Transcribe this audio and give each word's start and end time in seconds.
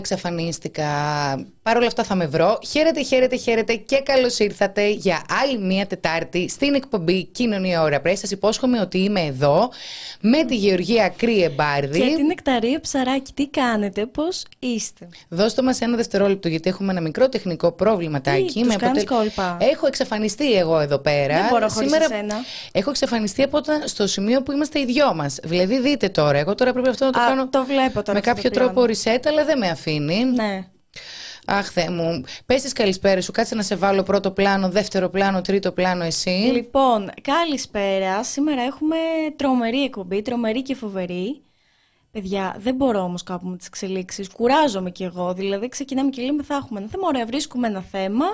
εξαφανίστηκα. 0.00 0.84
Παρ' 1.62 1.76
όλα 1.76 1.86
αυτά 1.86 2.04
θα 2.04 2.14
με 2.14 2.26
βρω. 2.26 2.58
Χαίρετε, 2.70 3.02
χαίρετε, 3.02 3.36
χαίρετε 3.36 3.74
και 3.74 4.00
καλώς 4.04 4.38
ήρθατε 4.38 4.88
για 4.88 5.22
άλλη 5.42 5.58
μία 5.58 5.86
Τετάρτη 5.86 6.48
στην 6.48 6.74
εκπομπή 6.74 7.24
Κοινωνία 7.24 7.82
Ωρα 7.82 8.00
Πρέ. 8.00 8.14
Σας 8.14 8.30
υπόσχομαι 8.30 8.80
ότι 8.80 8.98
είμαι 8.98 9.20
εδώ 9.20 9.70
με 10.20 10.44
τη 10.44 10.56
Γεωργία 10.56 11.08
Κρύε 11.16 11.48
Μπάρδη. 11.48 12.00
Και 12.00 12.14
την 12.16 12.26
Νεκταρία 12.26 12.80
Ψαράκη. 12.80 13.32
Τι 13.32 13.48
κάνετε, 13.48 14.06
πώς 14.06 14.42
είστε; 14.58 15.08
Δώστε 15.28 15.62
μας 15.62 15.80
ένα 15.80 15.96
δευτερόλεπτο, 15.96 16.48
γιατί 16.48 16.68
έχουμε 16.68 16.92
ένα 16.92 17.00
μικρό 17.00 17.28
τεχνικό 17.28 17.72
προβληματάκι. 17.72 18.52
Τι, 18.52 18.62
τους 18.62 18.76
κάνεις 18.76 19.04
κόλπα; 19.04 19.56
Έχω 19.60 19.86
εξαφανιστεί 19.86 20.52
εγώ 20.52 20.78
εδώ 20.78 20.98
πέρα. 20.98 21.34
Δεν 21.34 21.46
μπορώ 21.50 21.68
χωρίς 21.68 21.90
Σήμερα 21.90 22.14
εσένα. 22.14 22.34
έχω 22.72 22.90
εξαφανιστεί 22.90 23.42
από 23.42 23.56
όταν, 23.56 23.82
στο 23.84 24.06
σημείο 24.06 24.42
που 24.42 24.52
είμαστε 24.52 24.80
οι 24.80 24.84
δυο 24.84 25.14
μας. 25.14 25.38
Δηλαδή, 25.42 25.80
δείτε 25.80 26.08
τώρα. 26.08 26.38
Εγώ 26.38 26.54
τώρα 26.54 26.72
πρέπει 26.72 26.88
αυτό 26.88 27.04
να 27.04 27.10
το 27.10 27.20
Α, 27.20 27.26
κάνω 27.26 27.48
το 27.48 27.64
βλέπω 27.64 28.02
τώρα 28.02 28.12
με 28.12 28.18
αυτό 28.18 28.30
κάποιο 28.30 28.50
το 28.50 28.58
πλάνο. 28.58 28.72
τρόπο 28.72 28.92
reset, 28.92 29.20
αλλά 29.26 29.44
δεν 29.44 29.58
με 29.58 29.68
αφήνει. 29.68 29.89
Ναι. 29.98 30.66
Αχ, 31.46 31.70
Θεέ 31.70 31.90
μου. 31.90 32.24
Πες 32.46 32.62
τις 32.62 32.72
καλησπέρα 32.72 33.20
σου. 33.20 33.32
Κάτσε 33.32 33.54
να 33.54 33.62
σε 33.62 33.76
βάλω 33.76 34.02
πρώτο 34.02 34.30
πλάνο, 34.30 34.68
δεύτερο 34.68 35.08
πλάνο, 35.08 35.40
τρίτο 35.40 35.72
πλάνο 35.72 36.04
εσύ. 36.04 36.30
Λοιπόν, 36.30 37.10
καλησπέρα. 37.22 38.24
Σήμερα 38.24 38.62
έχουμε 38.62 38.96
τρομερή 39.36 39.82
εκπομπή, 39.82 40.22
τρομερή 40.22 40.62
και 40.62 40.74
φοβερή. 40.74 41.42
Παιδιά, 42.10 42.56
δεν 42.58 42.74
μπορώ 42.74 43.00
όμως 43.00 43.22
κάπου 43.22 43.48
με 43.48 43.56
τις 43.56 43.66
εξελίξεις. 43.66 44.28
Κουράζομαι 44.30 44.90
κι 44.90 45.04
εγώ. 45.04 45.34
Δηλαδή, 45.34 45.68
ξεκινάμε 45.68 46.10
και 46.10 46.22
λέμε 46.22 46.42
θα 46.42 46.54
έχουμε 46.54 46.80
ένα 46.80 46.88
θέμα. 46.88 47.06
Ωραία, 47.06 47.26
βρίσκουμε 47.26 47.66
ένα 47.66 47.80
θέμα. 47.80 48.26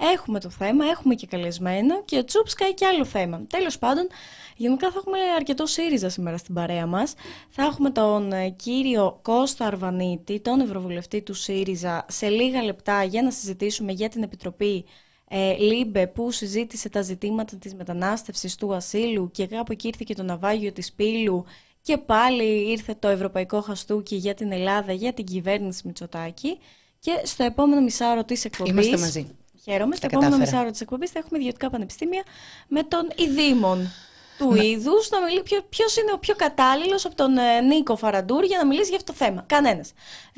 Έχουμε 0.00 0.40
το 0.40 0.50
θέμα, 0.50 0.84
έχουμε 0.84 1.14
και 1.14 1.26
καλεσμένο 1.26 2.02
και 2.04 2.22
τσουπς 2.22 2.50
σκάει 2.50 2.74
και 2.74 2.86
άλλο 2.86 3.04
θέμα. 3.04 3.42
Τέλος 3.46 3.78
πάντων, 3.78 4.08
γενικά 4.56 4.90
θα 4.90 4.98
έχουμε 4.98 5.18
αρκετό 5.36 5.66
ΣΥΡΙΖΑ 5.66 6.08
σήμερα 6.08 6.36
στην 6.36 6.54
παρέα 6.54 6.86
μας. 6.86 7.14
Θα 7.48 7.62
έχουμε 7.62 7.90
τον 7.90 8.32
ε, 8.32 8.48
κύριο 8.48 9.18
Κώστα 9.22 9.66
Αρβανίτη, 9.66 10.40
τον 10.40 10.60
Ευρωβουλευτή 10.60 11.22
του 11.22 11.34
ΣΥΡΙΖΑ, 11.34 12.06
σε 12.08 12.28
λίγα 12.28 12.62
λεπτά 12.62 13.04
για 13.04 13.22
να 13.22 13.30
συζητήσουμε 13.30 13.92
για 13.92 14.08
την 14.08 14.22
Επιτροπή 14.22 14.84
ε, 15.28 15.56
LIBE 15.56 16.06
που 16.06 16.30
συζήτησε 16.30 16.88
τα 16.88 17.02
ζητήματα 17.02 17.56
της 17.56 17.74
μετανάστευσης 17.74 18.54
του 18.54 18.74
ασύλου 18.74 19.30
και 19.30 19.46
κάπου 19.46 19.72
εκεί 19.72 19.86
ήρθε 19.86 20.04
και 20.06 20.14
το 20.14 20.22
ναυάγιο 20.22 20.72
της 20.72 20.92
Πύλου 20.92 21.44
και 21.82 21.98
πάλι 21.98 22.70
ήρθε 22.70 22.94
το 22.98 23.08
Ευρωπαϊκό 23.08 23.60
Χαστούκι 23.60 24.16
για 24.16 24.34
την 24.34 24.52
Ελλάδα, 24.52 24.92
για 24.92 25.12
την 25.12 25.24
κυβέρνηση 25.24 25.82
Μητσοτάκη 25.86 26.58
και 26.98 27.20
στο 27.24 27.44
επόμενο 27.44 27.80
μισάωρο 27.80 28.24
της 28.24 28.44
εκπομπής... 28.44 28.72
Είμαστε 28.72 28.98
μαζί. 28.98 29.26
Χαίρομαι. 29.70 29.96
Στο 29.96 30.00
Τα 30.00 30.06
επόμενο 30.06 30.30
κατάφερα. 30.30 30.50
μισάωρο 30.50 30.70
της 30.70 30.80
εκπομπής 30.80 31.10
θα 31.10 31.18
έχουμε 31.18 31.38
ιδιωτικά 31.38 31.70
πανεπιστήμια 31.70 32.22
με 32.68 32.82
τον 32.82 33.10
ειδήμων 33.16 33.90
του 34.38 34.54
είδους 34.54 35.10
να 35.10 35.20
μιλήσει 35.20 35.42
ποιο 35.42 35.58
ποιος 35.68 35.96
είναι 35.96 36.12
ο 36.14 36.18
πιο 36.18 36.34
κατάλληλος 36.36 37.04
από 37.04 37.14
τον 37.14 37.36
ε, 37.38 37.60
Νίκο 37.60 37.96
Φαραντούρη 37.96 38.44
για 38.44 38.58
να 38.58 38.66
μιλήσει 38.66 38.88
για 38.88 38.96
αυτό 38.96 39.12
το 39.12 39.18
θέμα. 39.24 39.44
Κανένας. 39.46 39.92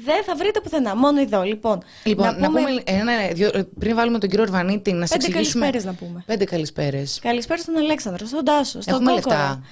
Δεν 0.05 0.25
θα 0.25 0.35
βρείτε 0.37 0.61
πουθενά. 0.61 0.97
Μόνο 0.97 1.21
εδώ. 1.21 1.43
Λοιπόν, 1.43 1.83
Λοιπόν, 2.05 2.41
να 2.41 2.47
πούμε, 2.47 2.61
ένα, 2.85 3.13
δύο, 3.33 3.51
πριν 3.79 3.95
βάλουμε 3.95 4.19
τον 4.19 4.29
κύριο 4.29 4.45
Ορβανίτη 4.45 4.93
να 4.93 5.07
σε 5.07 5.13
Πέντε 5.17 5.27
εξηγήσουμε. 5.27 5.65
καλησπέρες 5.65 5.85
να 6.01 6.07
πούμε. 6.07 6.23
Πέντε 6.27 6.45
καλησπέρες. 6.45 7.19
Καλησπέρα 7.23 7.61
στον 7.61 7.77
Αλέξανδρο, 7.77 8.27
στον 8.27 8.45
Τάσο, 8.45 8.81
στον 8.81 8.95
Έχουμε 8.95 9.13
Κόκορα. 9.13 9.37
λεφτά. 9.37 9.63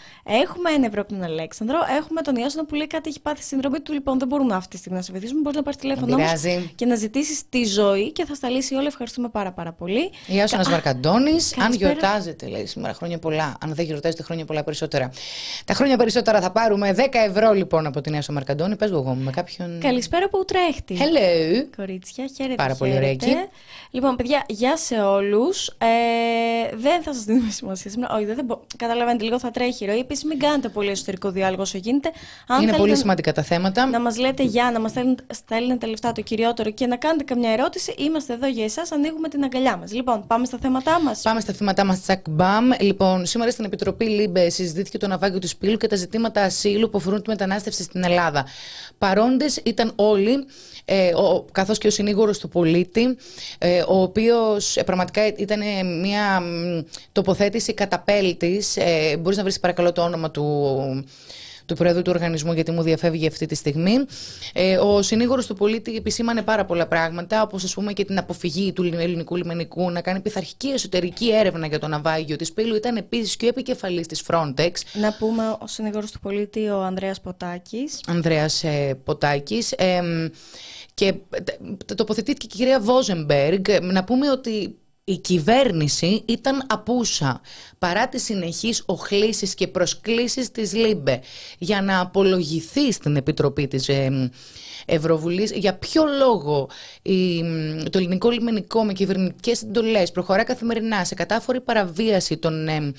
Έχουμε 0.43 0.71
ένα 0.71 0.87
ευρώ 0.87 1.01
από 1.01 1.13
τον 1.13 1.23
Αλέξανδρο. 1.23 1.79
Έχουμε 1.99 2.23
τον 2.23 2.37
Ιάσονα 2.37 2.65
που 2.65 2.75
λέει 2.75 2.87
κάτι 2.87 3.09
έχει 3.09 3.21
πάθει 3.21 3.43
συνδρομή 3.43 3.81
του. 3.81 3.93
Λοιπόν, 3.93 4.19
δεν 4.19 4.29
μπορούμε 4.29 4.55
αυτή 4.55 4.69
τη 4.71 4.77
στιγμή 4.77 4.97
να 4.99 5.05
σε 5.05 5.13
βοηθήσουμε. 5.13 5.41
Μπορείς 5.41 5.57
να 5.57 5.63
πάρεις 5.63 5.79
τηλέφωνο 5.81 6.07
Δεν 6.07 6.15
όμως 6.15 6.41
πειράζει. 6.41 6.73
και 6.75 6.87
να 6.87 6.95
ζητήσεις 6.95 7.49
τη 7.49 7.65
ζωή 7.65 8.13
και 8.13 8.25
θα 8.25 8.35
στα 8.35 8.49
λύσει 8.51 8.75
όλα. 8.75 8.87
Ευχαριστούμε 8.87 9.29
πάρα, 9.29 9.53
πάρα 9.53 9.73
πολύ. 9.73 10.11
Ιάσονας 10.27 10.69
Βαρκαντώνης. 10.71 11.53
Αν 11.53 11.59
καλησπέρα. 11.59 11.93
γιορτάζετε, 11.93 12.47
λέει 12.47 12.67
σήμερα 12.67 12.95
χρόνια 12.95 13.19
πολλά. 13.19 13.57
Αν 13.61 13.75
δεν 13.75 13.85
γιορτάζετε 13.85 14.18
χρόνια 14.23 14.45
πολλά 14.45 14.65
περισσότερα. 14.65 15.11
Τα 15.65 15.75
χρόνια 15.75 15.97
περισσότερα 15.97 16.41
θα 16.41 16.51
πάρουμε 16.51 16.95
10 16.97 17.03
ευρώ 17.29 17.53
λοιπόν 17.53 17.87
από 17.87 18.01
την 18.01 18.15
Ιάσονα 18.15 18.39
Μαρκαντώνη. 18.39 18.77
Πες 18.77 18.91
εγώ 18.91 19.15
με 19.15 19.31
κάποιον. 19.31 19.81
Καλησπέρα 19.81 20.25
από 20.25 20.39
Ουτρέχτη. 20.39 20.97
Hello. 20.99 21.67
Κορίτσια, 21.77 22.25
χαίρετε. 22.37 22.55
Πάρα 22.55 22.75
πολύ 22.75 22.91
χαίρετε. 22.93 23.25
ωραία 23.27 23.35
εκεί. 23.41 23.49
Λοιπόν, 23.91 24.17
παιδιά, 24.17 24.45
γεια 24.49 24.77
σε 24.77 24.95
όλους. 25.01 25.67
Ε, 25.69 26.77
δεν 26.77 27.03
θα 27.03 27.15
σας 27.15 27.25
δίνουμε 27.25 27.51
σημασία 27.51 27.91
σήμερα. 27.91 28.15
Όχι, 28.15 28.25
δεν 28.25 28.37
θα 28.37 28.43
μπο- 28.43 28.61
Καταλαβαίνετε, 28.77 29.25
λίγο 29.25 29.39
θα 29.39 29.51
τρέχει 29.51 29.85
η 29.85 29.87
ροή. 29.87 29.99
Επίσης, 29.99 30.25
μην 30.25 30.39
κάνετε 30.39 30.69
πολύ 30.69 30.91
εσωτερικό 30.91 31.31
διάλογο 31.31 31.63
όσο 31.63 31.79
γίνεται. 31.79 32.09
Αν 32.47 32.57
Είναι 32.57 32.65
θέλετε 32.65 32.79
πολύ 32.79 32.97
σημαντικά 32.97 33.33
τα 33.33 33.43
θέματα. 33.43 33.87
Να 33.87 34.01
μας 34.01 34.19
λέτε 34.19 34.43
γεια, 34.43 34.71
να 34.71 34.81
μας 34.81 34.93
στέλνετε 35.33 35.87
λεφτά 35.87 36.13
το 36.13 36.21
κυριότερο 36.21 36.71
και 36.71 36.87
να 36.87 36.97
κάνετε 36.97 37.25
καμιά 37.25 37.51
ερώτηση. 37.51 37.95
Είμαστε 37.99 38.33
εδώ 38.33 38.47
για 38.47 38.65
εσάς. 38.65 38.93
Ανοίγουμε 38.93 39.29
την 39.29 39.45
αγκαλιά 39.45 39.77
μας. 39.77 39.93
Λοιπόν, 39.93 40.27
πάμε 40.27 40.45
στα 40.47 40.59
θέματά 40.61 41.01
μας. 41.03 41.21
Πάμε 41.23 41.41
στα 41.41 41.53
θέματά 41.53 41.85
μας, 41.85 42.01
τσακ 42.01 42.29
μπαμ. 42.31 42.69
Λοιπόν, 42.81 43.27
σήμερα 43.27 43.51
στην 43.51 43.65
Επιτροπή 43.65 44.05
LIBE 44.09 44.49
συζητήθηκε 44.49 44.99
το 44.99 45.07
ναυάγιο 45.07 45.39
της 45.39 45.49
Πύλου 45.49 45.77
και 45.77 45.87
τα 45.87 45.97
ζητήματα 45.97 46.43
ασύλου 46.43 46.91
που 46.91 46.99
αφορούν 46.99 47.23
τη 47.23 47.29
μετανάστευση 47.29 47.83
στην 47.83 48.05
Ελλάδα. 48.05 48.47
Παρόντες 48.99 49.61
ήταν 49.65 49.93
όλοι, 49.97 50.47
ε, 50.85 51.15
ο, 51.15 51.45
καθώς 51.53 51.79
και 51.79 51.87
ο 51.87 51.91
συνήγορος 51.91 52.39
του 52.39 52.49
πολίτη, 52.49 53.17
ε, 53.59 53.83
ο 53.89 54.03
οποίος 54.03 54.77
ε, 54.77 54.83
πραγματικά 54.83 55.27
ήταν 55.27 55.61
ε, 55.61 55.83
μια 55.83 56.41
μ, 56.41 56.81
τοποθέτηση 57.13 57.75
καταπέλτης. 57.75 58.77
Ε, 58.77 59.17
μπορείς 59.17 59.37
να 59.37 59.43
βρεις 59.43 59.61
παρακαλώ 59.61 59.93
το 59.93 60.03
όνομα 60.03 60.31
του 60.31 60.45
του 61.69 61.75
Πρόεδρου 61.75 62.03
του 62.03 62.11
Οργανισμού, 62.15 62.53
γιατί 62.53 62.71
μου 62.71 62.83
διαφεύγει 62.83 63.27
αυτή 63.27 63.47
τη 63.47 63.55
στιγμή. 63.55 63.95
Ε, 64.53 64.77
ο 64.77 65.03
συνήγορος 65.03 65.47
του 65.47 65.55
πολίτη 65.55 65.97
επισήμανε 65.97 66.43
πάρα 66.43 66.65
πολλά 66.65 66.87
πράγματα, 66.87 67.43
όπως 67.43 67.65
ας 67.65 67.75
πούμε 67.75 67.93
και 67.93 68.05
την 68.05 68.19
αποφυγή 68.19 68.73
του 68.73 68.83
ελληνικού 68.85 69.37
λιμενικού 69.37 69.91
να 69.91 70.01
κάνει 70.01 70.21
πειθαρχική 70.21 70.69
εσωτερική 70.69 71.31
έρευνα 71.33 71.67
για 71.67 71.79
το 71.79 71.87
ναυάγιο 71.89 72.37
της 72.37 72.53
Πύλου. 72.53 72.75
Ήταν 72.75 72.97
επίσης 72.97 73.37
και 73.37 73.45
ο 73.45 73.49
επικεφαλής 73.49 74.07
της 74.07 74.23
Frontex, 74.27 74.71
Να 74.93 75.13
πούμε 75.19 75.43
ο 75.59 75.67
συνήγορος 75.67 76.11
του 76.11 76.21
πολίτη, 76.21 76.69
ο 76.69 76.83
Ανδρέας 76.83 77.21
Ποτάκης. 77.21 78.01
Ανδρέας 78.07 78.65
ε, 78.65 78.99
Ποτάκης. 79.05 79.73
Ε, 79.73 80.01
και 80.95 81.15
τε- 81.45 81.95
τοποθετήθηκε 81.95 82.47
και 82.47 82.55
η 82.55 82.59
κυρία 82.59 82.81
Βόζεμπεργκ. 82.81 83.69
Ε, 83.69 83.79
Να 83.81 84.05
πούμε 84.05 84.31
ότι 84.31 84.77
η 85.09 85.17
κυβέρνηση 85.17 86.23
ήταν 86.27 86.65
απούσα 86.67 87.41
παρά 87.79 88.09
τις 88.09 88.25
συνεχείς 88.25 88.83
οχλήσεις 88.87 89.55
και 89.55 89.67
προσκλήσεις 89.69 90.51
της 90.51 90.73
LIBE 90.75 91.21
για 91.59 91.83
να 91.83 92.01
απολογηθεί 92.01 92.93
στην 92.93 93.17
Επιτροπή 93.17 93.69
της 93.69 93.89
ε, 93.89 94.31
Ευρωβουλής. 94.87 95.53
Για 95.53 95.75
ποιο 95.75 96.05
λόγο 96.19 96.69
η, 97.03 97.43
το 97.91 97.99
ελληνικό 97.99 98.31
λιμενικό 98.31 98.85
με 98.85 98.93
κυβερνητικές 98.93 99.63
εντολές 99.63 100.11
προχωρά 100.11 100.45
καθημερινά 100.45 101.05
σε 101.05 101.15
κατάφωρη 101.15 101.61
παραβίαση 101.61 102.37
των 102.37 102.69
ε, 102.69 102.93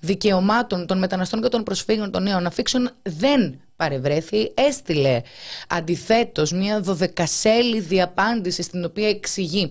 δικαιωμάτων 0.00 0.86
των 0.86 0.98
μεταναστών 0.98 1.42
και 1.42 1.48
των 1.48 1.62
προσφύγων 1.62 2.10
των 2.10 2.22
νέων 2.22 2.46
αφήξεων 2.46 2.90
δεν 3.02 3.58
παρευρέθη, 3.76 4.52
έστειλε 4.54 5.20
αντιθέτως 5.68 6.52
μια 6.52 6.80
δωδεκασέλιδη 6.80 8.02
απάντηση 8.02 8.62
στην 8.62 8.84
οποία 8.84 9.08
εξηγεί 9.08 9.70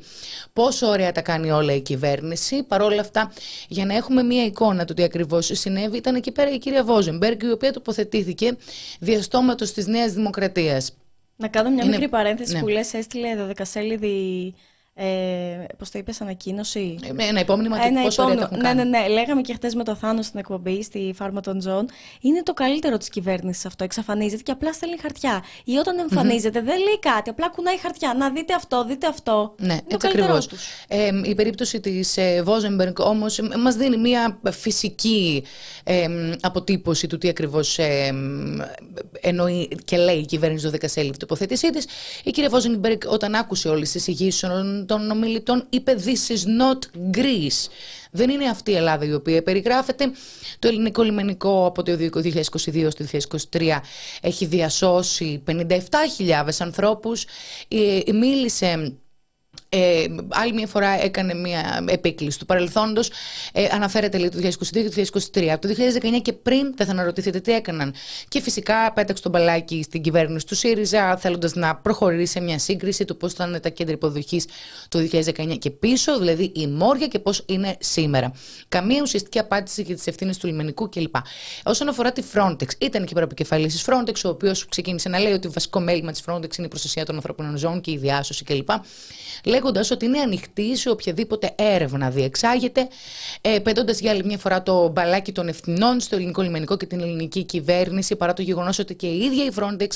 πόσο 0.53 0.87
ωραία 0.87 1.11
τα 1.11 1.21
κάνει 1.21 1.51
όλα 1.51 1.73
η 1.73 1.81
κυβέρνηση. 1.81 2.63
Παρ' 2.63 2.81
όλα 2.81 3.01
αυτά, 3.01 3.31
για 3.67 3.85
να 3.85 3.95
έχουμε 3.95 4.23
μια 4.23 4.45
εικόνα 4.45 4.85
του 4.85 4.93
τι 4.93 5.03
ακριβώς 5.03 5.49
συνέβη, 5.53 5.97
ήταν 5.97 6.15
εκεί 6.15 6.31
πέρα 6.31 6.51
η 6.51 6.57
κυρία 6.57 6.83
Βόζεμπεργκ, 6.83 7.41
η 7.43 7.51
οποία 7.51 7.71
τοποθετήθηκε 7.73 8.57
διαστόματος 8.99 9.71
της 9.73 9.87
Νέας 9.87 10.11
Δημοκρατίας. 10.11 10.91
Να 11.35 11.47
κάνω 11.47 11.69
μια 11.69 11.83
Είναι- 11.83 11.91
μικρή 11.93 12.09
παρένθεση 12.09 12.53
ναι. 12.53 12.59
που 12.59 12.67
λες 12.67 12.93
έστειλε 12.93 13.35
δεκασέλιδη. 13.35 14.53
Ε, 14.95 15.05
Πώς 15.77 15.89
το 15.91 15.99
είπες, 15.99 16.21
ανακοίνωση; 16.21 16.95
Ε, 17.09 17.13
με 17.13 17.23
Ένα 17.23 17.39
υπόμνημα 17.39 17.77
του 17.79 17.87
Ένα 17.87 18.01
πόσο 18.01 18.23
ωραία 18.23 18.35
τα 18.35 18.41
επόμενο. 18.43 18.67
έχουν 18.67 18.75
Ναι, 18.77 18.81
κάνει. 18.83 18.89
ναι, 18.89 19.07
ναι. 19.07 19.13
Λέγαμε 19.13 19.41
και 19.41 19.53
χθε 19.53 19.71
με 19.75 19.83
το 19.83 19.95
Θάνο 19.95 20.21
στην 20.21 20.39
εκπομπή, 20.39 20.83
στη 20.83 21.13
Φάρμα 21.15 21.41
των 21.41 21.59
Τζον. 21.59 21.89
Είναι 22.21 22.43
το 22.43 22.53
καλύτερο 22.53 22.97
της 22.97 23.09
κυβέρνησης 23.09 23.65
αυτό. 23.65 23.83
Εξαφανίζεται 23.83 24.41
και 24.43 24.51
απλά 24.51 24.73
στέλνει 24.73 24.97
χαρτιά. 25.01 25.43
Ή 25.63 25.75
όταν 25.77 25.99
εμφανίζεται, 25.99 26.61
δεν 26.61 26.77
λέει 26.79 26.99
κάτι. 26.99 27.29
Απλά 27.29 27.49
κουνάει 27.49 27.77
χαρτιά. 27.79 28.13
Να 28.17 28.29
δείτε 28.31 28.53
αυτό, 28.53 28.85
δείτε 28.85 29.07
αυτό. 29.07 29.55
Ναι, 29.59 29.73
είναι 29.73 29.81
το 29.81 29.95
έτσι 29.95 30.07
καλύτερό 30.07 30.35
ακριβώς. 30.35 30.47
τους. 30.47 30.67
Ε, 30.87 31.09
η 31.23 31.35
περίπτωση 31.35 31.79
της 31.79 32.17
ε, 32.17 32.41
Βόζεμπεργκ 32.43 32.99
όμως 32.99 33.39
ε, 33.39 33.43
μας 33.59 33.75
δίνει 33.75 33.97
μια 33.97 34.39
φυσική 34.51 35.43
ε, 35.83 36.07
αποτύπωση 36.41 37.07
του 37.07 37.17
τι 37.17 37.29
ακριβώς 37.29 37.77
ε, 37.79 38.13
εννοεί 39.21 39.67
και 39.85 39.97
λέει 39.97 40.17
η 40.17 40.25
κυβέρνηση 40.25 40.65
το 40.69 40.77
12 40.81 40.83
σέλιδη 40.85 41.17
τοποθέτησή 41.17 41.69
της. 41.69 41.85
Η 42.23 42.31
κυρία 42.31 42.49
Βόζεμπεργκ 42.49 42.99
όταν 43.07 43.35
άκουσε 43.35 43.67
όλες 43.69 43.91
τις 43.91 44.01
εισηγήσεις 44.07 44.43
των- 44.85 45.07
των 45.07 45.11
ομιλητών 45.11 45.65
είπε 45.69 45.95
«This 46.05 46.33
is 46.33 46.39
not 46.61 46.79
Greece». 47.17 47.67
Δεν 48.11 48.29
είναι 48.29 48.45
αυτή 48.49 48.71
η 48.71 48.75
Ελλάδα 48.75 49.05
η 49.05 49.13
οποία 49.13 49.43
περιγράφεται. 49.43 50.11
Το 50.59 50.67
ελληνικό 50.67 51.03
λιμενικό 51.03 51.65
από 51.65 51.83
το 51.83 51.95
2022 51.95 52.89
στο 52.91 53.03
2023 53.03 53.81
έχει 54.21 54.45
διασώσει 54.45 55.41
57.000 55.45 56.61
ανθρώπους. 56.61 57.25
Ε, 57.67 57.99
Μίλησε 58.13 58.93
Ε, 59.75 60.05
άλλη 60.29 60.53
μια 60.53 60.67
φορά 60.67 61.03
έκανε 61.03 61.33
μια 61.33 61.83
επίκληση 61.87 62.39
του 62.39 62.45
παρελθόντος. 62.45 63.11
Ε, 63.53 63.67
αναφέρεται 63.71 64.17
λέει 64.17 64.29
το 64.29 64.37
2022 64.37 64.49
και 64.71 64.89
το 64.89 65.19
2023. 65.33 65.47
Από 65.47 65.67
το 65.67 65.73
2019 65.73 66.21
και 66.21 66.33
πριν 66.33 66.73
δεν 66.75 66.85
θα 66.85 66.91
αναρωτηθείτε 66.91 67.39
τι 67.39 67.51
έκαναν. 67.53 67.93
Και 68.27 68.41
φυσικά 68.41 68.93
πέταξε 68.93 69.23
τον 69.23 69.31
μπαλάκι 69.31 69.83
στην 69.83 70.01
κυβέρνηση 70.01 70.45
του 70.45 70.55
ΣΥΡΙΖΑ, 70.55 71.17
θέλοντας 71.17 71.53
να 71.53 71.75
προχωρήσει 71.75 72.31
σε 72.31 72.39
μια 72.39 72.59
σύγκριση 72.59 73.05
του 73.05 73.17
πώς 73.17 73.31
ήταν 73.31 73.59
τα 73.61 73.69
κέντρα 73.69 73.93
υποδοχής 73.93 74.45
το 74.89 74.99
2019 74.99 75.57
και 75.59 75.69
πίσω, 75.69 76.19
δηλαδή 76.19 76.51
η 76.55 76.67
Μόρια 76.67 77.07
και 77.07 77.19
πώς 77.19 77.43
είναι 77.45 77.75
σήμερα. 77.79 78.31
Καμία 78.67 79.01
ουσιαστική 79.01 79.39
απάντηση 79.39 79.81
για 79.81 79.95
τις 79.95 80.07
ευθύνες 80.07 80.37
του 80.37 80.47
λιμενικού 80.47 80.89
κλπ. 80.89 81.15
Όσον 81.63 81.87
αφορά 81.89 82.11
τη 82.11 82.23
Frontex, 82.33 82.67
ήταν 82.77 83.05
και 83.05 83.13
προεπικεφαλής 83.13 83.73
της 83.73 83.85
Frontex, 83.87 84.21
ο 84.25 84.29
οποίος 84.29 84.65
ξεκίνησε 84.65 85.09
να 85.09 85.19
λέει 85.19 85.33
ότι 85.33 85.47
βασικό 85.47 85.79
μέλημα 85.79 86.11
της 86.11 86.23
Frontex 86.25 86.57
είναι 86.57 86.65
η 86.65 86.69
προστασία 86.69 87.05
των 87.05 87.15
ανθρωπίνων 87.15 87.57
ζώων 87.57 87.81
και 87.81 87.91
η 87.91 87.97
διάσωση 87.97 88.43
κλπ. 88.43 88.69
Λέγοντας 89.63 89.91
ότι 89.91 90.05
είναι 90.05 90.19
ανοιχτή 90.19 90.77
σε 90.77 90.89
οποιαδήποτε 90.89 91.53
έρευνα 91.55 92.09
διεξάγεται, 92.09 92.87
ε, 93.41 93.59
πετώντας 93.59 93.99
για 93.99 94.11
άλλη 94.11 94.23
μια 94.25 94.37
φορά 94.37 94.63
το 94.63 94.87
μπαλάκι 94.87 95.31
των 95.31 95.47
ευθυνών 95.47 95.99
στο 95.99 96.15
ελληνικό 96.15 96.41
λιμενικό 96.41 96.77
και 96.77 96.85
την 96.85 96.99
ελληνική 96.99 97.43
κυβέρνηση, 97.43 98.15
παρά 98.15 98.33
το 98.33 98.41
γεγονός 98.41 98.79
ότι 98.79 98.95
και 98.95 99.07
η 99.07 99.19
ίδια 99.19 99.45
η 99.45 99.49
Frontex, 99.55 99.87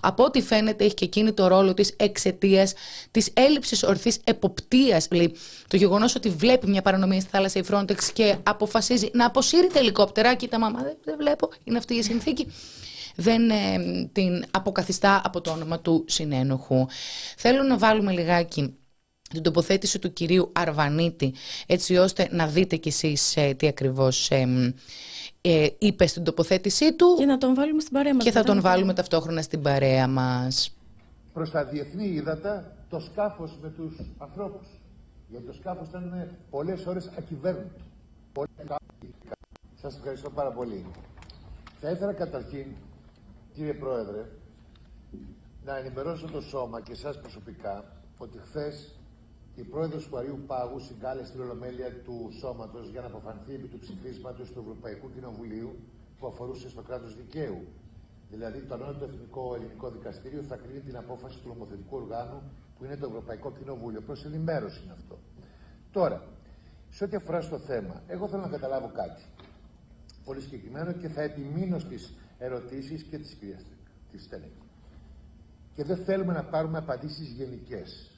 από 0.00 0.24
ό,τι 0.24 0.42
φαίνεται, 0.42 0.84
έχει 0.84 0.94
και 0.94 1.04
εκείνη 1.04 1.32
το 1.32 1.46
ρόλο 1.46 1.74
της 1.74 1.94
εξαιτίας 1.96 2.72
της 3.10 3.30
έλλειψης 3.34 3.82
ορθής 3.82 4.18
εποπτείας. 4.24 5.08
Το 5.68 5.76
γεγονός 5.76 6.14
ότι 6.14 6.28
βλέπει 6.28 6.68
μια 6.68 6.82
παρανομία 6.82 7.20
στη 7.20 7.30
θάλασσα 7.30 7.58
η 7.58 7.62
Frontex 7.70 8.02
και 8.12 8.36
αποφασίζει 8.42 9.10
να 9.12 9.26
αποσύρει 9.26 9.66
τα 9.66 9.78
ελικόπτερα. 9.78 10.34
Κοίτα, 10.34 10.58
μαμά, 10.58 10.82
δεν, 10.82 10.96
δεν 11.04 11.14
βλέπω, 11.18 11.48
είναι 11.64 11.78
αυτή 11.78 11.94
η 11.94 12.02
συνθήκη 12.02 12.46
δεν 13.16 13.50
ε, 13.50 13.54
την 14.12 14.44
αποκαθιστά 14.50 15.20
από 15.24 15.40
το 15.40 15.50
όνομα 15.50 15.80
του 15.80 16.04
συνένοχου. 16.08 16.86
Θέλω 17.36 17.62
να 17.62 17.78
βάλουμε 17.78 18.12
λιγάκι 18.12 18.76
την 19.32 19.42
τοποθέτηση 19.42 19.98
του 19.98 20.12
κυρίου 20.12 20.50
Αρβανίτη, 20.52 21.34
έτσι 21.66 21.96
ώστε 21.96 22.28
να 22.30 22.46
δείτε 22.46 22.76
κι 22.76 22.88
εσείς 22.88 23.36
ε, 23.36 23.54
τι 23.54 23.66
ακριβώς 23.66 24.30
ε, 24.30 24.74
ε, 25.40 25.66
είπε 25.78 26.06
στην 26.06 26.24
τοποθέτησή 26.24 26.94
του. 26.94 27.14
Και 27.18 27.24
να 27.24 27.38
τον 27.38 27.54
βάλουμε 27.54 27.80
στην 27.80 27.92
παρέα 27.92 28.14
μας. 28.14 28.24
Και 28.24 28.30
θα 28.30 28.42
τον 28.42 28.60
βάλουμε 28.60 28.94
ταυτόχρονα 28.94 29.42
στην 29.42 29.62
παρέα 29.62 30.08
μας. 30.08 30.76
Προς 31.32 31.50
τα 31.50 31.64
διεθνή 31.64 32.06
ύδατα 32.06 32.76
το 32.88 33.00
σκάφος 33.00 33.58
με 33.62 33.68
τους 33.68 33.96
ανθρώπους. 34.18 34.66
Γιατί 35.28 35.46
το 35.46 35.52
σκάφος 35.52 35.88
ήταν 35.88 36.36
πολλές 36.50 36.86
ώρες 36.86 37.10
ακυβέρνητο. 37.18 37.80
Σας 39.80 39.96
ευχαριστώ 39.96 40.30
πάρα 40.30 40.50
πολύ. 40.50 40.86
Θα 41.80 41.90
ήθελα 41.90 42.12
καταρχήν 42.12 42.66
Κύριε 43.54 43.72
Πρόεδρε, 43.72 44.24
να 45.64 45.76
ενημερώσω 45.76 46.26
το 46.26 46.40
σώμα 46.40 46.80
και 46.80 46.92
εσάς 46.92 47.20
προσωπικά 47.20 47.84
ότι 48.18 48.38
χθες 48.38 48.94
η 49.54 49.62
πρόεδρος 49.62 50.08
του 50.08 50.16
Αρίου 50.18 50.38
Πάγου 50.46 50.80
συγκάλεσε 50.80 51.32
την 51.32 51.40
ολομέλεια 51.40 52.02
του 52.04 52.28
σώματος 52.38 52.88
για 52.88 53.00
να 53.00 53.06
αποφανθεί 53.06 53.54
επί 53.54 53.66
του 53.66 53.78
ψηφίσματος 53.78 54.50
του 54.52 54.58
Ευρωπαϊκού 54.60 55.10
Κοινοβουλίου 55.14 55.76
που 56.18 56.26
αφορούσε 56.26 56.68
στο 56.68 56.82
κράτος 56.82 57.16
δικαίου. 57.16 57.66
Δηλαδή, 58.30 58.60
το 58.60 58.74
ανώτατο 58.74 59.04
Εθνικό 59.04 59.54
Ελληνικό 59.54 59.90
Δικαστήριο 59.90 60.42
θα 60.42 60.56
κρίνει 60.56 60.80
την 60.80 60.96
απόφαση 60.96 61.38
του 61.38 61.48
νομοθετικού 61.48 61.96
οργάνου 61.96 62.42
που 62.78 62.84
είναι 62.84 62.96
το 62.96 63.06
Ευρωπαϊκό 63.06 63.52
Κοινοβούλιο. 63.52 64.00
Προς 64.00 64.24
ενημέρωση 64.24 64.80
είναι 64.84 64.92
αυτό. 64.92 65.18
Τώρα, 65.92 66.22
σε 66.90 67.04
ό,τι 67.04 67.16
αφορά 67.16 67.40
στο 67.40 67.58
θέμα, 67.58 68.02
εγώ 68.06 68.28
θέλω 68.28 68.42
να 68.42 68.48
καταλάβω 68.48 68.90
κάτι 68.94 69.22
πολύ 70.24 70.40
συγκεκριμένο 70.40 70.92
και 70.92 71.08
θα 71.08 71.22
επιμείνω 71.22 71.78
στις 71.78 72.14
ερωτήσεις 72.38 73.02
και 73.02 73.18
της 73.18 73.34
κυρίας 73.34 73.62
της 74.10 74.28
Και 75.74 75.84
δεν 75.84 75.96
θέλουμε 75.96 76.32
να 76.32 76.44
πάρουμε 76.44 76.78
απαντήσεις 76.78 77.28
γενικές. 77.28 78.11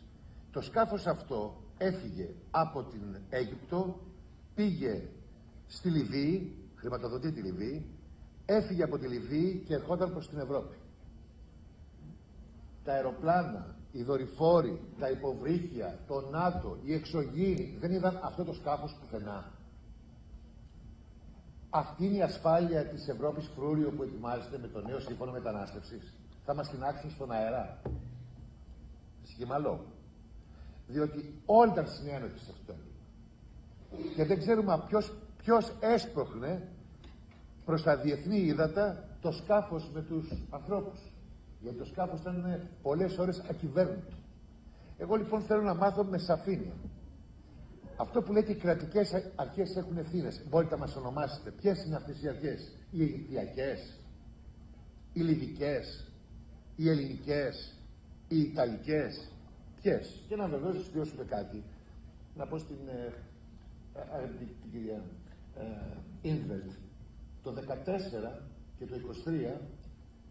Το 0.55 0.61
σκάφος 0.61 1.07
αυτό 1.07 1.57
έφυγε 1.79 2.29
από 2.51 2.83
την 2.83 3.17
Αίγυπτο, 3.29 4.01
πήγε 4.55 5.09
στη 5.67 5.91
Λιβύη, 5.91 6.57
χρηματοδοτεί 6.75 7.33
τη 7.33 7.41
Λιβύη, 7.41 7.87
έφυγε 8.45 8.83
από 8.83 8.99
τη 8.99 9.07
Λιβύη 9.07 9.63
και 9.67 9.75
ερχόταν 9.75 10.13
προς 10.13 10.29
την 10.29 10.39
Ευρώπη. 10.39 10.77
Τα 12.85 12.93
αεροπλάνα, 12.93 13.77
οι 13.93 14.03
δορυφόροι, 14.03 14.81
τα 14.99 15.11
υποβρύχια, 15.11 15.99
το 16.07 16.21
ΝΑΤΟ, 16.31 16.79
οι 16.85 16.95
εξωγήινοι 16.95 17.77
δεν 17.81 17.91
είδαν 17.91 18.21
αυτό 18.23 18.45
το 18.45 18.53
σκάφος 18.53 18.97
πουθενά. 19.01 19.53
Αυτή 21.71 22.07
είναι 22.07 22.17
η 22.17 22.23
ασφάλεια 22.23 22.87
της 22.87 23.09
Ευρώπης 23.09 23.47
φρούριο 23.47 23.91
που 23.91 24.03
ετοιμάζεται 24.03 24.59
με 24.59 24.69
το 24.69 24.81
νέο 24.81 25.01
σύμφωνο 25.01 25.33
μετανάστευσης. 25.33 26.13
Θα 26.45 26.55
μας 26.55 26.71
την 26.71 27.11
στον 27.11 27.31
αέρα. 27.33 27.81
Σχημαλό. 29.23 29.94
Διότι 30.87 31.35
όλοι 31.47 31.71
ήταν 31.71 31.89
συνένοχοι 31.89 32.39
σε 32.39 32.51
αυτό. 32.51 32.75
Και 34.15 34.25
δεν 34.25 34.39
ξέρουμε 34.39 34.83
ποιος 35.37 35.73
έσπροχνε 35.81 36.69
προς 37.65 37.83
τα 37.83 37.97
διεθνή 37.97 38.37
ύδατα 38.37 39.09
το 39.21 39.33
σκάφος 39.33 39.91
με 39.95 40.03
τους 40.03 40.33
ανθρώπους. 40.51 41.13
Γιατί 41.61 41.79
το 41.79 41.85
σκάφος 41.85 42.21
ήταν 42.21 42.69
πολλές 42.83 43.19
ώρες 43.19 43.43
ακυβέρνητο. 43.51 44.17
Εγώ 44.99 45.17
λοιπόν 45.17 45.41
θέλω 45.41 45.63
να 45.63 45.75
μάθω 45.75 46.05
με 46.05 46.19
σαφήνεια 46.19 46.73
αυτό 47.97 48.23
που 48.23 48.33
λέτε 48.33 48.53
οι 48.53 48.55
κρατικές 48.55 49.15
αρχές 49.35 49.77
έχουν 49.77 49.97
ευθύνες. 49.97 50.43
Μπορείτε 50.49 50.75
να 50.75 50.81
μας 50.81 50.97
ονομάσετε. 50.97 51.51
Ποιες 51.51 51.85
είναι 51.85 51.97
αυτές 51.97 52.23
οι 52.23 52.29
αρχές, 52.29 52.73
Οι 52.91 53.03
Αιγυπτιακέ, 53.03 53.79
οι 55.13 55.21
Λιβικές, 55.21 56.13
οι 56.77 56.89
Ελληνικές, 56.89 57.75
οι 58.29 58.41
Ιταλικές. 58.41 59.29
Ποιε. 59.85 60.01
Και 60.29 60.37
να 60.37 60.47
βεβαίω 60.49 60.75
βιώσουμε 60.93 61.25
κάτι. 61.25 61.63
Να 62.37 62.47
πω 62.47 62.59
στην 62.59 62.77
ε, 62.89 63.13
αγαπητή 64.15 64.45
την 64.45 64.71
κυρία 64.71 65.03
Ινβελτ. 66.23 66.71
Το 67.43 67.55
2014 67.55 67.55
και 68.79 68.87
το 68.87 68.95
2023 69.27 69.61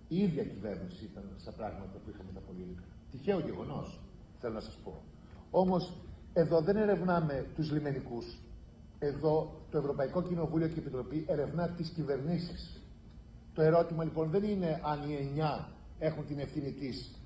η 0.07 0.17
ίδια 0.17 0.43
κυβέρνηση 0.43 1.03
ήταν 1.03 1.23
στα 1.37 1.51
πράγματα 1.51 1.97
που 1.97 2.09
είχαμε 2.09 2.31
τα 2.33 2.39
πολίtica. 2.39 2.83
Τυχαίο 3.11 3.39
γεγονός, 3.39 3.99
θέλω 4.39 4.53
να 4.53 4.59
σας 4.59 4.77
πω. 4.83 5.01
Όμως 5.51 5.93
εδώ 6.33 6.61
δεν 6.61 6.75
ερευνάμε 6.75 7.45
τους 7.55 7.71
λιμενικούς. 7.71 8.37
Εδώ 8.99 9.61
το 9.71 9.77
Ευρωπαϊκό 9.77 10.23
Κοινοβούλιο 10.23 10.67
και 10.67 10.79
η 10.79 10.79
Επιτροπή 10.79 11.25
ερευνά 11.27 11.69
τις 11.69 11.89
κυβερνήσεις. 11.89 12.81
Το 13.53 13.61
ερώτημα 13.61 14.03
λοιπόν 14.03 14.29
δεν 14.29 14.43
είναι 14.43 14.81
αν 14.83 15.09
οι 15.09 15.15
εννιά 15.15 15.69
έχουν 15.99 16.25
την 16.25 16.39
ευθύνη 16.39 16.71
της 16.71 17.07
ε, 17.07 17.22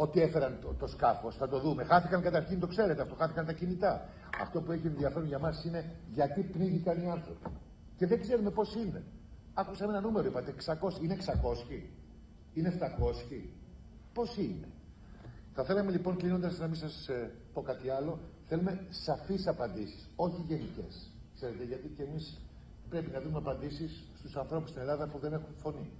ότι 0.00 0.20
έφεραν 0.20 0.58
το, 0.60 0.74
το 0.78 0.86
σκάφος. 0.86 1.36
Θα 1.36 1.48
το 1.48 1.60
δούμε. 1.60 1.84
Χάθηκαν 1.84 2.22
καταρχήν, 2.22 2.60
το 2.60 2.66
ξέρετε 2.66 3.02
αυτό, 3.02 3.14
χάθηκαν 3.14 3.46
τα 3.46 3.52
κινητά. 3.52 4.08
Αυτό 4.40 4.60
που 4.60 4.72
έχει 4.72 4.86
ενδιαφέρον 4.86 5.26
για 5.26 5.38
μας 5.38 5.64
είναι 5.64 5.94
γιατί 6.12 6.42
πνίγηκαν 6.42 7.02
οι 7.02 7.10
άνθρωποι. 7.10 7.46
Και 7.96 8.06
δεν 8.06 8.20
ξέρουμε 8.20 8.50
πώς 8.50 8.74
είναι. 8.74 9.02
Άκουσαμε 9.54 9.92
ένα 9.92 10.00
νούμερο, 10.00 10.26
είπατε 10.26 10.54
600. 10.66 11.02
Είναι 11.02 11.16
600. 11.16 11.82
Είναι 12.54 12.78
700. 12.78 13.48
Πώς 14.12 14.36
είναι. 14.36 14.68
Θα 15.54 15.64
θέλαμε 15.64 15.90
λοιπόν 15.90 16.16
κλείνοντας 16.16 16.58
να 16.58 16.66
μην 16.66 16.76
σας 16.76 17.08
ε, 17.08 17.30
πω 17.52 17.62
κάτι 17.62 17.88
άλλο, 17.88 18.18
θέλουμε 18.44 18.86
σαφείς 18.88 19.46
απαντήσεις, 19.46 20.10
όχι 20.16 20.44
γενικές. 20.46 21.10
Ξέρετε, 21.34 21.64
γιατί 21.64 21.88
και 21.88 22.02
εμείς 22.02 22.40
πρέπει 22.88 23.10
να 23.10 23.20
δούμε 23.20 23.38
απαντήσεις 23.38 24.04
στους 24.18 24.36
ανθρώπους 24.36 24.70
στην 24.70 24.80
Ελλάδα 24.80 25.06
που 25.06 25.18
δεν 25.18 25.32
έχουν 25.32 25.54
φωνή. 25.56 25.90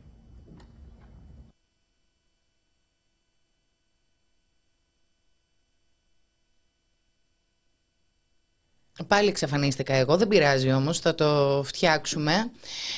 Πάλι 9.07 9.29
εξαφανίστηκα 9.29 9.95
εγώ, 9.95 10.17
δεν 10.17 10.29
πειράζει 10.29 10.73
όμως, 10.73 10.99
θα 10.99 11.15
το 11.15 11.63
φτιάξουμε. 11.65 12.51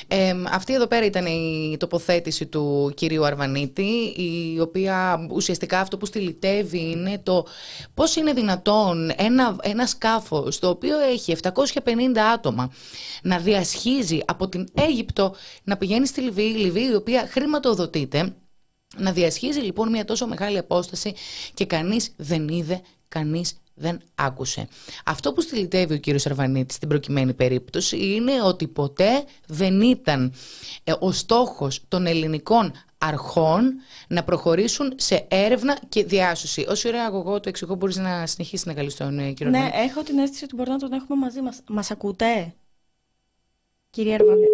Ε, 0.07 0.33
αυτή 0.51 0.73
εδώ 0.73 0.87
πέρα 0.87 1.05
ήταν 1.05 1.25
η 1.25 1.75
τοποθέτηση 1.79 2.45
του 2.45 2.91
κυρίου 2.95 3.25
Αρβανίτη, 3.25 4.13
η 4.15 4.59
οποία 4.59 5.27
ουσιαστικά 5.31 5.79
αυτό 5.79 5.97
που 5.97 6.05
στυλιτεύει 6.05 6.91
είναι 6.91 7.19
το 7.23 7.45
πώς 7.93 8.15
είναι 8.15 8.33
δυνατόν 8.33 9.11
ένα, 9.15 9.55
ένα 9.61 9.87
σκάφος 9.87 10.59
το 10.59 10.69
οποίο 10.69 10.99
έχει 10.99 11.35
750 11.43 11.51
άτομα 12.33 12.71
να 13.21 13.37
διασχίζει 13.37 14.19
από 14.25 14.49
την 14.49 14.67
Αίγυπτο 14.73 15.35
να 15.63 15.77
πηγαίνει 15.77 16.07
στη 16.07 16.21
Λιβύη, 16.21 16.53
η 16.55 16.59
Λιβύη 16.59 16.87
η 16.91 16.95
οποία 16.95 17.27
χρηματοδοτείται, 17.31 18.35
να 18.97 19.11
διασχίζει 19.11 19.59
λοιπόν 19.59 19.89
μια 19.89 20.05
τόσο 20.05 20.27
μεγάλη 20.27 20.57
απόσταση 20.57 21.13
και 21.53 21.65
κανείς 21.65 22.13
δεν 22.17 22.47
είδε, 22.47 22.81
κανείς 23.07 23.60
δεν 23.73 23.99
άκουσε. 24.15 24.67
Αυτό 25.05 25.33
που 25.33 25.41
στυλιτεύει 25.41 25.93
ο 25.93 25.97
κύριος 25.97 26.25
Αρβανίτης 26.25 26.75
στην 26.75 26.87
προκειμένη 26.87 27.33
περίπτωση 27.33 28.13
είναι 28.13 28.43
ότι 28.43 28.67
ποτέ 28.67 29.23
δεν 29.47 29.81
ήταν 29.81 30.33
ε, 30.83 30.93
ο 30.99 31.11
στόχος 31.11 31.81
των 31.87 32.05
ελληνικών 32.05 32.71
αρχών 32.97 33.73
να 34.07 34.23
προχωρήσουν 34.23 34.93
σε 34.95 35.25
έρευνα 35.27 35.79
και 35.89 36.03
διάσωση. 36.03 36.65
Όσο 36.69 36.89
ωραία 36.89 37.05
εγώ 37.05 37.39
το 37.39 37.49
εξηγώ 37.49 37.75
μπορείς 37.75 37.97
να 37.97 38.25
συνεχίσεις 38.27 38.65
να 38.65 38.73
καλείς 38.73 38.95
τον 38.95 39.19
ε, 39.19 39.31
κύριο 39.31 39.51
Ναι, 39.51 39.69
έχω 39.73 40.03
την 40.03 40.17
αίσθηση 40.17 40.43
ότι 40.43 40.55
μπορούμε 40.55 40.75
να 40.75 40.81
τον 40.81 40.93
έχουμε 40.93 41.19
μαζί 41.19 41.41
μας. 41.41 41.61
Μας 41.67 41.91
ακούτε, 41.91 42.53
κύριε 43.89 44.13
Αρβανίτη; 44.13 44.47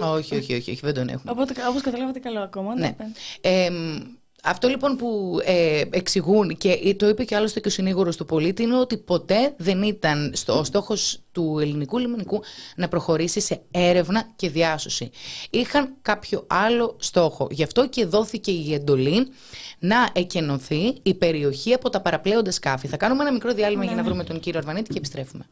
όχι, 0.00 0.36
όχι, 0.36 0.54
όχι, 0.54 0.70
όχι, 0.70 0.80
δεν 0.82 0.94
τον 0.94 1.08
έχουμε. 1.08 1.32
Οπότε, 1.32 1.54
όπως 1.68 1.82
καταλάβατε 1.82 2.18
καλό 2.18 2.40
ακόμα. 2.40 2.74
Ναι. 2.74 2.96
Ε, 3.40 3.70
Αυτό 4.42 4.68
λοιπόν 4.68 4.96
που 4.96 5.38
ε, 5.44 5.82
εξηγούν 5.90 6.56
και 6.56 6.94
το 6.98 7.08
είπε 7.08 7.24
και 7.24 7.36
άλλωστε 7.36 7.60
και 7.60 7.68
ο 7.68 7.70
συνήγορος 7.70 8.16
του 8.16 8.24
πολίτη 8.24 8.62
είναι 8.62 8.78
ότι 8.78 8.96
ποτέ 8.96 9.54
δεν 9.56 9.82
ήταν 9.82 10.32
στο, 10.34 10.58
ο 10.58 10.64
στόχος 10.64 11.20
του 11.32 11.58
ελληνικού 11.60 11.98
λιμενικού 11.98 12.42
να 12.76 12.88
προχωρήσει 12.88 13.40
σε 13.40 13.60
έρευνα 13.70 14.32
και 14.36 14.48
διάσωση. 14.48 15.10
Είχαν 15.50 15.94
κάποιο 16.02 16.44
άλλο 16.46 16.96
στόχο. 16.98 17.48
Γι' 17.50 17.62
αυτό 17.62 17.88
και 17.88 18.04
δόθηκε 18.04 18.50
η 18.50 18.74
εντολή 18.74 19.28
να 19.78 20.08
εκενωθεί 20.12 20.94
η 21.02 21.14
περιοχή 21.14 21.72
από 21.72 21.90
τα 21.90 22.00
παραπλέοντα 22.00 22.50
σκάφη. 22.50 22.86
Θα 22.86 22.96
κάνουμε 22.96 23.22
ένα 23.22 23.32
μικρό 23.32 23.52
διάλειμμα 23.52 23.84
για 23.84 23.94
να 23.94 24.02
ναι. 24.02 24.08
βρούμε 24.08 24.24
τον 24.24 24.40
κύριο 24.40 24.58
Αρβανίτη 24.58 24.90
και 24.90 24.98
επιστρέφουμε. 24.98 25.44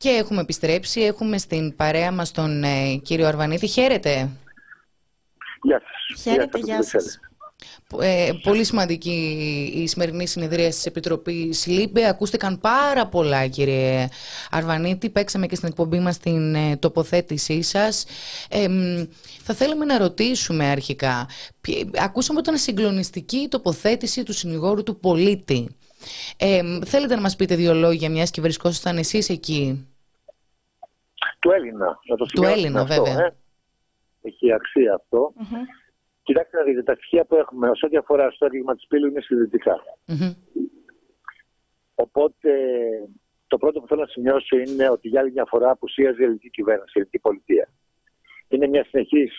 Και 0.00 0.08
έχουμε 0.08 0.40
επιστρέψει, 0.40 1.00
έχουμε 1.00 1.38
στην 1.38 1.76
παρέα 1.76 2.12
μας 2.12 2.30
τον 2.30 2.62
ε, 2.62 2.96
κύριο 3.02 3.26
Αρβανίτη. 3.26 3.66
Χαίρετε. 3.66 4.28
Γεια 5.62 5.80
σας. 5.80 6.22
Χαίρετε, 6.22 6.58
γεια 6.58 6.82
σας. 6.82 7.20
Ε, 8.00 8.32
πολύ 8.42 8.64
σημαντική 8.64 9.70
η 9.74 9.86
σημερινή 9.86 10.26
συνεδρία 10.26 10.68
της 10.68 10.86
Επιτροπής 10.86 11.66
LIBE. 11.66 12.06
Ακούστηκαν 12.06 12.60
πάρα 12.60 13.06
πολλά 13.06 13.46
κύριε 13.46 14.08
Αρβανίτη. 14.50 15.10
Παίξαμε 15.10 15.46
και 15.46 15.54
στην 15.54 15.68
εκπομπή 15.68 15.98
μας 15.98 16.18
την 16.18 16.54
ε, 16.54 16.76
τοποθέτησή 16.76 17.62
σας. 17.62 18.04
θα 19.42 19.54
θέλαμε 19.54 19.84
να 19.84 19.98
ρωτήσουμε 19.98 20.64
αρχικά. 20.64 21.28
Ακούσαμε 21.96 22.38
ότι 22.38 22.48
ήταν 22.48 22.60
συγκλονιστική 22.60 23.36
η 23.36 23.48
τοποθέτηση 23.48 24.22
του 24.22 24.32
συνηγόρου 24.32 24.82
του 24.82 25.00
πολίτη. 25.00 25.77
Ε, 26.36 26.84
θέλετε 26.84 27.14
να 27.14 27.20
μας 27.20 27.36
πείτε 27.36 27.54
δύο 27.54 27.74
λόγια, 27.74 28.10
μιας 28.10 28.30
και 28.30 28.40
βρισκόσασταν 28.40 28.96
εσείς 28.96 29.28
εκεί; 29.28 29.88
Του 31.38 31.50
Έλληνα, 31.50 31.98
να 32.08 32.16
το 32.16 32.24
Του 32.24 32.42
Έλληνα, 32.42 32.80
αυτό, 32.80 33.04
βέβαια. 33.04 33.24
Ε. 33.24 33.34
Έχει 34.22 34.52
αξία 34.52 34.94
αυτό. 34.94 35.32
Mm-hmm. 35.36 35.64
Κοιτάξτε 36.22 36.56
να 36.56 36.62
δείτε, 36.64 36.82
τα 36.82 36.94
στοιχεία 36.94 37.24
που 37.24 37.36
έχουμε 37.36 37.68
όσο 37.68 37.88
διαφορά 37.88 38.30
στο 38.30 38.46
έγκλημα 38.46 38.74
της 38.74 38.86
πύλου 38.86 39.06
είναι 39.06 39.20
συλλητικά. 39.20 39.76
Mm-hmm. 40.06 40.34
Οπότε 41.94 42.50
το 43.46 43.58
πρώτο 43.58 43.80
που 43.80 43.86
θέλω 43.86 44.00
να 44.00 44.06
σημειώσω 44.06 44.56
είναι 44.58 44.90
ότι 44.90 45.08
για 45.08 45.20
άλλη 45.20 45.32
μια 45.32 45.44
φορά 45.48 45.70
απουσίαζε 45.70 46.20
η 46.20 46.24
ελληνική 46.24 46.50
κυβέρνηση, 46.50 46.92
η 46.94 46.98
ελληνική 46.98 47.18
πολιτεία. 47.18 47.68
Είναι 48.48 48.66
μια 48.66 48.84
συνεχής 48.84 49.32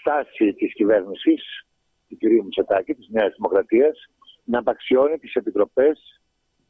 στάση 0.00 0.52
της 0.52 0.74
κυβέρνησης, 0.74 1.66
του 2.08 2.16
κ. 2.16 2.22
Μητσοτάκη, 2.44 2.94
της 2.94 3.08
Νέας 3.08 3.34
Δημοκρατίας, 3.36 4.10
να 4.50 4.58
απαξιώνει 4.58 5.18
τις 5.18 5.34
επιτροπές 5.34 6.20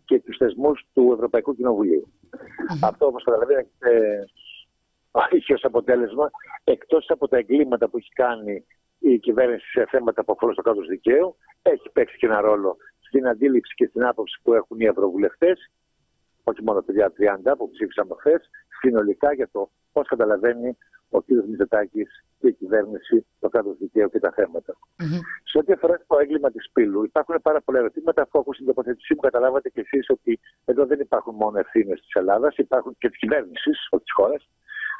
και 0.04 0.20
τους 0.20 0.36
θεσμούς 0.36 0.86
του 0.92 1.10
Ευρωπαϊκού 1.14 1.56
Αυτό 2.82 3.06
όπως 3.06 3.24
καταλαβαίνετε 3.24 3.70
είχε 5.30 5.54
ως 5.54 5.64
αποτέλεσμα 5.64 6.30
εκτός 6.64 7.06
από 7.08 7.28
τα 7.28 7.36
εγκλήματα 7.36 7.88
που 7.88 7.96
έχει 7.96 8.12
κάνει 8.12 8.64
η 8.98 9.18
κυβέρνηση 9.18 9.70
σε 9.70 9.86
θέματα 9.86 10.24
που 10.24 10.32
αφορούν 10.32 10.54
στο 10.54 10.62
κράτος 10.62 10.86
δικαίου, 10.86 11.36
έχει 11.62 11.90
παίξει 11.92 12.16
και 12.16 12.26
ένα 12.26 12.40
ρόλο 12.40 12.76
στην 12.98 13.28
αντίληψη 13.28 13.74
και 13.74 13.86
στην 13.86 14.04
άποψη 14.04 14.40
που 14.42 14.54
έχουν 14.54 14.80
οι 14.80 14.84
ευρωβουλευτές, 14.84 15.70
όχι 16.44 16.62
μόνο 16.62 16.82
παιδιά 16.82 17.12
30 17.44 17.54
που 17.58 17.70
ψήφισαν 17.70 18.08
χθες, 18.18 18.50
συνολικά 18.80 19.32
για 19.32 19.48
το 19.52 19.70
πώς 19.92 20.06
καταλαβαίνει 20.08 20.76
ο 21.10 21.20
κ. 21.22 21.24
Μητσοτάκης 21.48 22.24
και 22.38 22.48
η 22.48 22.52
κυβέρνηση 22.52 23.26
το 23.40 23.48
κράτος 23.48 23.76
δικαίου 23.78 24.10
και 24.10 24.18
τα 24.18 24.30
θέματα. 24.30 24.72
Mm-hmm. 24.72 25.20
Σε 25.44 25.58
ό,τι 25.58 25.72
αφορά 25.72 26.00
το 26.06 26.18
έγκλημα 26.18 26.50
της 26.50 26.70
πύλου, 26.72 27.04
υπάρχουν 27.04 27.36
πάρα 27.42 27.60
πολλά 27.60 27.78
ερωτήματα. 27.78 28.22
Αφού 28.22 28.38
ακούσει 28.38 28.58
την 28.58 28.66
τοποθέτησή 28.66 29.14
μου, 29.14 29.20
καταλάβατε 29.20 29.68
κι 29.68 29.80
εσείς 29.80 30.10
ότι 30.10 30.40
εδώ 30.64 30.86
δεν 30.86 31.00
υπάρχουν 31.00 31.34
μόνο 31.34 31.58
ευθύνες 31.58 32.00
της 32.00 32.12
Ελλάδας, 32.12 32.56
υπάρχουν 32.56 32.96
και 32.98 33.08
της 33.08 33.18
κυβέρνησης, 33.18 33.88
όχι 33.90 34.02
της 34.02 34.12
χώρας, 34.12 34.48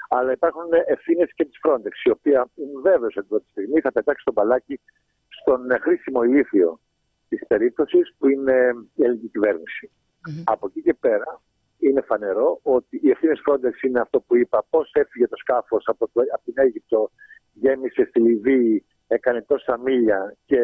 αλλά 0.08 0.32
υπάρχουν 0.32 0.68
ευθύνες 0.86 1.30
και 1.34 1.44
της 1.44 1.58
Frontex, 1.62 1.94
η 2.04 2.10
οποία 2.10 2.48
είμαι 2.54 2.80
βέβαιος 2.80 3.16
ότι 3.16 3.26
αυτή 3.34 3.44
τη 3.44 3.50
στιγμή 3.50 3.80
θα 3.80 3.92
πετάξει 3.92 4.24
το 4.24 4.32
μπαλάκι 4.32 4.80
στον 5.28 5.60
χρήσιμο 5.80 6.22
ηλίθιο 6.22 6.80
της 7.28 7.46
περίπτωσης 7.46 8.14
που 8.18 8.28
είναι 8.28 8.74
η 8.94 9.04
ελληνική 9.04 9.28
κυβέρνηση. 9.28 9.90
Mm-hmm. 9.92 10.42
Από 10.44 10.66
εκεί 10.66 10.82
και 10.82 10.94
πέρα, 10.94 11.40
είναι 11.80 12.00
φανερό 12.00 12.60
ότι 12.62 13.00
οι 13.02 13.10
ευθύνε 13.10 13.32
Frontex 13.46 13.82
είναι 13.86 14.00
αυτό 14.00 14.20
που 14.20 14.36
είπα. 14.36 14.64
Πώς 14.70 14.90
έφυγε 14.92 15.28
το 15.28 15.36
σκάφος 15.36 15.84
από, 15.86 16.04
από 16.34 16.42
την 16.44 16.54
Αίγυπτο, 16.56 17.10
γέμισε 17.52 18.04
στη 18.08 18.20
Λιβύη, 18.20 18.84
έκανε 19.06 19.42
τόσα 19.42 19.78
μίλια 19.78 20.36
και 20.44 20.58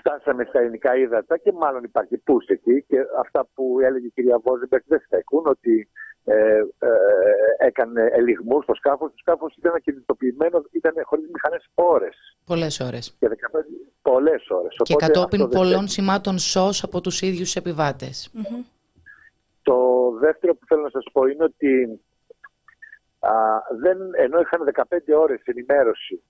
φτάσαμε 0.00 0.44
στα 0.44 0.60
ελληνικά 0.60 0.96
ύδατα 0.96 1.38
και 1.38 1.52
μάλλον 1.52 1.84
υπάρχει 1.84 2.16
πούς 2.16 2.46
εκεί 2.46 2.84
και 2.88 2.98
αυτά 3.18 3.48
που 3.54 3.78
έλεγε 3.82 4.06
η 4.06 4.10
κυρία 4.10 4.38
Βόζεμπερκ 4.38 4.84
δεν 4.86 5.00
στέκουν 5.06 5.46
ότι 5.46 5.88
ε, 6.24 6.34
ε, 6.34 6.88
έκανε 7.58 8.08
ελιγμούς 8.12 8.64
στο 8.64 8.74
σκάφος. 8.74 9.10
Το 9.10 9.16
σκάφος 9.18 9.54
ήταν 9.56 9.74
ακινητοποιημένο, 9.74 10.64
ήταν 10.70 10.94
χωρίς 11.02 11.28
μηχανές 11.32 11.68
ώρες. 11.74 12.36
Πολλές 12.44 12.80
ώρες. 12.80 13.18
Πολλές 14.02 14.50
ώρες. 14.50 14.76
Και 14.82 14.94
κατόπιν 14.94 15.48
πολλών 15.48 15.88
σημάτων 15.88 16.38
σως 16.38 16.82
από 16.82 17.00
τους 17.00 17.22
ίδιους 17.22 17.56
επιβάτες. 17.56 18.30
Το 19.62 20.10
δεύτερο 20.20 20.54
που 20.54 20.66
θέλω 20.66 20.82
να 20.82 20.90
σας 20.90 21.04
πω 21.12 21.26
είναι 21.26 21.44
ότι 21.44 22.00
α, 23.18 23.32
δεν, 23.80 23.98
ενώ 24.16 24.40
είχαν 24.40 24.70
15 24.74 24.82
ώρες 25.16 25.40
ενημέρωση 25.44 26.22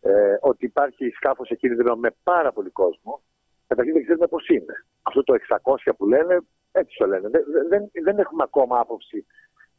ε, 0.00 0.36
ότι 0.40 0.64
υπάρχει 0.64 1.08
σκάφος 1.08 1.46
σε 1.46 1.54
κίνδυνο 1.54 1.96
με 1.96 2.10
πάρα 2.22 2.52
πολύ 2.52 2.70
κόσμο, 2.70 3.22
καταρχήν 3.66 3.94
δεν 3.94 4.02
ξέρουμε 4.02 4.26
πώς 4.26 4.48
είναι. 4.48 4.74
Αυτό 5.02 5.22
το 5.22 5.34
600 5.62 5.92
που 5.96 6.06
λένε, 6.06 6.38
έτσι 6.72 6.96
το 6.98 7.06
λένε. 7.06 7.28
Δεν, 7.28 7.42
δεν, 7.68 7.90
δεν 8.04 8.18
έχουμε 8.18 8.42
ακόμα 8.42 8.80
άποψη 8.80 9.26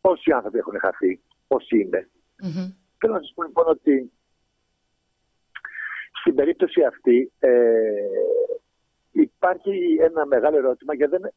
πόσοι 0.02 0.32
άνθρωποι 0.32 0.58
έχουν 0.58 0.80
χαθεί, 0.80 1.22
πώς 1.48 1.70
είναι. 1.70 2.10
Mm-hmm. 2.44 2.68
Θέλω 3.00 3.14
να 3.14 3.20
σας 3.20 3.32
πω 3.36 3.44
λοιπόν 3.44 3.68
ότι 3.68 4.12
στην 6.20 6.36
περίπτωση 6.36 6.84
αυτή 6.84 7.32
ε, 7.40 7.52
υπάρχει 9.12 9.98
ένα 10.02 10.26
μεγάλο 10.26 10.58
ερώτημα 10.58 10.96
γιατί 10.96 11.18
δεν 11.18 11.34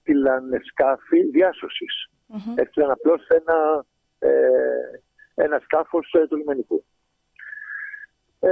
έστειλαν 0.00 0.50
σκάφη 0.64 1.22
διάσωσης. 1.30 2.10
Mm-hmm. 2.28 2.54
Έστειλαν 2.54 2.90
απλώς 2.90 3.26
ένα, 3.26 3.84
ε, 4.18 4.30
ένα 5.34 5.60
σκάφος 5.64 6.12
ε, 6.12 6.26
του 6.26 6.36
λιμενικού. 6.36 6.84
Ε, 8.40 8.50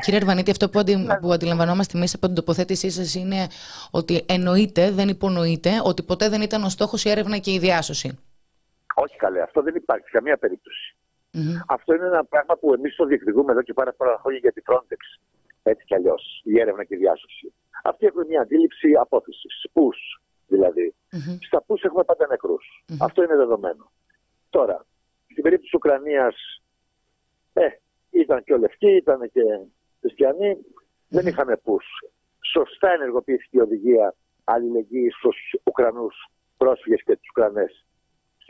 Κύριε 0.00 0.18
Ερβανίτη, 0.18 0.50
αυτό 0.50 0.68
που, 0.70 0.78
αντι... 0.78 0.96
Ναι. 0.96 1.18
που 1.18 1.32
αντιλαμβανόμαστε 1.32 1.98
εμείς 1.98 2.14
από 2.14 2.26
την 2.26 2.34
τοποθέτησή 2.34 2.90
σας 2.90 3.14
είναι 3.14 3.46
ότι 3.90 4.24
εννοείται, 4.28 4.90
δεν 4.90 5.08
υπονοείται, 5.08 5.70
ότι 5.84 6.02
ποτέ 6.02 6.28
δεν 6.28 6.40
ήταν 6.40 6.62
ο 6.62 6.68
στόχος 6.68 7.04
η 7.04 7.10
έρευνα 7.10 7.38
και 7.38 7.52
η 7.52 7.58
διάσωση. 7.58 8.18
Όχι 8.94 9.16
καλέ, 9.16 9.42
αυτό 9.42 9.62
δεν 9.62 9.74
υπάρχει 9.74 10.04
σε 10.04 10.10
καμία 10.10 10.38
Αυτό 11.66 11.94
είναι 11.94 12.06
ένα 12.06 12.24
πράγμα 12.24 12.56
που 12.56 12.72
εμείς 12.74 12.96
το 12.96 13.04
διεκδικούμε 13.04 13.52
εδώ 13.52 13.62
και 13.62 13.72
πάρα 13.72 13.92
πολλά 13.92 14.18
χρόνια 14.20 14.38
για 14.38 14.52
τη 14.52 14.62
Frontex. 14.66 15.02
Έτσι 15.62 15.84
κι 15.84 15.94
αλλιώς, 15.94 16.42
η 16.44 16.60
έρευνα 16.60 16.84
και 16.84 16.94
η 16.94 16.98
διάσωση. 16.98 17.52
Αυτοί 17.84 18.06
έχουν 18.06 18.26
μια 18.26 18.40
αντίληψη 18.40 18.88
απόθεση. 19.00 19.48
Πού 19.72 19.90
δηλαδή. 20.50 20.94
Mm-hmm. 21.12 21.36
Στα 21.46 21.62
πούς 21.62 21.82
έχουμε 21.82 22.04
πάντα 22.04 22.26
Αυτό 23.00 23.22
είναι 23.22 23.36
δεδομένο. 23.36 23.92
Τώρα, 24.50 24.86
στην 25.30 25.42
περίπτωση 25.42 25.70
της 25.70 25.74
Ουκρανίας, 25.74 26.62
ε, 27.52 27.66
ήταν 28.10 28.44
και 28.44 28.54
ο 28.54 28.58
Λευκή, 28.58 28.90
ήταν 28.90 29.30
και 29.32 29.42
χριστιανοί, 30.00 30.56
δεν 31.08 31.26
είχαμε 31.26 31.56
πούς. 31.56 31.84
Σωστά 32.52 32.92
ενεργοποιήθηκε 32.92 33.56
η 33.56 33.60
οδηγία 33.60 34.14
αλληλεγγύης 34.44 35.14
στους 35.16 35.36
Ουκρανούς 35.64 36.14
πρόσφυγες 36.56 37.02
και 37.04 37.16
τους 37.16 37.28
Ουκρανές. 37.28 37.84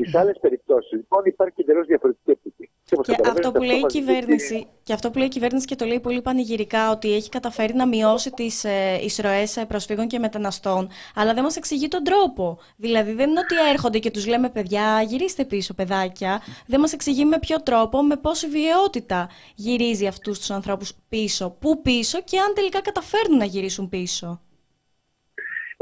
Στις 0.02 0.14
άλλες 0.14 0.38
περιπτώσεις, 0.40 0.92
λοιπόν, 0.92 1.22
υπάρχει 1.24 1.54
εντελώς 1.56 1.86
διαφορετική 1.86 2.30
οπτική. 2.30 2.70
Και, 3.02 3.16
αυτό 3.24 3.52
που 3.52 3.62
λέει 3.62 3.78
η 3.78 3.86
κυβέρνηση, 3.86 4.66
και 4.82 4.92
αυτό 4.92 5.10
που 5.10 5.18
λέει 5.18 5.26
η 5.26 5.30
κυβέρνηση 5.30 5.66
και 5.66 5.76
το 5.76 5.84
λέει 5.84 6.00
πολύ 6.00 6.22
πανηγυρικά, 6.22 6.90
ότι 6.90 7.14
έχει 7.14 7.28
καταφέρει 7.28 7.74
να 7.74 7.86
μειώσει 7.86 8.30
τις 8.30 8.64
ε, 8.64 8.98
εισρωέ 9.02 9.42
ε, 9.56 9.64
προσφύγων 9.68 10.06
και 10.06 10.18
μεταναστών, 10.18 10.88
αλλά 11.14 11.34
δεν 11.34 11.42
μας 11.42 11.56
εξηγεί 11.56 11.88
τον 11.88 12.04
τρόπο. 12.04 12.58
Δηλαδή, 12.76 13.12
δεν 13.12 13.30
είναι 13.30 13.40
ότι 13.40 13.54
έρχονται 13.72 13.98
και 13.98 14.10
τους 14.10 14.26
λέμε, 14.26 14.50
παιδιά, 14.50 15.02
γυρίστε 15.02 15.44
πίσω, 15.44 15.74
παιδάκια. 15.74 16.40
Δεν 16.66 16.80
μας 16.80 16.92
εξηγεί 16.92 17.24
με 17.24 17.38
ποιο 17.38 17.62
τρόπο, 17.62 18.02
με 18.02 18.16
πόση 18.16 18.48
βιαιότητα 18.48 19.28
γυρίζει 19.54 20.06
αυτούς 20.06 20.38
τους 20.38 20.50
ανθρώπους 20.50 20.92
πίσω. 21.08 21.56
Πού 21.58 21.82
πίσω 21.82 22.22
και 22.24 22.38
αν 22.38 22.54
τελικά 22.54 22.80
καταφέρνουν 22.80 23.38
να 23.38 23.44
γυρίσουν 23.44 23.88
πίσω. 23.88 24.40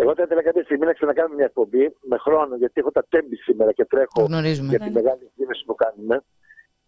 Εγώ 0.00 0.14
θα 0.14 0.22
ήθελα 0.22 0.42
κάποια 0.42 0.62
στιγμή 0.62 0.86
να 0.86 0.92
ξανακάνουμε 0.92 1.34
μια 1.34 1.44
εκπομπή 1.44 1.84
με 2.10 2.16
χρόνο, 2.18 2.56
γιατί 2.56 2.80
έχω 2.80 2.90
τα 2.90 3.04
τέμπη 3.08 3.36
σήμερα 3.36 3.72
και 3.72 3.84
τρέχω 3.84 4.22
Γνωρίζουμε. 4.28 4.68
για 4.68 4.78
τη 4.78 4.84
ναι. 4.84 5.00
μεγάλη 5.00 5.22
εκδήλωση 5.30 5.64
που 5.64 5.74
κάνουμε. 5.74 6.24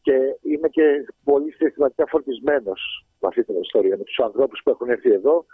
Και 0.02 0.16
είμαι 0.52 0.68
και 0.68 0.84
πολύ 1.24 1.50
συστηματικά 1.52 2.04
φορτισμένος 2.06 3.06
με 3.20 3.28
αυτή 3.28 3.44
την 3.44 3.54
ιστορία. 3.60 3.96
Με 3.96 4.04
τους 4.04 4.18
ανθρώπους 4.18 4.60
που 4.64 4.70
έχουν 4.70 4.88
έρθει 4.88 5.10
εδώ, 5.12 5.44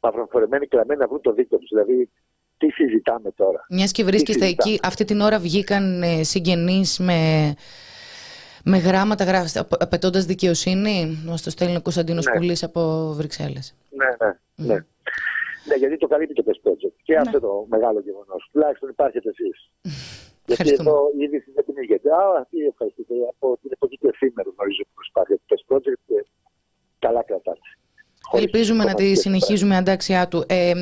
μαυροφορεμένοι, 0.00 0.66
κλαμμένοι 0.66 1.00
να 1.00 1.06
βρουν 1.06 1.20
το 1.20 1.32
δίκτυο 1.32 1.58
τους. 1.58 1.68
Δηλαδή, 1.68 2.10
τι 2.58 2.70
συζητάμε 2.70 3.30
τώρα; 3.30 3.66
Μιας 3.70 3.92
και 3.92 4.04
βρίσκεστε 4.04 4.46
εκεί, 4.46 4.80
αυτή 4.82 5.04
την 5.04 5.20
ώρα 5.20 5.38
βγήκαν 5.38 6.02
ε, 6.02 6.22
συγγενείς 6.22 6.98
με 6.98 7.18
με 8.64 8.78
γράμματα 8.78 9.24
γράφει, 9.24 9.58
απαιτώντας 9.78 10.24
δικαιοσύνη. 10.24 11.22
Μα 11.26 11.34
το 11.44 11.50
στέλνει 11.50 11.76
ο 11.76 11.82
Κωνσταντίνο 11.82 12.20
ναι. 12.24 12.38
Πουλή 12.38 12.56
από 12.62 13.12
Βρυξέλλες. 13.16 13.74
Ναι, 13.90 14.26
ναι, 14.26 14.74
ναι. 14.74 14.84
Ναι, 15.68 15.74
γιατί 15.74 15.96
το 15.96 16.06
καλύπτει 16.06 16.34
το 16.34 16.44
Best 16.48 16.60
Project. 16.66 16.96
Και 17.06 17.14
ναι. 17.14 17.20
αυτό 17.24 17.40
το 17.40 17.66
μεγάλο 17.68 18.00
γεγονός. 18.00 18.48
Τουλάχιστον 18.52 18.88
υπάρχετε 18.88 19.28
εσείς. 19.34 19.56
γιατί 20.46 20.70
εδώ 20.78 20.96
η 21.18 21.22
είδηση 21.24 21.50
δεν 21.56 21.64
την 21.64 21.76
έχετε. 21.82 22.08
Α, 22.10 22.46
τι 22.50 22.58
ευχαριστείτε. 22.72 23.14
Από 23.32 23.58
την 23.62 23.70
εποχή 23.72 23.96
του 24.00 24.08
εφήμερου 24.12 24.52
γνωρίζω 24.56 24.82
που 24.94 25.00
υπάρχει 25.10 25.32
το 25.34 25.44
Best 25.50 25.64
Project 25.70 26.00
και 26.06 26.18
καλά 26.98 27.22
κρατάτε. 27.22 27.68
Ελπίζουμε 28.32 28.84
να 28.84 28.94
τη 28.94 29.14
συνεχίζουμε 29.14 29.76
αντάξιά 29.76 30.28
του. 30.28 30.44
Ε, 30.48 30.72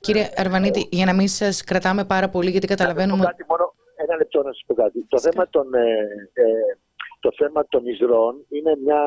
κύριε 0.00 0.28
Αρβανίτη, 0.36 0.88
για 0.90 1.04
να 1.04 1.14
μην 1.14 1.28
σας 1.28 1.64
κρατάμε 1.64 2.04
πάρα 2.04 2.28
πολύ, 2.28 2.50
γιατί 2.50 2.66
καταλαβαίνουμε. 2.66 3.24
Κάτι 3.24 3.44
μόνο, 3.48 3.74
ένα 3.96 4.16
λεπτό 4.16 4.42
να 4.42 4.52
σας 4.52 4.62
πω 4.66 4.74
κάτι. 4.74 5.04
Το 5.08 5.18
θέμα 5.20 5.48
των 5.48 5.74
ε, 5.74 5.80
ε, 6.32 6.44
το 7.24 7.30
θέμα 7.36 7.66
των 7.68 7.86
Ισραών 7.86 8.34
είναι 8.48 8.72
μια 8.84 9.02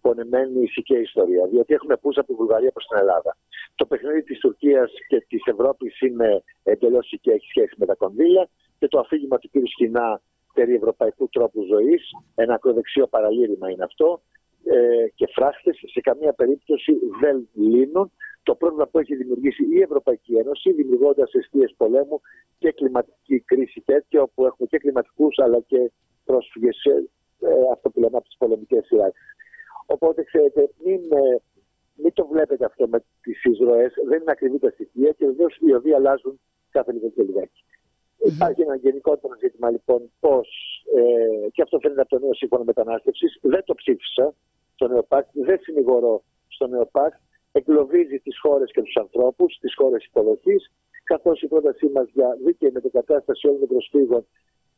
πονεμένη 0.00 0.62
ηθική 0.62 0.98
ιστορία. 1.08 1.46
Διότι 1.46 1.74
έχουμε 1.74 1.96
πούσει 1.96 2.18
από 2.18 2.28
τη 2.28 2.34
Βουλγαρία 2.34 2.70
προς 2.70 2.86
την 2.86 2.98
Ελλάδα. 2.98 3.36
Το 3.74 3.84
παιχνίδι 3.86 4.22
της 4.22 4.38
Τουρκίας 4.38 4.90
και 5.08 5.18
της 5.28 5.42
Ευρώπης 5.44 6.00
είναι 6.00 6.42
εντελώς 6.62 7.14
και 7.20 7.30
έχει 7.30 7.46
σχέση 7.46 7.74
με 7.76 7.86
τα 7.86 7.94
κονδύλια. 7.94 8.48
Και 8.78 8.88
το 8.88 8.98
αφήγημα 8.98 9.38
του 9.38 9.48
κ. 9.52 9.54
Σχοινά 9.68 10.20
περί 10.54 10.74
ευρωπαϊκού 10.74 11.28
τρόπου 11.28 11.62
ζωής, 11.72 12.02
ένα 12.34 12.54
ακροδεξιό 12.54 13.06
παραλήρημα 13.06 13.70
είναι 13.70 13.84
αυτό. 13.84 14.20
Ε, 14.64 15.08
και 15.14 15.26
φράχτες 15.34 15.76
σε 15.92 16.00
καμία 16.00 16.32
περίπτωση 16.32 16.92
δεν 17.20 17.48
λύνουν 17.54 18.12
το 18.42 18.54
πρόβλημα 18.54 18.86
που 18.86 18.98
έχει 18.98 19.14
δημιουργήσει 19.16 19.62
η 19.76 19.80
Ευρωπαϊκή 19.80 20.34
Ένωση, 20.34 20.72
δημιουργώντας 20.72 21.32
αιστείες 21.32 21.74
πολέμου 21.76 22.20
και 22.58 22.72
κλιματική 22.72 23.40
κρίση 23.40 23.80
τέτοια, 23.84 24.22
όπου 24.22 24.46
έχουμε 24.46 24.66
και 24.70 24.78
κλιματικούς 24.78 25.38
αλλά 25.38 25.60
και 25.60 25.92
πρόσφυγες 26.24 26.84
ε, 26.84 27.08
αυτό 27.72 27.90
που 27.90 28.00
λέμε 28.00 28.16
από 28.16 28.26
τις 28.26 28.36
πολεμικές 28.36 28.86
σειράξεις. 28.86 29.32
Οπότε, 29.86 30.22
ξέρετε, 30.22 30.70
μην, 30.84 31.00
ε, 31.12 31.40
μην 31.94 32.12
το 32.12 32.26
βλέπετε 32.26 32.64
αυτό 32.64 32.88
με 32.88 33.04
τις 33.22 33.44
εισρωές. 33.44 33.92
Δεν 34.08 34.20
είναι 34.20 34.30
ακριβή 34.30 34.58
τα 34.58 34.70
στοιχεία 34.70 35.10
και 35.12 35.26
βεβαίως 35.26 35.56
οι 35.60 35.72
οδοί 35.72 35.92
αλλάζουν 35.92 36.40
κάθε 36.70 36.92
λίγο 36.92 37.08
και 37.08 37.22
λιγάκι. 37.22 37.64
Mm-hmm. 37.64 38.32
Υπάρχει 38.34 38.62
ένα 38.62 38.76
γενικότερο 38.76 39.34
ζήτημα 39.40 39.70
λοιπόν 39.70 40.10
πώς, 40.20 40.48
ε, 40.96 41.48
και 41.50 41.62
αυτό 41.62 41.78
φαίνεται 41.78 42.00
από 42.00 42.10
το 42.10 42.18
νέο 42.18 42.34
σύμφωνο 42.34 42.64
μετανάστευσης. 42.64 43.38
Δεν 43.42 43.64
το 43.64 43.74
ψήφισα 43.74 44.34
στο 44.74 44.88
ΝΕΟΠΑΚ, 44.88 45.26
δεν 45.32 45.58
συνηγορώ 45.60 46.22
στο 46.48 46.66
ΝΕΟΠΑΚ. 46.66 47.12
Εγκλωβίζει 47.52 48.18
τις 48.18 48.38
χώρες 48.40 48.70
και 48.70 48.82
τους 48.82 48.96
ανθρώπους, 48.96 49.58
τις 49.60 49.74
χώρες 49.74 50.04
υποδοχής, 50.04 50.72
καθώς 51.04 51.42
η 51.42 51.46
πρότασή 51.46 51.88
μας 51.88 52.08
για 52.12 52.36
δίκαιη 52.44 52.70
μετεκατάσταση 52.70 53.46
όλων 53.46 53.58
των 53.58 53.68
προσφύγων 53.68 54.26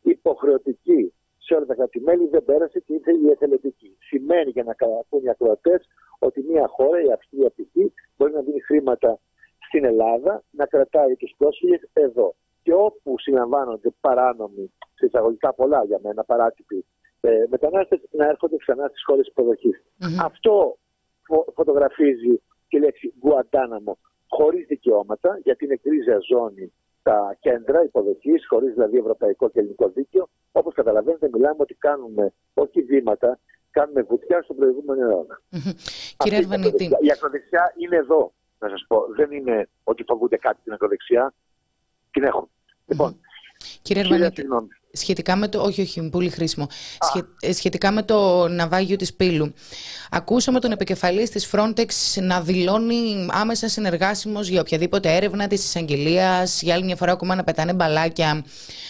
υποχρεωτική 0.02 1.12
σε 1.50 1.56
όλα 1.56 1.66
τα 1.66 1.74
κράτη-μέλη 1.74 2.26
δεν 2.26 2.44
πέρασε 2.44 2.78
και 2.80 2.92
ήρθε 2.92 3.12
η 3.12 3.30
εθελοντική. 3.30 3.96
Σημαίνει 4.00 4.50
για 4.50 4.62
να 4.62 4.74
καταλαβούν 4.74 5.22
οι 5.24 5.28
ακροατές 5.28 5.80
ότι 6.18 6.44
μια 6.50 6.66
χώρα, 6.76 7.02
η 7.02 7.12
Αυστρία 7.12 7.50
π.χ., 7.56 7.74
μπορεί 8.16 8.32
να 8.32 8.40
δίνει 8.40 8.60
χρήματα 8.60 9.18
στην 9.66 9.84
Ελλάδα, 9.84 10.42
να 10.50 10.66
κρατάει 10.66 11.16
τους 11.16 11.34
πρόσφυγες 11.36 11.80
εδώ. 11.92 12.34
Και 12.62 12.72
όπου 12.74 13.18
συναμβάνονται 13.18 13.90
παράνομοι, 14.00 14.72
σε 14.94 15.06
εισαγωγικά 15.06 15.54
πολλά 15.54 15.84
για 15.84 15.98
μένα, 16.02 16.24
παράτυποι 16.24 16.84
ε, 17.20 17.44
μετανάστες, 17.48 18.00
να 18.10 18.26
έρχονται 18.26 18.56
ξανά 18.56 18.88
στις 18.88 19.04
χώρες 19.04 19.26
υποδοχής. 19.26 19.82
Mm-hmm. 19.82 20.24
Αυτό 20.24 20.76
φω, 21.26 21.44
φωτογραφίζει 21.54 22.42
τη 22.68 22.78
λέξη 22.78 23.14
Γκουαντάναμο 23.18 23.98
χωρίς 24.28 24.66
δικαιώματα, 24.66 25.38
γιατί 25.42 25.64
είναι 25.64 25.76
κρίζα 25.76 26.18
ζώνη 26.30 26.72
τα 27.10 27.36
κέντρα 27.40 27.82
υποδοχής, 27.84 28.46
χωρίς 28.48 28.72
δηλαδή 28.74 28.96
ευρωπαϊκό 28.96 29.50
και 29.50 29.58
ελληνικό 29.58 29.88
δίκαιο. 29.88 30.28
Όπως 30.52 30.74
καταλαβαίνετε, 30.74 31.28
μιλάμε 31.32 31.56
ότι 31.58 31.74
κάνουμε 31.74 32.32
όχι 32.54 32.82
βήματα, 32.82 33.38
κάνουμε 33.70 34.02
βουτιά 34.02 34.42
στον 34.42 34.56
προηγούμενο 34.56 35.00
αιώνα. 35.08 35.40
Κύριε 36.16 36.38
Αρβανίτη. 36.38 36.84
Η 36.84 37.10
ακροδεξιά 37.12 37.74
είναι 37.76 37.96
εδώ, 37.96 38.32
να 38.58 38.68
σας 38.68 38.84
πω. 38.88 39.06
Δεν 39.16 39.30
είναι 39.30 39.68
ότι 39.84 40.04
φοβούνται 40.06 40.36
κάτι 40.36 40.60
την 40.64 40.72
ακροδεξιά. 40.72 41.34
Την 42.10 42.22
έχουν. 42.22 42.48
Λοιπόν, 42.86 43.20
Κύριε 43.82 44.02
Αρβανίτη, 44.02 44.46
Σχετικά 44.92 45.36
με 45.36 45.48
το. 45.48 45.60
Όχι, 45.60 45.80
όχι, 45.80 46.08
πολύ 46.08 46.30
χρήσιμο. 46.30 46.66
Ε, 47.40 47.52
σχετικά 47.52 47.90
με 47.90 48.02
το 48.02 48.48
ναυάγιο 48.48 48.96
της 48.96 49.14
Πύλου. 49.14 49.54
Ακούσαμε 50.10 50.60
τον 50.60 50.72
επικεφαλής 50.72 51.30
της 51.30 51.50
Frontex 51.52 51.86
να 52.22 52.40
δηλώνει 52.40 53.26
άμεσα 53.30 53.68
συνεργάσιμος 53.68 54.48
για 54.48 54.60
οποιαδήποτε 54.60 55.16
έρευνα 55.16 55.46
της 55.46 55.64
εισαγγελίας. 55.64 56.62
Για 56.62 56.74
άλλη 56.74 56.84
μια 56.84 56.96
φορά, 56.96 57.12
ακόμα 57.12 57.34
να 57.34 57.44
πετάνε 57.44 57.72
μπαλάκια 57.72 58.44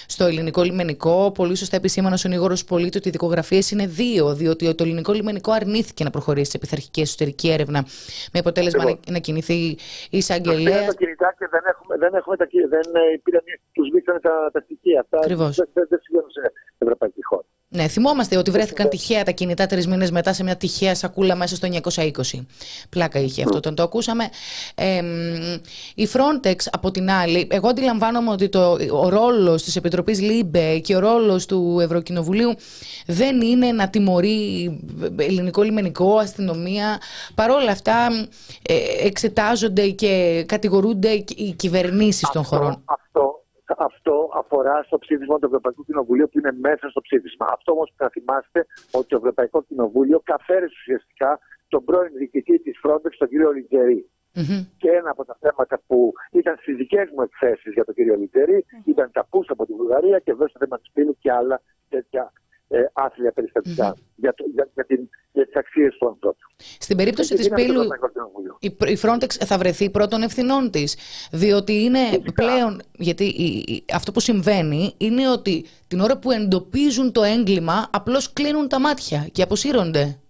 στο 0.07 0.25
ελληνικό 0.25 0.63
λιμενικό. 0.63 1.31
Πολύ 1.31 1.55
σωστά 1.57 1.77
επισήμανες 1.77 2.19
ο 2.19 2.23
συνήγορο 2.23 2.57
πολίτη 2.67 2.97
ότι 2.97 3.09
οι 3.09 3.11
δικογραφίες 3.11 3.71
είναι 3.71 3.87
δύο, 3.87 4.35
διότι 4.35 4.75
το 4.75 4.83
ελληνικό 4.85 5.13
λιμενικό 5.13 5.53
αρνήθηκε 5.53 6.05
να 6.05 6.11
προχωρήσει 6.11 6.51
σε 6.51 6.59
πειθαρχική 6.59 7.01
εσωτερική 7.01 7.51
έρευνα 7.51 7.87
με 8.33 8.39
αποτέλεσμα 8.39 8.85
να, 8.85 8.99
να 9.11 9.19
κινηθεί 9.19 9.55
η 9.55 9.79
εισαγγελέα. 10.11 10.87
Τα 11.21 11.29
κινητά 11.29 11.29
και 11.39 11.47
δεν 11.55 11.65
έχουμε, 11.73 11.95
δεν 12.03 12.13
έχουμε 12.19 12.37
τα, 12.41 12.47
δεν 12.75 12.87
ε, 13.03 13.19
πήραν, 13.25 13.43
τους 13.77 13.89
τα, 14.27 14.35
τα 14.55 14.61
στοιχεία. 14.61 15.01
Ακριβώς 15.11 15.55
δεν 15.91 16.01
συμβαίνουν 16.05 16.31
σε 16.31 16.43
ευρωπαϊκή 16.79 17.23
χώρα. 17.31 17.49
Ναι, 17.73 17.89
θυμόμαστε 17.89 18.37
ότι 18.37 18.51
βρέθηκαν 18.51 18.89
τυχαία 18.89 19.23
τα 19.23 19.31
κινητά 19.31 19.67
τρεις 19.67 19.87
μήνες 19.87 20.11
μετά 20.11 20.33
σε 20.33 20.43
μια 20.43 20.57
τυχαία 20.57 20.95
σακούλα 20.95 21.35
μέσα 21.35 21.57
στο 21.57 21.69
920. 21.83 22.11
Πλάκα 22.89 23.19
είχε 23.19 23.43
αυτό, 23.43 23.61
τον 23.61 23.75
το 23.75 23.83
ακούσαμε. 23.83 24.29
Ε, 24.75 25.03
η 25.95 26.09
Frontex, 26.13 26.55
από 26.71 26.91
την 26.91 27.11
άλλη, 27.11 27.49
εγώ 27.51 27.69
αντιλαμβάνομαι 27.69 28.31
ότι 28.31 28.49
το, 28.49 28.77
ο 28.91 29.09
ρόλος 29.09 29.63
της 29.63 29.77
Επιτροπής 29.77 30.21
LIBE 30.21 30.79
και 30.79 30.97
ο 30.97 30.99
ρόλος 30.99 31.47
του 31.47 31.79
Ευρωκοινοβουλίου 31.81 32.55
δεν 33.07 33.41
είναι 33.41 33.73
να 33.73 33.91
τιμωρεί 33.91 34.79
ελληνικό 35.17 35.63
λιμενικό, 35.63 36.17
αστυνομία. 36.17 37.01
Παρ' 37.35 37.51
όλα 37.51 37.71
αυτά, 37.71 38.09
ε, 38.63 39.07
εξετάζονται 39.07 39.89
και 39.89 40.45
κατηγορούνται 40.49 41.11
οι 41.37 41.55
κυβερνήσεις 41.57 42.29
των 42.33 42.45
χωρών. 42.45 42.83
Αυτό 42.85 43.40
αυτό 43.79 44.31
αφορά 44.35 44.83
στο 44.83 44.99
ψήφισμα 44.99 45.39
του 45.39 45.47
Ευρωπαϊκού 45.47 45.85
Κοινοβουλίου 45.85 46.29
που 46.31 46.39
είναι 46.39 46.53
μέσα 46.53 46.89
στο 46.89 47.01
ψήφισμα. 47.01 47.47
Αυτό 47.57 47.73
όμως 47.73 47.93
να 47.99 48.09
θυμάστε 48.09 48.67
ότι 48.91 49.07
το 49.09 49.17
Ευρωπαϊκό 49.17 49.63
Κοινοβούλιο 49.63 50.21
καφέρεσε 50.25 50.75
ουσιαστικά 50.81 51.39
τον 51.69 51.85
πρώην 51.85 52.13
διοικητή 52.13 52.59
της 52.59 52.81
Frontex, 52.85 53.13
τον 53.19 53.29
κύριο 53.29 53.51
Λιτζερή. 53.51 54.11
Mm-hmm. 54.35 54.63
Και 54.79 54.91
ένα 54.91 55.11
από 55.11 55.25
τα 55.25 55.37
θέματα 55.41 55.81
που 55.87 56.13
ήταν 56.31 56.57
στις 56.61 56.77
δικές 56.77 57.09
μου 57.15 57.23
εκθέσεις 57.23 57.73
για 57.73 57.85
τον 57.85 57.95
κύριο 57.95 58.17
Λιτζερή 58.17 58.65
mm-hmm. 58.65 58.89
ήταν 58.93 59.11
τα 59.13 59.27
πούσα 59.31 59.53
από 59.53 59.67
τη 59.67 59.73
Βουλγαρία 59.73 60.19
και 60.19 60.33
βέβαια 60.33 60.49
το 60.53 60.59
θέμα 60.59 60.79
της 60.79 60.91
πύλου 60.93 61.17
και 61.19 61.33
άλλα 61.33 61.63
τέτοια 61.89 62.33
ε, 62.73 62.85
άθλια 62.93 63.33
για, 64.17 64.35
το, 64.35 64.45
για, 64.55 64.69
για, 64.75 64.85
την, 64.85 65.09
για 65.33 65.47
τις 65.47 65.57
αξίες 65.57 65.97
του 65.99 66.09
ανθρώπου. 66.09 66.39
Στην 66.79 66.97
περίπτωση 66.97 67.35
της 67.35 67.49
Πύλου, 67.49 67.83
η, 68.59 68.77
η 68.87 68.99
Frontex 69.03 69.29
θα 69.29 69.59
βρεθεί 69.59 69.91
πρώτων 69.91 70.23
ευθυνών 70.23 70.71
της. 70.71 70.97
Διότι 71.33 71.73
είναι 71.73 71.99
πλέον. 72.35 72.83
Γιατί 72.93 73.35
αυτό 73.95 74.13
που 74.13 74.21
συμβαίνει 74.21 74.95
είναι 74.99 75.31
ότι 75.31 75.65
την 75.89 76.01
ώρα 76.01 76.19
που 76.19 76.31
εντοπίζουν 76.31 77.13
το 77.13 77.23
έγκλημα, 77.23 77.89
απλώς 77.93 78.33
κλείνουν 78.33 78.69
τα 78.69 78.81
μάτια 78.81 79.27
και 79.33 79.43
αποσύρονται. 79.43 80.21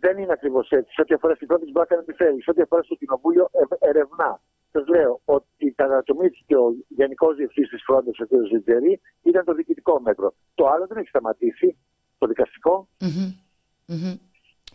Δεν 0.00 0.18
είναι 0.18 0.32
ακριβώς 0.32 0.70
έτσι. 0.70 0.92
Σε 0.92 1.00
ό,τι 1.00 1.14
αφορά 1.14 1.34
στην 1.34 1.48
Frontex, 1.50 1.68
μπορεί 1.72 1.72
να 1.72 1.84
κάνει 1.84 2.02
τι 2.04 2.12
θέλει. 2.12 2.42
Σε 2.42 2.50
ό,τι 2.50 2.62
αφορά 2.62 2.82
στο 2.82 2.94
Κοινοβούλιο, 2.94 3.50
ερευνά. 3.78 4.40
Σας 4.74 4.86
λέω 4.86 5.20
ότι 5.24 5.72
κατατομήθηκε 5.76 6.56
ο 6.56 6.74
Γενικός 6.88 7.36
Διευθυντή 7.36 7.68
της 7.68 7.82
Frontex, 7.88 8.16
ο 8.22 8.26
κ. 8.26 8.30
Ζητζερή, 8.52 9.00
ήταν 9.22 9.44
το 9.44 9.52
διοικητικό 9.54 10.00
μέτρο. 10.00 10.34
Το 10.54 10.66
άλλο 10.66 10.86
δεν 10.86 10.96
έχει 10.96 11.08
σταματήσει. 11.08 11.76
Το 12.18 12.26
δικαστικο 12.26 12.88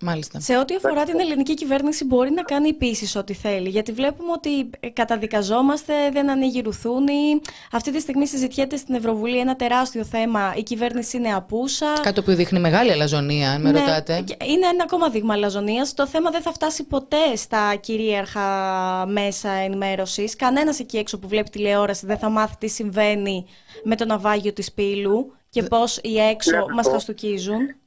Μάλιστα. 0.02 0.40
Σε 0.40 0.58
ό,τι 0.58 0.76
αφορά 0.76 1.04
την 1.04 1.20
ελληνική 1.20 1.54
κυβέρνηση, 1.54 2.06
μπορεί 2.06 2.32
να 2.32 2.44
κάνει 2.44 2.70
επίσης 2.70 3.16
ό,τι 3.16 3.34
θέλει. 3.34 3.70
Γιατί 3.70 3.92
βλέπουμε 3.92 4.32
ότι 4.32 4.70
ε, 4.80 4.90
καταδικαζόμαστε, 4.90 5.94
δεν 6.12 6.30
ανοίγει 6.30 6.62
ρουθούνη. 6.62 7.42
Αυτή 7.72 7.92
τη 7.92 8.00
στιγμή 8.00 8.28
συζητιέται 8.28 8.78
στην 8.78 8.96
Ευρωβουλή 8.96 9.40
ένα 9.40 9.56
τεράστιο 9.56 10.04
θέμα. 10.04 10.54
Η 10.56 10.64
κυβέρνηση 10.64 11.18
είναι 11.18 11.34
απούσα. 11.34 11.94
Κάτι 12.02 12.22
που 12.22 12.34
δείχνει 12.34 12.60
μεγάλη 12.60 12.92
αλαζονία, 12.92 13.52
αν 13.52 13.62
με 13.62 13.72
ναι, 13.72 13.80
ρωτάτε. 13.80 14.24
Είναι 14.46 14.68
ένα 14.68 14.84
ακόμα 14.84 15.10
δείγμα 15.10 15.34
αλαζονίας. 15.34 15.94
Το 15.94 16.08
θέμα 16.08 16.30
δεν 16.30 16.42
θα 16.42 16.52
φτάσει 16.52 16.84
ποτέ 16.84 17.36
στα 17.36 17.76
κυρίαρχα 17.76 18.40
μέσα 19.08 19.50
ενημέρωσης. 19.50 20.36
Κανένας 20.36 20.80
εκεί 20.80 20.98
έξω 20.98 21.20
που 21.20 21.28
βλέπει 21.28 21.50
τηλεόραση 21.50 22.06
δεν 22.06 22.18
θα 22.18 22.30
μάθει 22.30 22.56
τι 22.60 22.68
συμβαίνει 22.68 23.46
με 23.84 23.96
το 23.96 24.06
ναυάγιο 24.06 24.54
της 24.54 24.72
Πύλου 24.72 25.34
και 25.50 25.64
πώς 25.64 26.00
οι 26.04 26.18
έξω 26.18 26.66
μας 26.76 26.88
χαστοκίζουν. 26.88 27.79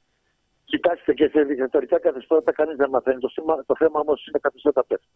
Κοιτάξτε 0.73 1.13
και 1.19 1.27
σε 1.33 1.41
δικτατορικά 1.43 1.99
καθεστώτα 2.07 2.53
κανείς 2.53 2.77
δεν 2.77 2.91
μαθαίνει. 2.91 3.21
Το, 3.27 3.31
θέμα, 3.35 3.65
το 3.71 3.75
θέμα 3.81 3.99
όμως 4.05 4.27
είναι 4.27 4.39
καθεστώτα 4.47 4.85
πέφτει. 4.89 5.13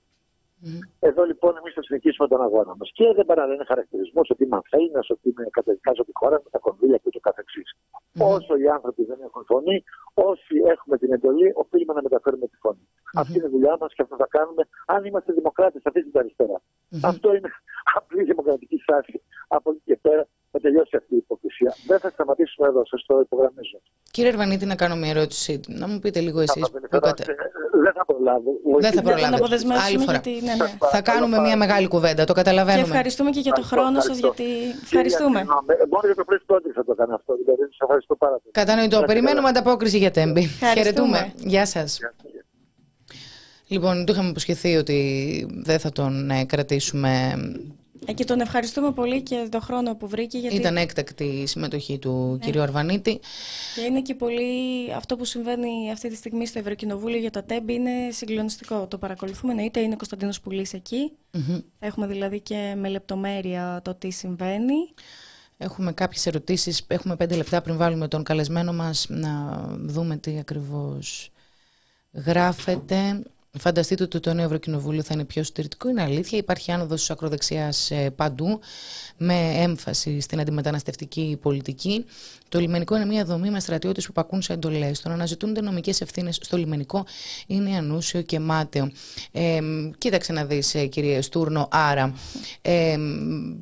Mm. 0.64 0.80
Εδώ 1.08 1.22
λοιπόν 1.30 1.52
εμείς 1.60 1.72
θα 1.78 1.82
συνεχίσουμε 1.82 2.28
τον 2.28 2.40
αγώνα 2.46 2.72
μας. 2.78 2.88
Και 2.98 3.06
δεν 3.16 3.26
παραλένε 3.30 3.64
χαρακτηρισμού 3.64 4.20
ότι 4.34 4.42
είμαι 4.44 4.58
αφέλινα, 4.62 5.02
ότι 5.14 5.24
είμαι 5.28 5.44
καταδικάζω 5.58 6.02
τη 6.08 6.12
χώρα 6.20 6.36
με 6.44 6.48
τα 6.54 6.58
κονδύλια 6.58 6.96
και 6.96 7.08
ούτω 7.10 7.20
καθεξής. 7.28 7.68
Mm. 7.74 8.34
Όσο 8.34 8.52
οι 8.60 8.66
άνθρωποι 8.76 9.02
δεν 9.10 9.18
έχουν 9.26 9.42
φωνή, 9.52 9.76
όσοι 10.30 10.54
έχουμε 10.74 10.96
την 11.02 11.10
εντολή, 11.16 11.48
οφείλουμε 11.62 11.92
να 11.98 12.02
μεταφέρουμε 12.06 12.46
τη 12.52 12.56
φωνή. 12.64 12.84
Mm. 12.88 13.20
Αυτή 13.20 13.36
είναι 13.38 13.48
η 13.50 13.54
δουλειά 13.56 13.74
μας 13.80 13.90
και 13.94 14.02
αυτό 14.02 14.16
θα 14.22 14.28
κάνουμε 14.36 14.62
αν 14.94 15.00
είμαστε 15.04 15.30
δημοκράτες, 15.32 15.82
αυτή 15.88 16.00
την 16.06 16.18
αριστερά. 16.22 16.58
Αυτό 17.10 17.28
είναι 17.36 17.50
απλή 17.98 18.22
δημοκρατική 18.30 18.76
στάση. 18.86 19.16
Από 19.56 19.70
εκεί 19.70 19.82
και 19.88 19.98
πέρα 20.06 20.22
θα 20.56 20.62
τελειώσει 20.62 20.96
αυτή 20.96 21.14
η 21.14 21.16
υποκρισία. 21.16 21.74
Δεν 21.86 21.98
θα 21.98 22.10
σταματήσουμε 22.10 22.68
εδώ, 22.68 22.82
σας 22.86 23.04
το 23.06 23.20
υπογραμμίζω. 23.20 23.78
Κύριε 24.10 24.30
Ερβανίτη, 24.30 24.66
να 24.66 24.74
κάνω 24.74 24.96
μια 24.96 25.10
ερώτηση. 25.10 25.60
Να 25.68 25.86
μου 25.88 25.98
πείτε 25.98 26.20
λίγο 26.20 26.40
εσείς. 26.40 26.66
Δεν 27.84 27.92
θα 27.94 28.04
προλάβω. 28.04 28.50
Δεν 28.80 28.92
θα 28.92 29.02
προλάβω. 29.02 29.44
Άλλη 29.86 29.98
φορά. 29.98 30.12
Γιατί, 30.12 30.30
ναι, 30.30 30.54
ναι. 30.54 30.66
Θα 30.90 31.00
κάνουμε 31.02 31.38
μια 31.38 31.56
μεγάλη 31.56 31.88
κουβέντα. 31.88 32.24
Το 32.24 32.32
καταλαβαίνουμε. 32.32 32.82
Και 32.82 32.88
ευχαριστούμε 32.88 33.30
και 33.30 33.40
για 33.40 33.52
το 33.52 33.62
χρόνο 33.62 34.00
σας, 34.00 34.18
γιατί. 34.18 34.44
Ευχαριστούμε. 34.82 35.44
Μόνο 35.92 36.04
για 36.04 36.14
το 36.14 36.24
πρώτο 36.24 36.72
θα 36.74 36.84
το 36.84 36.94
κάνω 36.94 37.14
αυτό. 37.14 37.34
Δηλαδή, 37.36 37.62
σας 37.62 37.78
ευχαριστώ 37.80 38.16
πάρα 38.16 38.32
πολύ. 38.32 38.52
Κατανοητό. 38.52 39.02
Περιμένουμε 39.06 39.48
ανταπόκριση 39.48 39.98
για 39.98 40.10
τέμπη. 40.10 40.42
Χαιρετούμε. 40.74 41.32
Γεια 41.36 41.66
σας. 41.66 41.98
Λοιπόν, 43.68 44.04
του 44.04 44.12
είχαμε 44.12 44.28
υποσχεθεί 44.28 44.76
ότι 44.76 44.98
δεν 45.64 45.78
θα 45.78 45.92
τον 45.92 46.30
ε, 46.30 46.44
κρατήσουμε 46.44 47.10
ε, 47.36 47.74
και 48.14 48.24
τον 48.24 48.40
ευχαριστούμε 48.40 48.92
πολύ 48.92 49.22
και 49.22 49.48
τον 49.50 49.60
χρόνο 49.60 49.94
που 49.94 50.08
βρήκε. 50.08 50.38
Γιατί... 50.38 50.56
Ήταν 50.56 50.76
έκτακτη 50.76 51.24
η 51.24 51.46
συμμετοχή 51.46 51.98
του 51.98 52.40
ναι. 52.44 52.50
κ. 52.50 52.56
Αρβανίτη. 52.56 53.20
Και 53.74 53.80
είναι 53.80 54.02
και 54.02 54.14
πολύ. 54.14 54.92
Αυτό 54.96 55.16
που 55.16 55.24
συμβαίνει 55.24 55.90
αυτή 55.92 56.08
τη 56.08 56.14
στιγμή 56.14 56.46
στο 56.46 56.58
Ευρωκοινοβούλιο 56.58 57.18
για 57.18 57.30
το 57.30 57.42
ΤΕΜΠ 57.42 57.70
είναι 57.70 57.90
συγκλονιστικό. 58.10 58.86
Το 58.86 58.98
παρακολουθούμε. 58.98 59.52
Εννοείται 59.52 59.80
είναι 59.80 59.96
Κωνσταντίνος 59.96 60.40
Πουλής 60.40 60.72
εκεί. 60.72 61.12
Έχουμε 61.78 62.06
δηλαδή 62.06 62.40
και 62.40 62.74
με 62.76 62.88
λεπτομέρεια 62.88 63.80
το 63.84 63.94
τι 63.94 64.10
συμβαίνει. 64.10 64.74
Έχουμε 65.58 65.92
κάποιες 65.92 66.26
ερωτήσεις. 66.26 66.84
Έχουμε 66.86 67.16
πέντε 67.16 67.36
λεπτά 67.36 67.62
πριν 67.62 67.76
βάλουμε 67.76 68.08
τον 68.08 68.22
καλεσμένο 68.22 68.72
μας 68.72 69.06
να 69.08 69.64
δούμε 69.78 70.16
τι 70.16 70.38
ακριβώς 70.38 71.30
γράφεται. 72.12 73.22
Φανταστείτε 73.58 74.02
ότι 74.02 74.20
το 74.20 74.34
νέο 74.34 74.44
Ευρωκοινοβούλιο 74.44 75.02
θα 75.02 75.14
είναι 75.14 75.24
πιο 75.24 75.44
συντηρητικό. 75.44 75.88
Είναι 75.88 76.02
αλήθεια. 76.02 76.38
Υπάρχει 76.38 76.72
άνοδος 76.72 77.00
της 77.00 77.10
ακροδεξιάς 77.10 77.90
ε, 77.90 78.10
παντού, 78.10 78.60
με 79.16 79.34
έμφαση 79.56 80.20
στην 80.20 80.40
αντιμεταναστευτική 80.40 81.38
πολιτική. 81.42 82.04
Το 82.48 82.58
λιμενικό 82.58 82.96
είναι 82.96 83.04
μια 83.04 83.24
δομή 83.24 83.50
με 83.50 83.60
στρατιώτες 83.60 84.06
που 84.06 84.12
πακούν 84.12 84.42
σε 84.42 84.52
εντολές. 84.52 85.00
Το 85.00 85.08
να 85.08 85.14
αναζητούνται 85.14 85.60
νομικές 85.60 86.00
ευθύνες 86.00 86.38
στο 86.42 86.56
λιμενικό 86.56 87.06
είναι 87.46 87.76
ανούσιο 87.76 88.22
και 88.22 88.40
μάταιο. 88.40 88.90
Ε, 89.32 89.60
κοίταξε 89.98 90.32
να 90.32 90.44
δεις, 90.44 90.74
ε, 90.74 90.86
κύριε 90.86 91.20
Στούρνο. 91.20 91.68
Άρα, 91.70 92.14
ε, 92.62 92.96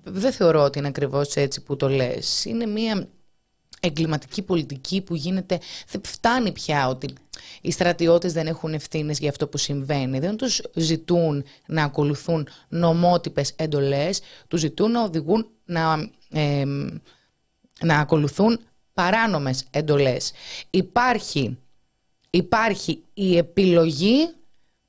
δεν 0.05 0.33
θεωρώ 0.33 0.63
ότι 0.63 0.79
είναι 0.79 0.89
ακριβώς 0.89 1.35
έτσι 1.35 1.61
που 1.63 1.77
το 1.77 1.89
λες. 1.89 2.45
Είναι 2.45 2.67
μια 2.67 3.09
εγκληματική 3.85 4.43
πολιτική 4.43 5.01
που 5.01 5.15
γίνεται. 5.15 5.59
Δεν 5.89 6.01
φτάνει 6.05 6.53
πια 6.53 6.89
ότι 6.89 7.15
οι 7.61 7.71
στρατιώτες 7.71 8.33
δεν 8.33 8.47
έχουν 8.47 8.75
ευθύνες 8.75 9.19
για 9.19 9.31
αυτό 9.31 9.49
που 9.49 9.59
συμβαίνει. 9.59 10.19
Δεν 10.19 10.37
τους 10.37 10.63
ζητούν 10.75 11.45
να 11.67 11.85
ακολουθούν 11.85 12.49
νομότυπες 12.69 13.53
εντολές, 13.57 14.21
τους 14.49 14.61
ζητούν 14.61 14.91
να 14.91 15.03
οδηγούν 15.03 15.47
να, 15.65 16.11
να 17.81 17.99
ακολουθούν 17.99 18.61
παράνομες 18.95 19.65
εντολές. 19.71 20.33
Υπάρχει, 20.71 21.59
υπάρχει 22.31 23.03
η 23.15 23.37
επιλογή 23.37 24.29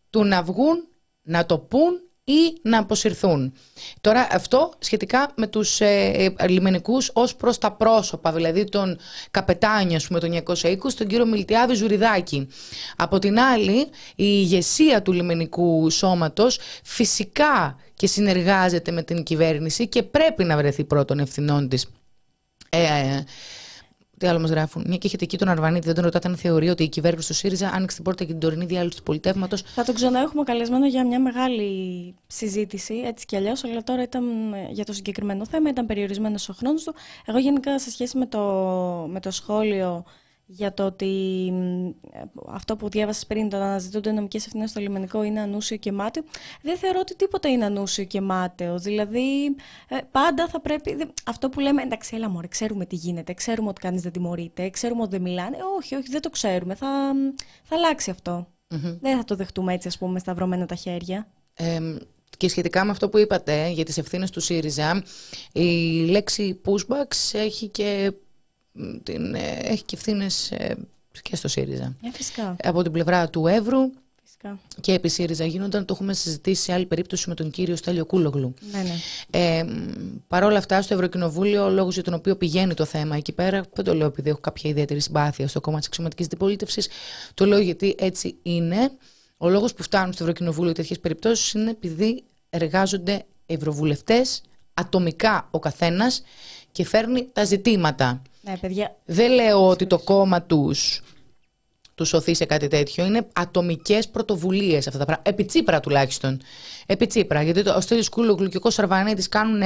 του 0.10 0.24
να 0.24 0.44
βγουν, 0.44 0.88
να 1.22 1.46
το 1.46 1.58
πούν 1.58 2.05
ή 2.26 2.58
να 2.62 2.78
αποσυρθούν. 2.78 3.54
Τώρα 4.02 4.28
αυτό 4.32 4.74
σχετικά 4.80 5.32
με 5.36 5.48
τους 5.48 5.82
ε, 5.82 6.34
ε 6.38 6.48
λιμενικούς 6.48 7.10
ως 7.14 7.36
προς 7.36 7.58
τα 7.58 7.72
πρόσωπα, 7.72 8.32
δηλαδή 8.32 8.64
τον 8.64 8.98
καπετάνιο 9.32 10.00
με 10.10 10.20
τον 10.20 10.44
920, 10.46 10.76
τον 10.98 11.08
κύριο 11.08 11.26
Μιλτιάδη 11.26 11.74
Ζουριδάκη. 11.74 12.48
Από 12.96 13.20
την 13.20 13.40
άλλη, 13.40 13.78
η 13.80 13.90
ηγεσία 14.16 15.02
του 15.02 15.12
λιμενικού 15.12 15.90
σώματος 15.90 16.60
φυσικά 16.84 17.78
και 17.94 18.08
συνεργάζεται 18.08 18.92
με 18.92 19.04
την 19.04 19.24
κυβέρνηση 19.24 19.88
και 19.88 20.04
πρέπει 20.04 20.44
να 20.44 20.58
βρεθεί 20.58 20.84
πρώτον 20.84 21.20
ευθυνών 21.20 21.70
της. 21.70 21.88
Ε, 22.70 23.24
τι 24.18 24.28
άλλο 24.28 24.40
μας 24.40 24.50
γράφουν. 24.50 24.84
Μια 24.88 24.98
και 24.98 25.08
έχετε 25.08 25.24
εκεί 25.24 25.38
τον 25.38 25.48
Αρβανίτη, 25.48 25.86
δεν 25.86 25.96
τον 25.96 26.04
ρωτάτε 26.04 26.28
αν 26.28 26.36
θεωρεί 26.36 26.70
ότι 26.70 26.84
η 26.84 26.90
κυβέρνηση 26.90 27.28
του 27.28 27.34
ΣΥΡΙΖΑ 27.34 27.70
άνοιξε 27.74 27.96
την 27.96 28.06
πόρτα 28.06 28.24
για 28.24 28.34
την 28.34 28.42
τωρινή 28.42 28.66
διάλυση 28.66 28.98
του 28.98 29.04
πολιτεύματος. 29.04 29.62
Θα 29.62 29.84
τον 29.84 29.96
ξαναέχουμε 29.96 30.44
καλεσμένο 30.44 30.88
για 30.88 31.06
μια 31.06 31.20
μεγάλη 31.20 32.16
συζήτηση, 32.28 32.94
έτσι 33.06 33.26
κι 33.26 33.36
αλλιώς, 33.36 33.64
αλλά 33.64 33.84
τώρα 33.84 34.02
ήταν 34.02 34.24
για 34.72 34.86
το 34.86 34.94
συγκεκριμένο 34.94 35.46
θέμα, 35.46 35.70
ήταν 35.70 35.86
περιορισμένος 35.86 36.50
ο 36.50 36.54
χρόνος 36.54 36.84
του. 36.84 36.94
Εγώ 37.26 37.38
γενικά 37.38 37.80
σε 37.80 37.92
σχέση 37.92 38.18
με 38.18 38.26
το, 38.26 38.40
με 39.10 39.20
το 39.20 39.32
σχόλιο 39.32 40.04
για 40.46 40.74
το 40.74 40.86
ότι 40.86 41.54
αυτό 42.48 42.76
που 42.76 42.90
διάβασες 42.90 43.26
πριν, 43.26 43.50
το 43.50 43.58
να 43.58 43.66
αναζητούνται 43.66 44.12
νομικές 44.12 44.46
ευθύνες 44.46 44.70
στο 44.70 44.80
λιμενικό 44.80 45.24
είναι 45.24 45.40
ανούσιο 45.40 45.78
και 45.78 45.92
μάταιο. 45.92 46.24
Δεν 46.62 46.78
θεωρώ 46.78 47.00
ότι 47.02 47.16
τίποτα 47.16 47.50
είναι 47.50 47.66
ανούσιο 47.66 48.04
και 48.04 48.22
μάταιο. 48.22 48.80
Δηλαδή, 48.80 49.46
ε, 49.88 49.98
πάντα 50.12 50.48
θα 50.48 50.62
πρέπει. 50.62 50.98
Αυτό 51.26 51.50
που 51.50 51.60
λέμε, 51.60 51.82
εντάξει, 51.82 52.16
έλα 52.16 52.30
μωρέ, 52.30 52.48
ξέρουμε 52.48 52.86
τι 52.86 52.96
γίνεται, 52.96 53.34
ξέρουμε 53.34 53.70
ότι 53.70 53.82
κανείς 53.82 54.02
δεν 54.02 54.12
τιμωρείται, 54.12 54.70
ξέρουμε 54.70 55.02
ότι 55.02 55.12
δεν 55.12 55.22
μιλάνε. 55.22 55.58
Όχι, 55.78 55.96
όχι, 55.96 56.08
δεν 56.10 56.22
το 56.22 56.30
ξέρουμε. 56.30 56.76
Θα, 56.76 56.88
θα 57.64 57.76
αλλάξει 57.76 58.14
Δεν 59.00 59.18
θα 59.18 59.24
το 59.24 59.36
δεχτούμε 59.36 59.74
έτσι, 59.74 59.88
ας 59.88 59.98
πούμε, 59.98 60.20
σταυρωμένα 60.20 60.66
τα 60.66 60.76
χέρια. 60.76 61.28
Ε, 61.54 61.80
και 62.38 62.50
σχετικά 62.50 62.86
με 62.86 62.92
αυτό 62.92 63.10
που 63.10 63.18
είπατε 63.18 63.70
για 63.70 63.86
τις 63.86 63.98
ευθύνες 63.98 64.30
του 64.30 64.40
ΣΥΡΙΖΑ, 64.40 65.04
η 65.52 66.00
λέξη 66.06 66.62
pushbacks 66.66 67.34
έχει 67.34 67.68
και 67.68 68.14
την, 69.04 69.36
ε, 69.36 69.60
έχει 69.62 69.84
και 69.84 69.96
ευθύνες 69.96 70.52
ε, 70.52 70.76
και 71.22 71.36
στο 71.36 71.48
ΣΥΡΙΖΑ. 71.48 71.96
Ε, 72.04 72.12
φυσικά. 72.12 72.56
Από 72.64 72.84
την 72.84 72.92
πλευρά 72.92 73.30
του 73.30 73.48
Εύρου 73.48 73.92
φυσικά. 74.24 74.60
και 74.82 74.94
επί 74.94 75.10
ΣΥΡΙΖΑ 75.10 75.46
γίνονταν, 75.46 75.86
το 75.86 75.94
έχουμε 75.94 76.14
συζητήσει 76.14 76.64
σε 76.64 76.74
άλλη 76.74 76.86
περίπτωση 76.86 77.30
με 77.30 77.36
τον 77.36 77.52
κύριο 77.52 77.76
Στέλιο 77.76 78.06
Κούλογλου. 78.06 78.54
Ναι, 78.72 78.82
ναι. 78.82 78.96
Ε, 79.30 79.66
Παρ' 80.28 80.44
όλα 80.44 80.58
αυτά, 80.58 80.82
στο 80.82 80.94
Ευρωκοινοβούλιο, 80.94 81.66
ο 81.66 81.70
λόγος 81.70 81.94
για 81.94 82.04
τον 82.04 82.14
οποίο 82.14 82.36
πηγαίνει 82.36 82.74
το 82.74 82.86
θέμα 82.86 83.16
εκεί 83.16 83.32
πέρα, 83.32 83.66
δεν 83.74 83.86
το 83.86 83.94
λέω 83.96 84.08
επειδή 84.08 84.30
έχω 84.30 84.40
κάποια 84.40 84.70
ιδιαίτερη 84.70 85.00
συμπάθεια 85.00 85.48
στο 85.48 85.62
κόμμα 85.62 85.78
της 85.78 85.88
αξιωματικής 85.88 86.26
αντιπολίτευσης, 86.26 86.88
το 87.34 87.46
λέω 87.46 87.60
γιατί 87.60 87.96
έτσι 88.00 88.36
είναι. 88.42 88.92
Ο 89.38 89.50
λόγος 89.50 89.74
που 89.74 89.84
φτάνουν 89.84 90.14
στο 90.14 90.24
Ευρωκοινοβούλιο 90.24 90.72
τέτοιες 90.72 91.00
περιπτώσεις 91.00 91.54
είναι 91.54 91.70
επειδή 91.70 92.24
εργάζονται 92.50 93.26
ευρωβουλευτές, 93.46 94.42
ατομικά 94.74 95.48
ο 95.52 95.60
καθένας 95.60 96.24
και 96.72 96.86
φέρνει 96.86 97.28
τα 97.34 97.44
ζητήματα. 97.44 98.22
Ναι, 98.48 98.58
παιδιά. 98.58 98.96
Δεν 99.06 99.32
λέω 99.32 99.68
ότι 99.68 99.88
το 99.88 100.00
κόμμα 100.00 100.42
τους 100.42 101.02
τους 101.96 102.08
σωθεί 102.08 102.36
σε 102.36 102.46
κάτι 102.46 102.68
τέτοιο. 102.68 103.06
Είναι 103.06 103.28
ατομικές 103.34 104.08
πρωτοβουλίες 104.08 104.88
αυτά 104.88 105.00
τα 105.00 105.06
πράγματα. 105.06 105.30
Επί 105.30 105.46
Τσίπρα 105.46 105.80
τουλάχιστον. 105.80 106.42
Επί 106.86 107.08
Τσίπρα. 107.08 107.42
Γιατί 107.42 107.64
το, 107.64 107.76
ο 107.76 107.82
Στέλιος 107.82 108.10
Κούλογλου 108.10 108.48
και 108.48 108.60
ο 108.62 108.70
Σαρβανίτη 108.70 109.30
κάνουν 109.30 109.62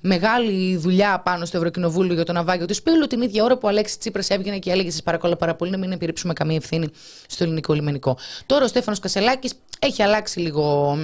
μεγάλη 0.00 0.76
δουλειά 0.76 1.20
πάνω 1.24 1.44
στο 1.44 1.56
Ευρωκοινοβούλιο 1.56 2.14
για 2.14 2.24
το 2.24 2.32
ναυάγιο 2.32 2.66
της 2.66 2.74
Πύλου 2.74 3.06
την 3.06 3.22
ίδια 3.22 3.44
ώρα 3.44 3.54
που 3.54 3.60
ο 3.64 3.68
Αλέξης 3.68 3.98
Τσίπρας 3.98 4.30
έβγαινε 4.30 4.58
και 4.58 4.70
έλεγε: 4.70 4.90
Σας 4.90 5.02
παρακαλώ 5.02 5.36
πάρα 5.36 5.54
πολύ 5.54 5.70
να 5.70 5.78
μην 5.78 5.92
επιρρίψουμε 5.92 6.32
καμία 6.32 6.56
ευθύνη 6.56 6.88
στο 7.28 7.44
ελληνικό 7.44 7.72
λιμενικό. 7.72 8.18
Τώρα 8.46 8.64
ο 8.64 8.68
Στέφανος 8.68 8.98
Κασελάκης 8.98 9.54
έχει 9.78 10.02
αλλάξει 10.02 10.40
λίγο 10.40 10.96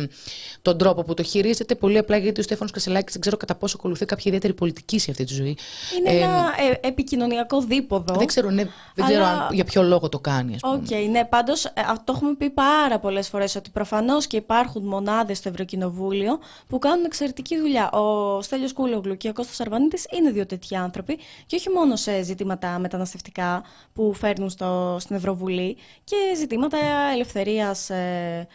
τον 0.63 0.79
τρόπο 0.79 1.03
που 1.03 1.15
το 1.15 1.23
χειρίζεται. 1.23 1.75
Πολύ 1.75 1.99
απλά 1.99 2.17
γιατί 2.17 2.41
ο 2.41 2.43
Στέφανος 2.43 2.73
Κασελάκης 2.73 3.13
δεν 3.13 3.21
ξέρω 3.21 3.37
κατά 3.37 3.55
πόσο 3.55 3.77
ακολουθεί 3.79 4.05
κάποια 4.05 4.25
ιδιαίτερη 4.27 4.55
πολιτική 4.55 4.99
σε 4.99 5.11
αυτή 5.11 5.25
τη 5.25 5.35
ζωή. 5.35 5.57
Είναι 5.99 6.11
ε, 6.11 6.23
ένα 6.23 6.55
ε, 6.83 6.89
επικοινωνιακό 6.89 7.61
δίποδο. 7.61 8.15
Δεν 8.15 8.27
ξέρω, 8.27 8.51
ναι, 8.51 8.65
δεν 8.95 9.05
ξέρω 9.05 9.25
αν, 9.25 9.49
για 9.53 9.65
ποιο 9.65 9.83
λόγο 9.83 10.09
το 10.09 10.19
κάνει. 10.19 10.57
Οκέι, 10.63 10.85
okay, 10.89 11.09
ναι, 11.11 11.25
πάντως 11.25 11.65
ε, 11.65 11.71
το 12.05 12.13
έχουμε 12.17 12.35
πει 12.35 12.51
πάρα 12.51 12.99
πολλές 12.99 13.29
φορές 13.29 13.57
ότι 13.57 13.71
προφανώς 13.71 14.27
και 14.27 14.37
υπάρχουν 14.37 14.83
μονάδες 14.83 15.39
στο 15.39 15.49
Ευρωκοινοβούλιο 15.49 16.39
που 16.69 16.79
κάνουν 16.79 17.05
εξαιρετική 17.05 17.59
δουλειά. 17.59 17.91
Ο 17.91 18.43
Στέλιος 18.43 18.73
Κούλογλου 18.73 19.17
και 19.17 19.29
ο 19.29 19.33
Κώστας 19.33 19.61
Αρβανίτης 19.61 20.07
είναι 20.19 20.31
δύο 20.31 20.47
τέτοιοι 20.47 20.77
άνθρωποι 20.77 21.19
και 21.47 21.57
όχι 21.57 21.71
μόνο 21.71 21.97
σε 21.97 22.23
ζητήματα 22.23 22.79
μεταναστευτικά 22.79 23.63
που 23.93 24.13
φέρνουν 24.15 24.51
στο, 24.51 24.97
στην 25.01 25.17
Ευρωβουλή 25.17 25.77
και 26.05 26.17
ζητήματα 26.37 26.79
ελευθερίας. 27.15 27.91
Ε, 27.91 28.03
ε, 28.05 28.47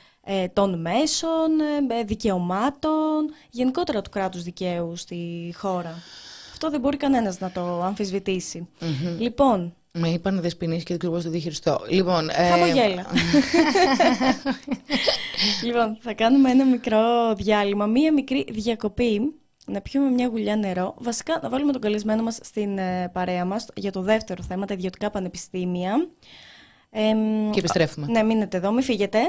των 0.53 0.81
μέσων, 0.81 1.59
ε, 1.89 2.03
δικαιωμάτων, 2.03 3.33
γενικότερα 3.49 4.01
του 4.01 4.09
κράτους 4.09 4.43
δικαίου 4.43 4.95
στη 4.95 5.53
χώρα. 5.57 5.95
Αυτό 6.51 6.69
δεν 6.69 6.79
μπορεί 6.79 6.97
κανένας 6.97 7.39
να 7.39 7.51
το 7.51 7.81
αμφισβητήσει. 7.83 8.67
Λοιπόν... 9.19 9.73
Με 9.91 10.09
είπαν 10.09 10.41
δεσποινής 10.41 10.83
και 10.83 10.89
δεν 10.89 10.97
ξέρω 10.97 11.13
πώς 11.13 11.23
το 11.23 11.29
διαχειριστώ. 11.29 11.79
Λοιπόν, 11.89 12.29
ε... 12.29 12.49
Χαμογέλα. 12.49 13.05
λοιπόν, 15.65 15.97
θα 16.01 16.13
κάνουμε 16.13 16.51
ένα 16.51 16.65
μικρό 16.65 17.33
διάλειμμα, 17.35 17.85
μία 17.85 18.13
μικρή 18.13 18.45
διακοπή 18.51 19.33
να 19.65 19.81
πιούμε 19.81 20.09
μια 20.09 20.27
γουλιά 20.27 20.55
νερό. 20.55 20.95
Βασικά, 20.97 21.39
να 21.41 21.49
βάλουμε 21.49 21.71
τον 21.71 21.81
καλεσμένο 21.81 22.23
μας 22.23 22.39
στην 22.41 22.77
ε, 22.77 23.09
παρέα 23.13 23.45
μας 23.45 23.67
για 23.75 23.91
το 23.91 24.01
δεύτερο 24.01 24.43
θέμα, 24.43 24.65
τα 24.65 24.73
ιδιωτικά 24.73 25.09
πανεπιστήμια. 25.09 26.07
και 27.51 27.59
επιστρέφουμε. 27.59 28.07
Ναι, 28.07 28.23
μείνετε 28.23 28.57
εδώ, 28.57 28.71
μην 28.71 28.83
φύγετε. 28.83 29.19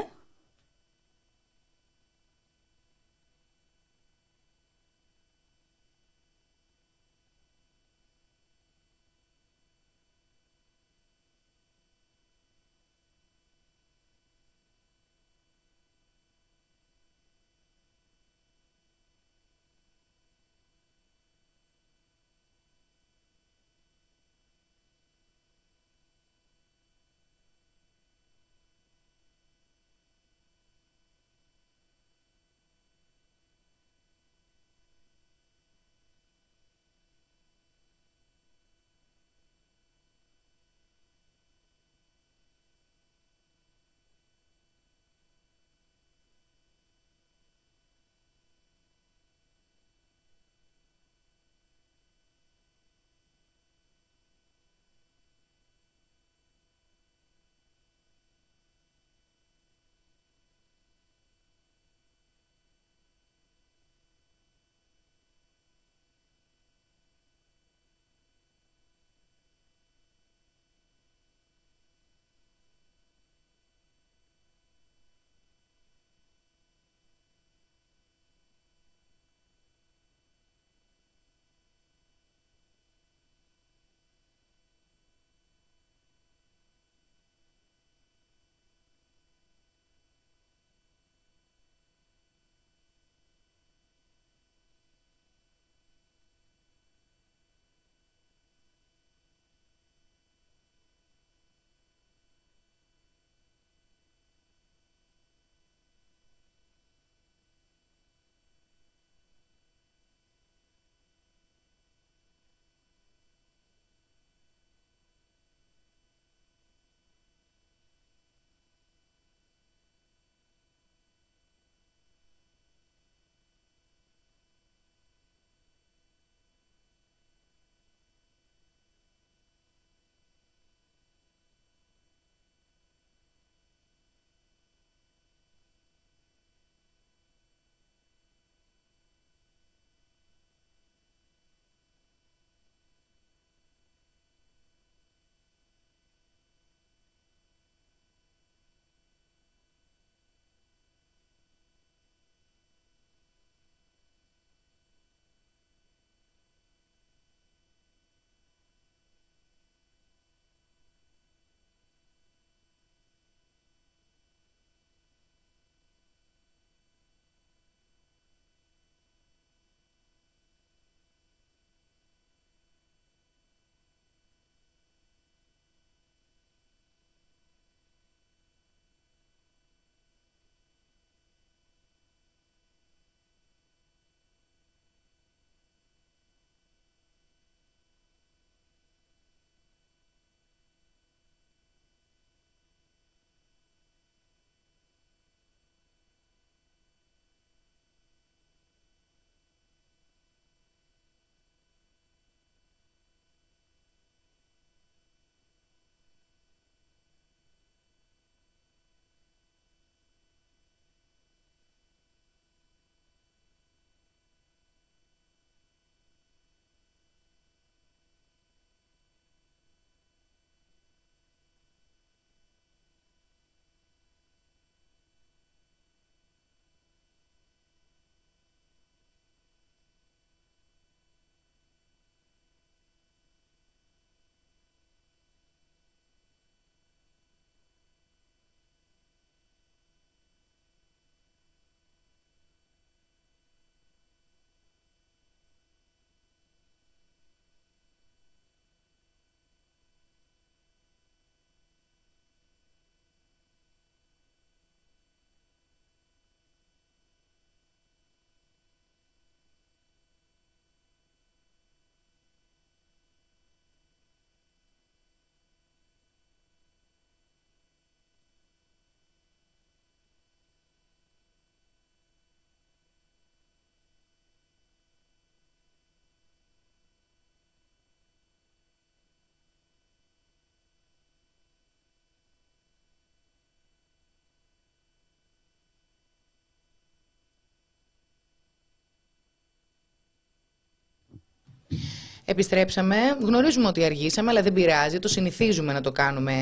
Επιστρέψαμε. 292.30 292.96
Γνωρίζουμε 293.20 293.66
ότι 293.66 293.84
αργήσαμε, 293.84 294.30
αλλά 294.30 294.42
δεν 294.42 294.52
πειράζει. 294.52 294.98
Το 294.98 295.08
συνηθίζουμε 295.08 295.72
να 295.72 295.80
το 295.80 295.92
κάνουμε 295.92 296.34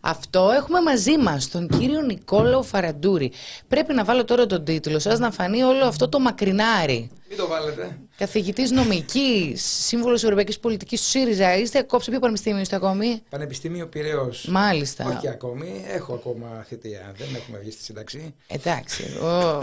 αυτό. 0.00 0.50
Έχουμε 0.56 0.80
μαζί 0.80 1.18
μας 1.18 1.48
τον 1.48 1.68
κύριο 1.68 2.00
Νικόλαο 2.00 2.62
Φαραντούρη. 2.62 3.32
Πρέπει 3.68 3.94
να 3.94 4.04
βάλω 4.04 4.24
τώρα 4.24 4.46
τον 4.46 4.64
τίτλο 4.64 4.98
σας 4.98 5.18
να 5.18 5.30
φανεί 5.30 5.62
όλο 5.62 5.84
αυτό 5.84 6.08
το 6.08 6.18
μακρινάρι. 6.20 7.10
Μην 7.28 7.38
το 7.38 7.46
βάλετε. 7.46 7.98
Καθηγητής 8.18 8.70
νομικής, 8.70 9.62
σύμβουλος 9.86 10.22
Ευρωπαϊκής 10.24 10.58
Πολιτικής 10.58 11.00
του 11.00 11.06
ΣΥΡΙΖΑ. 11.08 11.56
Είστε 11.56 11.82
κόψε 11.82 12.10
ποιο 12.10 12.20
πανεπιστήμιο 12.20 12.60
είστε 12.60 12.76
ακόμη; 12.76 13.22
Πανεπιστήμιο 13.28 13.86
Πυραιό. 13.86 14.30
Μάλιστα. 14.48 15.14
Όχι 15.16 15.28
ακόμη. 15.28 15.84
Έχω 15.88 16.14
ακόμα 16.14 16.64
θητεία. 16.68 17.12
Δεν 17.16 17.26
έχουμε 17.34 17.58
βγει 17.58 17.70
στη 17.70 17.82
σύνταξη. 17.82 18.34
Εντάξει. 18.46 19.04
Εγώ 19.16 19.62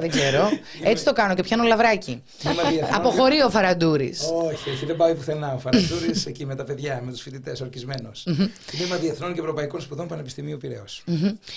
δεν 0.00 0.08
ξέρω. 0.10 0.48
Έτσι 0.84 1.04
το 1.04 1.12
κάνω 1.12 1.34
και 1.34 1.42
πιάνω 1.42 1.62
λαβράκι. 1.62 2.22
Τμήμα 2.42 2.62
διεθνών- 2.62 2.94
Αποχωρεί 2.94 3.42
ο 3.42 3.50
Φαραντούρης. 3.50 4.20
Όχι, 4.52 4.70
όχι, 4.70 4.86
δεν 4.86 4.96
πάει 4.96 5.14
πουθενά. 5.14 5.52
Ο 5.54 5.58
Φαραντούρης 5.58 6.26
εκεί 6.26 6.46
με 6.46 6.54
τα 6.54 6.64
παιδιά, 6.64 7.02
με 7.04 7.10
τους 7.12 7.20
φοιτητές, 7.20 7.60
ορκισμένος. 7.60 8.22
Τμήμα 8.70 8.96
Διεθνών 8.96 9.34
και 9.34 9.40
Ευρωπαϊκών 9.40 9.80
Σπουδών 9.80 10.08
Πανεπιστημίου 10.08 10.56
Πυραιό. 10.56 10.84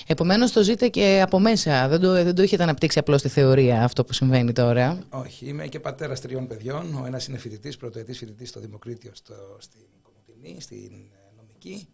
Επομένως 0.07 0.51
το 0.51 0.61
ζείτε 0.63 0.87
και 0.87 1.19
από 1.23 1.39
μέσα. 1.39 1.87
Δεν 1.87 1.99
το, 1.99 2.11
δεν 2.11 2.35
το 2.35 2.41
έχετε 2.41 2.63
αναπτύξει 2.63 2.99
απλώς 2.99 3.19
στη 3.19 3.29
θεωρία 3.29 3.83
αυτό 3.83 4.05
που 4.05 4.13
συμβαίνει 4.13 4.51
τώρα. 4.53 4.99
Όχι, 5.09 5.45
είμαι 5.45 5.67
και 5.67 5.79
πατέρας 5.79 6.16
τριών 6.19 6.47
παιδιών. 6.47 6.95
Ο 6.95 7.05
ένας 7.05 7.27
είναι 7.27 7.37
φοιτητής, 7.37 7.77
πρωτοετής 7.77 8.17
φοιτητής 8.17 8.49
στο 8.49 8.59
Δημοκρίτιο 8.59 9.11
στο, 9.13 9.57
στην 9.59 9.85
Κομωτινή, 10.01 10.61
στην 10.61 10.91
ε, 10.91 11.33
νομική. 11.37 11.87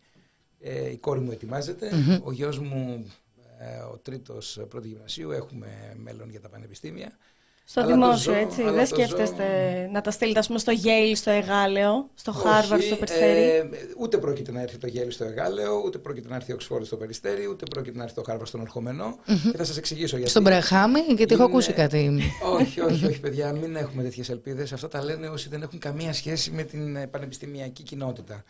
Ε, 0.59 0.91
η 0.91 0.97
κόρη 0.97 1.19
μου 1.19 1.31
ετοιμάζεται. 1.31 1.89
Ο 2.23 2.31
γιος 2.31 2.59
μου, 2.59 3.11
ε, 3.59 3.77
ο 3.77 3.97
τρίτος 3.97 4.59
πρώτη 4.69 4.87
γυμνασίου, 4.87 5.31
έχουμε 5.31 5.95
μέλλον 5.97 6.29
για 6.29 6.41
τα 6.41 6.49
πανεπιστήμια. 6.49 7.17
Στο 7.65 7.81
Αλλά 7.81 7.89
το 7.89 7.95
δημόσιο, 7.95 8.33
ζω, 8.33 8.39
έτσι. 8.39 8.61
αλλά 8.61 8.71
Δεν 8.71 8.79
το 8.89 8.95
σκέφτεστε 8.95 9.43
ζω. 9.85 9.91
να 9.91 10.01
τα 10.01 10.11
στείλετε, 10.11 10.39
ας 10.39 10.47
πούμε, 10.47 10.59
στο 10.59 10.73
Yale, 10.83 11.15
στο 11.15 11.31
Εγάλεο, 11.31 12.09
στο 12.13 12.33
Harvard, 12.43 12.73
Όχι, 12.77 12.85
στο 12.85 12.95
Περιστέρι; 12.95 13.39
ε, 13.41 13.69
ούτε 13.97 14.17
πρόκειται 14.17 14.51
να 14.51 14.61
έρθει 14.61 14.77
το 14.77 14.87
γέλιο 14.87 15.11
στο 15.11 15.23
Εγάλεο, 15.23 15.81
ούτε 15.85 15.97
πρόκειται 15.97 16.27
να 16.29 16.35
έρθει 16.35 16.51
ο 16.51 16.55
Οξφόρδη 16.55 16.85
στο 16.85 16.95
Περιστέρι, 16.95 17.47
ούτε 17.47 17.65
πρόκειται 17.69 17.97
να 17.97 18.03
έρθει 18.03 18.15
το 18.15 18.23
Χάρβαρ 18.25 18.47
στον 18.47 18.61
Ορχομενό. 18.61 19.17
Και 19.51 19.57
θα 19.57 19.63
σας 19.63 19.77
εξηγήσω 19.77 20.15
γιατί. 20.15 20.29
Στον 20.31 20.43
Μπραχάμι, 20.43 20.99
γιατί 20.99 21.33
έχω 21.33 21.43
Είναι- 21.43 21.43
ακούσει 21.43 21.73
κάτι. 21.73 22.19
όχι, 22.59 22.81
όχι, 22.81 23.05
όχι, 23.05 23.19
παιδιά, 23.19 23.51
μην 23.53 23.75
έχουμε 23.75 24.03
τέτοιες 24.03 24.29
ελπίδες. 24.29 24.73
Αυτά 24.73 24.87
τα 24.87 25.03
λένε 25.03 25.27
όσοι 25.27 25.49
δεν 25.49 25.61
έχουν 25.61 25.79
καμία 25.79 26.13
σχέση 26.13 26.51
με 26.51 26.63
την 26.63 26.95
ε, 26.95 27.07
πανεπιστημιακή 27.07 27.83
κοινότητα. 27.83 28.43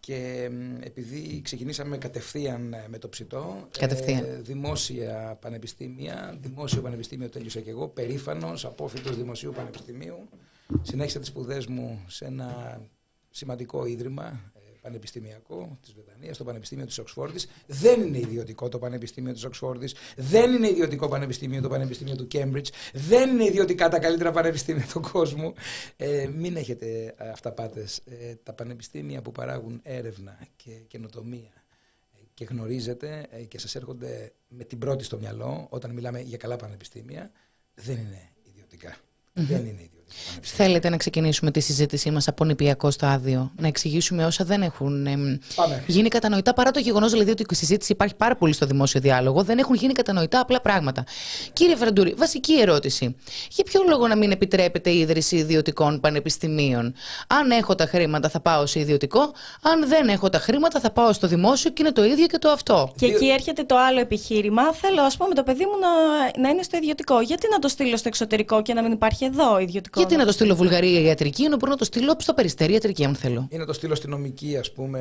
Και 0.00 0.48
μ, 0.52 0.82
επειδή 0.82 1.40
ξεκινήσαμε 1.44 1.96
κατευθείαν 1.96 2.72
ε, 2.72 2.84
με 2.88 2.98
το 2.98 3.08
ψητό, 3.08 3.68
Κατευθείαν. 3.78 4.24
ε, 4.24 4.38
δημόσια 4.42 5.38
πανεπιστήμια, 5.40 6.36
δημόσιο 6.40 6.80
πανεπιστήμιο 6.82 7.28
τέλειωσα 7.28 7.60
και 7.60 7.70
εγώ, 7.70 7.88
περήφανο, 7.88 8.51
απόφοιτο 8.62 9.12
δημοσίου 9.12 9.52
πανεπιστημίου. 9.56 10.28
Συνέχισα 10.82 11.18
τις 11.18 11.28
σπουδές 11.28 11.66
μου 11.66 12.04
σε 12.06 12.24
ένα 12.24 12.80
σημαντικό 13.30 13.86
ίδρυμα 13.86 14.52
ε, 14.54 14.60
πανεπιστημιακό 14.82 15.78
της 15.82 15.92
Βρετανίας, 15.92 16.36
το 16.36 16.44
Πανεπιστήμιο 16.44 16.86
της 16.86 16.98
Οξφόρδης. 16.98 17.46
Δεν 17.66 18.02
είναι 18.02 18.18
ιδιωτικό 18.18 18.68
το 18.68 18.78
Πανεπιστήμιο 18.78 19.32
της 19.32 19.44
Οξφόρδης. 19.44 19.94
Δεν 20.16 20.52
είναι 20.52 20.68
ιδιωτικό 20.68 21.08
πανεπιστήμιο 21.08 21.60
το 21.60 21.68
Πανεπιστήμιο 21.68 22.16
του 22.16 22.26
Κέμπριτζ. 22.26 22.68
Δεν 22.92 23.30
είναι 23.30 23.44
ιδιωτικά 23.44 23.88
τα 23.88 23.98
καλύτερα 23.98 24.30
πανεπιστήμια 24.32 24.86
του 24.92 25.00
κόσμου. 25.00 25.52
Ε, 25.96 26.28
μην 26.36 26.56
έχετε 26.56 27.14
αυταπάτε. 27.18 27.86
Ε, 28.04 28.34
τα 28.42 28.52
πανεπιστήμια 28.52 29.22
που 29.22 29.32
παράγουν 29.32 29.80
έρευνα 29.82 30.38
και 30.56 30.70
καινοτομία 30.70 31.64
ε, 32.14 32.18
και 32.34 32.44
γνωρίζετε 32.44 33.26
ε, 33.30 33.42
και 33.42 33.58
σας 33.58 33.74
έρχονται 33.74 34.32
με 34.48 34.64
την 34.64 34.78
πρώτη 34.78 35.04
στο 35.04 35.18
μυαλό 35.18 35.66
όταν 35.70 35.90
μιλάμε 35.90 36.20
για 36.20 36.36
καλά 36.36 36.56
πανεπιστήμια, 36.56 37.30
δεν 37.74 37.96
είναι 37.96 38.31
ιδιωτικά. 38.82 38.96
Δεν 39.32 39.66
είναι 39.66 39.82
ιδιωτικά 39.82 39.90
πανεπιστήμια. 39.90 40.01
Θέλετε 40.42 40.88
να 40.88 40.96
ξεκινήσουμε 40.96 41.50
τη 41.50 41.60
συζήτησή 41.60 42.10
μας 42.10 42.28
από 42.28 42.44
νηπιακό 42.44 42.90
στάδιο, 42.90 43.52
να 43.58 43.66
εξηγήσουμε 43.66 44.24
όσα 44.24 44.44
δεν 44.44 44.62
έχουν 44.62 45.06
εμ, 45.06 45.36
Πάμε. 45.54 45.84
γίνει 45.86 46.08
κατανοητά, 46.08 46.52
παρά 46.54 46.70
το 46.70 46.78
γεγονός 46.78 47.10
δηλαδή 47.10 47.30
ότι 47.30 47.44
η 47.50 47.54
συζήτηση 47.54 47.92
υπάρχει 47.92 48.14
πάρα 48.14 48.36
πολύ 48.36 48.52
στο 48.52 48.66
δημόσιο 48.66 49.00
διάλογο, 49.00 49.42
δεν 49.42 49.58
έχουν 49.58 49.74
γίνει 49.74 49.92
κατανοητά 49.92 50.40
απλά 50.40 50.60
πράγματα. 50.60 51.04
Κύριε 51.52 51.76
Φραντούρη, 51.76 52.14
βασική 52.16 52.60
ερώτηση. 52.60 53.16
Για 53.50 53.64
ποιο 53.64 53.80
λόγο 53.88 54.06
να 54.06 54.16
μην 54.16 54.30
επιτρέπεται 54.30 54.90
η 54.90 54.98
ίδρυση 54.98 55.36
ιδιωτικών 55.36 56.00
πανεπιστημίων; 56.00 56.94
Αν 57.26 57.50
έχω 57.50 57.74
τα 57.74 57.86
χρήματα 57.86 58.28
θα 58.28 58.40
πάω 58.40 58.66
σε 58.66 58.80
ιδιωτικό, 58.80 59.20
αν 59.62 59.88
δεν 59.88 60.08
έχω 60.08 60.28
τα 60.28 60.38
χρήματα 60.38 60.80
θα 60.80 60.90
πάω 60.90 61.12
στο 61.12 61.26
δημόσιο 61.26 61.70
και 61.70 61.82
είναι 61.82 61.92
το 61.92 62.04
ίδιο 62.04 62.26
και 62.26 62.38
το 62.38 62.48
αυτό. 62.48 62.92
Και 62.96 63.06
εκεί 63.06 63.28
έρχεται 63.28 63.64
το 63.64 63.76
άλλο 63.78 64.00
επιχείρημα. 64.00 64.72
Θέλω, 64.72 65.02
ας 65.02 65.16
πούμε, 65.16 65.34
το 65.34 65.42
παιδί 65.42 65.64
μου 65.64 65.78
να, 65.80 65.88
να 66.42 66.48
είναι 66.48 66.62
στο 66.62 66.76
ιδιωτικό. 66.76 67.20
Γιατί 67.20 67.46
να 67.50 67.58
το 67.58 67.68
στείλω 67.68 67.96
στο 67.96 68.08
εξωτερικό 68.08 68.62
και 68.62 68.74
να 68.74 68.82
μην 68.82 68.92
υπάρχει 68.92 69.24
εδώ 69.24 69.58
ιδιωτικό; 69.58 70.01
Γιατί 70.02 70.16
να 70.16 70.24
το 70.26 70.32
στείλω 70.32 70.54
Βουλγαρία 70.54 71.00
ιατρική, 71.00 71.44
ενώ 71.44 71.56
μπορώ 71.56 71.70
να 71.70 71.78
το 71.78 71.84
στείλω 71.84 72.14
στο 72.18 72.34
περιστέρι 72.34 72.72
ιατρική, 72.72 73.04
αν 73.04 73.14
θέλω. 73.14 73.48
Ή 73.50 73.56
να 73.56 73.66
το 73.66 73.72
στείλω 73.72 73.94
στην 73.94 74.10
νομική, 74.10 74.56
ας 74.56 74.72
πούμε, 74.72 75.00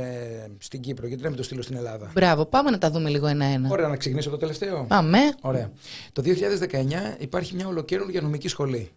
στην 0.57 0.81
Κύπρο, 0.81 1.07
γιατί 1.07 1.23
να 1.23 1.29
μην 1.29 1.37
το 1.37 1.43
στείλω 1.43 1.61
στην 1.61 1.75
Ελλάδα; 1.75 2.11
Μπράβο, 2.13 2.45
πάμε 2.45 2.69
να 2.69 2.77
τα 2.77 2.91
δούμε 2.91 3.09
λίγο 3.09 3.27
ένα-ένα. 3.27 3.69
Ωραία, 3.71 3.87
να 3.87 3.95
ξεκινήσω 3.95 4.29
από 4.29 4.37
το 4.37 4.43
τελευταίο. 4.45 4.85
Πάμε. 4.87 5.17
Ωραία. 5.41 5.71
Το 6.11 6.21
2019 6.21 7.15
υπάρχει 7.17 7.55
μια 7.55 7.67
ολοκαίρια 7.67 8.21
νομική 8.21 8.47
σχολή. 8.47 8.89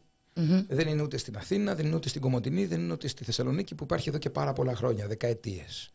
Δεν 0.69 0.89
είναι 0.89 1.03
ούτε 1.03 1.17
στην 1.17 1.37
Αθήνα, 1.37 1.75
δεν 1.75 1.87
είναι 1.87 1.95
ούτε 1.95 2.09
στην 2.09 2.21
Κομωτινή, 2.21 2.67
δεν 2.67 2.81
είναι 2.81 2.93
ούτε 2.93 3.09
στη 3.09 3.25
Θεσσαλονίκη 3.25 3.75
που 3.75 3.85
υπάρχει 3.85 4.09
εδώ 4.09 4.19
και 4.19 4.31
πάρα 4.31 4.53
πολλά 4.53 4.75
χρόνια, 4.75 5.07
δεκαετίες. 5.07 5.91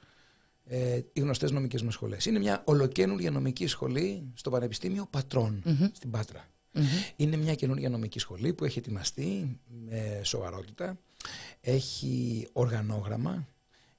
Ε, 0.65 0.99
οι 1.13 1.19
γνωστές 1.19 1.51
νομικές 1.51 1.83
μας 1.83 1.93
σχολές. 1.93 2.25
Είναι 2.25 2.39
μια 2.39 2.61
ολοκένουργια 2.65 3.31
νομική 3.31 3.67
σχολή 3.67 4.31
στο 4.33 4.49
Πανεπιστήμιο 4.49 5.07
Πατρών, 5.09 5.63
στην 5.93 6.09
πατρα 6.81 7.13
Είναι 7.15 7.35
μια 7.35 7.55
καινούργια 7.55 7.89
νομική 7.89 8.19
σχολή 8.19 8.53
που 8.53 8.65
έχει 8.65 8.79
ετοιμαστεί 8.79 9.59
με 9.67 10.21
σοβαρότητα. 10.23 10.99
Έχει 11.61 12.47
οργανόγραμμα, 12.53 13.47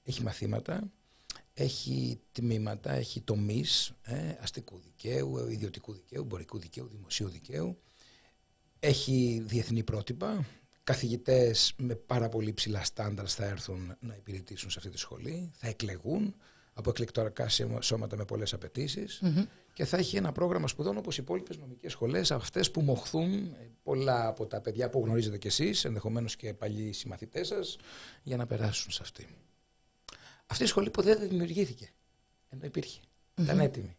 έχει 0.03 0.23
μαθήματα, 0.23 0.91
έχει 1.53 2.19
τμήματα, 2.31 2.91
έχει 2.91 3.21
τομείς 3.21 3.93
ε, 4.01 4.15
αστικού 4.41 4.79
δικαίου, 4.83 5.47
ιδιωτικού 5.49 5.93
δικαίου, 5.93 6.21
εμπορικού 6.21 6.59
δικαίου, 6.59 6.87
δημοσίου 6.87 7.29
δικαίου. 7.29 7.77
Έχει 8.79 9.43
διεθνή 9.45 9.83
πρότυπα. 9.83 10.45
Καθηγητές 10.83 11.73
με 11.77 11.95
πάρα 11.95 12.29
πολύ 12.29 12.53
ψηλά 12.53 12.83
στάνταρ 12.83 13.31
θα 13.33 13.45
έρθουν 13.45 13.95
να 13.99 14.13
υπηρετήσουν 14.15 14.69
σε 14.69 14.77
αυτή 14.79 14.89
τη 14.91 14.97
σχολή. 14.97 15.51
Θα 15.53 15.67
εκλεγούν 15.67 16.35
από 16.73 16.89
εκλεκτορικά 16.89 17.49
σώμα- 17.49 17.81
σώματα 17.81 18.17
με 18.17 18.25
πολλές 18.25 18.53
απαιτήσεις 18.53 19.21
και 19.81 19.87
θα 19.87 19.97
έχει 19.97 20.17
ένα 20.17 20.31
πρόγραμμα 20.31 20.67
σπουδών 20.67 20.97
όπως 20.97 21.17
οι 21.17 21.21
υπόλοιπες 21.21 21.57
νομικές 21.57 21.91
σχολές, 21.91 22.31
αυτές 22.31 22.71
που 22.71 22.81
μοχθούν 22.81 23.33
ε, 23.33 23.69
πολλά 23.83 24.27
από 24.27 24.45
τα 24.45 24.61
παιδιά 24.61 24.89
που 24.89 25.01
γνωρίζετε 25.05 25.37
κι 25.37 25.47
εσείς, 25.47 25.85
ενδεχομένως 25.85 26.35
και 26.35 26.53
παλιοί 26.53 26.93
συμμαθητές 26.93 27.47
σας, 27.47 27.77
για 28.23 28.37
να 28.37 28.45
περάσουν 28.45 28.91
σε 28.91 28.99
αυτή. 29.01 29.27
Αυτή 30.45 30.63
η 30.63 30.67
σχολή 30.67 30.89
ποτέ 30.89 31.15
δεν 31.15 31.29
δημιουργήθηκε. 31.29 31.89
Ενώ 32.49 32.65
υπήρχε. 32.65 32.99
Ήταν 33.35 33.59
έτοιμη. 33.59 33.97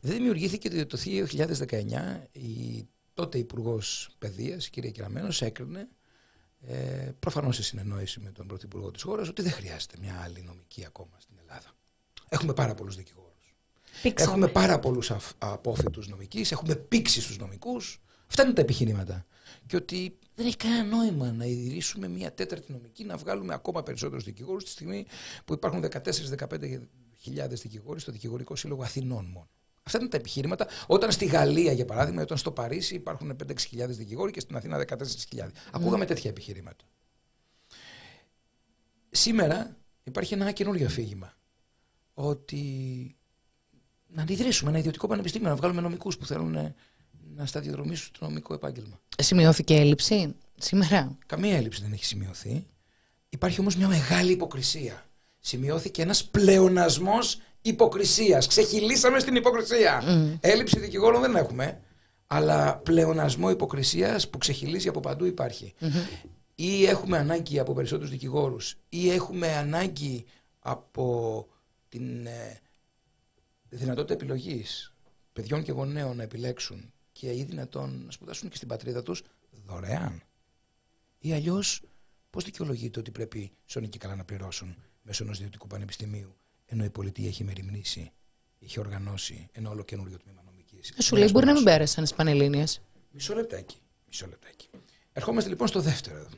Δεν 0.00 0.16
δημιουργήθηκε 0.16 0.68
διότι 0.68 0.86
το 0.86 0.98
2019 1.68 2.26
η 2.32 2.88
τότε 3.14 3.38
Υπουργός 3.38 4.10
Παιδείας, 4.18 4.66
η 4.66 4.70
κυρία 4.70 4.90
Κυραμένο, 4.90 5.28
έκρινε 5.40 5.88
ε, 6.60 7.10
προφανώς 7.18 7.56
σε 7.56 7.62
συνεννόηση 7.62 8.20
με 8.20 8.30
τον 8.30 8.46
Πρωθυπουργό 8.46 8.90
της 8.90 9.02
χώρας 9.02 9.28
ότι 9.28 9.42
δεν 9.42 9.52
χρειάζεται 9.52 9.96
μια 10.00 10.20
άλλη 10.24 10.42
νομική 10.42 10.84
ακόμα 10.86 11.16
στην 11.18 11.36
Ελλάδα. 11.38 11.74
Έχουμε 12.28 12.52
πάρα 12.52 12.74
πολλούς 12.74 12.96
δικηγόρους. 12.96 13.25
Πήξαμε. 14.08 14.30
Έχουμε 14.30 14.48
πάρα 14.48 14.78
πολλούς 14.78 15.12
απόφοιτους 15.38 16.08
νομικής, 16.08 16.52
έχουμε 16.52 16.74
πήξει 16.74 17.20
στους 17.20 17.38
νομικούς. 17.38 18.00
Αυτά 18.28 18.42
είναι 18.42 18.52
τα 18.52 18.60
επιχειρήματα. 18.60 19.26
Και 19.66 19.76
ότι 19.76 20.18
δεν 20.34 20.46
έχει 20.46 20.56
κανένα 20.56 20.82
νόημα 20.96 21.32
να 21.32 21.44
ιδρύσουμε 21.44 22.08
μια 22.08 22.32
τέταρτη 22.32 22.72
νομική, 22.72 23.04
να 23.04 23.16
βγάλουμε 23.16 23.54
ακόμα 23.54 23.82
περισσότερους 23.82 24.24
δικηγόρους 24.24 24.64
τη 24.64 24.70
στιγμή 24.70 25.06
που 25.44 25.52
υπάρχουν 25.52 25.84
14-15 25.84 26.80
χιλιάδες 27.16 27.60
δικηγόροι 27.60 28.00
στο 28.00 28.12
Δικηγορικό 28.12 28.56
Σύλλογο 28.56 28.82
Αθηνών 28.82 29.24
μόνο. 29.24 29.48
Αυτά 29.82 29.98
είναι 29.98 30.08
τα 30.08 30.16
επιχειρήματα. 30.16 30.66
Όταν 30.86 31.12
στη 31.12 31.24
Γαλλία, 31.24 31.72
για 31.72 31.84
παράδειγμα, 31.84 32.22
όταν 32.22 32.36
στο 32.36 32.50
Παρίσι 32.50 32.94
υπάρχουν 32.94 33.36
5-6 33.46 33.58
χιλιάδες 33.58 33.96
δικηγόροι 33.96 34.32
και 34.32 34.40
στην 34.40 34.56
Αθήνα 34.56 34.84
14.000. 34.88 35.48
Ακούγαμε 35.72 36.04
τέτοια 36.04 36.30
επιχειρήματα. 36.30 36.84
Σήμερα 39.10 39.76
υπάρχει 40.04 40.34
ένα 40.34 40.52
καινούριο 40.52 40.86
αφήγημα. 40.86 41.34
Ότι 42.14 43.16
να 44.16 44.24
ιδρύσουμε 44.28 44.70
ένα 44.70 44.78
ιδιωτικό 44.78 45.06
πανεπιστήμιο, 45.06 45.48
να 45.48 45.56
βγάλουμε 45.56 45.80
νομικούς 45.80 46.16
που 46.16 46.26
θέλουν 46.26 46.74
να 47.34 47.46
σταδιοδρομήσουν 47.46 48.12
το 48.18 48.24
νομικό 48.24 48.54
επάγγελμα. 48.54 49.00
Σημειώθηκε 49.18 49.74
έλλειψη 49.74 50.34
σήμερα; 50.58 51.18
Καμία 51.26 51.56
έλλειψη 51.56 51.82
δεν 51.82 51.92
έχει 51.92 52.04
σημειωθεί. 52.04 52.66
Υπάρχει 53.28 53.60
όμως 53.60 53.76
μια 53.76 53.88
μεγάλη 53.88 54.32
υποκρισία. 54.32 55.06
Σημειώθηκε 55.40 56.02
ένας 56.02 56.24
πλεονασμός 56.24 57.40
υποκρισίας. 57.62 58.46
Ξεχυλήσαμε 58.46 59.18
στην 59.18 59.34
υποκρισία. 59.34 60.02
Έλλειψη 60.40 60.78
δικηγόρων 60.78 61.20
δεν 61.20 61.36
έχουμε. 61.36 61.80
Αλλά 62.26 62.76
πλεονασμό 62.76 63.50
υποκρισίας 63.50 64.28
που 64.30 64.38
ξεχυλίζει 64.38 64.88
από 64.88 65.00
παντού 65.00 65.24
υπάρχει. 65.24 65.74
Ή 66.54 66.84
έχουμε 66.86 67.18
ανάγκη 67.18 67.58
από 67.58 67.72
περισσότερους 67.72 68.10
δικηγόρους 68.10 68.76
ή 68.88 69.10
έχουμε 69.10 69.56
ανάγκη 69.56 70.24
από 70.58 71.46
την 71.88 72.26
ε, 72.26 72.60
δυνατότητα 73.68 74.14
επιλογής 74.14 74.92
παιδιών 75.32 75.62
και 75.62 75.72
γονέων 75.72 76.16
να 76.16 76.22
επιλέξουν 76.22 76.92
και 77.12 77.32
ή 77.32 77.44
δυνατόν 77.44 78.02
να 78.04 78.10
σπουδάσουν 78.10 78.48
και 78.48 78.56
στην 78.56 78.68
πατρίδα 78.68 79.02
τους 79.02 79.22
δωρεάν 79.50 80.22
ή 81.18 81.32
αλλιώς 81.32 81.82
Πώς 82.36 82.44
δικαιολογείται 82.44 82.98
ότι 82.98 83.10
πρέπει 83.10 83.52
σώνοι 83.64 83.88
και 83.88 83.98
καλά 83.98 84.16
να 84.16 84.24
πληρώσουν 84.24 84.76
μέσω 85.02 85.24
ενός 85.24 85.38
ιδιωτικού 85.38 85.66
πανεπιστημίου, 85.66 86.36
ενώ 86.66 86.84
η 86.84 86.90
πολιτεία 86.90 87.28
έχει 87.28 87.44
μεριμνήσει, 87.44 88.12
έχει 88.58 88.80
οργανώσει 88.80 89.48
ένα 89.52 89.70
όλο 89.70 89.84
καινούριο 89.84 90.18
τμήμα 90.18 90.42
νομικής. 90.42 90.90
Ε, 90.90 91.02
Σου 91.02 91.16
λέει 91.16 91.28
μπορεί 91.32 91.46
να 91.46 91.52
μην 91.52 91.64
πέρασαν 91.64 92.06
στι 92.06 92.16
Πανελλήνιε. 92.16 92.64
Μισό 93.10 93.34
λεπτάκι. 93.34 93.76
Μισό 94.06 94.26
λεπτάκι. 94.26 94.68
Ερχόμαστε 95.12 95.50
λοιπόν 95.50 95.66
στο 95.68 95.80
δεύτερο 95.80 96.16
εδώ. 96.16 96.28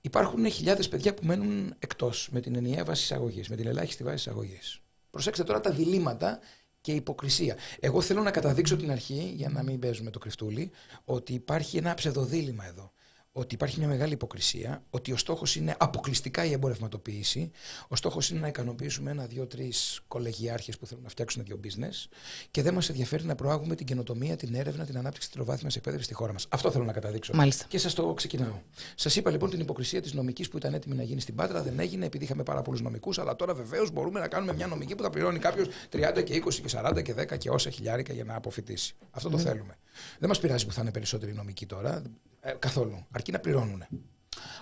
Υπάρχουν 0.00 0.50
χιλιάδες 0.50 0.88
παιδιά 0.88 1.14
που 1.14 1.26
μένουν 1.26 1.74
εκτός 1.78 2.28
με 2.30 2.40
την 2.40 2.54
ενιαία 2.54 2.84
βάση 2.84 3.02
εισαγωγής, 3.02 3.48
με 3.48 3.56
την 3.56 3.66
ελάχιστη 3.66 4.04
βάση 4.04 4.16
εισαγωγής. 4.16 4.80
Προσέξτε 5.10 5.44
τώρα 5.44 5.60
τα 5.60 5.70
διλήμματα 5.70 6.38
και 6.80 6.92
υποκρισία. 6.92 7.56
Εγώ 7.80 8.00
θέλω 8.00 8.22
να 8.22 8.30
καταδείξω 8.30 8.76
την 8.76 8.90
αρχή, 8.90 9.32
για 9.36 9.48
να 9.48 9.62
μην 9.62 9.78
παίζουμε 9.78 10.10
το 10.10 10.18
κρυφτούλι, 10.18 10.70
ότι 11.04 11.32
υπάρχει 11.32 11.76
ένα 11.76 11.94
ψευδοδίλημα 11.94 12.66
εδώ 12.66 12.92
ότι 13.38 13.54
υπάρχει 13.54 13.78
μια 13.78 13.88
μεγάλη 13.88 14.12
υποκρισία, 14.12 14.82
ότι 14.90 15.12
ο 15.12 15.16
στόχος 15.16 15.56
είναι 15.56 15.74
αποκλειστικά 15.78 16.44
η 16.44 16.52
εμπορευματοποίηση. 16.52 17.50
Ο 17.88 17.96
στόχος 17.96 18.30
είναι 18.30 18.40
να 18.40 18.48
ικανοποιήσουμε 18.48 19.10
ένα, 19.10 19.26
δύο, 19.26 19.46
τρεις 19.46 20.00
κολεγιάρχες 20.08 20.78
που 20.78 20.86
θέλουν 20.86 21.02
να 21.02 21.08
φτιάξουν 21.08 21.44
δύο 21.44 21.60
business 21.64 22.08
και 22.50 22.62
δεν 22.62 22.74
μας 22.74 22.88
ενδιαφέρει 22.88 23.24
να 23.24 23.34
προάγουμε 23.34 23.74
την 23.74 23.86
καινοτομία, 23.86 24.36
την 24.36 24.54
έρευνα, 24.54 24.84
την 24.84 24.98
ανάπτυξη 24.98 25.28
τη 25.28 25.34
τροβάθμιας 25.34 25.76
εκπαίδευσης 25.76 26.06
στη 26.06 26.14
χώρα 26.14 26.32
μας. 26.32 26.46
Αυτό 26.48 26.70
θέλω 26.70 26.84
να 26.84 26.92
καταδείξω. 26.92 27.32
Μάλιστα. 27.34 27.64
Και 27.68 27.78
σας 27.78 27.94
το 27.94 28.14
ξεκινάω. 28.14 28.60
Σας 28.94 29.16
είπα 29.16 29.30
λοιπόν 29.30 29.50
την 29.50 29.60
υποκρισία 29.60 30.02
της 30.02 30.12
νομικής 30.12 30.48
που 30.48 30.56
ήταν 30.56 30.74
έτοιμη 30.74 30.94
να 30.94 31.02
γίνει 31.02 31.20
στην 31.20 31.34
Πάτρα, 31.34 31.62
δεν 31.62 31.78
έγινε 31.78 32.06
επειδή 32.06 32.24
είχαμε 32.24 32.42
πάρα 32.42 32.62
πολλούς 32.62 32.80
νομικούς, 32.80 33.18
αλλά 33.18 33.36
τώρα 33.36 33.54
βεβαίως 33.54 33.90
μπορούμε 33.90 34.20
να 34.20 34.28
κάνουμε 34.28 34.52
μια 34.52 34.66
νομική 34.66 34.94
που 34.94 35.02
θα 35.02 35.10
πληρώνει 35.10 35.38
κάποιος 35.38 35.68
30 35.90 36.22
και 36.24 36.34
20 36.34 36.54
και 36.54 36.68
40 36.72 37.02
και 37.02 37.14
10 37.14 37.38
και 37.38 37.50
όσα 37.50 37.70
χιλιάρικα 37.70 38.12
για 38.12 38.24
να 38.24 38.34
αποφυτίσει. 38.34 38.94
Αυτό 39.10 39.28
το 39.28 39.38
θέλουμε. 39.38 39.78
Δεν 40.18 40.28
μας 40.28 40.40
πειράζει 40.40 40.66
που 40.66 40.72
θα 40.72 40.80
είναι 40.80 40.90
περισσότεροι 40.90 41.32
νομικοί 41.32 41.66
τώρα. 41.66 42.02
Ε, 42.40 42.52
καθόλου. 42.52 43.06
Αρκεί 43.10 43.32
να 43.32 43.38
πληρώνουν. 43.38 43.84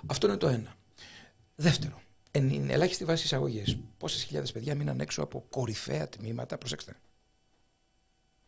Αυτό 0.07 0.27
είναι 0.27 0.37
το 0.37 0.49
ένα. 0.49 0.75
Δεύτερο, 1.55 2.01
εν 2.31 2.71
ελάχιστη 2.71 3.05
βάση 3.05 3.25
εισαγωγής. 3.25 3.79
Πόσες 3.99 4.23
χιλιάδες 4.23 4.53
παιδιά 4.53 4.75
μείναν 4.75 5.01
έξω 5.01 5.23
από 5.23 5.47
κορυφαία 5.51 6.09
τμήματα; 6.09 6.59
Προσέξτε. 6.59 6.97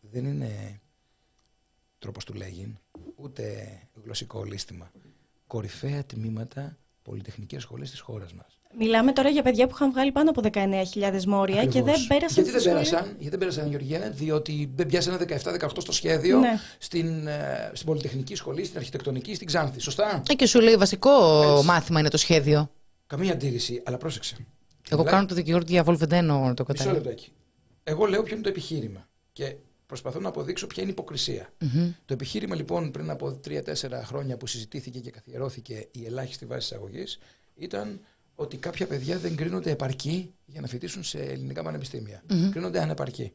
Δεν 0.01 0.25
είναι 0.25 0.81
τρόπος 1.99 2.25
του 2.25 2.35
λέγει, 2.35 2.79
ούτε 3.15 3.69
γλωσσικό 4.05 4.45
λύστημα. 4.45 4.91
Κορυφαία 5.47 6.05
τμήματα 6.05 6.79
πολυτεχνικές 7.03 7.63
σχολές 7.63 7.91
της 7.91 8.01
χώρας 8.01 8.33
μας. 8.33 8.58
Μιλάμε 8.77 9.13
τώρα 9.13 9.29
για 9.29 9.43
παιδιά 9.43 9.67
που 9.67 9.73
είχαν 9.75 9.93
βγάλει 9.93 10.13
πάνω 10.13 10.31
από 10.31 10.43
19.000 10.53 11.25
μόρια 11.25 11.65
και 11.67 11.83
δεν 11.83 12.07
πέρασαν. 12.09 12.45
Γιατί 12.45 12.51
δεν 12.51 12.63
πέρασαν, 12.63 13.05
γιατί 13.05 13.29
δεν 13.29 13.39
πέρασαν, 13.39 13.69
Γεωργία, 13.69 14.11
διότι 14.11 14.71
δεν 14.75 14.87
πιάσανε 14.87 15.19
17-18 15.61 15.69
στο 15.79 15.93
σχέδιο 15.93 16.39
ναι. 16.39 16.61
στην, 16.79 17.27
ε, 17.27 17.71
στην 17.73 17.87
Πολυτεχνική 17.87 18.35
Σχολή, 18.35 18.65
στην 18.65 18.79
Αρχιτεκτονική, 18.79 19.35
στην 19.35 19.47
Ξάνθη. 19.47 19.81
Σωστά; 19.81 20.23
Ε, 20.31 20.35
και 20.35 20.47
σου 20.47 20.61
λέει 20.61 20.77
βασικό 20.77 21.43
Έτσι. 21.53 21.67
μάθημα 21.67 22.01
είναι 22.01 22.09
το 22.09 22.17
σχέδιο. 22.17 22.71
Καμία 23.07 23.33
αντίρρηση, 23.33 23.83
αλλά 23.85 23.97
πρόσεξε. 23.97 24.37
Εγώ 24.91 25.03
κάνω 25.03 25.27
το 25.27 25.35
δικηγόρο 25.35 25.63
του 25.65 25.71
διαβολβεντένο 25.71 26.53
το 26.57 26.65
κατάλαβα. 26.65 26.99
Μισό 26.99 27.05
λεπτάκι. 27.05 27.33
Εγώ 27.85 28.07
λέω 28.07 28.23
ποιο 28.23 28.35
είναι 28.35 28.43
το 28.43 28.49
επιχείρημα. 28.49 29.09
Και 29.33 29.57
προσπαθώ 29.87 30.21
να 30.21 30.29
αποδείξω 30.29 30.67
ποια 30.67 30.83
είναι 30.83 30.91
η 30.91 30.95
υποκρισία. 30.99 31.49
Mm-hmm. 31.61 31.93
Το 32.05 32.13
επιχείρημα 32.13 32.55
λοιπόν 32.55 32.91
πριν 32.91 33.11
από 33.11 33.41
3-4 33.49 33.61
χρόνια 34.05 34.37
που 34.37 34.47
συζητήθηκε 34.47 34.99
και 34.99 35.11
καθιερώθηκε 35.11 35.89
η 35.91 36.05
ελάχιστη 36.07 36.47
βάση 36.47 36.75
εισαγωγής 36.75 37.19
ήταν 37.55 38.01
ότι 38.41 38.57
κάποια 38.57 38.87
παιδιά 38.87 39.19
δεν 39.19 39.37
κρίνονται 39.37 39.71
επαρκή 39.71 40.35
για 40.47 40.61
να 40.61 40.67
φοιτήσουν 40.67 41.03
σε 41.03 41.19
ελληνικά 41.19 41.63
πανεπιστήμια. 41.63 42.23
Mm-hmm. 42.23 42.49
Κρίνονται 42.51 42.81
ανεπαρκή. 42.81 43.33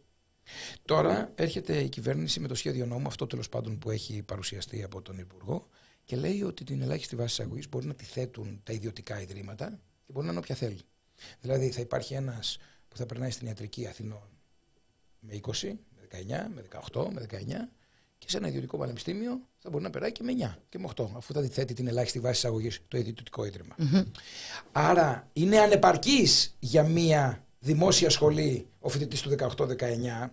Τώρα 0.85 1.31
έρχεται 1.35 1.79
η 1.79 1.89
κυβέρνηση 1.89 2.39
με 2.39 2.47
το 2.47 2.55
σχέδιο 2.55 2.85
νόμου, 2.85 3.07
αυτό 3.07 3.27
τέλος 3.27 3.49
πάντων 3.49 3.79
που 3.79 3.91
έχει 3.91 4.23
παρουσιαστεί 4.23 4.83
από 4.83 5.01
τον 5.01 5.17
Υπουργό, 5.17 5.67
και 6.03 6.15
λέει 6.15 6.43
ότι 6.43 6.63
την 6.63 6.81
ελάχιστη 6.81 7.15
βάση 7.15 7.41
εισαγωγής 7.41 7.69
μπορεί 7.69 7.85
να 7.85 7.93
τη 7.93 8.03
θέτουν 8.03 8.59
τα 8.63 8.73
ιδιωτικά 8.73 9.21
ιδρύματα 9.21 9.79
και 10.05 10.11
μπορεί 10.11 10.25
να 10.25 10.31
είναι 10.31 10.41
όποια 10.41 10.55
θέλει. 10.55 10.79
Δηλαδή 11.39 11.69
θα 11.69 11.81
υπάρχει 11.81 12.13
ένας 12.13 12.57
που 12.87 12.97
θα 12.97 13.05
περνάει 13.05 13.31
στην 13.31 13.47
ιατρική 13.47 13.87
Αθηνών 13.87 14.29
με 15.19 15.39
20, 15.43 15.51
με 15.95 16.07
19, 16.11 16.51
με 16.53 16.63
18, 16.91 17.07
με 17.11 17.25
19 17.31 17.35
και 18.24 18.30
σε 18.30 18.38
ένα 18.38 18.47
ιδιωτικό 18.47 18.78
πανεπιστήμιο 18.78 19.41
θα 19.59 19.69
μπορεί 19.69 19.84
να 19.84 19.89
περάει 19.89 20.11
και 20.11 20.24
με 20.24 20.34
9 20.39 20.55
και 20.69 20.80
με 20.80 20.89
8, 20.95 21.05
αφού 21.15 21.34
θα 21.34 21.41
διθέτει 21.41 21.74
την 21.74 21.88
ελάχιστη 21.88 22.19
βάση 22.19 22.38
εισαγωγή 22.38 22.69
το 22.88 22.97
ιδιωτικό 22.97 23.45
ίδρυμα. 23.45 23.76
Mm-hmm. 23.80 24.03
Άρα 24.71 25.30
είναι 25.34 25.59
ανεπαρκής 25.59 26.55
για 26.59 26.84
μία 26.84 27.45
δημόσια 27.59 28.09
σχολή 28.09 28.67
ο 28.80 28.89
φοιτητής 28.89 29.21
του 29.21 29.36
18-19, 29.39 30.30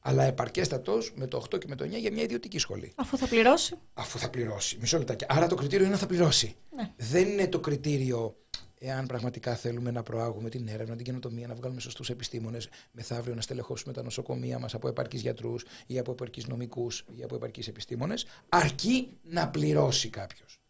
αλλά 0.00 0.24
επαρκέστατος 0.24 1.12
με 1.14 1.26
το 1.26 1.44
8 1.54 1.58
και 1.58 1.66
με 1.68 1.74
το 1.74 1.84
9 1.84 1.88
για 1.88 2.12
μια 2.12 2.22
ιδιωτική 2.22 2.58
σχολή. 2.58 2.92
Αφού 2.94 3.16
θα 3.16 3.26
πληρώσει. 3.26 3.74
Αφού 3.94 4.18
θα 4.18 4.30
πληρώσει. 4.30 4.76
Μισό 4.80 4.98
λεπτάκι. 4.98 5.24
Άρα 5.28 5.46
το 5.46 5.54
κριτήριο 5.54 5.84
είναι 5.84 5.94
να 5.94 6.00
θα 6.00 6.06
πληρώσει. 6.06 6.56
Ναι. 6.76 6.90
Δεν 6.96 7.28
είναι 7.28 7.48
το 7.48 7.60
κριτήριο 7.60 8.36
εάν 8.82 9.06
πραγματικά 9.06 9.56
θέλουμε 9.56 9.90
να 9.90 10.02
προάγουμε 10.02 10.48
την 10.48 10.68
έρευνα, 10.68 10.96
την 10.96 11.04
καινοτομία, 11.04 11.46
να 11.46 11.54
βγάλουμε 11.54 11.80
σωστούς 11.80 12.10
επιστήμονες, 12.10 12.68
μεθαύριο 12.92 13.34
να 13.34 13.40
στελεχώσουμε 13.40 13.92
τα 13.92 14.02
νοσοκομεία 14.02 14.58
μας 14.58 14.74
από 14.74 14.88
επαρκείς 14.88 15.20
γιατρούς 15.20 15.64
ή 15.86 15.98
από 15.98 16.12
επαρκείς 16.12 16.46
νομικούς 16.46 17.04
ή 17.16 17.22
από 17.22 17.34
επαρκείς 17.34 17.68
επιστήμονες, 17.68 18.26
αρκεί 18.48 19.18
να 19.22 19.48
πληρώσει 19.48 20.08
κάποιος. 20.08 20.60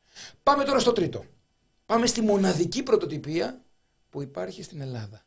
Πάμε 0.43 0.65
τώρα 0.65 0.79
στο 0.79 0.93
τρίτο. 0.93 1.25
Πάμε 1.87 2.07
στη 2.07 2.21
μοναδική 2.21 2.83
πρωτοτυπία 2.83 3.65
που 4.11 4.23
υπάρχει 4.23 4.63
στην 4.63 4.81
Ελλάδα. 4.81 5.25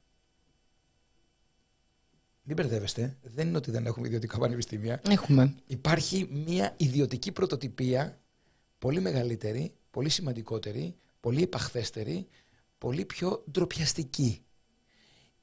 Μην 2.44 2.56
μπερδεύεστε. 2.56 3.18
Δεν 3.22 3.48
είναι 3.48 3.58
ότι 3.58 3.72
δεν 3.72 3.86
έχουμε 3.86 4.08
ιδιωτικά 4.08 4.38
πανεπιστήμια. 4.38 5.02
Έχουμε. 5.10 5.56
Υπάρχει 5.66 6.28
μια 6.46 6.74
ιδιωτική 6.78 7.32
πρωτοτυπία 7.32 8.20
πολύ 8.80 9.00
μεγαλύτερη, 9.00 9.74
πολύ 9.92 10.10
σημαντικότερη, 10.10 10.96
πολύ 11.20 11.42
επαχθέστερη 11.42 12.28
πολύ 12.84 13.06
πιο 13.06 13.44
ντροπιαστική. 13.52 14.42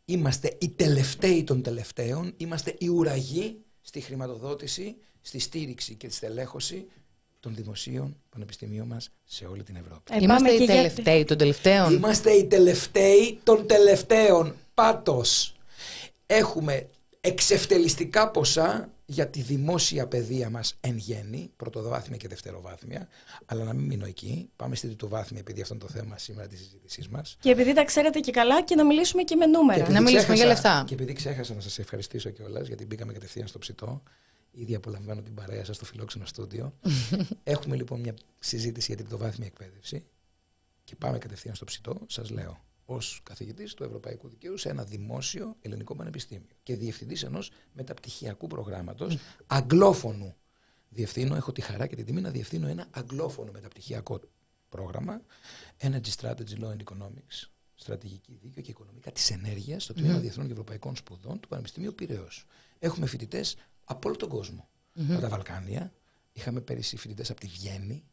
Είμαστε 0.04 0.56
οι 0.60 0.68
τελευταίοι 0.68 1.44
των 1.44 1.62
τελευταίων, 1.62 2.34
είμαστε 2.36 2.74
οι 2.78 2.88
ουραγοί 2.88 3.56
στη 3.80 4.00
χρηματοδότηση, 4.00 4.96
στη 5.20 5.38
στήριξη 5.38 5.94
και 5.94 6.06
τη 6.06 6.14
στελέχωση 6.14 6.86
των 7.40 7.54
δημοσίων 7.54 8.16
πανεπιστημίων 8.28 8.86
μας 8.86 9.10
σε 9.24 9.46
όλη 9.46 9.62
την 9.62 9.76
Ευρώπη. 9.76 10.14
Ε, 10.14 10.18
είμαστε 10.20 10.50
οι 10.50 10.66
τελευταίοι 10.66 11.24
των 11.24 11.36
τελευταίων. 11.36 11.92
Είμαστε 11.92 12.30
οι 12.30 12.46
τελευταίοι 12.46 13.38
των 13.42 13.66
τελευταίων. 13.66 14.54
Πάτος. 14.74 15.56
Έχουμε 16.26 16.88
εξευτελιστικά 17.20 18.30
ποσά 18.30 18.92
για 19.04 19.28
τη 19.28 19.40
δημόσια 19.40 20.06
παιδεία 20.06 20.50
μας 20.50 20.76
εν 20.80 20.96
γέννη, 20.96 21.50
πρωτοβάθμια 21.56 22.16
και 22.16 22.28
δευτεροβάθμια, 22.28 23.08
αλλά 23.44 23.64
να 23.64 23.72
μην 23.72 23.86
μείνω 23.86 24.06
εκεί. 24.06 24.50
Πάμε 24.56 24.74
στη 24.74 24.86
τριτοβάθμια, 24.86 25.40
επειδή 25.40 25.60
αυτό 25.60 25.74
είναι 25.74 25.82
το 25.82 25.88
θέμα 25.88 26.18
σήμερα 26.18 26.46
της 26.48 26.58
συζήτησής 26.58 27.08
μας. 27.08 27.36
Και 27.40 27.50
επειδή 27.50 27.72
τα 27.72 27.84
ξέρετε 27.84 28.20
και 28.20 28.30
καλά, 28.30 28.62
και 28.62 28.74
να 28.74 28.84
μιλήσουμε 28.84 29.22
και 29.22 29.36
με 29.36 29.46
νούμερα. 29.46 29.90
Να 29.90 30.00
μιλήσουμε 30.00 30.34
για 30.34 30.46
λεφτά. 30.46 30.84
Και 30.86 30.94
επειδή 30.94 31.12
ξέχασα 31.12 31.54
να 31.54 31.60
σας 31.60 31.78
ευχαριστήσω 31.78 32.30
κιόλας, 32.30 32.66
γιατί 32.66 32.86
μπήκαμε 32.86 33.12
κατευθείαν 33.12 33.46
στο 33.46 33.58
ψητό. 33.58 34.02
Ήδη 34.50 34.74
απολαμβάνω 34.74 35.22
την 35.22 35.34
παρέα 35.34 35.64
σας 35.64 35.76
στο 35.76 35.84
φιλόξενο 35.84 36.24
στούντιο. 36.26 36.74
Έχουμε 37.42 37.76
λοιπόν 37.76 38.00
μια 38.00 38.14
συζήτηση 38.38 38.86
για 38.86 38.96
την 38.96 39.08
πρωτοβάθμια 39.08 39.46
εκπαίδευση. 39.46 40.06
Και 40.84 40.96
πάμε 40.96 41.18
κατευθείαν 41.18 41.54
στο 41.54 41.64
ψητό. 41.64 42.00
Σας 42.06 42.30
λέω 42.30 42.60
ως 42.94 43.20
καθηγητής 43.22 43.74
του 43.74 43.84
Ευρωπαϊκού 43.84 44.28
Δικαίου 44.28 44.56
σε 44.56 44.68
ένα 44.68 44.84
δημόσιο 44.84 45.56
ελληνικό 45.60 45.94
πανεπιστήμιο 45.96 46.46
και 46.62 46.76
διευθυντής 46.76 47.22
ενός 47.22 47.50
μεταπτυχιακού 47.72 48.46
προγράμματος 48.46 49.16
mm. 49.16 49.44
αγγλόφωνου. 49.46 50.34
Διευθύνω, 50.88 51.34
έχω 51.36 51.52
τη 51.52 51.60
χαρά 51.60 51.86
και 51.86 51.96
την 51.96 52.04
τιμή 52.04 52.20
να 52.20 52.30
διευθύνω 52.30 52.66
ένα 52.66 52.86
αγγλόφωνο 52.90 53.52
μεταπτυχιακό 53.52 54.20
πρόγραμμα 54.68 55.22
Energy 55.78 56.12
Strategy 56.20 56.58
Law 56.60 56.76
and 56.76 56.82
Economics, 56.84 57.48
στρατηγική 57.74 58.38
δίκαιο 58.42 58.62
και 58.62 58.70
οικονομικά 58.70 59.12
της 59.12 59.30
ενέργειας 59.30 59.82
στο 59.82 59.94
τμήμα 59.94 60.16
mm. 60.16 60.20
Διεθνών 60.20 60.46
και 60.46 60.52
Ευρωπαϊκών 60.52 60.96
Σπουδών 60.96 61.40
του 61.40 61.48
Πανεπιστημίου 61.48 61.94
Πυραιός. 61.94 62.46
Έχουμε 62.78 63.06
φοιτητές 63.06 63.56
από 63.84 64.08
όλο 64.08 64.16
τον 64.16 64.28
κόσμο. 64.28 64.68
Mm-hmm. 64.94 65.10
Από 65.10 65.20
τα 65.20 65.28
Βαλκάνια, 65.28 65.92
είχαμε 66.32 66.60
πέρυσι 66.60 66.96
φοιτητές 66.96 67.30
από 67.30 67.40
τη 67.40 67.46
Βιέννη, 67.46 68.04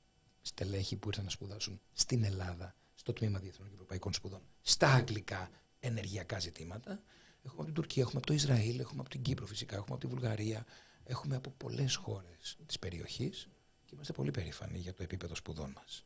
στελέχη 0.42 0.96
που 0.96 1.08
ήρθαν 1.08 1.24
να 1.24 1.30
σπουδάσουν 1.30 1.82
στην 1.94 2.24
Ελλάδα 2.24 2.76
στο 3.08 3.16
τμήμα 3.16 3.40
Διεθνών 3.40 3.68
και 3.68 3.74
Ευρωπαϊκών 3.74 4.14
Σπουδών 4.14 4.42
στα 4.62 4.94
αγγλικά 4.94 5.50
ενεργειακά 5.80 6.40
ζητήματα. 6.40 7.02
Έχουμε 7.44 7.56
από 7.56 7.64
την 7.64 7.74
Τουρκία, 7.74 8.02
έχουμε 8.02 8.18
από 8.18 8.28
το 8.28 8.34
Ισραήλ, 8.34 8.80
έχουμε 8.80 9.00
από 9.00 9.10
την 9.10 9.22
Κύπρο 9.22 9.46
φυσικά, 9.46 9.76
έχουμε 9.76 9.96
από 9.96 10.08
τη 10.08 10.14
Βουλγαρία, 10.14 10.66
έχουμε 11.04 11.36
από 11.36 11.50
πολλές 11.50 11.96
χώρες 11.96 12.58
της 12.66 12.80
περιοχής 12.80 13.50
και 13.86 13.92
είμαστε 13.94 14.14
πολύ 14.14 14.32
περήφανοι 14.32 14.78
για 14.78 14.94
το 14.94 15.04
επίπεδο 15.04 15.36
σπουδών 15.36 15.72
μας. 15.76 16.06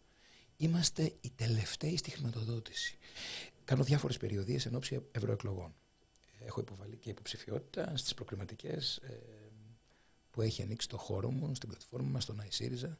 Είμαστε 0.57 1.13
οι 1.21 1.31
τελευταίοι 1.35 1.97
στη 1.97 2.09
χρηματοδότηση. 2.09 2.97
Κάνω 3.65 3.83
διάφορες 3.83 4.17
περιοδίες 4.17 4.65
εν 4.65 4.75
ώψη 4.75 5.01
ευρωεκλογών. 5.11 5.75
Έχω 6.39 6.59
υποβάλει 6.59 6.97
και 6.97 7.09
υποψηφιότητα 7.09 7.97
στις 7.97 8.13
προκριματικές 8.13 8.97
ε, 8.97 9.19
που 10.31 10.41
έχει 10.41 10.61
ανοίξει 10.61 10.87
το 10.87 10.97
χώρο 10.97 11.31
μου, 11.31 11.55
στην 11.55 11.69
πλατφόρμα 11.69 12.09
μας, 12.09 12.23
στον 12.23 12.39
ΑΙΣΥΡΙΖΑ 12.39 12.97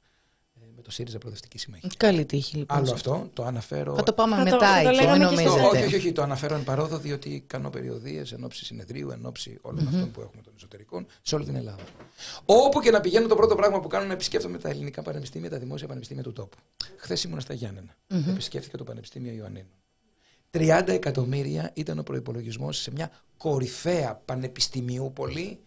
με 0.75 0.81
το 0.81 0.91
ΣΥΡΙΖΑ 0.91 1.17
Προοδευτική 1.17 1.57
Συμμαχία. 1.57 1.89
Καλή 1.97 2.25
τύχη 2.25 2.57
λοιπόν. 2.57 2.77
Άλλο 2.77 2.91
αυτό, 2.91 3.29
το 3.33 3.43
αναφέρω. 3.43 3.95
Θα 3.95 4.03
το 4.03 4.13
πάμε 4.13 4.35
Θα 4.35 4.43
το- 4.43 4.49
μετά 4.51 4.67
θα 4.67 4.81
το 4.83 4.89
εκεί, 4.89 4.97
μην 4.97 5.05
λέγαμε 5.05 5.25
και 5.25 5.35
στο- 5.41 5.43
νομίζετε. 5.49 5.77
όχι, 5.77 5.85
όχι, 5.85 5.95
όχι, 5.95 6.11
το 6.11 6.21
αναφέρω 6.21 6.55
εν 6.55 6.63
παρόδο, 6.63 6.97
διότι 6.97 7.43
κάνω 7.47 7.69
περιοδίες 7.69 8.31
εν 8.31 8.43
ώψη 8.43 8.65
συνεδρίου, 8.65 9.09
εν 9.09 9.25
ώψη 9.25 9.57
όλων 9.61 9.87
αυτών 9.87 10.11
που 10.11 10.21
έχουμε 10.21 10.41
των 10.41 10.53
εσωτερικών 10.55 11.05
σε 11.21 11.35
όλη 11.35 11.45
την 11.45 11.55
Ελλάδα. 11.55 11.83
Όπου 12.45 12.79
και 12.81 12.91
να 12.91 13.01
πηγαίνω, 13.01 13.27
το 13.27 13.35
πρώτο 13.35 13.55
πράγμα 13.55 13.79
που 13.79 13.87
κάνω 13.87 14.03
είναι 14.03 14.13
να 14.13 14.17
επισκέφτομαι 14.19 14.57
τα 14.57 14.69
ελληνικά 14.69 15.01
πανεπιστήμια, 15.01 15.49
τα 15.49 15.57
δημόσια 15.57 15.87
πανεπιστήμια 15.87 16.23
του 16.23 16.33
τόπου. 16.33 16.57
Χθες 16.97 17.23
ήμουν 17.23 17.39
στα 17.41 17.53
γιαννενα 17.53 17.95
Επισκέφθηκα 18.29 18.77
το 18.77 18.83
Πανεπιστήμιο 18.83 19.33
Ιωαννίνων. 19.33 19.69
30 20.51 20.91
εκατομμύρια 20.93 21.71
ήταν 21.73 21.99
ο 21.99 22.03
προπολογισμό 22.03 22.71
σε 22.71 22.91
μια 22.91 23.11
κορυφαία 23.37 24.21
πανεπιστημιούπολη 24.25 25.59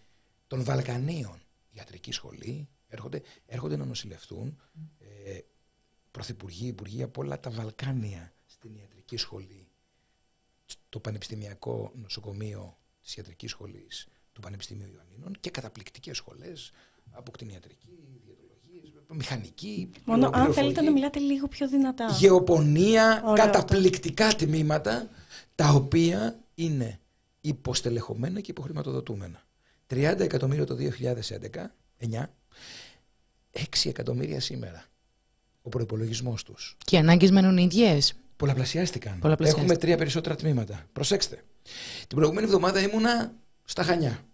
των 0.47 0.65
Βαλκανίων. 0.65 1.39
Ιατρική 1.71 2.13
σχολή, 2.13 2.69
έρχονται, 2.95 3.23
έρχονται 3.47 3.77
να 3.77 3.85
νοσηλευτούν 3.85 4.61
ε, 4.99 5.39
πρωθυπουργοί, 6.11 6.67
υπουργοί 6.67 7.03
από 7.03 7.21
όλα 7.23 7.41
τα 7.41 7.51
Βαλκάνια 7.51 8.33
στην 8.47 8.75
ιατρική 8.75 9.17
σχολή, 9.17 9.69
το 10.89 11.01
Πανεπιστημιακό 11.01 11.93
Νοσοκομείο 11.95 12.79
της 13.03 13.17
Ιατρικής 13.17 13.51
Σχολής 13.51 14.09
του 14.33 14.41
Πανεπιστημίου 14.41 14.89
Ιωαννίνων 14.95 15.37
και 15.41 15.51
καταπληκτικές 15.51 16.17
σχολές 16.17 16.73
από 17.11 17.31
κτηνιατρική, 17.31 17.89
διαιτολογίες, 18.25 18.93
μηχανική, 19.09 19.91
Μόνο 20.05 20.27
αν 20.27 20.31
πληροφορική, 20.33 20.61
θέλετε 20.61 20.81
να 20.81 20.91
μιλάτε 20.91 21.19
λίγο 21.19 21.49
πιο 21.49 21.69
δυνατά. 21.69 22.07
γεωπονία, 22.19 23.23
Ωραίο 23.25 23.45
καταπληκτικά 23.45 24.35
τμήματα, 24.35 25.09
τα 25.55 25.69
οποία 25.69 26.41
είναι 26.55 27.01
υποστελεχωμένα 27.41 28.41
και 28.41 28.51
υποχρηματοδοτούμενα. 28.51 29.43
30 29.91 30.21
εκατομμύρια 30.21 30.65
το 30.65 30.77
2011, 30.77 31.71
9, 31.99 32.25
6 33.53 33.89
εκατομμύρια 33.89 34.41
σήμερα. 34.41 34.85
Ο 35.63 35.69
προπολογισμό 35.69 36.35
τους. 36.45 36.77
Και 36.85 36.97
οι 36.97 36.99
ανάγκες 36.99 37.31
μένουν 37.31 37.57
ίδιες. 37.57 38.15
Πολλαπλασιάστηκαν. 38.37 39.19
Πολλαπλασιάστηκαν. 39.19 39.65
Έχουμε 39.65 39.85
τρία 39.85 39.97
περισσότερα 39.97 40.37
τμήματα. 40.37 40.87
Προσέξτε. 40.93 41.45
Την 42.07 42.17
προηγούμενη 42.17 42.47
εβδομάδα 42.47 42.81
ήμουνα 42.81 43.35
στα 43.65 43.83
Χανιά. 43.83 44.25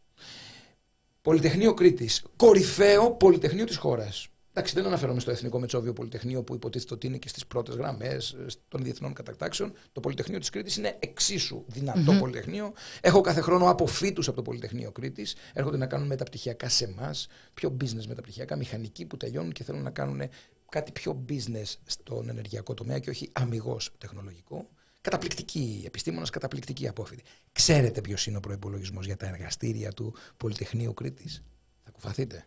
Πολυτεχνείο 1.23 1.75
Κρήτης. 1.75 2.25
Κορυφαίο 2.37 3.11
πολυτεχνείο 3.11 3.65
της 3.65 3.77
χώρας. 3.77 4.29
Εντάξει, 4.53 4.75
δεν 4.75 4.87
αναφέρομαι 4.87 5.21
στο 5.21 5.31
Εθνικό 5.31 5.61
Μετσόβιο 5.61 5.93
Πολυτεχνείο 5.93 6.43
που 6.43 6.55
υποτίθεται 6.55 6.95
ότι 6.95 7.07
είναι 7.07 7.19
και 7.19 7.29
στις 7.29 7.47
πρώτες 7.47 7.75
γραμμές 7.75 8.37
των 8.69 8.83
διεθνών 8.83 9.13
κατακτάξεων. 9.13 9.73
Το 9.93 10.01
Πολυτεχνείο 10.01 10.39
της 10.39 10.51
Κρήτης 10.51 10.77
είναι 10.77 10.97
εξίσου 10.99 11.65
δυνατό 11.67 12.13
πολυτεχνείο. 12.19 12.73
Έχω 13.01 13.21
κάθε 13.21 13.41
χρόνο 13.41 13.71
αποφύτους 13.71 14.27
από 14.27 14.37
το 14.37 14.43
Πολυτεχνείο 14.43 14.93
Κρήτης. 14.93 15.35
Έρχονται 15.53 15.77
να 15.77 15.87
κάνουν 15.87 16.07
μεταπτυχιακά 16.07 16.69
σε 16.69 16.85
εμάς, 16.85 17.27
πιο 17.55 17.77
business 17.81 18.07
μεταπτυχιακά, 18.07 18.57
μηχανικοί 18.57 19.07
που 19.07 19.17
τελειώνουν 19.17 19.53
και 19.53 19.65
θέλουν 19.65 19.83
να 19.83 19.91
κάνουν 19.91 20.21
κάτι 20.69 20.93
πιο 20.93 21.25
business 21.29 21.75
στον 21.85 22.29
ενεργειακό 22.29 22.75
τομέα 22.75 22.99
και 22.99 23.11
όχι 23.11 23.31
αμυγός 23.33 23.93
τεχνολογικό. 23.99 24.69
Καταπληκτική 25.01 25.83
επιστήμονας, 25.87 26.31
καταπληκτική 26.31 26.89
απόφοιτη. 26.89 27.23
Ξέρετε 27.53 28.01
ποιος 28.01 28.27
είναι 28.27 28.37
ο 28.37 28.41
προπολογισμό 28.41 29.01
για 29.01 29.17
τα 29.17 29.27
εργαστήρια 29.27 29.93
του 29.93 30.15
Πολυτεχνείου 30.37 30.95
Κρήτης; 30.95 31.43
Θα 31.85 31.91
κουφαθείτε. 31.91 32.45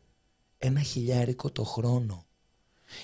Ένα 0.65 0.81
χιλιάρικο 0.81 1.51
το 1.51 1.63
χρόνο. 1.63 2.25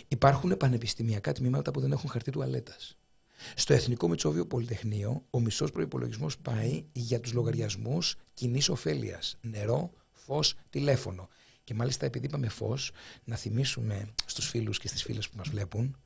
Υπάρχουν 0.07 0.57
πανεπιστημιακά 0.57 1.31
τμήματα 1.31 1.71
που 1.71 1.79
δεν 1.79 1.91
έχουν 1.91 2.09
χαρτί 2.09 2.31
τουαλέτας. 2.31 2.97
Στο 3.55 3.73
Εθνικό 3.73 4.07
Μετσόβιο 4.07 4.45
Πολυτεχνείο, 4.45 5.23
ο 5.29 5.39
μισός 5.39 5.71
προπολογισμό 5.71 6.27
πάει 6.41 6.85
για 6.91 7.19
τους 7.19 7.33
λογαριασμούς 7.33 8.15
κοινής 8.33 8.69
ωφέλειας. 8.69 9.37
Νερό, 9.41 9.91
φως, 10.11 10.55
τηλέφωνο. 10.69 11.29
Και 11.63 11.73
μάλιστα, 11.73 12.05
επειδή 12.05 12.25
είπαμε 12.25 12.49
φως, 12.49 12.91
να 13.23 13.35
θυμίσουμε 13.35 14.13
στους 14.25 14.49
φίλους 14.49 14.79
και 14.79 14.87
στις 14.87 15.03
φίλες 15.03 15.29
που 15.29 15.37
μας 15.37 15.49
βλέπουν, 15.49 15.97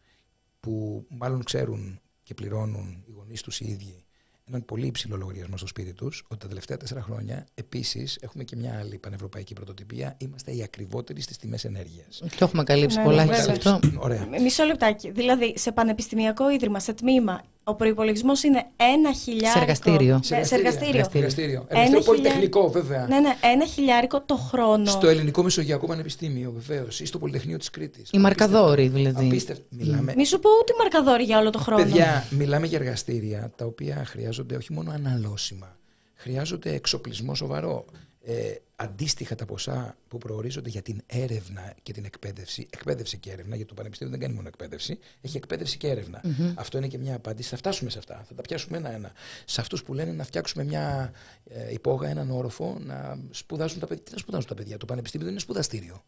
που 0.60 1.06
μάλλον 1.10 1.44
ξέρουν 1.44 2.00
και 2.24 2.34
πληρώνουν 2.34 3.04
οι 3.06 3.12
γονείς 3.12 3.42
τους 3.42 3.60
οι 3.60 3.70
ίδιοι 3.70 4.04
έναν 4.48 4.66
πολύ 4.66 4.86
υψηλό 4.86 5.16
λογαριασμό 5.18 5.58
στο 5.58 5.68
σπίτι 5.68 5.94
τους, 5.94 6.24
ότι 6.28 6.40
τα 6.40 6.48
τελευταία 6.48 6.78
τέσσερα 6.78 7.02
χρόνια 7.02 7.46
επίσης 7.54 8.18
έχουμε 8.22 8.44
και 8.44 8.56
μια 8.56 8.78
άλλη 8.80 8.98
πανευρωπαϊκή 8.98 9.54
πρωτοτυπία. 9.54 10.16
Είμαστε 10.18 10.52
οι 10.52 10.64
ακριβότεροι 10.64 11.22
στις 11.22 11.38
τιμές 11.38 11.66
ενέργειας. 11.66 12.22
Το 12.38 12.46
έχουμε 12.46 12.64
καλύψει 12.64 12.98
Ναι, 12.98 13.04
πολλά 13.04 13.26
ναι, 13.26 13.30
και 13.32 13.42
σε 13.42 13.52
βέβαια. 13.52 13.74
αυτό. 13.74 14.00
Ωραία. 14.00 14.28
Μισό 14.42 14.64
λεπτάκι. 14.64 15.12
Δηλαδή, 15.12 15.54
σε 15.58 15.72
πανεπιστημιακό 15.72 16.52
ίδρυμα, 16.52 16.80
σε 16.80 16.94
τμήμα, 16.94 17.44
ο 17.64 17.76
προπολογισμό 17.76 18.32
είναι 18.46 18.66
ένα 18.94 19.14
χιλιάρικο. 19.14 19.52
Σε 19.52 19.60
εργαστήριο. 19.60 20.16
Ναι, 20.30 20.44
σε 20.44 20.56
εργαστήριο. 20.56 20.90
Εργαστήριο. 20.90 21.00
Ένα 21.00 21.16
Εργαστήριο 21.20 21.66
χιλιάρικο. 21.70 22.04
πολυτεχνικό, 22.04 22.70
βέβαια. 22.70 23.08
Ναι, 23.08 23.20
ναι, 23.20 23.36
ένα 23.42 23.66
χιλιάρικο 23.66 24.22
το 24.22 24.36
χρόνο. 24.36 24.86
Στο 24.86 25.08
Ελληνικό 25.08 25.44
Μεσογειακό 25.44 25.88
Πανεπιστήμιο, 25.88 26.52
βεβαίως, 26.52 27.00
ή 27.00 27.06
στο 27.06 27.18
Πολυτεχνείο 27.18 27.58
της 27.58 27.70
Κρήτης. 27.70 28.10
Οι 28.14 28.18
μαρκαδόροι 28.18 28.88
δηλαδή. 28.88 29.26
Απίστευτα. 29.26 29.64
Μιλάμε, 29.70 30.14
Μη 30.18 30.26
σου 30.26 30.40
πω 30.40 30.50
ούτε 30.62 30.74
μαρκαδόρι 30.80 31.24
για 31.24 31.40
όλο 31.40 31.50
το 31.50 31.60
χρόνο. 31.60 31.84
Παιδιά, 31.84 32.28
μιλάμε 32.30 32.68
για 32.68 32.78
εργαστήρια 32.78 33.52
τα 33.56 33.66
οποία 33.66 34.04
χρειάζονται 34.06 34.56
όχι 34.56 34.74
μόνο 34.74 34.92
αναλώσιμα, 34.92 35.78
χρειάζονται 36.16 36.74
εξοπλισμό 36.74 37.36
σοβαρό. 37.36 37.86
Ε, 38.26 38.56
αντίστοιχα 38.76 39.36
τα 39.36 39.46
ποσά 39.46 39.98
που 40.08 40.18
προορίζονται 40.18 40.70
για 40.70 40.82
την 40.82 41.02
έρευνα 41.06 41.74
και 41.84 41.94
την 41.94 42.06
εκπαίδευση, 42.06 42.68
εκπαίδευση 42.70 43.18
και 43.18 43.32
έρευνα, 43.32 43.56
γιατί 43.56 43.70
το 43.70 43.76
Πανεπιστήμιο 43.76 44.14
δεν 44.14 44.22
κάνει 44.22 44.34
μόνο 44.34 44.48
εκπαίδευση, 44.48 45.00
έχει 45.22 45.38
εκπαίδευση 45.38 45.78
και 45.78 45.88
ερευνα 45.88 46.22
Αυτό 46.56 46.78
είναι 46.78 46.88
και 46.88 46.98
μια 46.98 47.16
απάντηση. 47.16 47.50
Θα 47.50 47.58
φτάσουμε 47.58 47.90
σε 47.90 47.98
αυτά, 47.98 48.24
θα 48.28 48.34
τα 48.34 48.42
πιάσουμε 48.42 48.78
ένα-ένα. 48.78 49.12
Σε 49.46 49.62
αυτούς 49.62 49.84
που 49.84 49.94
λένε 49.94 50.12
να 50.12 50.24
φτιάξουμε 50.24 50.64
μια 50.64 51.14
ε, 51.44 51.74
υπόγα, 51.74 52.10
έναν 52.10 52.32
όροφο, 52.32 52.78
να 52.80 53.20
σπουδάσουν 53.30 53.80
τα 53.80 53.88
παιδιά. 53.88 54.04
Τι 54.04 54.12
να 54.12 54.18
σπουδάσουν 54.18 54.48
τα 54.48 54.56
παιδιά, 54.56 54.78
το 54.78 54.86
Πανεπιστήμιο 54.86 55.26
δεν 55.26 55.36
είναι 55.36 55.44
σπουδαστήριο. 55.44 56.04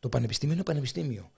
Το 0.00 0.08
Πανεπιστήμιο 0.08 0.54
είναι 0.54 0.62
πανεπιστήμιο. 0.62 1.30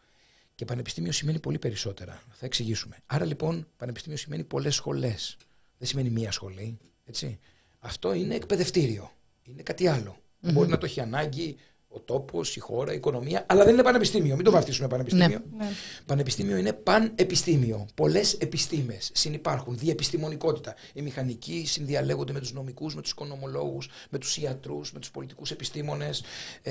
Και 0.55 0.65
πανεπιστήμιο 0.65 1.13
σημαίνει 1.13 1.39
πολύ 1.39 1.59
περισσότερα. 1.59 2.23
Θα 2.31 2.47
εξηγήσουμε. 2.47 2.97
Άρα 3.07 3.25
λοιπόν, 3.25 3.67
πανεπιστήμιο 3.77 4.19
σημαίνει 4.19 4.45
πολλές 4.45 4.75
σχολές. 4.75 5.37
Δεν 5.79 5.89
σημαίνει 5.89 6.11
μία 6.11 6.33
σχολή. 6.33 6.79
Έτσι. 7.05 7.39
Αυτό 7.79 8.13
είναι 8.13 8.35
εκπαιδευτήριο. 8.35 9.13
Είναι 9.51 9.63
κάτι 9.63 9.87
άλλο. 9.87 10.17
Μπορεί 10.41 10.69
να 10.69 10.79
το 10.79 10.87
έχει 10.87 11.01
ανάγκη 11.01 11.57
ο 11.91 12.01
τόπος, 12.01 12.57
η 12.57 12.61
χώρα, 12.61 12.93
η 12.93 12.97
οικονομία, 12.97 13.47
αλλά 13.49 13.65
δεν 13.65 13.73
είναι 13.73 13.83
πανεπιστήμιο. 13.83 14.35
Μην 14.35 14.45
το 14.45 14.51
βαφτίσουμε 14.51 14.89
πανεπιστήμιο. 14.89 15.43
Ναι. 15.57 15.67
Πανεπιστήμιο 16.07 16.57
είναι 16.57 16.73
πανεπιστήμιο. 16.73 17.87
Πολλές 17.95 18.33
επιστήμες 18.33 19.11
συνυπάρχουν. 19.15 19.79
Διεπιστημονικότητα. 19.79 20.75
Οι 20.93 21.03
μηχανικοί 21.03 21.67
συνδιαλέγονται 21.67 22.33
με 22.33 22.41
τους 22.41 22.53
νομικούς, 22.53 22.95
με 22.95 23.03
τους 23.03 23.11
οικονομολόγους, 23.11 23.89
με 24.11 24.19
τους 24.19 24.37
ιατρούς, 24.37 24.93
με 24.93 24.99
τους 24.99 25.11
πολιτικούς 25.11 25.51
επιστήμονες, 25.51 26.23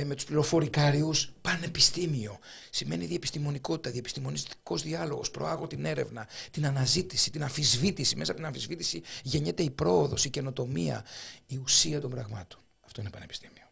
με 0.06 0.16
τους 0.16 0.24
πληροφορικάριους. 0.24 1.34
Πανεπιστήμιο. 1.42 2.38
Σημαίνει 2.70 3.06
διεπιστημονικότητα, 3.06 3.92
διεπιστημονιστικός 3.92 4.84
διάλογος. 4.84 5.32
Προάγω 5.32 5.68
την 5.68 5.86
έρευνα, 5.86 6.28
την 6.52 6.66
αναζήτηση, 6.66 7.32
την 7.32 7.44
αμφισβήτηση. 7.44 8.16
Μέσα 8.16 8.32
από 8.32 8.40
την 8.40 8.50
αμφισβήτηση 8.50 9.02
γεννιέται 9.24 9.64
η 9.64 9.70
πρόοδος, 9.70 10.26
η 10.26 10.30
καινοτομία, 10.30 11.06
η 11.48 11.60
ουσία 11.64 12.02
των 12.02 12.10
πραγμάτων. 12.10 12.60
Αυτό 12.98 13.10
είναι 13.10 13.18
πανεπιστήμιο. 13.18 13.64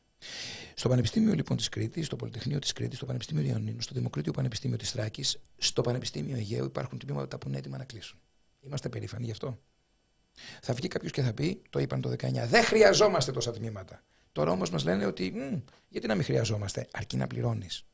Στο 0.75 0.89
Πανεπιστήμιο 0.89 1.33
λοιπόν 1.33 1.57
της 1.57 1.69
Κρήτη, 1.69 2.03
στο 2.03 2.15
Πολυτεχνείο 2.15 2.59
της 2.59 2.73
Κρήτης, 2.73 2.97
στο 2.97 3.05
Πανεπιστήμιο 3.05 3.43
Ιωαννίνου, 3.43 3.81
στο 3.81 3.93
Δημοκρίτιο 3.93 4.31
Πανεπιστήμιο 4.31 4.77
της 4.77 4.91
Θράκης, 4.91 5.39
στο 5.57 5.81
Πανεπιστήμιο 5.81 6.35
Αιγαίου 6.35 6.65
υπάρχουν 6.65 6.99
τμήματα 6.99 7.37
που 7.37 7.47
είναι 7.47 7.57
έτοιμα 7.57 7.77
να 7.77 7.83
κλείσουν. 7.83 8.19
Είμαστε 8.61 8.89
περήφανοι 8.89 9.25
γι' 9.25 9.31
αυτό. 9.31 9.59
Θα 10.61 10.73
βγει 10.73 10.87
κάποιος 10.87 11.11
και 11.11 11.21
θα 11.21 11.33
πει, 11.33 11.61
το 11.69 11.79
είπαν 11.79 12.01
το 12.01 12.09
19, 12.09 12.47
δεν 12.47 12.63
χρειαζόμαστε 12.63 13.31
τόσα 13.31 13.51
τμήματα. 13.51 14.03
Τώρα 14.31 14.51
όμως 14.51 14.69
μας 14.69 14.83
λένε 14.83 15.05
ότι, 15.05 15.31
«Μμ, 15.35 15.59
γιατί 15.87 16.07
να 16.07 16.15
μην 16.15 16.23
χρειαζόμαστε, 16.23 16.87
αρκεί 16.91 17.17
να 17.17 17.27
πληρώνεις. 17.27 17.85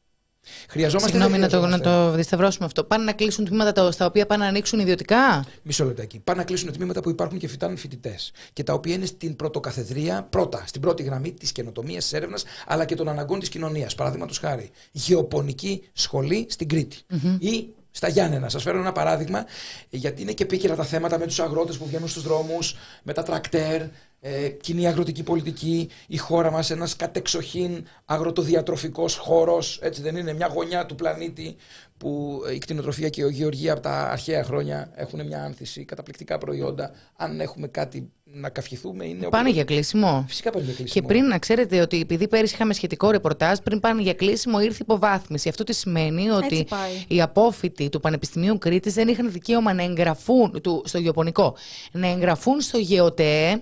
Χρειαζόμαστε. 0.69 1.09
Συγγνώμη 1.09 1.31
δεν 1.37 1.41
να 1.41 1.47
το, 1.49 1.59
να 1.59 1.67
χρειαζόμαστε. 1.67 2.09
το 2.11 2.15
δισταυρώσουμε 2.17 2.65
αυτό. 2.65 2.83
Πάνε 2.83 3.03
να 3.03 3.13
κλείσουν 3.13 3.45
τμήματα 3.45 3.71
τα- 3.71 3.91
στα 3.91 4.05
οποία 4.05 4.25
πάνε 4.25 4.43
να 4.43 4.49
ανοίξουν 4.49 4.79
ιδιωτικά; 4.79 5.45
Μισό 5.63 5.85
λεπτάκι. 5.85 6.19
Πάνε 6.19 6.39
να 6.39 6.45
κλείσουν 6.45 6.71
τμήματα 6.71 7.01
που 7.01 7.09
υπάρχουν 7.09 7.37
και 7.37 7.47
φυτάνουν 7.47 7.77
φοιτητές. 7.77 8.31
Και 8.53 8.63
τα 8.63 8.73
οποία 8.73 8.93
είναι 8.93 9.05
στην 9.05 9.35
πρωτοκαθεδρία, 9.35 10.27
πρώτα, 10.29 10.63
στην 10.65 10.81
πρώτη 10.81 11.03
γραμμή 11.03 11.31
της 11.31 11.51
καινοτομίας, 11.51 12.03
της 12.03 12.13
έρευνας, 12.13 12.43
αλλά 12.67 12.85
και 12.85 12.95
των 12.95 13.09
αναγκών 13.09 13.39
της 13.39 13.49
κοινωνίας. 13.49 13.95
Παραδείγματος 13.95 14.37
χάρη, 14.39 14.69
γεωπονική 14.91 15.83
σχολή 15.93 16.45
στην 16.49 16.67
κρητη 16.67 16.97
Ή 17.39 17.67
στα 17.91 18.07
Γιάννενα. 18.07 18.49
Σας 18.49 18.63
φέρω 18.63 18.79
ένα 18.79 18.91
παράδειγμα, 18.91 19.45
γιατί 19.89 20.21
είναι 20.21 20.31
και 20.31 20.43
επίκαιρα 20.43 20.75
τα 20.75 20.83
θέματα 20.83 21.19
με 21.19 21.25
τους 21.25 21.39
αγρότες 21.39 21.77
που 21.77 21.85
βγαίνουν 21.85 22.07
στους 22.07 22.23
δρόμους, 22.23 22.75
με 23.03 23.13
τα 23.13 23.23
τρακτέρ, 23.23 23.81
ε, 24.23 24.49
κοινή 24.49 24.87
αγροτική 24.87 25.23
πολιτική, 25.23 25.89
η 26.07 26.17
χώρα 26.17 26.51
μας 26.51 26.69
ένας 26.69 26.95
κατεξοχήν 26.95 27.83
αγροτοδιατροφικός 28.05 29.15
χώρος. 29.15 29.79
Έτσι 29.81 30.01
δεν 30.01 30.15
είναι 30.15 30.33
μια 30.33 30.47
γωνιά 30.53 30.85
του 30.85 30.95
πλανήτη 30.95 31.55
που 31.97 32.41
η 32.53 32.57
κτηνοτροφία 32.57 33.09
και 33.09 33.21
η 33.21 33.29
γεωργία 33.31 33.71
από 33.71 33.81
τα 33.81 34.09
αρχαία 34.11 34.43
χρόνια 34.43 34.91
έχουν 34.95 35.25
μια 35.25 35.43
άνθηση, 35.43 35.85
καταπληκτικά 35.85 36.37
προϊόντα. 36.37 36.91
Αν 37.15 37.39
έχουμε 37.39 37.67
κάτι 37.67 38.09
να 38.23 38.49
καυχηθούμε, 38.49 39.05
είναι. 39.05 39.27
Πάνε 39.29 39.49
ο- 39.49 39.51
για 39.51 39.63
κλείσιμο. 39.63 40.25
Φυσικά 40.27 40.51
πάνε 40.51 40.65
για 40.65 40.73
κλείσιμο. 40.73 41.07
Και 41.07 41.13
πριν 41.13 41.25
να 41.27 41.39
ξέρετε 41.39 41.81
ότι 41.81 41.99
επειδή 41.99 42.27
πέρυσι 42.27 42.53
είχαμε 42.53 42.73
σχετικό 42.73 43.11
ρεπορτάζ, 43.11 43.57
πριν 43.63 43.79
πάνε 43.79 44.01
για 44.01 44.13
κλείσιμο 44.13 44.59
ήρθε 44.61 44.77
υποβάθμιση. 44.81 45.49
Αυτό 45.49 45.63
τι 45.63 45.73
σημαίνει 45.73 46.29
ότι 46.29 46.65
πάει. 46.69 46.91
οι 47.07 47.21
απόφοιτοι 47.21 47.89
του 47.89 47.99
Πανεπιστημίου 47.99 48.57
Κρήτης 48.57 48.93
δεν 48.93 49.07
είχαν 49.07 49.31
δικαίωμα 49.31 49.73
να 49.73 49.83
εγγραφούν 49.83 50.61
του, 50.61 50.81
στο 50.85 50.97
γεωπονικό, 50.97 51.55
να 51.91 52.07
εγγραφούν 52.07 52.61
στο 52.61 52.77
ΓεωΤΕ 52.77 53.61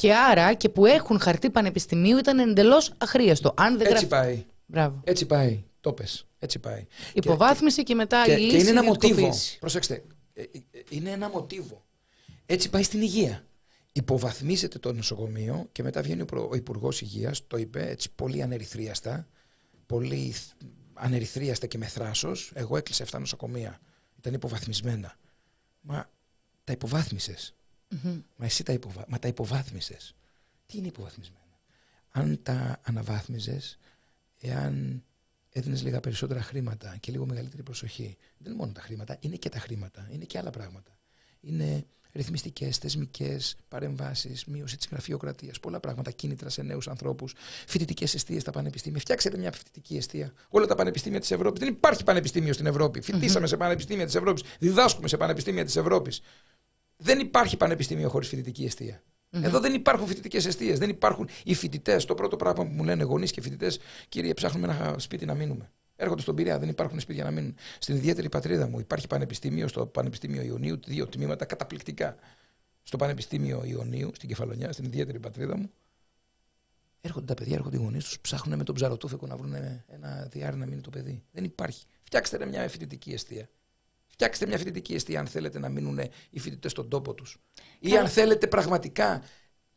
και 0.00 0.14
άρα 0.14 0.54
και 0.54 0.68
που 0.68 0.86
έχουν 0.86 1.20
χαρτί 1.20 1.50
πανεπιστημίου 1.50 2.18
ήταν 2.18 2.38
εντελώς 2.38 2.92
αχρίαστο. 2.98 3.54
Αν 3.56 3.78
δεν 3.78 3.86
Έτσι 3.86 4.06
γραφ- 4.06 4.24
πάει. 4.24 4.44
Μπράβο. 4.66 5.00
Έτσι 5.04 5.26
πάει. 5.26 5.64
Το 5.80 5.92
πες. 5.92 6.26
Έτσι 6.38 6.58
πάει. 6.58 6.86
Υποβάθμιση 7.14 7.82
και, 7.82 7.94
μετά 7.94 8.24
και, 8.24 8.32
η 8.32 8.36
λύση 8.36 8.48
και 8.50 8.56
είναι 8.60 8.68
ένα 8.70 8.80
ιδιωτικοποίηση. 8.80 9.22
μοτίβο. 9.26 9.58
Προσέξτε. 9.60 10.04
ε, 10.32 10.42
ε, 10.42 10.46
Είναι 10.88 11.10
ένα 11.10 11.28
μοτίβο. 11.28 11.84
Έτσι 12.46 12.70
πάει 12.70 12.82
στην 12.82 13.00
υγεία. 13.00 13.44
Υποβαθμίζεται 13.92 14.78
το 14.78 14.92
νοσοκομείο 14.92 15.68
και 15.72 15.82
μετά 15.82 16.02
βγαίνει 16.02 16.22
ο, 16.22 16.24
προ- 16.24 16.50
ο 16.50 16.54
Υπουργός 16.54 17.00
Υγείας, 17.00 17.46
το 17.46 17.56
είπε 17.56 17.88
έτσι 17.88 18.10
πολύ 18.14 18.42
ανερυθρίαστα. 18.42 19.26
Πολύ 19.86 20.30
θ- 20.30 20.62
ανερυθρίαστα 20.94 21.66
και 21.66 21.78
με 21.78 21.86
θράσος. 21.86 22.50
Εγώ 22.54 22.76
έκλεισα 22.76 23.04
7 23.10 23.18
νοσοκομεία. 23.18 23.78
Ήταν 24.18 24.34
υποβαθμισμένα. 24.34 25.14
Μα 25.80 26.10
τα 26.64 26.72
υποβάθμισες. 26.72 27.54
Μα 28.36 28.44
εσύ 28.44 28.62
τα, 28.62 28.72
υποβα... 28.72 29.04
Μα 29.08 29.18
τα 29.18 29.28
υποβάθμισες. 29.28 30.14
Τι 30.66 30.78
είναι 30.78 30.86
υποβαθμισμένα. 30.86 31.60
Αν 32.10 32.40
τα 32.42 32.80
αναβάθμιζες, 32.82 33.78
εάν 34.40 35.02
έδινες 35.52 35.82
λίγα 35.82 36.00
περισσότερα 36.00 36.42
χρήματα 36.42 36.96
και 37.00 37.12
λίγο 37.12 37.26
μεγαλύτερη 37.26 37.62
προσοχή. 37.62 38.16
Δεν 38.38 38.52
είναι 38.52 38.60
μόνο 38.60 38.72
τα 38.72 38.80
χρήματα, 38.80 39.16
είναι 39.20 39.36
και 39.36 39.48
τα 39.48 39.58
χρήματα, 39.58 40.08
είναι 40.12 40.24
και 40.24 40.38
άλλα 40.38 40.50
πράγματα. 40.50 40.98
Είναι 41.40 41.86
ρυθμιστικές, 42.12 42.76
θεσμικές 42.76 43.56
παρεμβάσεις, 43.68 44.44
μείωση 44.44 44.76
της 44.76 44.88
γραφειοκρατίας, 44.90 45.60
πολλά 45.60 45.80
πράγματα, 45.80 46.10
κίνητρα 46.10 46.48
σε 46.48 46.62
νέους 46.62 46.88
ανθρώπους, 46.88 47.34
φοιτητικές 47.66 48.14
αιστείες 48.14 48.42
στα 48.42 48.50
πανεπιστήμια. 48.50 49.00
Φτιάξετε 49.00 49.38
μια 49.38 49.52
φοιτητική 49.52 49.96
αιστεία. 49.96 50.32
Όλα 50.48 50.66
τα 50.66 50.74
πανεπιστήμια 50.74 51.20
της 51.20 51.30
Ευρώπης. 51.30 51.60
Δεν 51.60 51.68
υπάρχει 51.68 52.04
πανεπιστήμιο 52.04 52.52
στην 52.52 52.66
Ευρώπη. 52.66 53.00
Φοιτήσαμε 53.00 53.46
σε 53.46 53.56
πανεπιστήμια 53.56 54.04
της 54.04 54.14
Ευρώπης, 54.14 54.42
διδάσκουμε 54.58 55.08
σε 55.08 55.16
πανεπιστήμια 55.16 55.64
της 55.64 55.76
Ευρώπης. 55.76 56.20
Δεν 57.00 57.18
υπάρχει 57.18 57.56
πανεπιστήμιο 57.56 58.08
χωρίς 58.08 58.28
φοιτητική 58.28 58.64
αιστεία. 58.64 59.02
Εδώ 59.30 59.60
δεν 59.60 59.74
υπάρχουν 59.74 60.06
φοιτητικές 60.06 60.46
αιστείες. 60.46 60.78
Δεν 60.78 60.88
υπάρχουν 60.88 61.28
οι 61.44 61.54
φοιτητές. 61.54 62.04
Το 62.04 62.14
πρώτο 62.14 62.36
πράγμα 62.36 62.64
που 62.64 62.70
μου 62.72 62.84
λένε 62.84 63.02
γονείς 63.02 63.30
και 63.30 63.40
φοιτητές, 63.40 63.78
κύριε, 64.08 64.34
ψάχνουμε 64.34 64.66
ένα 64.66 64.98
σπίτι 64.98 65.24
να 65.24 65.34
μείνουμε. 65.34 65.70
Έρχονται 65.96 66.22
στον 66.22 66.34
Πειραιά, 66.34 66.58
δεν 66.58 66.68
υπάρχουν 66.68 67.00
σπίτια 67.00 67.24
να 67.24 67.30
μείνουν. 67.30 67.54
Στην 67.78 67.96
ιδιαίτερη 67.96 68.28
πατρίδα 68.28 68.68
μου 68.68 68.78
υπάρχει 68.78 69.06
πανεπιστήμιο, 69.06 69.68
στο 69.68 69.86
Πανεπιστήμιο 69.86 70.42
Ιωνίου, 70.42 70.80
δύο 70.86 71.06
τμήματα 71.06 71.44
καταπληκτικά. 71.44 72.16
Στο 72.82 72.96
Πανεπιστήμιο 72.96 73.62
Ιωνίου, 73.64 74.10
στην 74.14 74.28
Κεφαλονιά, 74.28 74.72
στην 74.72 74.84
ιδιαίτερη 74.84 75.18
πατρίδα 75.18 75.56
μου. 75.56 75.70
Έρχονται 77.00 77.26
τα 77.26 77.34
παιδιά, 77.34 77.56
έρχονται 77.56 77.76
οι 77.76 77.80
γονείς 77.80 78.04
τους, 78.04 78.20
ψάχνουν 78.20 78.58
με 78.58 78.64
τον 78.64 78.74
ψαροτούφεκο 78.74 79.26
να 79.26 79.36
βρουν 79.36 79.54
ένα 79.86 80.28
διάρρη 80.30 80.56
να 80.56 80.66
μείνει 80.66 80.80
το 80.80 80.90
παιδί. 80.90 81.22
Δεν 81.32 81.44
υπάρχει. 81.44 81.84
Φτιάξτε 82.02 82.36
ρε 82.36 82.46
μια 82.46 82.68
φοιτητική 82.68 83.12
αιστεία. 83.12 83.48
Φτιάξτε 84.20 84.46
μια 84.46 84.58
φοιτητική 84.58 84.94
αιστεία 84.94 85.20
αν 85.20 85.26
θέλετε 85.26 85.58
να 85.58 85.68
μείνουν 85.68 86.00
οι 86.30 86.38
φοιτητές 86.38 86.70
στον 86.70 86.88
τόπο 86.88 87.14
τους. 87.14 87.36
Ή 87.78 87.96
αν 87.96 88.08
θέλετε 88.08 88.46
πραγματικά 88.46 89.22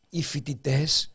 οι 0.09 0.23
φοιτητές 0.23 1.13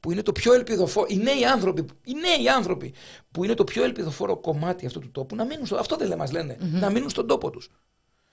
που 0.00 0.12
είναι 0.12 0.22
το 0.22 0.32
πιο 0.32 0.52
ελπιδοφόρο, 0.52 1.06
οι 1.10 1.16
νέοι 1.16 1.44
άνθρωποι, 1.44 1.84
οι 2.04 2.12
νέοι 2.12 2.48
άνθρωποι 2.48 2.94
που 3.30 3.44
είναι 3.44 3.54
το 3.54 3.64
πιο 3.64 3.84
ελπιδοφόρο 3.84 4.36
κομμάτι 4.36 4.86
αυτού 4.86 4.98
του 5.00 5.10
τόπου 5.10 5.34
να 5.36 5.44
μείνουν 5.44 5.66
στο, 5.66 5.76
αυτό 5.76 5.96
δεν 5.96 6.08
λέ- 6.08 6.18
μας 6.18 6.32
λένε, 6.32 6.56
να 6.60 6.90
μείνουν 6.90 7.10
στον 7.10 7.26
τόπο 7.26 7.50
τους. 7.50 7.70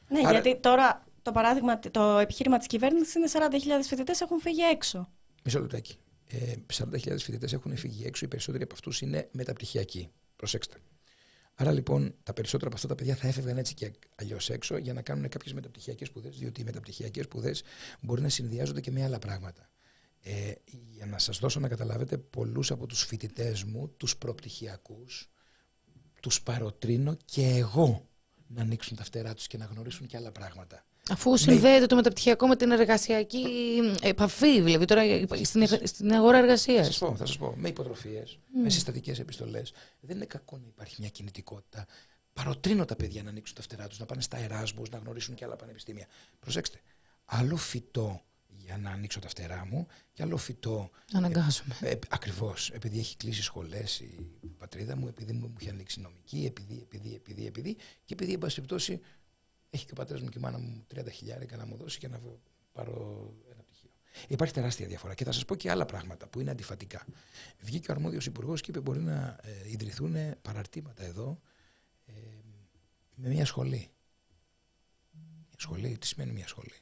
Ναι, 0.07 0.19
Άρα- 0.19 0.31
γιατί 0.39 0.59
τώρα 0.59 1.03
το 1.21 1.31
παράδειγμα, 1.31 1.79
το 1.79 2.17
επιχείρημα 2.17 2.57
της 2.57 2.67
κυβέρνησης 2.67 3.13
είναι 3.15 3.27
40.000 3.27 3.87
φοιτητές 3.87 4.21
έχουν 4.21 4.39
φύγει 4.39 4.61
έξω. 4.61 5.09
Μισό 5.43 5.59
λεπτάκι. 5.59 5.95
Ε, 6.27 6.53
40.000 6.73 7.23
φοιτητές 7.23 7.53
έχουν 7.53 7.77
φύγει 7.77 8.05
έξω, 8.05 8.25
οι 8.25 8.27
περισσότεροι 8.27 8.63
από 8.63 8.73
αυτούς 8.73 9.01
είναι 9.01 9.29
μεταπτυχιακοί. 9.31 10.09
Προσέξτε. 10.35 10.77
Άρα 11.55 11.71
λοιπόν 11.71 12.15
τα 12.23 12.33
περισσότερα 12.33 12.67
από 12.67 12.75
αυτά 12.75 12.87
τα 12.87 12.95
παιδιά 12.95 13.15
θα 13.15 13.27
έφευγαν 13.27 13.57
έτσι 13.57 13.73
και 13.73 13.91
αλλιώς 14.15 14.49
έξω 14.49 14.77
για 14.77 14.93
να 14.93 15.01
κάνουν 15.01 15.29
κάποιες 15.29 15.53
μεταπτυχιακές 15.53 16.07
σπουδές, 16.07 16.37
διότι 16.37 16.61
οι 16.61 16.63
μεταπτυχιακές 16.63 17.25
σπουδές 17.25 17.63
μπορεί 18.01 18.21
να 18.21 18.29
συνδυάζονται 18.29 18.81
και 18.81 18.91
με 18.91 19.03
άλλα 19.03 19.19
πράγματα. 19.19 19.69
Ε, 20.19 20.53
για 20.65 21.05
να 21.05 21.19
σας 21.19 21.39
δώσω 21.39 21.59
να 21.59 21.67
καταλάβετε, 21.67 22.17
πολλούς 22.17 22.71
από 22.71 22.85
τους 22.85 23.03
φοιτητές 23.03 23.63
μου, 23.63 23.89
τους 23.97 24.17
προπτυχιακούς, 24.17 25.29
τους 26.21 26.41
παροτρύνω 26.41 27.17
και 27.25 27.45
εγώ 27.45 28.07
να 28.47 28.61
ανοίξουν 28.61 28.97
τα 28.97 29.03
φτερά 29.03 29.33
τους 29.33 29.47
και 29.47 29.57
να 29.57 29.65
γνωρίσουν 29.65 30.07
και 30.07 30.17
άλλα 30.17 30.31
πράγματα. 30.31 30.85
Αφού 31.09 31.37
συνδέεται 31.37 31.85
το 31.85 31.95
μεταπτυχιακό 31.95 32.47
με 32.47 32.55
την 32.55 32.71
εργασιακή 32.71 33.45
επαφή, 34.01 34.61
δηλαδή 34.61 34.85
τώρα 34.85 35.01
στην, 35.43 35.67
στην 35.83 36.13
αγορά 36.13 36.37
εργασίας. 36.37 36.85
Θα 36.85 36.91
σας 36.91 36.97
πω, 36.97 37.15
θα 37.15 37.25
σας 37.25 37.37
πω. 37.37 37.53
Με 37.57 37.67
υποτροφίες, 37.67 38.39
με 38.63 38.69
συστατικές 38.69 39.19
επιστολές. 39.19 39.73
Δεν 39.99 40.15
είναι 40.15 40.25
κακό 40.25 40.57
να 40.57 40.67
υπάρχει 40.67 40.95
μια 40.99 41.09
κινητικότητα. 41.09 41.85
Παροτρύνω 42.33 42.85
τα 42.85 42.95
παιδιά 42.95 43.23
να 43.23 43.29
ανοίξουν 43.29 43.55
τα 43.55 43.61
φτερά 43.61 43.87
τους, 43.87 43.99
να 43.99 44.05
πάνε 44.05 44.21
στα 44.21 44.37
Εράσμους, 44.37 44.89
να 44.89 44.97
γνωρίσουν 44.97 45.35
και 45.35 45.45
άλλα 45.45 45.55
πανεπιστήμια. 45.55 46.07
Προσέξτε. 46.39 46.79
Άλλο 47.25 47.55
φυτό 47.55 48.21
για 48.47 48.77
να 48.77 48.89
ανοίξω 48.89 49.19
τα 49.19 49.29
φτερά 49.29 49.67
μου 49.69 49.87
και 50.13 50.23
άλλο 50.23 50.37
φυτό. 50.37 50.89
Αναγκάζομαι. 51.13 51.75
Ε, 51.81 51.93
Ακριβώς. 52.09 52.69
Επειδή 52.69 52.99
έχει 52.99 53.17
κλείσει 53.17 53.41
σχολές 53.41 53.99
η 53.99 54.27
πατρίδα 54.57 54.95
μου, 54.95 55.07
επειδή 55.07 55.33
μου 55.33 55.53
έχει 55.59 55.69
ανοίξει 55.69 56.01
νομική, 56.01 56.45
επειδή, 56.45 56.79
επειδή, 56.81 57.15
επειδή, 57.15 57.45
επειδή. 57.45 57.75
Και 58.05 58.13
επειδή, 58.13 58.33
εν 58.33 58.39
πάση 58.39 58.55
περιπτώσει, 58.55 59.01
έχει 59.73 59.85
και 59.85 59.91
ο 59.91 59.95
πατέρας 59.95 60.21
μου 60.21 60.29
και 60.29 60.37
η 60.37 60.41
μάνα 60.41 60.57
μου 60.57 60.85
30 60.95 61.05
χιλιάρικα 61.11 61.57
να 61.57 61.65
μου 61.65 61.75
δώσει 61.75 61.99
και 61.99 62.07
να 62.07 62.17
β- 62.17 62.37
πάρω 62.71 62.93
ένα 63.51 63.61
πτυχίο. 63.63 63.89
Υπάρχει 64.27 64.53
τεράστια 64.53 64.87
διαφορά 64.87 65.13
και 65.13 65.23
θα 65.23 65.31
σας 65.31 65.45
πω 65.45 65.55
και 65.55 65.69
άλλα 65.71 65.85
πράγματα 65.85 66.27
που 66.27 66.39
είναι 66.39 66.51
αντιφατικά. 66.51 67.05
Βγήκε 67.59 67.91
ο 67.91 67.93
αρμόδιος 67.93 68.25
υπουργός 68.25 68.61
και 68.61 68.71
είπε: 68.71 68.79
Μπορεί 68.79 68.99
να 68.99 69.39
ε, 69.43 69.71
ιδρυθούν 69.71 70.15
παραρτήματα 70.41 71.03
εδώ 71.03 71.39
ε, 72.05 72.11
με 73.15 73.29
μια 73.29 73.45
σχολή. 73.45 73.89
Μια 75.49 75.57
σχολή, 75.57 75.97
τι 75.97 76.07
σημαίνει 76.07 76.31
μια 76.31 76.47
σχολή; 76.47 76.73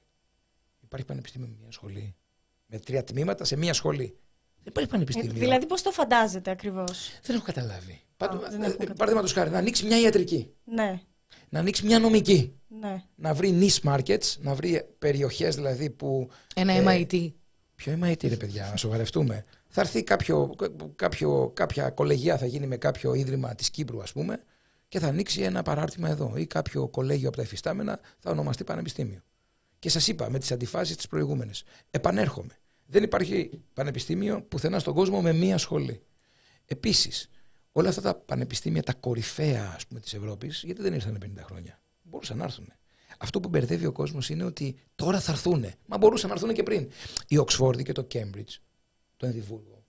Υπάρχει 0.81 1.05
πανεπιστήμιο 1.05 1.47
με 1.47 1.55
μια 1.61 1.71
σχολή; 1.71 2.15
Με 2.65 2.79
τρία 2.79 3.03
τμήματα 3.03 3.43
σε 3.45 3.55
μια 3.55 3.73
σχολή; 3.73 4.05
Δεν 4.05 4.63
υπάρχει 4.65 4.89
Ε, 4.89 4.91
πανεπιστήμιο. 4.91 5.31
δηλαδή, 5.33 5.65
πώς 5.65 5.81
το 5.81 5.91
φαντάζεται 5.91 6.51
ακριβώς; 6.51 7.09
Δεν 7.23 7.35
έχω 7.35 7.45
καταλάβει. 7.45 8.01
Πάντω, 8.17 8.37
δεν 8.39 8.49
ε, 8.51 8.55
έχουμε 8.55 8.65
καταλάβει. 8.69 8.93
Παραδείγματος 8.93 9.33
χάρη, 9.33 9.49
να 9.49 9.57
ανοίξει 9.57 9.85
μια 9.85 9.99
ιατρική, 9.99 10.53
Ναι, 10.63 11.01
να 11.49 11.59
ανοίξει 11.59 11.85
μια 11.85 11.99
νομική, 11.99 12.53
ναι. 12.67 13.03
να 13.15 13.33
βρει 13.33 13.57
niche 13.61 13.89
markets, 13.89 14.35
να 14.39 14.53
βρει 14.53 14.85
περιοχές 14.99 15.55
δηλαδή 15.55 15.89
που. 15.89 16.29
Ένα 16.55 16.73
ε, 16.73 16.83
MIT. 16.87 17.31
Ποιο 17.75 17.99
MIT 18.03 18.27
ρε 18.27 18.35
παιδιά, 18.35 18.67
να 18.69 18.75
σοβαρευτούμε. 18.75 19.43
Θα 19.67 19.81
έρθει 19.81 20.03
κάποιο, 20.03 20.55
κάποιο, 20.95 21.51
κάποια 21.53 21.89
κολεγία, 21.89 22.37
θα 22.37 22.45
γίνει 22.45 22.67
με 22.67 22.77
κάποιο 22.77 23.13
ίδρυμα 23.13 23.55
της 23.55 23.69
Κύπρου, 23.69 24.01
ας 24.01 24.11
πούμε, 24.11 24.43
και 24.87 24.99
θα 24.99 25.07
ανοίξει 25.07 25.41
ένα 25.41 25.63
παράρτημα 25.63 26.09
εδώ. 26.09 26.33
Ή 26.35 26.45
κάποιο 26.45 26.87
κολέγιο 26.87 27.27
από 27.27 27.37
τα 27.37 27.43
εφιστάμενα 27.43 27.99
θα 28.19 28.31
ονομαστεί 28.31 28.63
Πανεπιστήμιο. 28.63 29.21
Και 29.79 29.89
σας 29.89 30.07
είπα 30.07 30.29
με 30.29 30.39
τις 30.39 30.51
αντιφάσεις 30.51 30.95
τις 30.95 31.07
προηγούμενες. 31.07 31.63
Επανέρχομαι. 31.91 32.57
Δεν 32.85 33.03
υπάρχει 33.03 33.49
πανεπιστήμιο 33.73 34.41
πουθενά 34.41 34.79
στον 34.79 34.93
κόσμο 34.93 35.21
με 35.21 35.33
μία 35.33 35.57
σχολή. 35.57 36.01
Επίσης, 36.65 37.29
όλα 37.71 37.89
αυτά 37.89 38.01
τα 38.01 38.15
πανεπιστήμια, 38.15 38.83
τα 38.83 38.93
κορυφαία 38.93 39.73
ας 39.75 39.87
πούμε, 39.87 39.99
της 39.99 40.13
Ευρώπης, 40.13 40.63
γιατί 40.65 40.81
δεν 40.81 40.93
ήρθαν 40.93 41.17
50 41.37 41.41
χρόνια. 41.43 41.79
Μπορούσαν 42.03 42.37
να 42.37 42.43
έρθουν. 42.43 42.73
Αυτό 43.17 43.39
που 43.39 43.49
μπερδεύει 43.49 43.85
ο 43.85 43.91
κόσμος 43.91 44.29
είναι 44.29 44.43
ότι 44.43 44.75
τώρα 44.95 45.19
θα 45.19 45.31
έρθουν. 45.31 45.65
Μα 45.85 45.97
μπορούσαν 45.97 46.29
να 46.29 46.35
έρθουν 46.35 46.53
και 46.53 46.63
πριν. 46.63 46.89
Η 47.27 47.37
Οξφόρδη 47.37 47.83
και 47.83 47.91
το 47.91 48.01
Κέμπριτζ, 48.01 48.55
το 49.17 49.25
Ενδιβούργο 49.25 49.83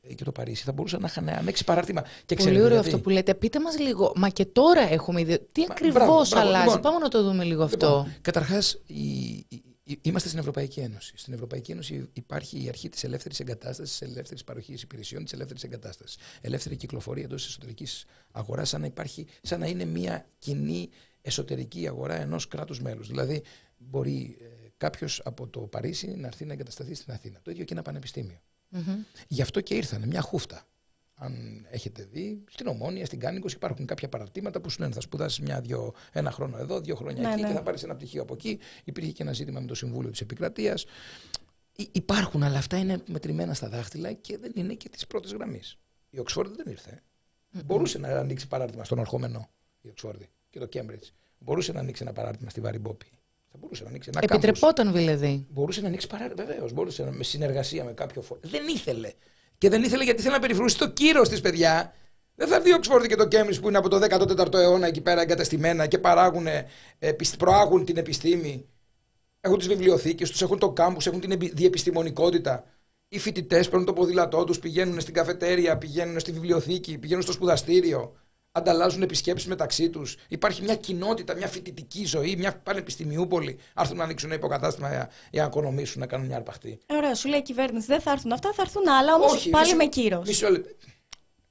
ε, 0.00 0.14
και 0.14 0.24
το 0.24 0.32
Παρίσι 0.32 0.64
θα 0.64 0.72
μπορούσαν 0.72 1.00
να 1.00 1.06
είχαν 1.06 1.28
ανοίξει 1.28 1.64
παράρτημα. 1.64 2.02
Και 2.02 2.08
Πολύ 2.26 2.38
ξέρετε 2.38 2.60
ωραίο 2.60 2.74
γιατί; 2.74 2.88
αυτό 2.88 3.00
που 3.00 3.10
λέτε. 3.10 3.34
Πείτε 3.34 3.60
μας 3.60 3.78
λίγο, 3.78 4.12
μα 4.16 4.28
και 4.28 4.44
τώρα 4.44 4.80
έχουμε 4.80 5.20
ιδέα. 5.20 5.38
Τι 5.52 5.60
Μα, 5.60 5.66
ακριβώς 5.70 5.92
μπράβο, 5.92 6.26
μπράβο. 6.28 6.48
αλλάζει; 6.48 6.64
Λοιπόν, 6.64 6.80
Πάμε 6.80 6.98
να 6.98 7.08
το 7.08 7.22
δούμε 7.22 7.44
λίγο 7.44 7.62
αυτό. 7.62 7.86
Λοιπόν, 7.86 8.14
Καταρχά, 8.20 8.62
είμαστε 10.00 10.28
στην 10.28 10.40
Ευρωπαϊκή 10.40 10.80
Ένωση. 10.80 11.12
Στην 11.16 11.32
Ευρωπαϊκή 11.32 11.72
Ένωση 11.72 12.08
υπάρχει 12.12 12.64
η 12.64 12.68
αρχή 12.68 12.88
της 12.88 13.04
ελεύθερης 13.04 13.40
εγκατάστασης, 13.40 13.98
της 13.98 14.08
ελεύθερης 14.08 14.44
παροχής 14.44 14.82
υπηρεσιών, 14.82 15.24
της 15.24 15.32
ελεύθερης 15.32 15.62
εγκατάστασης. 15.62 16.18
Ελεύθερη 16.40 16.76
κυκλοφορία 16.76 17.24
εντός 17.24 17.42
της 17.42 17.50
εσωτερικής 17.50 18.04
αγοράς, 18.30 18.68
σαν, 18.68 18.80
να 18.80 18.86
υπάρχει, 18.86 19.26
σαν 19.42 19.60
να 19.60 19.66
είναι 19.66 19.84
μια 19.84 20.26
κοινή 20.38 20.88
εσωτερική 21.22 21.88
αγορά 21.88 22.14
ενός 22.14 22.48
κράτους 22.48 22.80
μέλους. 22.80 23.06
Δηλαδή, 23.08 23.42
μπορεί 23.76 24.36
ε, 24.40 24.68
κάποιος 24.76 25.20
από 25.24 25.46
το 25.46 25.60
Παρίσι 25.60 26.06
να 26.06 26.26
έρθει 26.26 26.44
να 26.44 26.52
εγκατασταθεί 26.52 26.94
στην 26.94 27.12
Αθήνα. 27.12 27.40
Το 27.42 27.50
ίδιο 27.50 27.64
και 27.64 27.72
ένα 27.72 27.82
πανεπιστήμιο. 27.82 28.40
Γι' 29.28 29.42
αυτό 29.42 29.60
και 29.60 29.74
ήρθανε 29.74 30.06
μια 30.06 30.20
χούφτα. 30.20 30.66
Αν 31.20 31.66
έχετε 31.70 32.08
δει, 32.12 32.44
στην 32.50 32.66
Ομόνια, 32.66 33.06
στην 33.06 33.18
Κάνικος 33.20 33.52
υπάρχουν 33.52 33.86
κάποια 33.86 34.08
παραρτήματα 34.08 34.60
που 34.60 34.70
σου 34.70 34.80
λένε 34.80 34.92
θα 34.94 35.00
σπουδάσεις 35.00 35.40
μια-δυο, 35.40 35.94
ένα 36.12 36.30
χρόνο 36.30 36.58
εδώ, 36.58 36.80
δύο 36.80 36.94
χρόνια 36.94 37.22
Ναι, 37.22 37.32
εκεί 37.32 37.40
ναι. 37.40 37.48
και 37.48 37.54
θα 37.54 37.62
πάρεις 37.62 37.82
ένα 37.82 37.94
πτυχίο 37.96 38.22
από 38.22 38.34
εκεί. 38.34 38.58
Υπήρχε 38.84 39.10
και 39.10 39.22
ένα 39.22 39.32
ζήτημα 39.32 39.60
με 39.60 39.66
το 39.66 39.74
Συμβούλιο 39.74 40.10
της 40.10 40.20
Επικρατείας. 40.20 40.84
Υπάρχουν, 41.92 42.42
αλλά 42.42 42.58
αυτά 42.58 42.76
είναι 42.76 43.02
μετρημένα 43.06 43.54
στα 43.54 43.68
δάχτυλα 43.68 44.12
και 44.12 44.38
δεν 44.38 44.52
είναι 44.54 44.74
και 44.74 44.88
της 44.88 45.06
πρώτης 45.06 45.32
γραμμής. 45.32 45.78
Η 46.10 46.18
Οξφόρδη 46.18 46.54
δεν 46.56 46.66
ήρθε. 46.72 47.02
Μπορούσε 47.64 47.98
να 47.98 48.08
ανοίξει 48.08 48.48
παράρτημα 48.48 48.84
στον 48.84 48.98
Αρχόμενο 48.98 49.48
η 49.80 49.88
Οξφόρδη 49.88 50.28
και 50.50 50.58
το 50.58 50.66
Κέμπριτζ. 50.66 51.08
Μπορούσε 51.38 51.72
να 51.72 51.80
ανοίξει 51.80 52.02
ένα 52.02 52.12
παράρτημα 52.12 52.50
στη 52.50 52.60
Βαριμπόπη. 52.60 53.06
Θα 53.50 53.58
μπορούσε 53.58 53.82
να 53.82 53.88
ανοίξει 53.88 54.10
ένα 54.12 54.26
κάμπους. 54.26 54.44
Επιτρεπόταν 54.44 54.92
δηλαδή. 54.92 55.46
Μπορούσε 55.50 55.80
να 55.80 55.86
ανοίξει 55.86 56.06
παράρτημα. 56.06 56.44
Βεβαίως, 56.44 56.72
μπορούσε 56.72 57.04
να, 57.04 57.10
με 57.10 57.24
συνεργασία 57.24 57.84
με 57.84 57.92
κάποιο 57.92 58.22
φόρο. 58.22 58.40
Δεν 58.44 58.68
ήθελε. 58.68 59.12
Και 59.58 59.68
δεν 59.68 59.82
ήθελε 59.82 60.04
γιατί 60.04 60.22
θέλει 60.22 60.34
να 60.34 60.40
περιφρουρήσει 60.40 60.78
το 60.78 60.88
κύρος 60.88 61.28
της, 61.28 61.40
παιδιά. 61.40 61.94
Δεν 62.34 62.48
θα 62.48 62.54
έρθει 62.54 62.68
η 62.70 62.72
Οξφόρδη 62.72 63.08
και 63.08 63.16
το 63.16 63.28
Κέμπριτζ 63.28 63.58
που 63.58 63.68
είναι 63.68 63.78
από 63.78 63.88
το 63.88 63.98
14ο 63.98 64.54
αιώνα 64.54 64.86
εκεί 64.86 65.00
πέρα 65.00 65.20
εγκαταστημένα 65.20 65.86
και 65.86 65.98
παράγουν, 65.98 66.46
ε, 66.46 66.66
επισ- 66.98 67.36
προάγουν 67.36 67.84
την 67.84 67.96
επιστήμη. 67.96 68.68
Έχουν 69.40 69.58
τις 69.58 69.68
βιβλιοθήκες 69.68 70.30
τους, 70.30 70.42
έχουν 70.42 70.58
το 70.58 70.70
κάμπους, 70.72 71.06
έχουν 71.06 71.20
την 71.20 71.30
επι- 71.30 71.54
διεπιστημονικότητα. 71.54 72.64
Οι 73.08 73.18
φοιτητές 73.18 73.68
παίρνουν 73.68 73.86
το 73.86 73.92
ποδήλατό 73.92 74.44
τους, 74.44 74.58
πηγαίνουν 74.58 75.00
στην 75.00 75.14
καφετέρια, 75.14 75.78
πηγαίνουν 75.78 76.20
στη 76.20 76.32
βιβλιοθήκη, 76.32 76.98
πηγαίνουν 76.98 77.22
στο 77.22 77.32
σπουδαστήριο. 77.32 78.16
Ανταλλάζουν 78.52 79.02
επισκέψεις 79.02 79.48
μεταξύ 79.48 79.90
τους. 79.90 80.16
Υπάρχει 80.28 80.62
μια 80.62 80.76
κοινότητα, 80.76 81.34
μια 81.34 81.48
φοιτητική 81.48 82.04
ζωή, 82.04 82.36
μια 82.36 82.56
πανεπιστημιούπολη. 82.58 83.58
Άρθουν 83.74 83.96
να 83.96 84.04
ανοίξουν 84.04 84.28
ένα 84.28 84.38
υποκατάστημα 84.38 84.88
για, 84.88 85.10
για 85.30 85.42
να 85.42 85.48
οικονομήσουν, 85.48 86.00
να 86.00 86.06
κάνουν 86.06 86.26
μια 86.26 86.36
αρπαχτή. 86.36 86.78
Ε, 86.86 86.94
Ωραία, 86.94 87.14
σου 87.14 87.28
λέει 87.28 87.38
η 87.38 87.42
κυβέρνηση 87.42 87.86
δεν 87.86 88.00
θα 88.00 88.10
έρθουν 88.10 88.32
αυτά, 88.32 88.52
θα 88.52 88.62
έρθουν 88.62 88.88
άλλα 88.88 89.14
όμως 89.14 89.32
Όχι, 89.32 89.50
πάλι 89.50 89.64
μισό- 89.64 89.78
με 89.78 89.86
κύρος. 89.86 90.26
Μισό 90.28 90.50
λεπτό. 90.50 90.74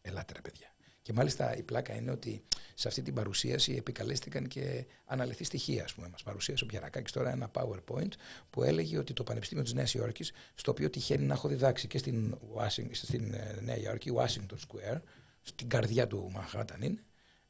Ελάτε 0.01 0.33
ρε 0.33 0.41
παιδιά. 0.41 0.71
Και 1.01 1.13
μάλιστα 1.13 1.57
η 1.57 1.63
πλάκα 1.63 1.93
είναι 1.95 2.11
ότι 2.11 2.43
σε 2.73 2.87
αυτή 2.87 3.01
την 3.01 3.13
παρουσίαση 3.13 3.73
επικαλέστηκαν 3.77 4.47
και 4.47 4.85
αναλυθεί 5.05 5.43
στοιχεία. 5.43 5.83
Ας 5.83 5.93
πούμε. 5.93 6.07
Μας 6.11 6.23
παρουσίασε 6.23 6.63
ο 6.63 6.67
Πιαρακάκης 6.67 7.11
τώρα 7.11 7.31
ένα 7.31 7.51
PowerPoint 7.53 8.11
που 8.49 8.63
έλεγε 8.63 8.97
ότι 8.97 9.13
το 9.13 9.23
Πανεπιστήμιο 9.23 9.63
της 9.63 9.73
Νέας 9.73 9.93
Υόρκης, 9.93 10.31
στο 10.55 10.71
οποίο 10.71 10.89
τυχαίνει 10.89 11.25
να 11.25 11.33
έχω 11.33 11.47
διδάξει 11.47 11.87
και 11.87 11.97
στην, 11.97 12.37
Washington, 12.57 12.89
στην 12.91 13.33
ε, 13.33 13.57
Νέα 13.61 13.77
Υόρκη, 13.77 14.11
Washington 14.15 14.55
Square, 14.55 15.01
στην 15.47 15.69
καρδιά 15.69 16.07
του 16.07 16.31
Manhattan 16.35 16.81
είναι, 16.83 17.03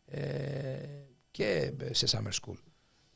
ε, 0.05 0.77
και 1.31 1.73
σε 1.91 2.07
summer 2.09 2.31
school. 2.31 2.57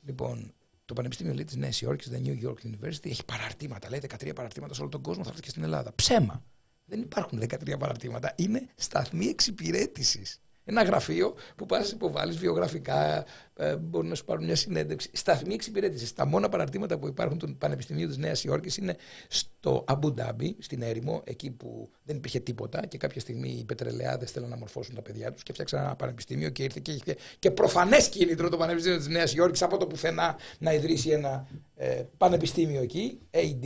Λοιπόν, 0.01 0.53
το 0.86 0.93
Πανεπιστήμιο 0.93 1.34
λέει, 1.34 1.43
της 1.43 1.55
Νέας 1.55 1.82
Υόρκης, 1.82 2.11
the 2.11 2.27
New 2.27 2.47
York 2.47 2.55
University, 2.65 3.05
έχει 3.05 3.25
παραρτήματα, 3.25 3.89
λέει 3.89 3.99
13 3.99 4.34
παραρτήματα 4.36 4.73
σε 4.73 4.82
όλο 4.82 4.89
τον 4.89 5.01
κόσμο, 5.01 5.23
θα 5.23 5.29
έρθει 5.29 5.41
και 5.41 5.49
στην 5.49 5.63
Ελλάδα. 5.63 5.93
Ψέμα. 5.95 6.45
Δεν 6.86 7.01
υπάρχουν 7.01 7.39
13 7.39 7.77
παραρτήματα. 7.79 8.34
Είναι 8.38 8.67
σταθμοί 8.75 9.25
εξυπηρέτησης. 9.25 10.41
Ένα 10.66 10.84
γραφείο 10.84 11.34
που 11.55 11.66
πας 11.66 11.91
υποβάλει 11.91 12.32
βιογραφικά, 12.34 13.26
ε, 13.55 13.76
μπορεί 13.78 14.07
να 14.07 14.16
σου 14.16 14.26
πάρουν 14.26 14.45
μια 14.45 14.55
συνέντευξη. 14.55 15.09
Σταθμοί 15.14 15.53
εξυπηρέτησης. 15.53 16.14
Τα 16.14 16.26
μόνα 16.26 16.49
παραρτήματα 16.49 16.97
που 16.97 17.07
υπάρχουν 17.07 17.38
του 17.38 17.55
Πανεπιστημίου 17.57 18.07
της 18.07 18.18
Νέας 18.18 18.43
Υόρκης 18.43 18.78
είναι 18.78 18.95
στο 19.28 19.84
Αμπου 19.88 20.14
Ντάμπι, 20.14 20.55
στην 20.59 20.82
έρημο, 20.82 21.22
εκεί 21.26 21.51
που 21.51 21.89
δεν 22.03 22.16
υπήρχε 22.16 22.39
τίποτα 22.39 22.86
και 22.86 22.97
κάποια 22.97 23.22
στιγμή 23.22 23.49
οι 23.59 23.66
πετρελαιάδες 23.66 24.32
θέλουν 24.32 24.49
να 24.49 24.57
μορφώσουν 24.57 24.95
τα 24.95 25.01
παιδιά 25.01 25.32
τους 25.32 25.43
και 25.43 25.53
φτιάξαν 25.53 25.84
ένα 25.84 25.95
πανεπιστήμιο 25.95 26.49
και 26.49 26.64
ήρθε 26.64 26.80
και 26.80 26.91
είχε 26.91 27.16
και 27.39 27.51
προφανές 27.51 28.09
κίνητρο 28.09 28.49
το 28.49 28.57
Πανεπιστήμιο 28.57 28.97
της 28.97 29.07
Νέας 29.07 29.34
Υόρκης 29.34 29.62
από 29.62 29.78
το 29.78 29.88
πουθενά 29.88 30.38
να 30.59 30.74
ιδρύσει 30.74 31.09
ένα 31.09 31.47
ε, 31.76 32.03
πανεπιστήμιο 32.18 32.82
εκεί. 32.82 33.20
AD, 33.32 33.66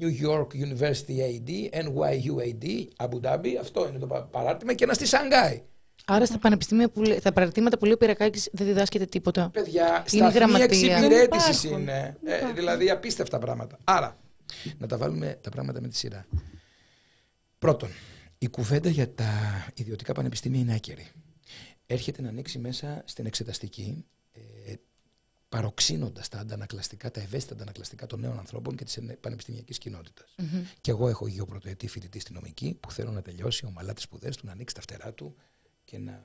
New 0.00 0.26
York 0.28 0.46
University 0.46 1.16
AD, 1.18 1.82
NYU 1.84 2.34
AD, 2.46 2.84
Abu 3.06 3.20
Dhabi. 3.22 3.48
Αυτό 3.60 3.88
είναι 3.88 3.98
το 3.98 4.06
πα- 4.06 4.24
παράρτημα 4.30 4.74
και 4.74 4.84
ένα 4.84 4.92
στη 4.94 5.06
Σανγκάη. 5.06 5.62
Άρα 6.06 6.26
στα 6.26 6.38
πανεπιστήμια, 6.38 6.88
που, 6.90 7.02
λέ- 7.02 7.20
τα 7.22 7.32
παρατήματα 7.32 7.78
που 7.78 7.84
λέει 7.84 7.92
ο 7.94 7.96
Πυρακάκης 7.96 8.48
δεν 8.52 8.66
διδάσκεται 8.66 9.04
τίποτα. 9.04 9.50
Παιδιά, 9.50 9.86
Είναι 9.86 10.02
σταθμοί 10.06 10.32
γραμματεία. 10.32 10.64
εξυπηρέτησης 10.64 11.60
Δεν 11.60 11.70
υπάρχουν. 11.70 11.80
είναι. 11.80 12.16
Δεν 12.22 12.32
Ε, 12.32 12.36
υπάρχουν. 12.36 12.54
δηλαδή 12.56 12.90
απίστευτα 12.90 13.38
πράγματα. 13.38 13.78
Άρα, 13.84 14.18
να 14.78 14.86
τα 14.86 14.96
βάλουμε 14.96 15.38
τα 15.40 15.50
πράγματα 15.50 15.80
με 15.80 15.88
τη 15.88 15.96
σειρά. 15.96 16.26
Πρώτον, 17.58 17.88
η 18.38 18.48
κουβέντα 18.48 18.88
για 18.88 19.14
τα 19.14 19.30
ιδιωτικά 19.74 20.12
πανεπιστήμια 20.12 20.60
είναι 20.60 20.74
άκερη. 20.74 21.10
Έρχεται 21.86 22.22
να 22.22 22.28
ανοίξει 22.28 22.58
μέσα 22.58 23.02
στην 23.06 23.26
εξεταστική, 23.26 24.04
ε, 24.32 24.72
παροξύνοντας 25.48 26.28
τα 26.28 26.38
αντανακλαστικά, 26.38 27.10
τα 27.10 27.20
ευαίσθητα 27.20 27.54
αντανακλαστικά 27.54 28.06
των 28.06 28.20
νέων 28.20 28.38
ανθρώπων 28.38 28.76
και 28.76 28.84
της 28.84 28.98
ene- 29.00 29.16
πανεπιστημιακής 29.20 29.78
κοινότητας. 29.78 30.34
Και 30.80 30.90
εγώ 30.90 31.08
έχω 31.08 31.26
γιο 31.26 31.44
πρωτοετή 31.44 31.88
φοιτητή 31.88 32.18
στην 32.20 32.34
νομική 32.34 32.76
που 32.80 32.92
θέλω 32.92 33.10
να 33.10 33.22
τελειώσει 33.22 33.66
ομαλά 33.66 33.92
τις 33.92 34.02
σπουδές 34.04 34.36
του, 34.36 34.46
να 34.46 34.52
ανοίξει 34.52 34.74
τα 34.74 34.80
φτερά 34.80 35.12
του 35.12 35.36
και 35.92 35.98
να 35.98 36.12
α, 36.12 36.18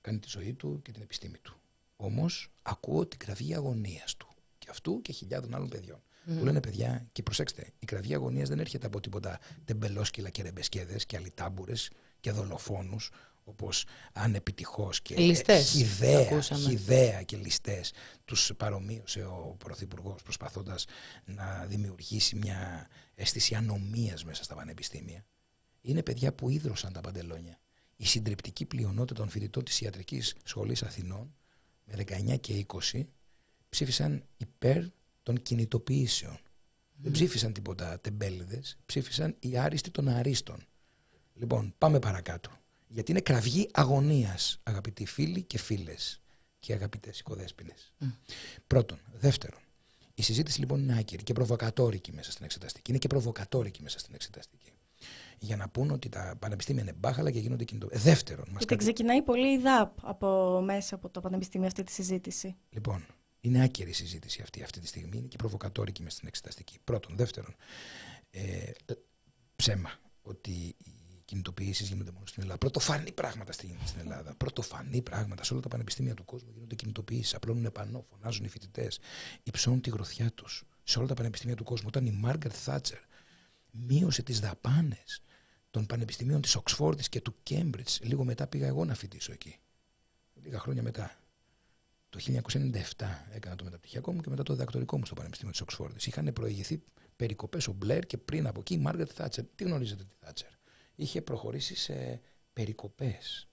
κάνει 0.00 0.18
τη 0.18 0.28
ζωή 0.28 0.54
του 0.54 0.80
και 0.82 0.92
την 0.92 1.02
επιστήμη 1.02 1.38
του. 1.38 1.60
Όμως 1.96 2.52
ακούω 2.62 3.06
την 3.06 3.18
κραυγή 3.18 3.54
αγωνίας 3.54 4.16
του 4.16 4.28
και 4.58 4.66
αυτού 4.70 5.02
και 5.02 5.12
χιλιάδων 5.12 5.54
άλλων 5.54 5.68
παιδιών. 5.68 6.02
Που 6.24 6.44
λένε 6.44 6.60
παιδιά, 6.60 7.08
και 7.12 7.22
προσέξτε, 7.22 7.72
η 7.78 7.86
κραυγή 7.86 8.14
αγωνίας 8.14 8.48
δεν 8.48 8.58
έρχεται 8.58 8.86
από 8.86 9.00
τίποτα 9.00 9.38
τεμπελόσκυλα 9.64 10.30
και 10.30 10.42
ρεμπεσκέδες 10.42 11.06
και 11.06 11.16
αλιτάμπουρες 11.16 11.90
και 12.20 12.32
δολοφόνους 12.32 13.10
όπως 13.44 13.84
ανεπιτυχώς 14.12 15.02
και 15.02 15.16
Ληστές, 15.16 15.70
χιδέα, 15.70 16.20
ακούσαμε. 16.20 16.68
χιδέα 16.68 17.22
και 17.22 17.36
ληστές 17.36 17.92
τους 18.24 18.52
παρομοίωσε 18.56 19.24
ο 19.24 19.56
Πρωθυπουργός 19.58 20.22
προσπαθώντας 20.22 20.84
να 21.24 21.66
δημιουργήσει 21.66 22.36
μια 22.36 22.88
αίσθηση 23.14 23.54
ανομίας 23.54 24.24
μέσα 24.24 24.44
στα 24.44 24.54
πανεπιστήμια. 24.54 25.24
Είναι 25.80 26.02
παιδιά 26.02 26.32
που 26.32 26.48
ίδρωσαν 26.48 26.92
τα 26.92 27.00
παντελόνια. 27.00 27.59
Η 28.00 28.06
συντριπτική 28.06 28.64
πλειονότητα 28.64 29.20
των 29.20 29.28
φοιτητών 29.28 29.64
της 29.64 29.80
Ιατρικής 29.80 30.34
Σχολής 30.44 30.82
Αθηνών 30.82 31.34
με 31.84 32.04
19 32.32 32.40
και 32.40 32.66
20 32.92 33.02
ψήφισαν 33.68 34.24
υπέρ 34.36 34.84
των 35.22 35.42
κινητοποιήσεων. 35.42 36.38
Δεν 36.96 37.12
ψήφισαν 37.12 37.52
τίποτα 37.52 38.00
τεμπέληδες, 38.00 38.78
ψήφισαν 38.86 39.36
οι 39.40 39.58
άριστοι 39.58 39.90
των 39.90 40.08
αρίστων. 40.08 40.66
Λοιπόν, 41.34 41.74
πάμε 41.78 41.98
παρακάτω. 41.98 42.50
Γιατί 42.88 43.10
είναι 43.10 43.20
κραυγή 43.20 43.68
αγωνίας, 43.72 44.60
αγαπητοί 44.62 45.06
φίλοι 45.06 45.42
και 45.42 45.58
φίλες 45.58 46.20
και 46.58 46.72
αγαπητές 46.72 47.18
οικοδέσποινες. 47.18 47.92
Πρώτον. 48.66 48.98
Δεύτερον, 49.12 49.60
η 50.14 50.22
συζήτηση 50.22 50.60
λοιπόν 50.60 50.80
είναι 50.80 50.98
άκυρη 50.98 51.22
και 51.22 51.32
προβοκατόρικη 51.32 52.12
μέσα 52.12 52.30
στην 52.30 52.44
εξεταστική. 52.44 52.90
Είναι 52.90 52.98
και 52.98 53.08
προβοκατόρικη 53.08 53.82
μέσα 53.82 53.98
στην 53.98 54.14
εξεταστική. 54.14 54.69
Για 55.42 55.56
να 55.56 55.68
πούν 55.68 55.90
ότι 55.90 56.08
τα 56.08 56.36
πανεπιστήμια 56.38 56.82
είναι 56.82 56.92
μπάχαλα 56.92 57.30
και 57.30 57.38
γίνονται 57.38 57.64
κινητοποιήσεις. 57.64 58.04
Δεύτερον, 58.04 58.44
μας 58.48 58.58
Γιατί 58.58 58.66
κατη- 58.66 58.80
ξεκινάει 58.82 59.22
πολύ 59.22 59.52
η 59.52 59.58
ΔΑΠ 59.58 60.06
από 60.06 60.60
μέσα 60.64 60.94
από 60.94 61.08
το 61.10 61.20
Πανεπιστήμιο 61.20 61.66
αυτή 61.66 61.82
τη 61.82 61.92
συζήτηση. 61.92 62.56
Λοιπόν, 62.70 63.06
είναι 63.40 63.62
άκαιρη 63.62 63.90
η 63.90 63.92
συζήτηση 63.92 64.42
αυτή 64.42 64.62
αυτή 64.62 64.80
τη 64.80 64.86
στιγμή. 64.86 65.18
Είναι 65.18 65.26
και 65.26 65.36
προβοκατόρικη 65.36 66.02
μες 66.02 66.12
στην 66.12 66.28
εξεταστική. 66.28 66.78
Πρώτον. 66.84 67.16
Δεύτερον, 67.16 67.54
ε, 68.30 68.70
ψέμα 69.56 69.90
ότι 70.22 70.50
οι 70.50 71.22
κινητοποιήσεις 71.24 71.88
γίνονται 71.88 72.10
μόνο 72.10 72.26
στην 72.26 72.42
Ελλάδα. 72.42 72.58
Πρωτοφανή 72.58 73.12
πράγματα 73.12 73.52
στην, 73.52 73.76
στην 73.84 74.00
Ελλάδα. 74.00 74.34
Πρωτοφανή 74.34 75.02
πράγματα. 75.02 75.44
Σε 75.44 75.52
όλα 75.52 75.62
τα 75.62 75.68
πανεπιστήμια 75.68 76.14
του 76.14 76.24
κόσμου 76.24 76.50
γίνονται 76.52 76.74
κινητοποιήσεις. 76.74 77.34
Απλώνουν 77.34 77.72
πανό, 77.72 78.04
φωνάζουν 78.10 78.44
οι 78.44 78.48
φοιτητές, 78.48 78.98
υψώνουν 79.42 79.80
τη 79.80 79.90
γροθιά 79.90 80.30
τους. 80.32 80.64
Σε 80.82 80.98
όλα 80.98 81.08
τα 81.08 81.14
πανεπιστήμια 81.14 81.56
του 81.56 81.64
κόσμου. 81.64 81.86
Όταν 81.88 82.06
η 82.06 82.10
Μάργκαρτ 82.10 82.54
Θάτσερ 82.58 82.98
μείωσε 83.70 84.22
τις 84.22 84.40
δαπάνες 84.40 85.22
των 85.70 85.86
πανεπιστημίων 85.86 86.40
της 86.40 86.54
Οξφόρδη 86.54 87.08
και 87.08 87.20
του 87.20 87.34
Κέμπριτζ, 87.42 87.98
λίγο 88.00 88.24
μετά 88.24 88.46
πήγα 88.46 88.66
εγώ 88.66 88.84
να 88.84 88.94
φοιτήσω 88.94 89.32
εκεί. 89.32 89.58
Λίγα 90.42 90.58
χρόνια 90.58 90.82
μετά. 90.82 91.20
Το 92.08 92.18
1997 92.26 93.26
έκανα 93.30 93.56
το 93.56 93.64
μεταπτυχιακό 93.64 94.12
μου 94.12 94.20
και 94.20 94.30
μετά 94.30 94.42
το 94.42 94.52
διδακτορικό 94.52 94.98
μου 94.98 95.06
στο 95.06 95.14
Πανεπιστήμιο 95.14 95.52
της 95.52 95.60
Οξφόρδη. 95.60 95.98
Είχαν 96.06 96.32
προηγηθεί 96.32 96.82
περικοπές 97.16 97.66
ο 97.66 97.72
Μπλερ 97.72 98.06
και 98.06 98.18
πριν 98.18 98.46
από 98.46 98.60
εκεί 98.60 98.74
η 98.74 98.78
Μάργαρετ 98.78 99.12
Θάτσερ. 99.14 99.44
Τι 99.54 99.64
γνωρίζετε 99.64 100.04
τη 100.04 100.14
Θάτσερ; 100.20 100.48
Είχε 100.94 101.22
προχωρήσει 101.22 101.74
σε 101.74 102.20
περικοπές. 102.52 103.48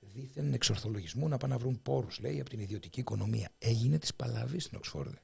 Δίθεν 0.00 0.52
εξορθολογισμού 0.52 1.28
να 1.28 1.36
πάνε 1.36 1.52
να 1.52 1.58
βρουν 1.58 1.82
πόρους, 1.82 2.18
λέει, 2.18 2.40
από 2.40 2.50
την 2.50 2.60
ιδιωτική 2.60 3.00
οικονομία. 3.00 3.50
Έγινε 3.58 3.98
της 3.98 4.14
παλαβής 4.14 4.64
στην 4.64 4.76
Οξφόρδη. 4.76 5.18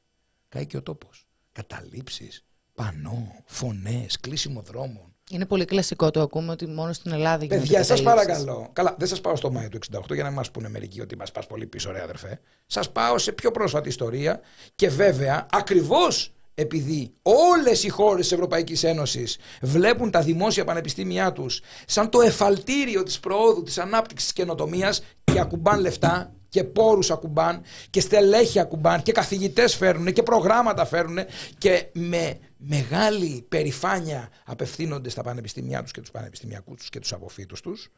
Κάει 0.48 0.66
και 0.66 0.76
ο 0.76 0.82
τόπος. 0.82 1.26
Καταλήψεις, 1.52 2.44
πανό, 2.74 3.42
φωνές, 3.46 4.20
κλείσιμο 4.20 4.62
δρόμων. 4.62 5.13
Είναι 5.30 5.46
πολύ 5.46 5.64
κλασικό 5.64 6.10
το 6.10 6.20
ακούμε 6.20 6.52
ότι 6.52 6.66
μόνο 6.66 6.92
στην 6.92 7.12
Ελλάδα 7.12 7.44
γίνονται 7.44 7.60
Παιδιά, 7.60 7.84
σας 7.84 8.00
καταλήψεις. 8.02 8.44
παρακαλώ. 8.44 8.70
Καλά, 8.72 8.94
δεν 8.98 9.08
σας 9.08 9.20
πάω 9.20 9.36
στο 9.36 9.50
Μάιο 9.50 9.68
του 9.68 9.78
68 9.96 10.14
για 10.14 10.22
να 10.22 10.30
μας 10.30 10.50
πούνε 10.50 10.68
μερικοί 10.68 11.00
ότι 11.00 11.16
μας 11.16 11.32
πας 11.32 11.46
πολύ 11.46 11.66
πίσω, 11.66 11.92
ρε 11.92 12.02
αδερφέ. 12.02 12.40
Σας 12.66 12.90
πάω 12.92 13.18
σε 13.18 13.32
πιο 13.32 13.50
πρόσφατη 13.50 13.88
ιστορία 13.88 14.40
και 14.74 14.88
βέβαια 14.88 15.46
ακριβώς 15.50 16.32
επειδή 16.54 17.12
όλες 17.22 17.84
οι 17.84 17.88
χώρες 17.88 18.22
της 18.22 18.32
Ευρωπαϊκής 18.32 18.82
Ένωσης 18.84 19.38
βλέπουν 19.62 20.10
τα 20.10 20.20
δημόσια 20.20 20.64
πανεπιστήμια 20.64 21.32
τους 21.32 21.60
σαν 21.86 22.10
το 22.10 22.20
εφαλτήριο 22.20 23.02
της 23.02 23.20
προόδου, 23.20 23.62
της 23.62 23.78
ανάπτυξης, 23.78 24.28
της 24.28 24.32
καινοτομίας 24.32 25.02
και 25.24 25.40
ακουμπάν 25.40 25.80
λεφτά 25.80 26.32
και 26.48 26.64
πόρους 26.64 27.10
ακουμπάν 27.10 27.62
και 27.90 28.00
στελέχη 28.00 28.60
ακουμπάν 28.60 29.02
και 29.02 29.12
καθηγητές 29.12 29.76
φέρνουν 29.76 30.12
και 30.12 30.22
προγράμματα 30.22 30.84
φέρνουν 30.84 31.18
και 31.58 31.86
με 31.92 32.38
μεγάλη 32.66 33.42
περηφάνεια 33.48 34.30
απευθύνονται 34.44 35.08
στα 35.08 35.22
πανεπιστήμια 35.22 35.82
τους 35.82 35.92
και 35.92 36.00
τους 36.00 36.10
πανεπιστημιακούς 36.10 36.76
τους 36.76 36.88
και 36.88 36.98
τους 36.98 37.12
αποφύτους 37.12 37.60
τους 37.60 37.90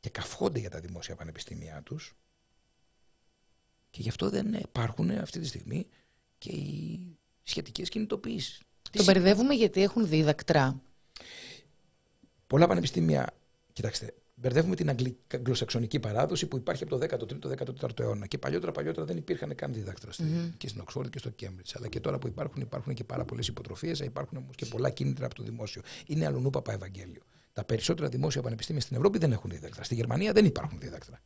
και 0.00 0.10
καυχόνται 0.10 0.58
για 0.58 0.70
τα 0.70 0.80
δημόσια 0.80 1.14
πανεπιστήμια 1.14 1.82
τους 1.82 2.14
και 3.90 4.02
γι' 4.02 4.08
αυτό 4.08 4.30
δεν 4.30 4.54
υπάρχουν 4.54 5.10
αυτή 5.10 5.40
τη 5.40 5.46
στιγμή 5.46 5.86
και 6.38 6.50
οι 6.50 7.00
σχετικές 7.42 7.88
κινητοποιήσεις. 7.88 8.60
Το 8.90 9.04
μπερδεύουμε 9.04 9.54
γιατί 9.54 9.82
έχουν 9.82 10.08
δίδακτρα. 10.08 10.82
Πολλά 12.46 12.66
πανεπιστήμια, 12.66 13.34
κοιτάξτε, 13.72 14.14
μπερδεύουμε 14.40 14.76
την 14.76 14.88
αγγλι- 14.88 15.16
αγγλοσαξονική 15.34 16.00
παράδοση 16.00 16.46
που 16.46 16.56
υπάρχει 16.56 16.82
από 16.82 16.98
το 16.98 17.06
13ο-14ο 17.06 18.00
αιώνα. 18.00 18.26
Και 18.26 18.38
παλιότερα, 18.38 18.72
παλιότερα 18.72 19.06
δεν 19.06 19.16
υπήρχαν 19.16 19.54
καν 19.54 19.72
διδάκτρα 19.72 20.12
στη- 20.12 20.24
και 20.56 20.68
στην 20.68 20.80
Οξφόρδη 20.80 21.10
και 21.10 21.18
στο 21.18 21.30
Κέμπριτζ. 21.30 21.72
Αλλά 21.76 21.88
και 21.88 22.00
τώρα 22.00 22.18
που 22.18 22.26
υπάρχουν, 22.26 22.62
υπάρχουν 22.62 22.94
και 22.94 23.04
πάρα 23.04 23.24
πολλές 23.24 23.48
υποτροφίες, 23.48 24.00
υπάρχουν 24.00 24.38
όμως 24.38 24.54
και 24.56 24.66
πολλά 24.66 24.90
κίνητρα 24.90 25.26
από 25.26 25.34
το 25.34 25.42
δημόσιο. 25.42 25.82
Είναι 26.06 26.26
αλλονού 26.26 26.50
παπά 26.50 26.72
Ευαγγέλιο. 26.72 27.22
Τα 27.52 27.64
περισσότερα 27.64 28.08
δημόσια 28.08 28.42
πανεπιστήμια 28.42 28.80
στην 28.82 28.96
Ευρώπη 28.96 29.18
δεν 29.18 29.32
έχουν 29.32 29.50
δίδακτρα. 29.50 29.82
Στη 29.84 29.94
Γερμανία 29.94 30.32
δεν 30.32 30.44
υπάρχουν 30.44 30.78
δίδακτρα. 30.80 31.20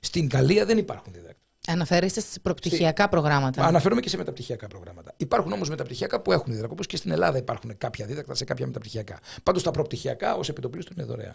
Στην 0.00 0.28
Γαλλία 0.32 0.64
δεν 0.66 0.78
υπάρχουν 0.78 1.12
δίδακτρα. 1.12 1.42
Αναφέρεστε 1.68 2.20
στις 2.20 2.40
προπτυχιακά 2.40 3.08
προγράμματα. 3.08 3.64
Αναφέρομαι 3.64 4.00
και 4.00 4.08
σε 4.08 4.16
μεταπτυχιακά 4.16 4.66
προγράμματα. 4.66 5.12
Υπάρχουν 5.16 5.52
όμως 5.52 5.68
μεταπτυχιακά 5.68 6.20
που 6.20 6.32
έχουν 6.32 6.44
δίδακτρα, 6.46 6.72
όπως 6.72 6.86
και 6.86 6.96
στην 6.96 7.10
Ελλάδα 7.10 7.38
υπάρχουν 7.38 7.78
κάποια 7.78 8.06
δίδακτρα 8.06 8.34
σε 8.34 8.44
κάποια 8.44 8.66
μεταπτυχιακά. 8.66 9.18
Πάντως 9.42 9.62
τα 9.62 9.70
προπτυχιακά 9.70 10.34
ως 10.34 10.48
επιτοπλίστων 10.48 10.94
είναι 10.98 11.06
δωρεάν. 11.06 11.34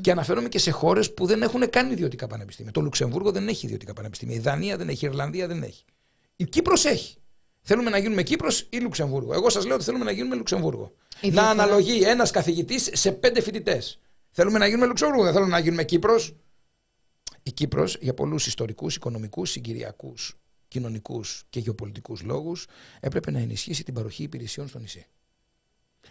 Και 0.00 0.10
αναφέρομαι 0.10 0.48
και 0.48 0.58
σε 0.58 0.70
χώρες 0.70 1.12
που 1.14 1.26
δεν 1.26 1.42
έχουν 1.42 1.70
καν 1.70 1.90
ιδιωτικά 1.90 2.26
πανεπιστήμια. 2.26 2.72
Το 2.72 2.80
Λουξεμβούργο 2.80 3.30
δεν 3.32 3.48
έχει 3.48 3.66
ιδιωτικά 3.66 3.92
πανεπιστήμια. 3.92 4.36
Η 4.36 4.38
Δανία 4.38 4.76
δεν 4.76 4.88
έχει, 4.88 5.04
η 5.04 5.08
Ιρλανδία 5.10 5.46
δεν 5.46 5.62
έχει. 5.62 5.84
Η 6.36 6.44
Κύπρος 6.44 6.84
έχει. 6.84 7.16
Θέλουμε 7.62 7.90
να 7.90 7.98
γίνουμε 7.98 8.22
Κύπρος 8.22 8.66
ή 8.70 8.78
Λουξεμβούργο. 8.80 9.32
Εγώ 9.34 9.50
σας 9.50 9.66
λέω 9.66 9.74
ότι 9.74 9.84
θέλουμε 9.84 10.04
να 10.04 10.10
γίνουμε 10.10 10.34
Λουξεμβούργο. 10.36 10.92
Η 11.20 11.26
Να 11.30 11.32
διαφορά- 11.32 11.50
αναλογεί 11.64 12.02
ένας 12.02 12.30
καθηγητής 12.30 12.88
σε 12.92 13.12
πέντε 13.12 13.40
φοιτητές. 13.40 13.98
Θέλουμε 14.30 14.58
να 14.58 14.66
γίνουμε 14.66 14.86
Λουξεμβούργο, 14.86 15.24
δεν 15.24 15.32
θέλουμε 15.32 15.50
να 15.50 15.58
γίνουμε 15.58 15.84
Κύπρος. 15.84 16.34
Η 17.42 17.52
Κύπρος 17.52 17.96
για 18.00 18.14
πολλούς 18.14 18.46
ιστορικούς, 18.46 18.96
οικονομικούς, 18.96 19.50
συγκυριακούς, 19.50 20.36
κοινωνικούς 20.68 21.44
και 21.50 21.60
γεωπολιτικούς 21.60 22.22
λόγους 22.22 22.66
έπρεπε 23.00 23.30
να 23.30 23.38
ενισχύσει 23.38 23.84
την 23.84 23.94
παροχή 23.94 24.22
υπηρεσιών 24.22 24.68
στο 24.68 24.78
νησί. 24.78 25.06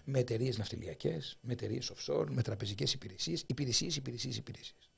Με 0.04 0.20
εταιρείες 0.20 0.58
ναυτιλιακές, 0.58 1.38
με 1.42 1.54
εταιρείες 1.54 1.92
offshore, 1.96 2.26
με 2.30 2.42
τραπεζικές 2.42 2.94
υπηρεσίες, 2.94 3.44
υπηρεσίες, 3.48 3.96
υπηρεσίες, 3.96 4.38
υπηρεσίες. 4.38 4.90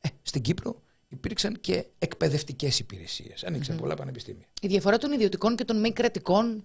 Ε, 0.00 0.08
στην 0.22 0.42
Κύπρο 0.42 0.82
υπήρξαν 1.08 1.60
και 1.60 1.86
εκπαιδευτικές 1.98 2.78
υπηρεσίες. 2.78 3.44
Ανοίξαν 3.44 3.76
πολλά 3.76 3.94
πανεπιστήμια. 3.94 4.46
Η 4.60 4.66
διαφορά 4.66 4.98
των 4.98 5.12
ιδιωτικών 5.12 5.56
και 5.56 5.64
των 5.64 5.80
μη 5.80 5.92
κρατικών. 5.92 6.64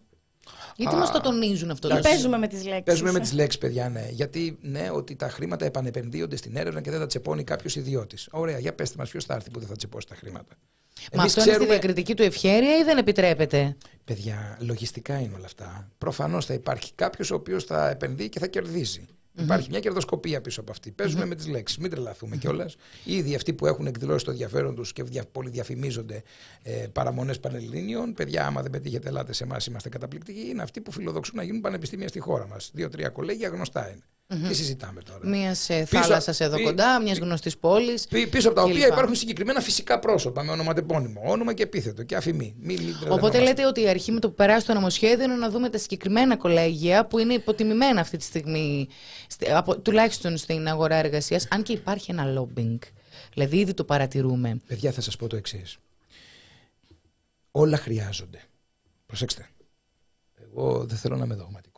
Γιατί 0.75 0.95
Α, 0.95 0.97
μας 0.97 1.11
το 1.11 1.21
τονίζουν 1.21 1.71
αυτό 1.71 1.87
το 1.87 1.99
Παίζουμε 2.01 2.37
με 2.37 2.47
τις 2.47 2.63
λέξεις. 2.63 2.83
Παίζουμε 2.83 3.11
με 3.11 3.17
ε. 3.17 3.21
τις 3.21 3.33
λέξεις, 3.33 3.59
παιδιά, 3.59 3.89
ναι. 3.89 4.07
Γιατί 4.11 4.57
ναι, 4.61 4.89
ότι 4.93 5.15
τα 5.15 5.29
χρήματα 5.29 5.65
επανεπενδύονται 5.65 6.35
στην 6.35 6.55
έρευνα 6.55 6.81
και 6.81 6.91
δεν 6.91 6.99
τα 6.99 7.05
τσεπώνει 7.05 7.43
κάποιος 7.43 7.75
ιδιώτης. 7.75 8.27
Ωραία, 8.31 8.59
για 8.59 8.73
πετε 8.73 8.93
μας, 8.97 9.09
ποιος 9.09 9.25
θα 9.25 9.33
έρθει 9.33 9.49
που 9.49 9.59
δεν 9.59 9.67
θα 9.67 9.75
τσεπώσει 9.75 10.07
τα 10.07 10.15
χρήματα. 10.15 10.55
Μα 11.13 11.21
Εμείς 11.21 11.37
αυτό 11.37 11.49
είναι 11.49 11.59
στη 11.59 11.65
διακριτική 11.65 12.13
του 12.13 12.23
ευχέρεια 12.23 12.77
ή 12.77 12.83
δεν 12.83 12.97
επιτρέπεται; 12.97 13.77
Παιδιά, 14.03 14.57
λογιστικά 14.61 15.19
είναι 15.19 15.33
όλα 15.35 15.45
αυτά. 15.45 15.89
Προφανώς 15.97 16.45
θα 16.45 16.53
υπάρχει 16.53 16.93
κάποιος 16.93 17.31
ο 17.31 17.35
οποίος 17.35 17.63
θα 17.63 17.89
επενδύει 17.89 18.29
και 18.29 18.39
θα 18.39 18.47
κερδίσει. 19.36 19.53
Υπάρχει 19.53 19.69
μια 19.69 19.79
κερδοσκοπία 19.79 20.41
πίσω 20.41 20.61
από 20.61 20.71
αυτή. 20.71 20.91
Παίζουμε 20.91 21.25
με 21.25 21.36
τις 21.36 21.47
λέξεις. 21.47 21.77
Μην 21.77 21.89
τρελαθούμε 21.91 22.38
κιόλας. 22.38 22.75
Ήδη 23.03 23.36
αυτοί 23.36 23.53
που 23.53 23.65
έχουν 23.65 23.88
εκδηλώσει 23.88 24.25
το 24.25 24.31
ενδιαφέρον 24.31 24.75
τους 24.75 24.93
και 24.93 25.03
δια, 25.03 25.25
πολύ 25.31 25.49
διαφημίζονται 25.49 26.23
ε, 26.63 26.71
παραμονές 26.71 27.39
πανελληνίων, 27.39 28.13
παιδιά, 28.13 28.45
άμα 28.45 28.61
δεν 28.61 28.71
πετύχετε, 28.71 29.07
ελάτε 29.07 29.33
σε 29.33 29.43
εμάς, 29.43 29.65
είμαστε 29.65 29.89
καταπληκτικοί. 29.89 30.47
Είναι 30.49 30.61
αυτοί 30.61 30.81
που 30.81 30.91
φιλοδοξούν 30.91 31.36
να 31.36 31.43
γίνουν 31.43 31.61
πανεπιστήμια 31.61 32.07
στη 32.07 32.19
χώρα 32.19 32.47
μας. 32.47 32.71
Δύο-τρία 32.73 33.09
κολέγια 33.09 33.49
γνωστά 33.49 33.89
είναι. 33.89 34.03
Τι 34.28 34.53
συζητάμε 34.53 35.01
τώρα; 35.01 35.19
Μιας 35.23 35.65
Πίσω- 35.67 35.86
θάλασσας 35.86 36.39
εδώ 36.39 36.55
πι- 36.55 36.65
κοντά, 36.65 37.01
μιας 37.01 37.17
γνωστής 37.17 37.57
πόλης. 37.57 38.07
Πι- 38.07 38.30
Πίσω 38.30 38.47
από 38.47 38.55
τα 38.57 38.63
οποία 38.63 38.86
κλπ. 38.86 38.91
υπάρχουν 38.93 39.15
συγκεκριμένα 39.15 39.59
φυσικά 39.59 39.99
πρόσωπα 39.99 40.43
με 40.43 40.51
ονοματεπώνυμο. 40.51 41.21
Όνομα 41.26 41.53
και 41.53 41.63
επίθετο 41.63 42.03
και 42.03 42.15
αφημί. 42.15 42.55
Μην, 42.59 42.82
μην 42.84 42.89
Οπότε 42.89 42.99
τρελαινόμαστε. 43.05 43.39
λέτε 43.43 43.65
ότι 43.65 43.82
η 43.82 43.88
αρχή 43.89 44.11
με 44.11 44.19
το 44.19 44.28
που 44.30 44.34
περάσει 44.36 44.65
το 44.65 44.73
νομοσχέδιο 44.73 45.23
είναι 45.26 45.36
να 45.36 45.49
δούμε 45.49 45.69
τα 45.69 45.78
συγκεκριμένα 45.78 46.38
κολέγια 46.38 47.05
που 47.05 47.19
είναι 47.19 47.34
υποτιμημένα 47.34 48.01
αυτή 48.01 48.17
τη 48.17 48.23
στιγμή, 48.23 48.88
στη- 49.28 49.51
από, 49.51 49.80
τουλάχιστον 49.80 50.38
στην 50.38 50.67
αγορά 50.67 50.95
εργασίας, 50.95 51.47
αν 51.49 51.63
και 51.63 51.73
υπάρχει 51.73 52.11
ένα 52.11 52.26
lobbying. 52.39 52.80
Δηλαδή 53.34 53.57
ήδη 53.57 53.73
το 53.73 53.84
παρατηρούμε. 53.84 54.61
Παιδιά, 54.67 54.91
θα 54.91 55.01
σας 55.01 55.15
πω 55.15 55.28
το 55.28 55.36
εξής. 55.36 55.78
Όλα 57.51 57.78
χρειάζονται. 57.78 58.39
Προσέξτε. 59.05 59.47
Εγώ 60.49 60.86
δεν 60.86 60.97
θέλω 60.97 61.15
να 61.17 61.26
είμαι 61.26 61.36
δογματικός. 61.36 61.74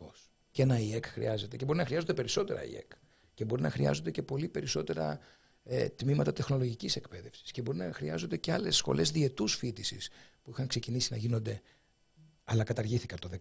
Και 0.57 0.63
ένα 0.63 0.79
ΙΕΚ 0.79 1.05
χρειάζεται. 1.05 1.57
Και 1.57 1.65
μπορεί 1.65 1.77
να 1.77 1.85
χρειάζονται 1.85 2.13
περισσότερα 2.13 2.65
ΙΕΚ. 2.65 2.91
Και 3.33 3.45
μπορεί 3.45 3.61
να 3.61 3.69
χρειάζονται 3.69 4.11
και 4.11 4.23
πολύ 4.23 4.47
περισσότερα 4.47 5.19
ε, 5.63 5.89
τμήματα 5.89 6.33
τεχνολογικής 6.33 6.95
εκπαίδευσης. 6.95 7.51
Και 7.51 7.61
μπορεί 7.61 7.77
να 7.77 7.93
χρειάζονται 7.93 8.37
και 8.37 8.51
άλλες 8.51 8.75
σχολές 8.75 9.11
διετούς 9.11 9.55
φοιτησης 9.55 10.09
που 10.43 10.51
είχαν 10.51 10.67
ξεκινήσει 10.67 11.11
να 11.11 11.17
γίνονται, 11.17 11.61
αλλά 12.43 12.63
καταργήθηκαν 12.63 13.19
το 13.19 13.29
19. 13.29 13.37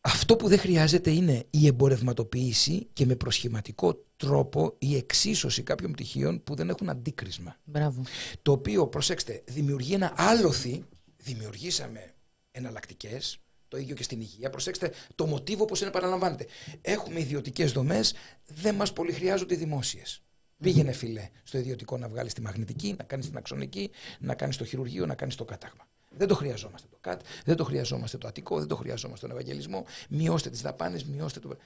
Αυτό 0.00 0.36
που 0.36 0.48
δεν 0.48 0.58
χρειάζεται 0.58 1.10
είναι 1.10 1.44
η 1.50 1.66
εμπορευματοποίηση 1.66 2.88
και 2.92 3.06
με 3.06 3.16
προσχηματικό 3.16 4.04
τρόπο 4.16 4.74
η 4.78 4.96
εξίσωση 4.96 5.62
κάποιων 5.62 5.92
πτυχίων 5.92 6.42
που 6.42 6.54
δεν 6.54 6.68
έχουν 6.68 6.88
αντίκρισμα. 6.88 7.56
Μπράβο. 7.64 8.02
Το 8.42 8.52
οποίο, 8.52 8.86
προσέξτε, 8.86 9.42
δημιουργεί 9.46 9.94
ένα 9.94 10.12
άλοθη. 10.16 10.84
Δημιουργήσαμε 11.16 12.14
εναλλακτικές. 12.50 13.40
Το 13.68 13.76
ίδιο 13.76 13.94
και 13.94 14.02
στην 14.02 14.20
υγεία. 14.20 14.50
Προσέξτε 14.50 14.92
το 15.14 15.26
μοτίβο 15.26 15.64
πώ 15.64 15.74
είναι 15.80 15.90
παραλαμβάνεται. 15.90 16.46
Έχουμε 16.80 17.20
ιδιωτικές 17.20 17.72
δομές, 17.72 18.14
δεν 18.46 18.74
μας 18.74 18.92
πολύ 18.92 19.12
χρειάζονται 19.12 19.54
οι 19.54 19.56
δημόσιες. 19.56 20.22
Πήγαινε, 20.62 20.92
φίλε, 20.92 21.28
στο 21.42 21.58
ιδιωτικό 21.58 21.98
να 21.98 22.08
βγάλεις 22.08 22.32
τη 22.32 22.40
μαγνητική, 22.40 22.94
να 22.98 23.04
κάνεις 23.04 23.26
την 23.26 23.36
αξονική, 23.36 23.90
να 24.18 24.34
κάνεις 24.34 24.56
το 24.56 24.64
χειρουργείο, 24.64 25.06
να 25.06 25.14
κάνεις 25.14 25.34
το 25.34 25.44
κάταγμα. 25.44 25.88
Δεν 26.10 26.28
το 26.28 26.34
χρειαζόμαστε 26.34 26.88
το 26.90 26.98
ΚΑΤ, 27.00 27.20
δεν 27.44 27.56
το 27.56 27.64
χρειαζόμαστε 27.64 28.18
το 28.18 28.28
Αττικό, 28.28 28.58
δεν 28.58 28.68
το 28.68 28.76
χρειαζόμαστε 28.76 29.26
τον 29.26 29.36
Ευαγγελισμό. 29.36 29.84
Μειώστε 30.08 30.50
τις 30.50 30.60
δαπάνες, 30.60 31.04
μειώστε 31.04 31.40
το. 31.40 31.56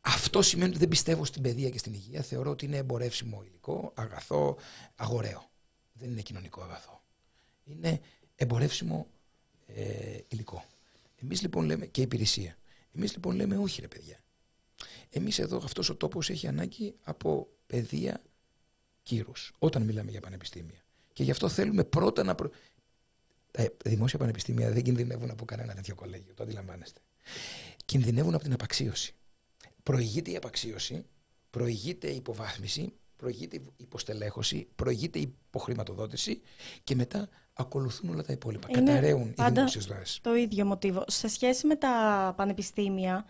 Αυτό 0.00 0.42
σημαίνει 0.42 0.70
ότι 0.70 0.78
δεν 0.78 0.88
πιστεύω 0.88 1.24
στην 1.24 1.42
παιδεία 1.42 1.70
και 1.70 1.78
στην 1.78 1.92
υγεία. 1.92 2.22
Θεωρώ 2.22 2.50
ότι 2.50 2.64
είναι 2.64 2.76
εμπορεύσιμο 2.76 3.42
υλικό, 3.46 3.92
αγαθό, 3.94 4.56
αγοραίο. 4.94 5.50
Δεν 5.92 6.10
είναι 6.10 6.20
κοινωνικό 6.20 6.62
αγαθό. 6.62 7.02
Είναι 7.64 8.00
εμπορεύσιμο 8.34 9.06
ε, 9.66 10.18
υλικό. 10.28 10.64
Εμείς 11.22 11.42
λοιπόν 11.42 11.64
λέμε 11.64 11.86
και 11.86 12.00
υπηρεσία. 12.00 12.56
Εμείς 12.94 13.12
λοιπόν 13.12 13.36
λέμε 13.36 13.56
όχι, 13.56 13.80
ρε 13.80 13.88
παιδιά. 13.88 14.20
Εμείς 15.10 15.38
εδώ 15.38 15.56
αυτός 15.56 15.88
ο 15.88 15.96
τόπος 15.96 16.30
έχει 16.30 16.46
ανάγκη 16.46 16.94
από 17.02 17.48
παιδεία 17.66 18.22
κύρους. 19.02 19.52
Όταν 19.58 19.82
μιλάμε 19.82 20.10
για 20.10 20.20
πανεπιστήμια. 20.20 20.84
Και 21.12 21.22
γι' 21.22 21.30
αυτό 21.30 21.48
θέλουμε 21.48 21.84
πρώτα 21.84 22.24
να. 22.24 22.34
Προ... 22.34 22.50
Τα 23.50 23.72
δημόσια 23.84 24.18
πανεπιστήμια 24.18 24.72
δεν 24.72 24.82
κινδυνεύουν 24.82 25.30
από 25.30 25.44
κανένα 25.44 25.74
τέτοιο 25.74 25.94
κολέγιο. 25.94 26.34
Το 26.34 26.42
αντιλαμβάνεστε. 26.42 27.00
Κινδυνεύουν 27.84 28.34
από 28.34 28.42
την 28.42 28.52
απαξίωση. 28.52 29.14
Προηγείται 29.82 30.30
η 30.30 30.36
απαξίωση, 30.36 31.06
προηγείται 31.50 32.08
η 32.10 32.16
υποβάθμιση, 32.16 32.92
προηγείται 33.16 33.56
η 33.56 33.62
υποστελέχωση, 33.76 34.68
προηγείται 34.76 35.18
η 35.18 35.34
υποχρηματοδότηση 35.48 36.40
και 36.84 36.94
μετά 36.94 37.28
ακολουθούν 37.52 38.10
όλα 38.10 38.22
τα 38.22 38.32
υπόλοιπα. 38.32 38.66
Είναι 38.70 38.80
Καταραίουν 38.80 39.28
οι 39.28 39.32
πάντα 39.36 39.52
δημόσιες 39.52 39.86
δράσεις. 39.86 40.20
Το 40.20 40.34
ίδιο 40.34 40.64
μοτίβο. 40.64 41.04
Σε 41.06 41.28
σχέση 41.28 41.66
με 41.66 41.76
τα 41.76 42.34
πανεπιστήμια, 42.36 43.24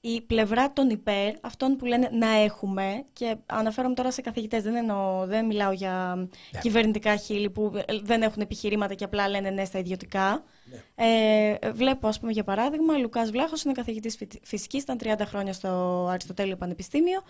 η 0.00 0.20
πλευρά 0.20 0.72
των 0.72 0.90
υπέρ, 0.90 1.34
αυτών 1.40 1.76
που 1.76 1.84
λένε 1.84 2.08
να 2.12 2.28
έχουμε, 2.28 3.04
και 3.12 3.36
αναφέρομαι 3.46 3.94
τώρα 3.94 4.10
σε 4.10 4.20
καθηγητές, 4.20 4.62
δεν, 4.62 4.74
εννοώ, 4.74 5.26
δεν 5.26 5.46
μιλάω 5.46 5.72
για 5.72 6.14
Ναι. 6.52 6.60
κυβερνητικά 6.60 7.16
χείλη 7.16 7.50
που 7.50 7.72
δεν 8.02 8.22
έχουν 8.22 8.42
επιχειρήματα 8.42 8.94
και 8.94 9.04
απλά 9.04 9.28
λένε 9.28 9.50
ναι 9.50 9.64
στα 9.64 9.78
ιδιωτικά. 9.78 10.44
Ναι. 10.70 10.82
Ε, 10.94 11.72
βλέπω, 11.72 12.08
ας 12.08 12.20
πούμε, 12.20 12.32
για 12.32 12.44
παράδειγμα, 12.44 12.96
Λουκάς 12.98 13.30
Βλάχος 13.30 13.62
είναι 13.62 13.72
καθηγητής 13.72 14.16
φυ- 14.16 14.40
φυσικής, 14.42 14.82
ήταν 14.82 14.98
30 14.98 15.24
χρόνια 15.26 15.52
στο 15.52 15.68
Αριστοτέλειο 16.10 16.56
Πανεπιστήμιο, 16.56 17.22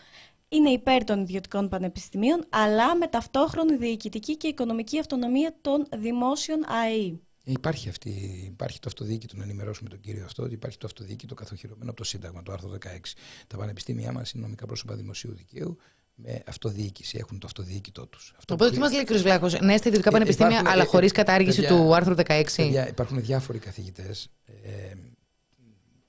είναι 0.48 0.70
υπέρ 0.70 1.04
των 1.04 1.20
ιδιωτικών 1.20 1.68
πανεπιστημίων, 1.68 2.44
αλλά 2.48 2.96
με 2.96 3.06
ταυτόχρονη 3.06 3.76
διοικητική 3.76 4.36
και 4.36 4.46
οικονομική 4.48 4.98
αυτονομία 4.98 5.56
των 5.60 5.86
δημόσιων 5.96 6.64
ΑΕΗ. 6.68 7.20
Υπάρχει, 7.48 7.88
αυτή, 7.88 8.10
υπάρχει 8.46 8.78
το 8.78 8.88
αυτοδιοίκητο, 8.88 9.36
να 9.36 9.42
ενημερώσουμε 9.42 9.88
τον 9.88 10.00
κύριο 10.00 10.24
αυτό, 10.24 10.42
ότι 10.42 10.54
υπάρχει 10.54 10.78
το 10.78 10.86
αυτοδιοίκητο 10.86 11.34
καθοχυρωμένο 11.34 11.90
από 11.90 11.98
το 11.98 12.04
Σύνταγμα, 12.04 12.42
το 12.42 12.52
άρθρο 12.52 12.70
16. 12.70 13.14
Τα 13.46 13.56
πανεπιστήμια 13.56 14.12
μας 14.12 14.30
είναι 14.32 14.42
νομικά 14.42 14.66
πρόσωπα 14.66 14.94
δημοσίου 14.94 15.34
δικαίου 15.34 15.76
με 16.16 16.42
αυτοδιοίκηση, 16.46 17.18
έχουν 17.18 17.38
το 17.38 17.46
αυτοδιοίκητό 17.46 18.06
τους. 18.06 18.34
Οπότε 18.50 18.70
τι 18.70 18.78
μας 18.78 18.92
λέει 18.92 19.00
ο 19.00 19.04
κ. 19.04 19.12
Βλάχος, 19.16 19.52
ναι, 19.52 19.76
στα 19.76 19.88
ιδιωτικά 19.88 20.08
Ε, 20.08 20.12
πανεπιστήμια, 20.12 20.50
υπάρχουν, 20.50 20.72
αλλά 20.72 20.82
ε, 20.82 20.86
χωρίς 20.86 21.10
ε, 21.10 21.14
κατάργηση 21.14 21.60
παιδιά, 21.60 21.76
του 21.76 21.94
άρθρου 21.94 22.14
16. 22.14 22.44
Παιδιά, 22.56 22.88
υπάρχουν 22.88 23.20
διάφοροι 23.20 23.58
καθηγητές, 23.58 24.30
ε, 24.44 24.94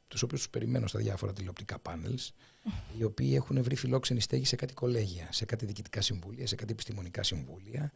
τους 0.07 0.21
οποίους 0.21 0.39
τους 0.41 0.49
περιμένω 0.49 0.87
στα 0.87 0.99
διάφορα 0.99 1.33
τηλεοπτικά 1.33 1.79
πάνελς, 1.79 2.31
οι 2.97 3.03
οποίοι 3.03 3.31
έχουν 3.35 3.63
βρει 3.63 3.75
φιλόξενη 3.75 4.19
στέγη 4.21 4.45
σε 4.45 4.55
κάτι 4.55 4.73
κολέγια, 4.73 5.27
σε 5.31 5.45
κάτι 5.45 5.65
διοικητικά 5.65 6.01
συμβούλια, 6.01 6.47
σε 6.47 6.55
κάτι 6.55 6.71
επιστημονικά 6.71 7.23
συμβούλια. 7.23 7.91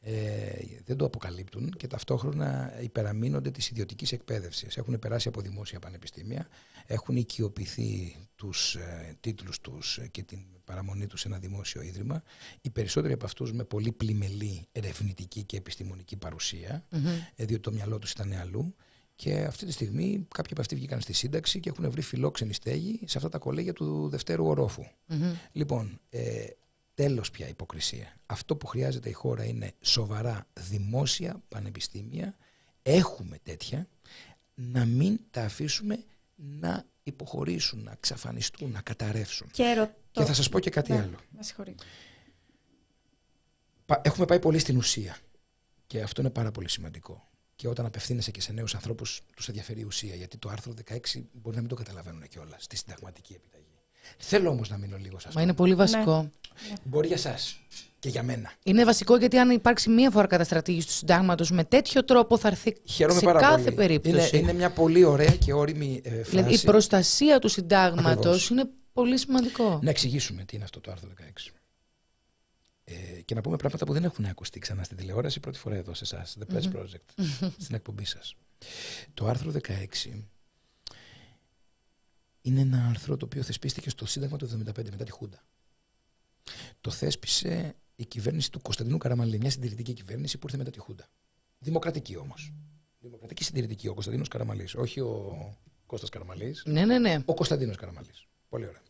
Ε, 0.00 0.50
δεν 0.84 0.96
το 0.96 1.04
αποκαλύπτουν 1.04 1.70
και 1.70 1.86
ταυτόχρονα 1.86 2.72
υπεραμείνονται 2.82 3.50
της 3.50 3.70
ιδιωτικής 3.70 4.12
εκπαίδευσης. 4.12 4.76
Έχουν 4.76 4.98
περάσει 4.98 5.28
από 5.28 5.40
δημόσια 5.40 5.78
πανεπιστήμια, 5.78 6.48
έχουν 6.86 7.16
οικειοποιηθεί 7.16 8.16
τους 8.36 8.74
ε, 8.74 9.16
τίτλους 9.20 9.60
τους 9.60 10.00
και 10.10 10.22
την 10.22 10.38
παραμονή 10.66 11.06
του 11.06 11.16
σε 11.16 11.28
ένα 11.28 11.38
δημόσιο 11.38 11.82
ίδρυμα. 11.82 12.22
Οι 12.60 12.70
περισσότεροι 12.70 13.12
από 13.12 13.24
αυτούς 13.24 13.52
με 13.52 13.64
πολύ 13.64 13.92
πλημελή 13.92 14.68
ερευνητική 14.72 15.42
και 15.42 15.56
επιστημονική 15.56 16.16
παρουσία, 16.16 16.84
ε, 17.36 17.44
διότι 17.44 17.62
το 17.62 17.72
μυαλό 17.72 17.98
τους 17.98 18.10
ήταν 18.10 18.32
αλλού. 18.32 18.74
Και 19.14 19.34
αυτή 19.40 19.66
τη 19.66 19.72
στιγμή 19.72 20.26
κάποιοι 20.34 20.52
από 20.52 20.60
αυτοί 20.60 20.74
βγήκαν 20.74 21.00
στη 21.00 21.12
σύνταξη 21.12 21.60
και 21.60 21.68
έχουν 21.68 21.90
βρει 21.90 22.00
φιλόξενη 22.02 22.52
στέγη 22.52 23.00
σε 23.04 23.18
αυτά 23.18 23.28
τα 23.28 23.38
κολέγια 23.38 23.72
του 23.72 24.08
δευτέρου 24.08 24.46
ορόφου. 24.46 24.84
Λοιπόν, 25.52 26.00
ε, 26.10 26.46
τέλος 26.94 27.30
πια 27.30 27.48
υποκρισία. 27.48 28.16
Αυτό 28.26 28.56
που 28.56 28.66
χρειάζεται 28.66 29.08
η 29.08 29.12
χώρα 29.12 29.44
είναι 29.44 29.72
σοβαρά 29.80 30.46
δημόσια 30.52 31.42
πανεπιστήμια. 31.48 32.36
Έχουμε 32.82 33.38
τέτοια. 33.42 33.88
Να 34.54 34.84
μην 34.84 35.18
τα 35.30 35.42
αφήσουμε 35.44 36.04
να 36.34 36.84
υποχωρήσουν, 37.02 37.82
να 37.82 37.92
εξαφανιστούν, 37.92 38.70
να 38.70 38.80
καταρρεύσουν. 38.80 39.48
Και, 39.50 39.74
ρωτώ... 39.74 39.94
Και 40.20 40.24
θα 40.24 40.34
σας 40.34 40.48
πω 40.48 40.58
και 40.58 40.70
κάτι 40.70 40.92
Ναι, 40.92 40.98
άλλο. 40.98 41.16
Με 41.36 41.42
συγχωρείτε. 41.42 41.84
Πα- 43.86 44.00
Έχουμε 44.04 44.26
πάει 44.26 44.38
πολύ 44.38 44.58
στην 44.58 44.76
ουσία. 44.76 45.16
Και 45.86 46.00
αυτό 46.02 46.20
είναι 46.20 46.30
πάρα 46.30 46.50
πολύ 46.50 46.68
σημαντικό. 46.70 47.28
Και 47.56 47.68
όταν 47.68 47.86
απευθύνεσαι 47.86 48.30
και 48.30 48.40
σε 48.40 48.52
νέους 48.52 48.74
ανθρώπους, 48.74 49.22
τους 49.36 49.48
ενδιαφέρει 49.48 49.80
η 49.80 49.84
ουσία. 49.84 50.14
Γιατί 50.14 50.36
το 50.36 50.48
άρθρο 50.48 50.72
16 50.72 51.28
μπορεί 51.32 51.54
να 51.56 51.60
μην 51.60 51.70
το 51.70 51.74
καταλαβαίνουν 51.74 52.28
κιόλας 52.28 52.62
στη 52.62 52.76
συνταγματική 52.76 53.32
επιταγή. 53.32 53.64
Θέλω 54.18 54.50
όμως 54.50 54.68
να 54.70 54.76
μείνω 54.76 54.96
λίγο 54.96 55.18
σε 55.18 55.24
αυτό. 55.28 55.38
Μα 55.38 55.44
είναι 55.44 55.54
πολύ 55.54 55.74
βασικό. 55.74 56.30
Μπορεί 56.84 57.06
για 57.06 57.16
εσά 57.16 57.34
και 57.98 58.08
για 58.08 58.22
μένα. 58.22 58.52
Είναι 58.62 58.84
βασικό 58.84 59.16
γιατί 59.16 59.38
αν 59.38 59.50
υπάρξει 59.50 59.90
μία 59.90 60.10
φορά 60.10 60.26
καταστρατήγηση 60.26 60.86
του 60.86 60.92
συντάγματος 60.92 61.50
με 61.50 61.64
τέτοιο 61.64 62.04
τρόπο 62.04 62.38
θα 62.38 62.48
έρθει 62.48 62.76
Χαίρομαι 62.84 63.18
σε 63.18 63.24
πάρα 63.24 63.40
κάθε 63.40 63.62
πολύ. 63.62 63.76
περίπτωση. 63.76 64.28
Είναι, 64.36 64.38
είναι 64.38 64.52
μια 64.52 64.70
πολύ 64.70 65.04
ωραία 65.04 65.30
και 65.36 65.52
όρημη 65.52 66.00
ε, 66.04 66.10
φράση. 66.10 66.30
Δηλαδή 66.30 66.54
η 66.54 66.58
προστασία 66.64 67.38
του 67.38 67.48
συντάγματος 67.48 68.16
Ακριβώς. 68.16 68.50
είναι 68.50 68.68
πολύ 68.96 69.18
σημαντικό. 69.18 69.78
Να 69.82 69.90
εξηγήσουμε 69.90 70.44
τι 70.44 70.56
είναι 70.56 70.64
αυτό 70.64 70.80
το 70.80 70.90
άρθρο 70.90 71.10
16. 71.10 71.52
Ε, 72.84 73.20
και 73.24 73.34
να 73.34 73.40
πούμε 73.40 73.56
πράγματα 73.56 73.86
που 73.86 73.92
δεν 73.92 74.04
έχουν 74.04 74.24
ακουστεί 74.24 74.58
ξανά 74.58 74.84
στην 74.84 74.96
τηλεόραση 74.96 75.40
πρώτη 75.40 75.58
φορά 75.58 75.74
εδώ 75.74 75.94
σε 75.94 76.04
εσάς, 76.04 76.36
The 76.40 76.54
Press 76.54 76.72
Project, 76.72 77.24
στην 77.64 77.74
εκπομπή 77.74 78.04
σας. 78.04 78.34
Το 79.14 79.26
άρθρο 79.26 79.50
16 79.50 80.24
είναι 82.40 82.60
ένα 82.60 82.86
άρθρο 82.88 83.16
το 83.16 83.24
οποίο 83.24 83.42
θεσπίστηκε 83.42 83.90
στο 83.90 84.06
Σύνταγμα 84.06 84.36
του 84.36 84.46
1975 84.46 84.90
μετά 84.90 85.04
τη 85.04 85.10
Χούντα. 85.10 85.44
Το 86.80 86.90
θέσπισε 86.90 87.76
η 87.96 88.04
κυβέρνηση 88.04 88.50
του 88.50 88.60
Κωνσταντίνου 88.60 88.98
Καραμαλή, 88.98 89.38
μια 89.38 89.50
συντηρητική 89.50 89.92
κυβέρνηση 89.92 90.38
που 90.38 90.46
ήρθε 90.46 90.58
μετά 90.58 90.70
τη 90.70 90.78
Χούντα. 90.78 91.08
Δημοκρατική 91.58 92.16
όμως. 92.16 92.52
Δημοκρατική 92.98 93.44
συντηρητική 93.44 93.88
ο 93.88 93.92
Κωνσταντίνος 93.92 94.28
Καραμαλής, 94.28 94.74
όχι 94.74 95.00
ο 95.00 95.56
Κώστας 95.86 96.08
Καραμαλής. 96.08 96.62
Ναι, 96.66 96.84
ναι, 96.84 96.98
ναι. 96.98 97.18
Ο 97.24 97.34
Κωνσταντίνος 97.34 97.76
Καραμαλής. 97.76 98.26
Πολύ 98.48 98.66
ωραία. 98.66 98.82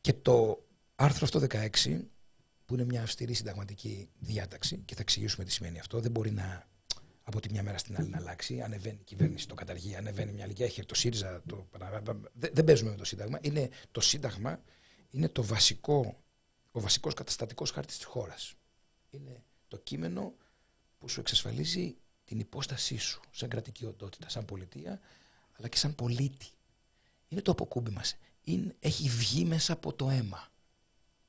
Και 0.00 0.12
το 0.12 0.66
άρθρο 0.94 1.28
αυτό 1.32 1.40
16, 1.50 2.00
που 2.64 2.74
είναι 2.74 2.84
μια 2.84 3.02
αυστηρή 3.02 3.34
συνταγματική 3.34 4.08
διάταξη, 4.18 4.78
και 4.84 4.94
θα 4.94 5.00
εξηγήσουμε 5.00 5.44
τι 5.44 5.52
σημαίνει 5.52 5.78
αυτό, 5.78 6.00
δεν 6.00 6.10
μπορεί 6.10 6.30
να 6.30 6.68
από 7.22 7.40
τη 7.40 7.50
μια 7.50 7.62
μέρα 7.62 7.78
στην 7.78 7.96
άλλη 7.96 8.08
να 8.08 8.16
αλλάξει. 8.16 8.60
Ανεβαίνει 8.60 8.98
η 9.00 9.04
κυβέρνηση, 9.04 9.48
το 9.48 9.54
καταργεί, 9.54 9.96
ανεβαίνει 9.96 10.32
μια 10.32 10.44
άλλη 10.44 10.52
και 10.52 10.64
έχει 10.64 10.84
το 10.84 10.94
ΣΥΡΙΖΑ. 10.94 11.42
Το... 11.46 11.68
Δεν, 12.32 12.50
δεν 12.52 12.64
παίζουμε 12.64 12.90
με 12.90 12.96
το 12.96 13.04
Σύνταγμα. 13.04 13.38
Είναι, 13.42 13.68
το 13.90 14.00
Σύνταγμα 14.00 14.62
είναι 15.10 15.28
το 15.28 15.44
βασικό, 15.44 16.22
ο 16.70 16.80
βασικός 16.80 17.14
καταστατικός 17.14 17.70
χάρτης 17.70 17.96
της 17.96 18.04
χώρας. 18.04 18.54
Είναι 19.10 19.42
το 19.68 19.76
κείμενο 19.76 20.34
που 20.98 21.08
σου 21.08 21.20
εξασφαλίζει 21.20 21.96
την 22.24 22.38
υπόστασή 22.38 22.96
σου 22.96 23.20
σαν 23.30 23.48
κρατική 23.48 23.86
οντότητα, 23.86 24.28
σαν 24.28 24.44
πολιτεία, 24.44 25.00
αλλά 25.52 25.68
και 25.68 25.76
σαν 25.76 25.94
πολίτη. 25.94 26.46
Είναι 27.28 27.40
το 27.40 27.50
αποκούμπι 27.50 27.90
μας. 27.90 28.16
Είναι, 28.44 28.76
έχει 28.78 29.08
βγει 29.08 29.44
μέσα 29.44 29.72
από 29.72 29.92
το 29.92 30.10
αίμα 30.10 30.48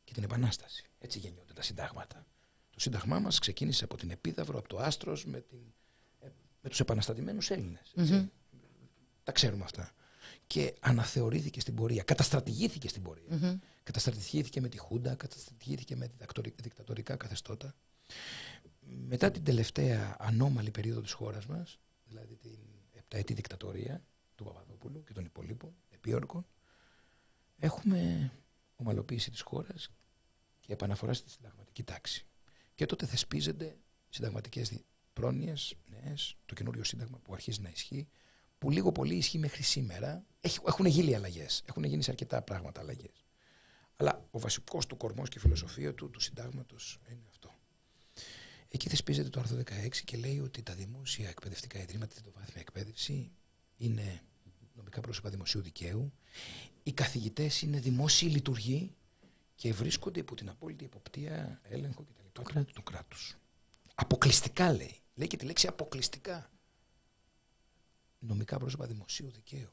και 0.03 0.13
την 0.13 0.23
Επανάσταση. 0.23 0.83
Έτσι 0.99 1.19
γεννιόνται 1.19 1.53
τα 1.53 1.61
συντάγματα. 1.61 2.25
Το 2.69 2.79
σύνταγμά 2.79 3.19
μας 3.19 3.39
ξεκίνησε 3.39 3.83
από 3.83 3.97
την 3.97 4.11
Επίδαυρο, 4.11 4.59
από 4.59 4.67
το 4.67 4.77
Άστρος, 4.77 5.25
με, 5.25 5.41
την, 5.41 5.59
ε, 6.19 6.27
με 6.61 6.69
τους 6.69 6.79
επαναστατημένους 6.79 7.49
Έλληνες. 7.49 7.93
έτσι. 7.95 8.31
Τα 9.23 9.31
ξέρουμε 9.31 9.63
αυτά. 9.63 9.91
Και 10.47 10.75
αναθεωρήθηκε 10.79 11.59
στην 11.59 11.75
πορεία, 11.75 12.03
καταστρατηγήθηκε 12.03 12.87
στην 12.87 13.01
πορεία. 13.01 13.59
Καταστρατηγήθηκε 13.83 14.61
με 14.61 14.69
τη 14.69 14.77
Χούντα, 14.77 15.15
καταστρατηγήθηκε 15.15 15.95
με 15.95 16.07
δικτατορι- 16.07 16.61
δικτατορικά 16.61 17.15
καθεστώτα. 17.15 17.75
Μετά 18.79 19.31
την 19.31 19.43
τελευταία 19.43 20.15
ανώμαλη 20.19 20.71
περίοδο 20.71 21.01
της 21.01 21.11
χώρας 21.11 21.45
μας, 21.45 21.79
δηλαδή 22.05 22.35
την 22.35 22.59
επταετή 22.91 23.33
δικτατορία 23.33 24.03
του 24.35 24.43
Παπαδόπουλου 24.43 25.03
και 25.03 25.13
των 25.13 25.25
υπολείπων 25.25 25.75
επίορκων, 25.89 26.45
έχουμε 27.61 28.31
ομαλοποίηση 28.75 29.31
της 29.31 29.41
χώρας 29.41 29.89
και 30.59 30.73
επαναφορά 30.73 31.13
στη 31.13 31.29
συνταγματική 31.29 31.83
τάξη. 31.83 32.25
Και 32.75 32.85
τότε 32.85 33.05
θεσπίζονται 33.05 33.77
συνταγματικές 34.09 34.69
δι- 34.69 34.85
πρόνοιες, 35.13 35.75
νέες, 35.85 36.35
το 36.45 36.53
καινούριο 36.53 36.83
σύνταγμα 36.83 37.17
που 37.19 37.33
αρχίζει 37.33 37.61
να 37.61 37.69
ισχύει, 37.69 38.07
που 38.57 38.71
λίγο 38.71 38.91
πολύ 38.91 39.15
ισχύει 39.15 39.37
μέχρι 39.37 39.63
σήμερα. 39.63 40.25
Έχει- 40.41 40.59
Έχουν 40.67 40.85
γίνει 40.85 41.15
αλλαγές. 41.15 41.61
Έχουν 41.65 41.83
γίνει 41.83 42.03
σε 42.03 42.11
αρκετά 42.11 42.41
πράγματα 42.41 42.81
αλλαγές. 42.81 43.25
Αλλά 43.95 44.27
ο 44.31 44.39
βασικός 44.39 44.85
του 44.85 44.97
κορμός 44.97 45.29
και 45.29 45.37
η 45.37 45.41
φιλοσοφία 45.41 45.93
του, 45.93 46.09
του 46.09 46.19
συντάγματος 46.19 46.99
είναι 47.09 47.25
αυτό. 47.29 47.51
Εκεί 48.67 48.89
θεσπίζεται 48.89 49.29
το 49.29 49.39
άρθρο 49.39 49.57
16 49.57 50.03
και 50.05 50.17
λέει 50.17 50.39
ότι 50.39 50.63
τα 50.63 50.73
δημόσια 50.73 51.29
εκπαιδευτικά 51.29 51.79
ιδρύματα, 51.81 52.15
τη 52.21 52.29
βάθμια 52.29 52.61
εκπαίδευση, 52.61 53.31
είναι 53.75 54.21
νομικά 54.81 55.01
πρόσωπα 55.01 55.29
δημοσίου 55.29 55.61
δικαίου. 55.61 56.13
Οι 56.83 56.91
καθηγητές 56.91 57.61
είναι 57.61 57.79
δημόσιοι 57.79 58.29
λειτουργοί 58.31 58.95
και 59.55 59.73
βρίσκονται 59.73 60.19
υπό 60.19 60.35
την 60.35 60.49
απόλυτη 60.49 60.83
υποπτία, 60.83 61.61
έλεγχο 61.63 62.03
και 62.03 62.11
τα 62.13 62.21
λοιπά 62.23 62.71
του 62.73 62.83
κράτους. 62.83 63.37
Αποκλειστικά 63.95 64.73
λέει. 64.73 64.99
Λέει 65.13 65.27
και 65.27 65.37
τη 65.37 65.45
λέξη 65.45 65.67
αποκλειστικά. 65.67 66.51
Νομικά 68.19 68.57
πρόσωπα 68.57 68.85
δημοσίου 68.85 69.31
δικαίου. 69.31 69.69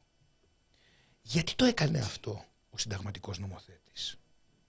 Γιατί 1.23 1.55
το 1.55 1.65
έκανε 1.65 1.99
αυτό 1.99 2.45
ο 2.71 2.79
συνταγματικός 2.79 3.39
νομοθέτης 3.39 4.19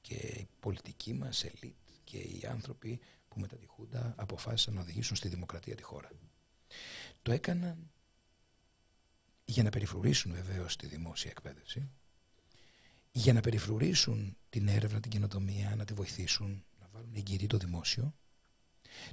και 0.02 0.16
η 0.16 0.48
πολιτική 0.60 1.14
μας 1.14 1.44
ελίτ 1.44 1.76
και 2.04 2.18
οι 2.18 2.46
άνθρωποι 2.50 3.00
που 3.28 3.40
μετά 3.40 3.56
τη 3.56 3.66
Χούντα 3.66 4.14
αποφάσισαν 4.18 4.74
να 4.74 4.82
οδηγήσουν 4.82 5.16
στη 5.16 5.28
δημοκρατία 5.28 5.76
τη 5.76 5.84
χώρα. 5.84 6.10
Το 7.22 7.32
έκαναν 7.32 7.92
για 9.50 9.64
να 9.64 9.70
περιφρουρήσουν 9.70 10.34
βεβαίως 10.34 10.76
τη 10.76 10.88
δημόσια 10.88 11.32
εκπαίδευση, 11.32 11.90
για 13.12 13.34
να 13.34 13.42
περιφρουρήσουν 13.42 14.38
την 14.50 14.68
έρευνα, 14.68 15.00
την 15.00 15.12
καινοτομία, 15.12 15.76
να 15.76 15.86
τη 15.86 15.94
βοηθήσουν, 15.94 16.66
να 16.80 16.88
βάλουν 16.92 17.16
εγκυρή 17.16 17.48
το 17.48 17.58
δημόσιο. 17.58 18.16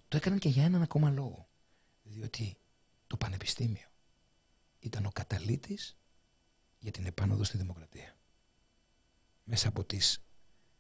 Το 0.09 0.17
έκαναν 0.17 0.39
και 0.39 0.49
για 0.49 0.65
έναν 0.65 0.83
ακόμα 0.83 1.11
λόγο. 1.11 1.49
Διότι 2.03 2.57
το 3.07 3.17
πανεπιστήμιο 3.17 3.89
ήταν 4.79 5.07
ο 5.07 5.11
καταλήτης 5.11 5.97
για 6.79 6.91
την 6.91 7.07
επάνωδο 7.07 7.45
στη 7.45 7.57
δημοκρατία. 7.57 8.17
Μέσα 9.45 9.69
από 9.69 9.85
τις 9.85 10.25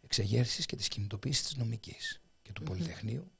εξεγέρσεις 0.01 0.67
και 0.67 0.77
τις 0.77 0.89
κινητοποίησεις 0.89 1.43
της 1.43 1.57
νομικής 1.57 2.23
και 2.43 2.53
του 2.53 2.63
Πολυτεχνείου 2.63 3.31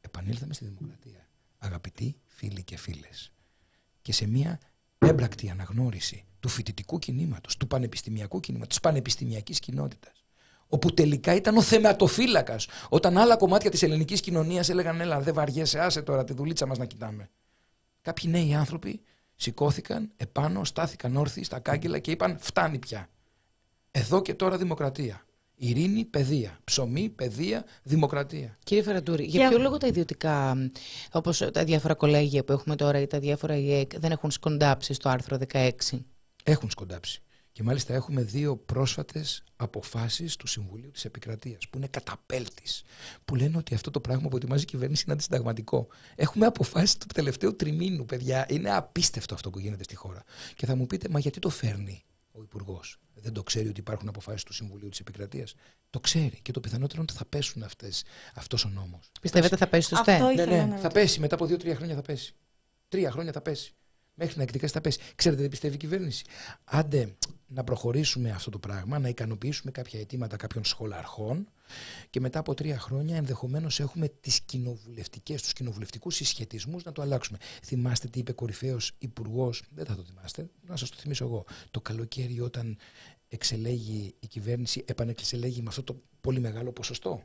επανήλθαμε 0.00 0.54
στη 0.54 0.64
δημοκρατία. 0.64 1.28
Αγαπητοί 1.58 2.20
φίλοι 2.26 2.62
και 2.62 2.76
φίλες. 2.76 3.32
Και 4.02 4.12
σε 4.12 4.26
μια 4.26 4.60
έμπρακτη 5.06 5.50
αναγνώριση 5.50 6.24
του 6.40 6.48
φοιτητικού 6.48 6.98
κινήματος, 6.98 7.56
του 7.56 7.66
πανεπιστημιακού 7.66 8.40
κινήματος, 8.40 8.68
της 8.68 8.80
πανεπιστημιακής 8.80 9.60
κοινότητας 9.60 10.24
όπου 10.68 10.94
τελικά 10.94 11.34
ήταν 11.34 11.56
ο 11.56 11.62
θεματοφύλακας 11.62 12.68
όταν 12.88 13.18
άλλα 13.18 13.36
κομμάτια 13.36 13.70
της 13.70 13.82
ελληνικής 13.82 14.20
κοινωνίας 14.20 14.68
έλεγαν 14.68 15.00
έλα 15.00 15.20
δεν 15.20 15.34
βαριέσαι 15.34 15.80
άσε 15.80 16.02
τώρα 16.02 16.24
τη 16.24 16.32
δουλίτσα 16.32 16.66
μας 16.66 16.78
να 16.78 16.84
κοιτάμε 16.84 17.30
κάποιοι 18.02 18.30
νέοι 18.32 18.54
άνθρωποι 18.54 19.00
σηκώθηκαν 19.34 20.10
επάνω, 20.16 20.64
στάθηκαν 20.64 21.16
όρθιοι 21.16 21.44
στα 21.44 21.58
κάγκελα 21.58 21.98
και 21.98 22.10
είπαν 22.10 22.36
φτάνει 22.40 22.78
πια. 22.78 23.08
Εδώ 23.90 24.22
και 24.22 24.34
τώρα 24.34 24.56
δημοκρατία. 24.56 25.24
Ειρήνη, 25.62 26.04
παιδεία. 26.04 26.58
Ψωμί, 26.64 27.08
παιδεία, 27.08 27.64
δημοκρατία. 27.82 28.58
Κύριε 28.64 28.82
Φεραντούρη, 28.82 29.24
για 29.24 29.40
Για- 29.40 29.48
ποιο 29.48 29.58
λόγο 29.58 29.76
τα 29.76 29.86
ιδιωτικά, 29.86 30.56
όπως 31.12 31.38
τα 31.52 31.64
διάφορα 31.64 31.94
κολέγια 31.94 32.44
που 32.44 32.52
έχουμε 32.52 32.76
τώρα 32.76 33.00
ή 33.00 33.06
τα 33.06 33.18
διάφορα 33.18 33.56
ΙΕΚ, 33.56 33.98
δεν 33.98 34.10
έχουν 34.10 34.30
σκοντάψει 34.30 34.92
στο 34.94 35.08
άρθρο 35.08 35.36
16. 35.36 36.04
Έχουν 36.44 36.70
σκοντάψει. 36.70 37.22
Και 37.52 37.62
μάλιστα 37.62 37.94
έχουμε 37.94 38.22
δύο 38.22 38.56
πρόσφατες 38.56 39.42
αποφάσεις 39.56 40.36
του 40.36 40.46
Συμβουλίου 40.46 40.90
της 40.90 41.04
Επικρατείας 41.04 41.68
που 41.70 41.76
είναι 41.76 41.86
καταπέλτης. 41.86 42.82
Που 43.24 43.34
λένε 43.36 43.56
ότι 43.56 43.74
αυτό 43.74 43.90
το 43.90 44.00
πράγμα 44.00 44.28
που 44.28 44.36
ετοιμάζει 44.36 44.62
η 44.62 44.66
κυβέρνηση 44.66 45.02
είναι 45.04 45.12
αντισυνταγματικό. 45.14 45.88
Έχουμε 46.14 46.46
αποφάσεις 46.46 46.96
του 46.96 47.06
τελευταίου 47.14 47.56
τριμήνου, 47.56 48.04
παιδιά. 48.04 48.46
Είναι 48.48 48.74
απίστευτο 48.74 49.34
αυτό 49.34 49.50
που 49.50 49.58
γίνεται 49.58 49.82
στη 49.82 49.94
χώρα. 49.94 50.22
Και 50.56 50.66
θα 50.66 50.74
μου 50.76 50.86
πείτε, 50.86 51.08
μα 51.08 51.18
γιατί 51.18 51.38
το 51.38 51.48
φέρνει 51.48 52.04
ο 52.32 52.42
Υπουργός; 52.42 52.98
Δεν 53.22 53.32
το 53.32 53.42
ξέρει 53.42 53.68
ότι 53.68 53.80
υπάρχουν 53.80 54.08
αποφάσεις 54.08 54.42
του 54.42 54.52
Συμβουλίου 54.52 54.88
της 54.88 55.00
Επικρατείας. 55.00 55.54
Το 55.90 56.00
ξέρει 56.00 56.38
και 56.42 56.52
το 56.52 56.60
πιθανότερο 56.60 56.94
είναι 57.02 57.06
ότι 57.10 57.18
θα 57.18 57.24
πέσουν 57.28 57.62
αυτές, 57.62 58.04
αυτός 58.34 58.64
ο 58.64 58.68
νόμος. 58.68 59.10
Πιστεύετε 59.20 59.56
θα 59.56 59.66
πέσει 59.66 59.86
στο 59.86 59.96
Αυτό 59.98 60.10
ΣΤΕ. 60.12 60.22
ή- 60.22 60.24
Ναι, 60.26 60.32
ήθελα 60.32 60.50
ναι, 60.56 60.56
να 60.56 60.66
θα 60.66 60.70
ρωτήσω. 60.82 60.88
πέσει. 60.88 61.20
Μετά 61.20 61.34
από 61.34 61.46
δύο-τρία 61.46 61.74
χρόνια 61.76 61.94
θα 61.94 62.02
πέσει. 62.02 62.34
Τρία 62.88 63.10
χρόνια 63.10 63.32
θα 63.32 63.40
πέσει. 63.40 63.74
Μέχρι 64.14 64.36
να 64.36 64.42
εκδικάσει 64.42 64.72
θα 64.72 64.80
πέσει. 64.80 64.98
Ξέρετε, 65.14 65.40
δεν 65.40 65.50
πιστεύει 65.50 65.74
η 65.74 65.78
κυβέρνηση. 65.78 66.24
Άντε 66.64 67.14
να 67.46 67.64
προχωρήσουμε 67.64 68.30
αυτό 68.30 68.50
το 68.50 68.58
πράγμα, 68.58 68.98
να 68.98 69.08
ικανοποιήσουμε 69.08 69.70
κάποια 69.70 70.00
αιτήματα 70.00 70.36
κάποιων 70.36 70.64
σχολαρχών 70.64 71.48
και 72.10 72.20
μετά 72.20 72.38
από 72.38 72.54
τρία 72.54 72.78
χρόνια 72.78 73.16
ενδεχομένως 73.16 73.80
έχουμε 73.80 74.08
τις 74.08 74.40
κοινοβουλευτικές, 74.40 75.42
τους 75.42 75.52
κοινοβουλευτικούς 75.52 76.14
συσχετισμούς 76.14 76.84
να 76.84 76.92
το 76.92 77.02
αλλάξουμε. 77.02 77.38
Θυμάστε 77.64 78.08
τι 78.08 78.18
είπε 78.18 78.32
κορυφαίος 78.32 78.92
υπουργός, 78.98 79.62
δεν 79.74 79.84
θα 79.84 79.94
το 79.96 80.02
θυμάστε, 80.04 80.48
να 80.66 80.76
σας 80.76 80.90
το 80.90 80.96
θυμίσω 81.00 81.24
εγώ. 81.24 81.44
Το 81.70 81.80
καλοκαίρι 81.80 82.40
όταν 82.40 82.76
εξελέγει 83.34 84.14
η 84.20 84.26
κυβέρνηση, 84.26 84.84
επανεξελέγει 84.86 85.60
με 85.62 85.68
αυτό 85.68 85.82
το 85.82 85.96
πολύ 86.20 86.40
μεγάλο 86.40 86.72
ποσοστό. 86.72 87.22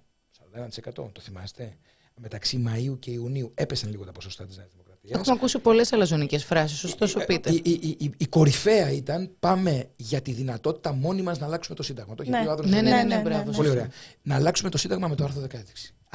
41%. 0.86 0.92
Το 0.94 1.22
θυμάστε; 1.22 1.78
Μεταξύ 2.22 2.64
Μαΐου 2.68 3.00
και 3.00 3.12
Ιουνίου 3.12 3.52
έπεσαν 3.56 3.90
λίγο 3.90 4.06
τα 4.06 4.12
ποσοστά 4.12 4.46
της 4.46 4.58
Νέας 4.58 4.70
Δημοκρατίας. 4.72 5.20
Έχουμε 5.20 5.36
ακούσει 5.36 5.60
πολλές 5.60 5.94
αλαζονικές 5.94 6.44
φράσεις, 6.44 6.84
ωστόσο 6.84 7.26
πείτε. 7.26 7.52
Η, 7.52 7.62
η, 7.64 7.80
η, 7.82 7.96
η, 8.00 8.12
η 8.18 8.26
κορυφαία 8.28 8.92
ήταν 8.92 9.36
πάμε 9.40 9.90
για 9.96 10.22
τη 10.22 10.32
δυνατότητα 10.32 10.94
μόνοι 10.94 11.22
μας 11.22 11.40
να 11.40 11.46
αλλάξουμε 11.46 11.76
το 11.76 11.84
Σύνταγμα. 11.84 12.16
Το 12.16 12.24
είχε 12.24 12.32
Ναι. 12.32 12.42
πει 12.42 12.48
ο 12.48 12.52
Άδωνης 12.52 12.72
Ναι, 12.72 12.82
ναι, 12.82 12.90
ναι, 12.90 12.96
Βενιζέλος. 12.96 13.24
ναι, 13.24 13.30
ναι, 13.30 13.30
μπράβο. 13.36 13.50
ναι. 13.50 13.56
Πολύ 13.56 13.70
ωραία. 13.70 13.90
Να 14.22 14.36
αλλάξουμε 14.36 14.70
το 14.70 14.78
Σύνταγμα 14.78 15.08
με 15.08 15.16
το 15.16 15.24
άρθρο 15.24 15.42
16. 15.42 15.56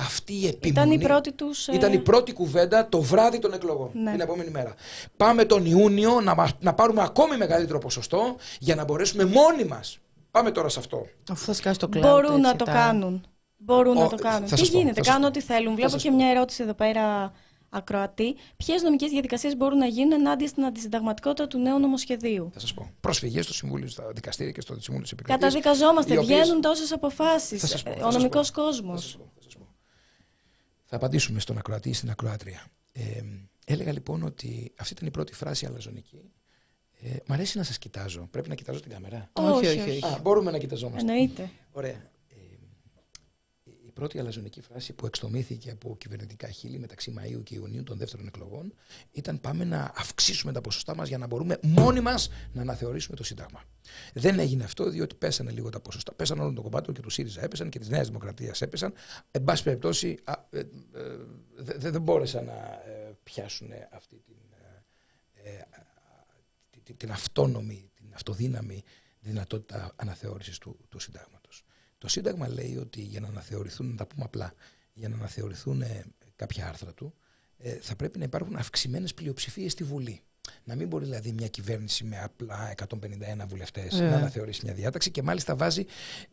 Αυτή 0.00 0.32
η 0.32 0.46
επιμονή. 0.46 0.70
Ήταν 0.70 0.90
η 0.90 1.04
πρώτη 1.04 1.32
τους, 1.32 1.68
ε, 1.68 1.74
Ήταν 1.74 1.92
η 1.92 1.98
πρώτη 1.98 2.32
κουβέντα 2.32 2.88
το 2.88 3.00
βράδυ 3.02 3.38
των 3.38 3.52
εκλογών. 3.52 3.90
Ναι. 3.92 4.10
Την 4.10 4.20
επόμενη 4.20 4.50
μέρα. 4.50 4.74
Πάμε 5.16 5.44
τον 5.44 5.66
Ιούνιο 5.66 6.20
να, 6.20 6.34
μα- 6.34 6.48
να 6.60 6.74
πάρουμε 6.74 7.02
ακόμη 7.02 7.36
μεγαλύτερο 7.36 7.78
ποσοστό 7.78 8.36
για 8.58 8.74
να 8.74 8.84
μπορέσουμε 8.84 9.24
μόνοι 9.24 9.64
μας. 9.64 9.98
Πάμε 10.30 10.50
τώρα 10.50 10.68
σε 10.68 10.78
αυτό. 10.78 11.06
Αφού 11.30 11.44
θα 11.44 11.52
σκάσει 11.52 11.78
το 11.78 11.88
κλαμπ. 11.88 12.02
Μπορούν 12.04 12.30
έτσι, 12.30 12.40
να 12.40 12.56
το 12.56 12.64
τα- 12.64 12.72
κάνουν. 12.72 13.24
Μπορούν 13.56 13.96
Ο, 13.96 14.00
να 14.00 14.08
το 14.08 14.16
κάνουν. 14.16 14.48
θα 14.48 14.54
Τι 14.54 14.60
σας 14.60 14.70
πω, 14.70 14.76
γίνεται, 14.78 14.94
θα 14.94 15.04
σας 15.04 15.12
κάνουν 15.14 15.30
πω. 15.32 15.38
ό,τι 15.38 15.46
θέλουν. 15.46 15.74
Βλέπω 15.74 15.90
σας 15.90 16.02
και 16.02 16.08
πω. 16.10 16.16
μια 16.16 16.28
ερώτηση 16.28 16.62
εδώ 16.62 16.74
πέρα 16.74 17.32
ακροατή. 17.72 18.36
Ποιες 18.56 18.82
νομικές 18.82 19.10
διαδικασίες 19.10 19.56
μπορούν 19.56 19.78
να 19.78 19.86
γίνουν 19.86 20.12
ενάντια 20.12 20.46
στην 20.48 20.64
αντισυνταγματικότητα 20.64 21.46
του 21.46 21.58
νέου 21.58 21.78
νομοσχεδίου; 21.78 22.50
Θα 22.52 22.60
σας 22.60 22.74
πω. 22.74 22.90
Προσφυγές 23.00 23.44
στο 23.44 23.54
Συμβούλιο, 23.54 23.88
στα 23.88 24.10
δικαστήρια 24.14 24.52
και 24.52 24.60
στο 24.60 24.72
Συμβούλιο 24.72 25.02
της 25.02 25.12
Επικρατείας. 25.12 25.52
Καταδικαζόμαστε, 25.54 26.14
οι 26.14 26.16
οποίες- 26.16 26.40
βγαίνουν 26.40 26.60
τόσες 26.60 26.92
αποφάσεις. 26.92 27.60
Θα 27.60 27.66
σας 27.66 27.82
πω, 27.82 27.90
θα 27.90 27.96
Ο 28.06 28.10
σας 28.10 28.14
νομικός 28.16 28.50
πω. 28.50 28.62
κόσμος. 28.62 29.00
Θα 29.00 29.06
σας 29.06 29.16
πω, 29.16 29.24
θα 29.36 29.42
σας 29.42 29.54
πω. 29.56 29.66
Θα 30.90 30.96
απαντήσουμε 30.96 31.40
στον 31.40 31.58
ακροατή 31.58 31.88
ή 31.88 31.92
στην 31.92 32.10
ακροάτρια. 32.10 32.66
Ε, 32.92 33.02
έλεγα 33.66 33.92
λοιπόν 33.92 34.22
ότι 34.22 34.72
αυτή 34.78 34.92
ήταν 34.92 35.06
η 35.06 35.10
πρώτη 35.10 35.34
φράση 35.34 35.66
αλαζονική. 35.66 36.32
Ε, 37.02 37.16
μ' 37.26 37.32
αρέσει 37.32 37.58
να 37.58 37.64
σας 37.64 37.78
κοιτάζω. 37.78 38.28
Πρέπει 38.30 38.48
να 38.48 38.54
κοιτάζω 38.54 38.80
την 38.80 38.90
κάμερα; 38.90 39.30
Όχι, 39.32 39.66
όχι, 39.66 39.90
όχι. 39.90 40.04
Α, 40.04 40.18
μπορούμε 40.22 40.50
να 40.50 40.58
κοιταζόμαστε. 40.58 41.12
Εννοείται. 41.12 41.50
Ωραία. 41.72 42.09
Ε, 44.00 44.04
η 44.04 44.06
πρώτη 44.08 44.18
αλαζονική 44.18 44.60
φράση 44.60 44.92
που 44.92 45.06
εξτομήθηκε 45.06 45.70
από 45.70 45.96
κυβερνητικά 45.96 46.48
χείλη 46.50 46.78
μεταξύ 46.78 47.14
Μαΐου 47.18 47.42
και 47.42 47.54
Ιουνίου 47.54 47.82
των 47.82 47.98
δεύτερων 47.98 48.26
εκλογών 48.26 48.74
ήταν 49.12 49.40
πάμε 49.40 49.64
να 49.64 49.92
αυξήσουμε 49.96 50.52
τα 50.52 50.60
ποσοστά 50.60 50.94
μας 50.94 51.08
για 51.08 51.18
να 51.18 51.26
μπορούμε 51.26 51.58
μόνοι 51.62 52.00
μας 52.00 52.28
να 52.52 52.60
αναθεωρήσουμε 52.62 53.16
το 53.16 53.24
Σύνταγμα. 53.24 53.62
Δεν 54.14 54.38
έγινε 54.38 54.64
αυτό 54.64 54.90
διότι 54.90 55.14
πέσανε 55.14 55.50
λίγο 55.50 55.68
τα 55.68 55.80
ποσοστά. 55.80 56.14
Πέσαν 56.14 56.38
όλων 56.40 56.54
των 56.54 56.64
κομμάτων 56.64 56.94
και 56.94 57.00
του 57.00 57.10
ΣΥΡΙΖΑ 57.10 57.42
έπεσαν 57.42 57.68
και 57.68 57.78
της 57.78 57.88
Νέας 57.88 58.06
Δημοκρατίας 58.06 58.62
έπεσαν. 58.62 58.92
Εν 59.30 59.44
πάση 59.44 59.62
περιπτώσει 59.62 60.18
α, 60.24 60.32
ε, 60.50 60.58
ε, 60.58 60.66
δε- 61.56 61.76
δε- 61.78 61.90
δεν 61.90 62.02
μπόρεσαν 62.02 62.44
να 62.44 62.52
ε, 62.86 63.18
πιάσουν 63.22 63.68
αυτή 63.92 64.16
την, 64.18 64.36
ε, 65.32 65.50
ε, 65.50 65.64
τη- 66.70 66.80
τη- 66.80 66.94
την 66.94 67.10
αυτόνομη, 67.12 67.90
την 67.94 68.06
αυτοδύναμη 68.14 68.82
δυνατότητα 69.20 69.92
αναθεώρησης 69.96 70.58
του, 70.58 70.78
του 70.88 70.98
συντάγματος. 70.98 71.64
Το 72.00 72.08
Σύνταγμα 72.08 72.48
λέει 72.48 72.76
ότι 72.76 73.00
για 73.00 73.20
να 73.20 73.28
αναθεωρηθούν, 73.28 73.88
να 73.88 73.96
τα 73.96 74.06
πούμε 74.06 74.24
απλά, 74.24 74.54
για 74.92 75.08
να 75.08 75.16
αναθεωρηθούν 75.16 75.82
ε, 75.82 76.04
κάποια 76.36 76.68
άρθρα 76.68 76.94
του, 76.94 77.14
ε, 77.56 77.74
θα 77.80 77.96
πρέπει 77.96 78.18
να 78.18 78.24
υπάρχουν 78.24 78.56
αυξημένες 78.56 79.14
πλειοψηφίες 79.14 79.72
στη 79.72 79.84
Βουλή. 79.84 80.22
Να 80.64 80.74
μην 80.74 80.88
μπορεί 80.88 81.04
δηλαδή 81.04 81.32
μια 81.32 81.48
κυβέρνηση 81.48 82.04
με 82.04 82.20
απλά 82.20 82.74
151 82.88 83.46
βουλευτές 83.48 84.00
Ε. 84.00 84.08
να 84.08 84.16
αναθεωρήσει 84.16 84.60
μια 84.64 84.74
διάταξη 84.74 85.10
και 85.10 85.22
μάλιστα 85.22 85.56
βάζει 85.56 85.84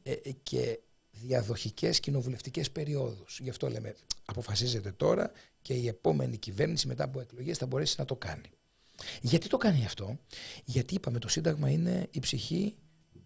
ε, 0.03 0.11
ε, 0.11 0.31
και 0.43 0.79
διαδοχικές 1.11 1.99
κοινοβουλευτικές 1.99 2.71
περιόδους. 2.71 3.39
Γι' 3.39 3.49
αυτό 3.49 3.69
λέμε 3.69 3.95
αποφασίζεται 4.25 4.91
τώρα 4.91 5.31
και 5.61 5.73
η 5.73 5.87
επόμενη 5.87 6.37
κυβέρνηση 6.37 6.87
μετά 6.87 7.03
από 7.03 7.19
εκλογές 7.19 7.57
θα 7.57 7.65
μπορέσει 7.65 7.95
να 7.97 8.05
το 8.05 8.15
κάνει. 8.15 8.49
Γιατί 9.21 9.47
το 9.47 9.57
κάνει 9.57 9.85
αυτό, 9.85 10.19
γιατί 10.65 10.93
είπαμε 10.93 11.19
το 11.19 11.27
Σύνταγμα 11.27 11.69
είναι 11.69 12.07
η 12.11 12.19
ψυχή 12.19 12.75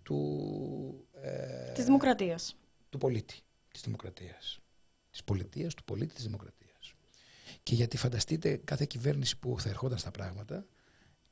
του, 0.03 1.07
ε, 1.21 1.71
Της 1.71 1.85
δημοκρατίας. 1.85 2.55
του 2.89 2.97
πολίτη, 2.97 3.39
της 3.71 3.81
δημοκρατίας. 3.81 4.59
Της 5.11 5.23
πολιτείας, 5.23 5.73
του 5.73 5.83
πολίτη, 5.83 6.13
της 6.13 6.23
δημοκρατίας. 6.23 6.93
Και 7.63 7.75
γιατί 7.75 7.97
φανταστείτε 7.97 8.55
κάθε 8.57 8.85
κυβέρνηση 8.85 9.37
που 9.37 9.59
θα 9.59 9.69
ερχόταν 9.69 9.97
στα 9.97 10.11
πράγματα 10.11 10.65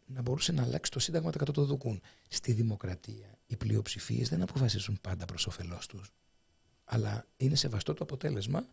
να 0.06 0.22
μπορούσε 0.22 0.52
να 0.52 0.64
αλλάξει 0.64 0.92
το 0.92 1.00
Σύνταγμα 1.00 1.32
τα 1.32 1.38
κατά 1.38 1.52
το 1.52 1.66
δοκούν. 1.66 2.02
Στη 2.28 2.54
δημοκρατία 2.54 3.38
οι 3.48 3.56
πλειοψηφίες 3.56 4.30
δεν 4.30 4.42
αποφασίζουν 4.42 4.98
πάντα 5.02 5.26
προς 5.26 5.48
όφελός 5.48 5.88
τους. 5.88 6.14
Αλλά 6.84 7.28
είναι 7.38 7.56
σεβαστό 7.56 7.94
το 7.94 8.04
αποτέλεσμα 8.04 8.68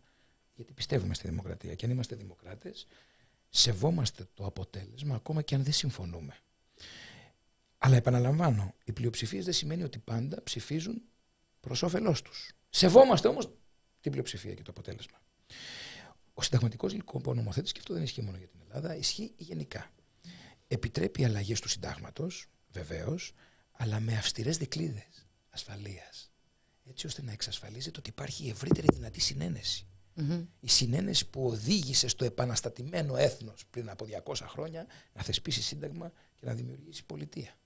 γιατί 0.55 0.73
πιστεύουμε 0.73 1.13
στη 1.13 1.27
δημοκρατία. 1.27 1.75
Και 1.75 1.85
αν 1.85 1.91
είμαστε 1.91 2.15
δημοκράτες 2.15 2.87
σεβόμαστε 3.49 4.27
το 4.33 4.45
αποτέλεσμα 4.45 5.15
ακόμα 5.15 5.41
και 5.41 5.55
αν 5.55 5.63
δεν 5.63 5.73
συμφωνούμε. 5.73 6.37
Αλλά 7.77 7.95
επαναλαμβάνω, 7.95 8.73
οι 8.83 8.91
πλειοψηφίες 8.91 9.45
δεν 9.45 9.53
σημαίνει 9.53 9.83
ότι 9.83 9.99
πάντα 9.99 10.43
ψηφίζουν 10.43 11.01
προς 11.59 11.83
όφελός 11.83 12.21
τους. 12.21 12.51
Σεβόμαστε 12.69 13.27
όμως 13.27 13.49
την 14.01 14.11
πλειοψηφία 14.11 14.53
και 14.53 14.61
το 14.61 14.71
αποτέλεσμα. 14.71 15.21
Ο 16.33 16.41
συνταγματικός 16.41 16.93
λοιπόν 16.93 17.35
νομοθέτης, 17.35 17.71
και 17.71 17.79
αυτό 17.79 17.93
δεν 17.93 18.03
ισχύει 18.03 18.21
μόνο 18.21 18.37
για 18.37 18.47
την 18.47 18.59
Ελλάδα, 18.61 18.95
ισχύει 18.95 19.33
γενικά. 19.37 19.91
Επιτρέπει 20.67 21.25
αλλαγές 21.25 21.59
του 21.59 21.69
συντάγματος, 21.69 22.47
βεβαίως, 22.71 23.33
αλλά 23.71 23.99
με 23.99 24.17
αυστηρές 24.17 24.57
δικλείδες 24.57 25.27
ασφαλείας. 25.49 26.31
Έτσι 26.89 27.05
ώστε 27.05 27.21
να 27.21 27.31
εξασφαλίζεται 27.31 27.99
ότι 27.99 28.09
υπάρχει 28.09 28.45
η 28.45 28.49
ευρύτερη 28.49 28.87
δυνατή 28.93 29.19
συνένεση. 29.19 29.87
Η 30.59 30.69
συνένεση 30.69 31.29
που 31.29 31.45
οδήγησε 31.45 32.07
στο 32.07 32.25
επαναστατημένο 32.25 33.17
έθνος 33.17 33.65
πριν 33.69 33.89
από 33.89 34.05
200 34.25 34.45
χρόνια 34.47 34.85
να 35.13 35.21
θεσπίσει 35.23 35.61
σύνταγμα 35.61 36.11
και 36.35 36.45
να 36.45 36.53
δημιουργήσει 36.53 37.05
πολιτεία. 37.05 37.57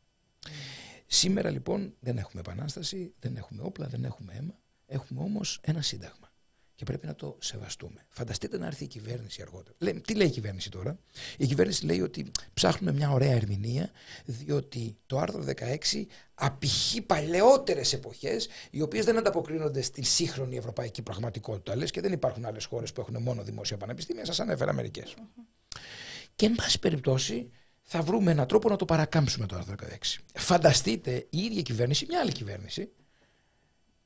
Σήμερα 1.06 1.50
λοιπόν 1.50 1.96
δεν 2.00 2.18
έχουμε 2.18 2.42
επανάσταση, 2.42 3.14
δεν 3.20 3.36
έχουμε 3.36 3.62
όπλα, 3.62 3.88
δεν 3.88 4.04
έχουμε 4.04 4.34
αίμα. 4.34 4.60
Έχουμε 4.86 5.22
όμως 5.22 5.60
ένα 5.62 5.82
σύνταγμα 5.82 6.32
και 6.82 6.88
πρέπει 6.88 7.06
να 7.06 7.16
το 7.16 7.38
σεβαστούμε. 7.40 8.06
Φανταστείτε 8.10 8.58
να 8.58 8.66
έρθει 8.66 8.84
η 8.84 8.88
κυβέρνηση 8.88 9.42
αργότερα. 9.42 9.76
Λέει, 9.80 10.02
τι 10.02 10.16
λέει 10.16 10.28
η 10.28 10.30
κυβέρνηση 10.30 10.70
τώρα; 10.70 11.00
Η 11.38 11.46
κυβέρνηση 11.46 11.86
λέει 11.86 12.02
ότι 12.02 12.32
ψάχνουμε 12.54 12.92
μια 12.92 13.12
ωραία 13.12 13.32
ερμηνεία 13.32 13.92
διότι 14.26 14.98
το 15.06 15.18
άρθρο 15.18 15.44
16 15.44 16.06
απηχεί 16.34 17.02
παλαιότερες 17.02 17.94
εποχές 17.94 18.48
οι 18.72 18.82
οποίες 18.82 19.06
δεν 19.06 19.18
ανταποκρίνονται 19.18 19.82
στην 19.82 20.04
σύγχρονη 20.04 20.58
ευρωπαϊκή 20.58 21.02
πραγματικότητα. 21.02 21.76
Λες 21.76 21.92
και 21.92 22.02
δεν 22.02 22.12
υπάρχουν 22.12 22.46
άλλες 22.46 22.66
χώρες 22.66 22.94
που 22.94 23.02
έχουν 23.02 23.22
μόνο 23.22 23.44
δημόσια 23.44 23.78
πανεπιστήμια. 23.78 24.26
Σας 24.26 24.40
ανέφερα 24.40 24.74
μερικές. 24.74 25.14
Και 26.36 26.46
εν 26.46 26.56
πάση 26.56 26.80
περιπτώσει 26.80 27.52
θα 27.94 28.02
βρούμε 28.02 28.32
έναν 28.32 28.48
τρόπο 28.48 28.70
να 28.70 28.76
το 28.76 28.86
παρακάμψουμε 28.86 29.46
το 29.46 29.56
άρθρο 29.56 29.76
16. 29.80 30.20
Φανταστείτε 30.34 31.28
η 31.30 31.38
ίδια 31.38 31.62
κυβέρνηση, 31.62 32.06
μια 32.10 32.20
άλλη 32.20 32.32
κυβέρνηση, 32.32 32.92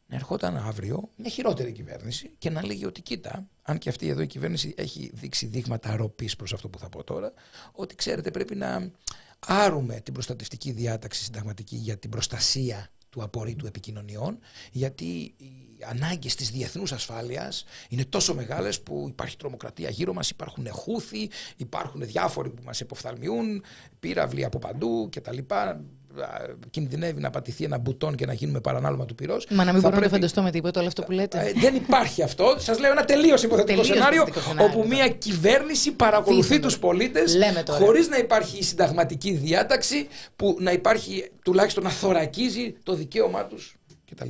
να 0.05 0.15
ερχόταν 0.15 0.57
αύριο 0.57 1.09
μια 1.15 1.29
χειρότερη 1.29 1.71
κυβέρνηση 1.71 2.35
και 2.37 2.49
να 2.49 2.65
λέγει 2.65 2.85
ότι 2.85 3.01
κοίτα, 3.01 3.47
αν 3.61 3.77
και 3.77 3.89
αυτή 3.89 4.07
εδώ 4.07 4.21
η 4.21 4.27
κυβέρνηση 4.27 4.73
έχει 4.77 5.11
δείξει 5.13 5.45
δείγματα 5.45 5.89
αρρωπής 5.89 6.35
προς 6.35 6.53
αυτό 6.53 6.69
που 6.69 6.79
θα 6.79 6.89
πω 6.89 7.03
τώρα, 7.03 7.33
ότι 7.71 7.95
ξέρετε 7.95 8.31
πρέπει 8.31 8.55
να 8.55 8.91
άρουμε 9.39 9.99
την 9.99 10.13
προστατευτική 10.13 10.71
διάταξη 10.71 11.23
συνταγματική 11.23 11.75
για 11.75 11.97
την 11.97 12.09
προστασία 12.09 12.89
του 13.15 13.23
απορρίτου 13.23 13.65
επικοινωνιών, 13.65 14.39
γιατί 14.71 15.05
οι 15.37 15.83
ανάγκες 15.89 16.35
της 16.35 16.49
διεθνούς 16.49 16.91
ασφάλειας 16.91 17.63
είναι 17.89 18.05
τόσο 18.05 18.33
μεγάλες 18.33 18.81
που 18.81 19.05
υπάρχει 19.09 19.37
τρομοκρατία 19.37 19.89
γύρω 19.89 20.13
μας, 20.13 20.29
υπάρχουν 20.29 20.67
χούθη, 20.69 21.29
υπάρχουν 21.57 22.05
διάφοροι 22.05 22.49
που 22.49 22.61
μας 22.65 22.79
υποφθαλμιούν, 22.79 23.63
πύραυλοι 23.99 24.45
από 24.45 24.59
παντού 24.59 25.09
κτλ. 25.11 25.37
Κινδυνεύει 26.69 27.19
να 27.21 27.29
πατηθεί 27.29 27.63
ένα 27.63 27.77
μπουτόν 27.77 28.15
και 28.15 28.25
να 28.25 28.33
γίνουμε 28.33 28.59
παρανάλωμα 28.61 29.05
του 29.05 29.15
πυρός. 29.15 29.47
Μα 29.49 29.63
να 29.63 29.63
μην 29.63 29.65
Θα 29.65 29.71
μπορώ 29.71 29.83
να 29.83 29.91
το 29.91 29.97
πρέπει- 29.99 30.13
φανταστώ 30.13 30.41
με 30.41 30.51
τίποτα 30.51 30.79
όλο 30.79 30.87
αυτό 30.87 31.01
που 31.03 31.11
λέτε. 31.11 31.39
ε, 31.39 31.51
δεν 31.59 31.75
υπάρχει 31.75 32.23
αυτό. 32.23 32.55
Σας 32.59 32.79
λέω 32.79 32.91
ένα 32.91 33.05
τελείως 33.05 33.43
υποθετικό 33.43 33.81
Τελείως 33.81 33.97
σενάριο, 33.97 34.21
υποθετικό 34.21 34.49
σενάριο, 34.51 34.79
όπου 34.79 34.87
ναι. 34.87 34.95
μια 34.95 35.07
κυβέρνηση 35.09 35.91
παρακολουθεί 35.91 36.47
Δίθεν. 36.47 36.61
τους 36.61 36.79
πολίτες 36.79 37.35
Λέμε 37.35 37.63
τώρα. 37.63 37.79
χωρίς 37.85 38.07
να 38.09 38.17
υπάρχει 38.17 38.57
η 38.57 38.63
συνταγματική 38.63 39.31
διάταξη 39.31 40.07
που 40.35 40.57
να 40.59 40.71
υπάρχει 40.71 41.31
τουλάχιστον 41.43 41.83
να 41.83 41.89
θωρακίζει 41.89 42.75
το 42.83 42.93
δικαίωμά 42.93 43.45
τους 43.45 43.75
κτλ. 44.11 44.29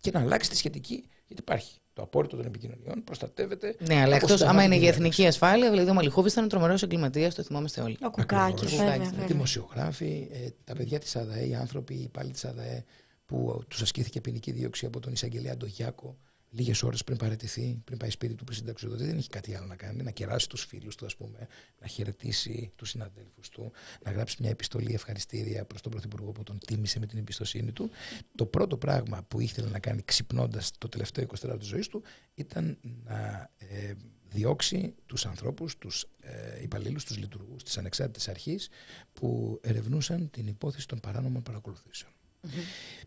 Και 0.00 0.10
να 0.14 0.20
αλλάξει 0.20 0.50
τη 0.50 0.56
σχετική, 0.56 1.04
γιατί 1.26 1.42
υπάρχει. 1.42 1.78
Το 1.94 2.02
απόρριτο 2.02 2.36
των 2.36 2.46
επικοινωνιών 2.46 3.04
προστατεύεται. 3.04 3.76
Ναι, 3.78 3.94
αλλά 3.94 4.04
από 4.04 4.14
εκτός 4.14 4.30
άμα 4.30 4.36
συνταγματική 4.36 4.64
είναι 4.66 4.74
για 4.74 4.90
διάταξη. 4.90 5.00
εθνική 5.00 5.26
ασφάλεια, 5.26 5.70
δηλαδή 5.70 5.90
ο 5.90 5.94
Μαλιχούβη 5.94 6.28
ήταν 6.28 6.48
τρομερός 6.48 6.82
εγκληματίας, 6.82 7.34
το 7.34 7.42
θυμόμαστε 7.42 7.80
όλοι. 7.80 7.98
Ο 8.02 8.10
Κουκάκης, 8.10 8.52
Ακριβώς. 8.52 8.70
βέβαια. 8.70 8.92
Κουκάκης, 8.92 9.10
βέβαια. 9.10 9.26
Δημοσιογράφοι, 9.26 10.28
ε, 10.32 10.48
τα 10.64 10.74
παιδιά 10.74 10.98
της 10.98 11.16
ΑΔΕ, 11.16 11.46
οι 11.46 11.54
άνθρωποι, 11.54 11.94
οι 11.94 12.02
υπάλληλοι 12.02 12.32
της 12.32 12.44
ΑΔΕ 12.44 12.84
που 13.26 13.62
τους 13.68 13.82
ασκήθηκε 13.82 14.20
ποινική 14.20 14.52
δίωξη 14.52 14.86
από 14.86 15.00
τον 15.00 15.12
εισαγγελέα 15.12 15.56
Ντογιάκο 15.56 16.16
λίγες 16.56 16.82
ώρες 16.82 17.04
πριν 17.04 17.16
παραιτηθεί, 17.16 17.80
πριν 17.84 17.98
πάει 17.98 18.10
σπίτι 18.10 18.34
του, 18.34 18.44
πριν 18.44 18.56
συνταξιοδοτεί. 18.56 19.04
Δεν 19.04 19.16
έχει 19.16 19.28
κάτι 19.28 19.54
άλλο 19.54 19.66
να 19.66 19.76
κάνει. 19.76 20.02
Να 20.02 20.10
κεράσει 20.10 20.48
τους 20.48 20.64
φίλους 20.64 20.94
του, 20.96 21.04
ας 21.06 21.16
πούμε, 21.16 21.46
να 21.80 21.86
χαιρετήσει 21.86 22.72
τους 22.76 22.88
συναδέλφους 22.88 23.48
του, 23.48 23.72
να 24.04 24.10
γράψει 24.10 24.36
μια 24.40 24.50
επιστολή 24.50 24.94
ευχαριστήρια 24.94 25.64
προς 25.64 25.80
τον 25.80 25.92
Πρωθυπουργό 25.92 26.32
που 26.32 26.42
τον 26.42 26.58
τίμησε 26.66 26.98
με 26.98 27.06
την 27.06 27.18
εμπιστοσύνη 27.18 27.72
του. 27.72 27.90
Το 28.34 28.46
πρώτο 28.46 28.76
πράγμα 28.76 29.22
που 29.28 29.40
ήθελε 29.40 29.68
να 29.68 29.78
κάνει 29.78 30.02
ξυπνώντας 30.02 30.70
το 30.78 30.88
τελευταίο 30.88 31.26
24 31.40 31.56
της 31.58 31.68
ζωής 31.68 31.88
του 31.88 32.02
ήταν 32.34 32.78
να 33.04 33.50
ε, 33.58 33.92
διώξει 34.28 34.94
τους 35.06 35.26
ανθρώπους, 35.26 35.78
τους 35.78 36.06
ε, 36.20 36.62
υπαλλήλους, 36.62 37.04
τους 37.04 37.18
λειτουργούς 37.18 37.62
της 37.62 37.78
ανεξάρτητης 37.78 38.28
αρχής 38.28 38.68
που 39.12 39.58
ερευνούσαν 39.62 40.30
την 40.30 40.46
υπόθεση 40.46 40.88
των 40.88 41.00
παράνομων 41.00 41.42
παρακολουθήσεων. 41.42 42.12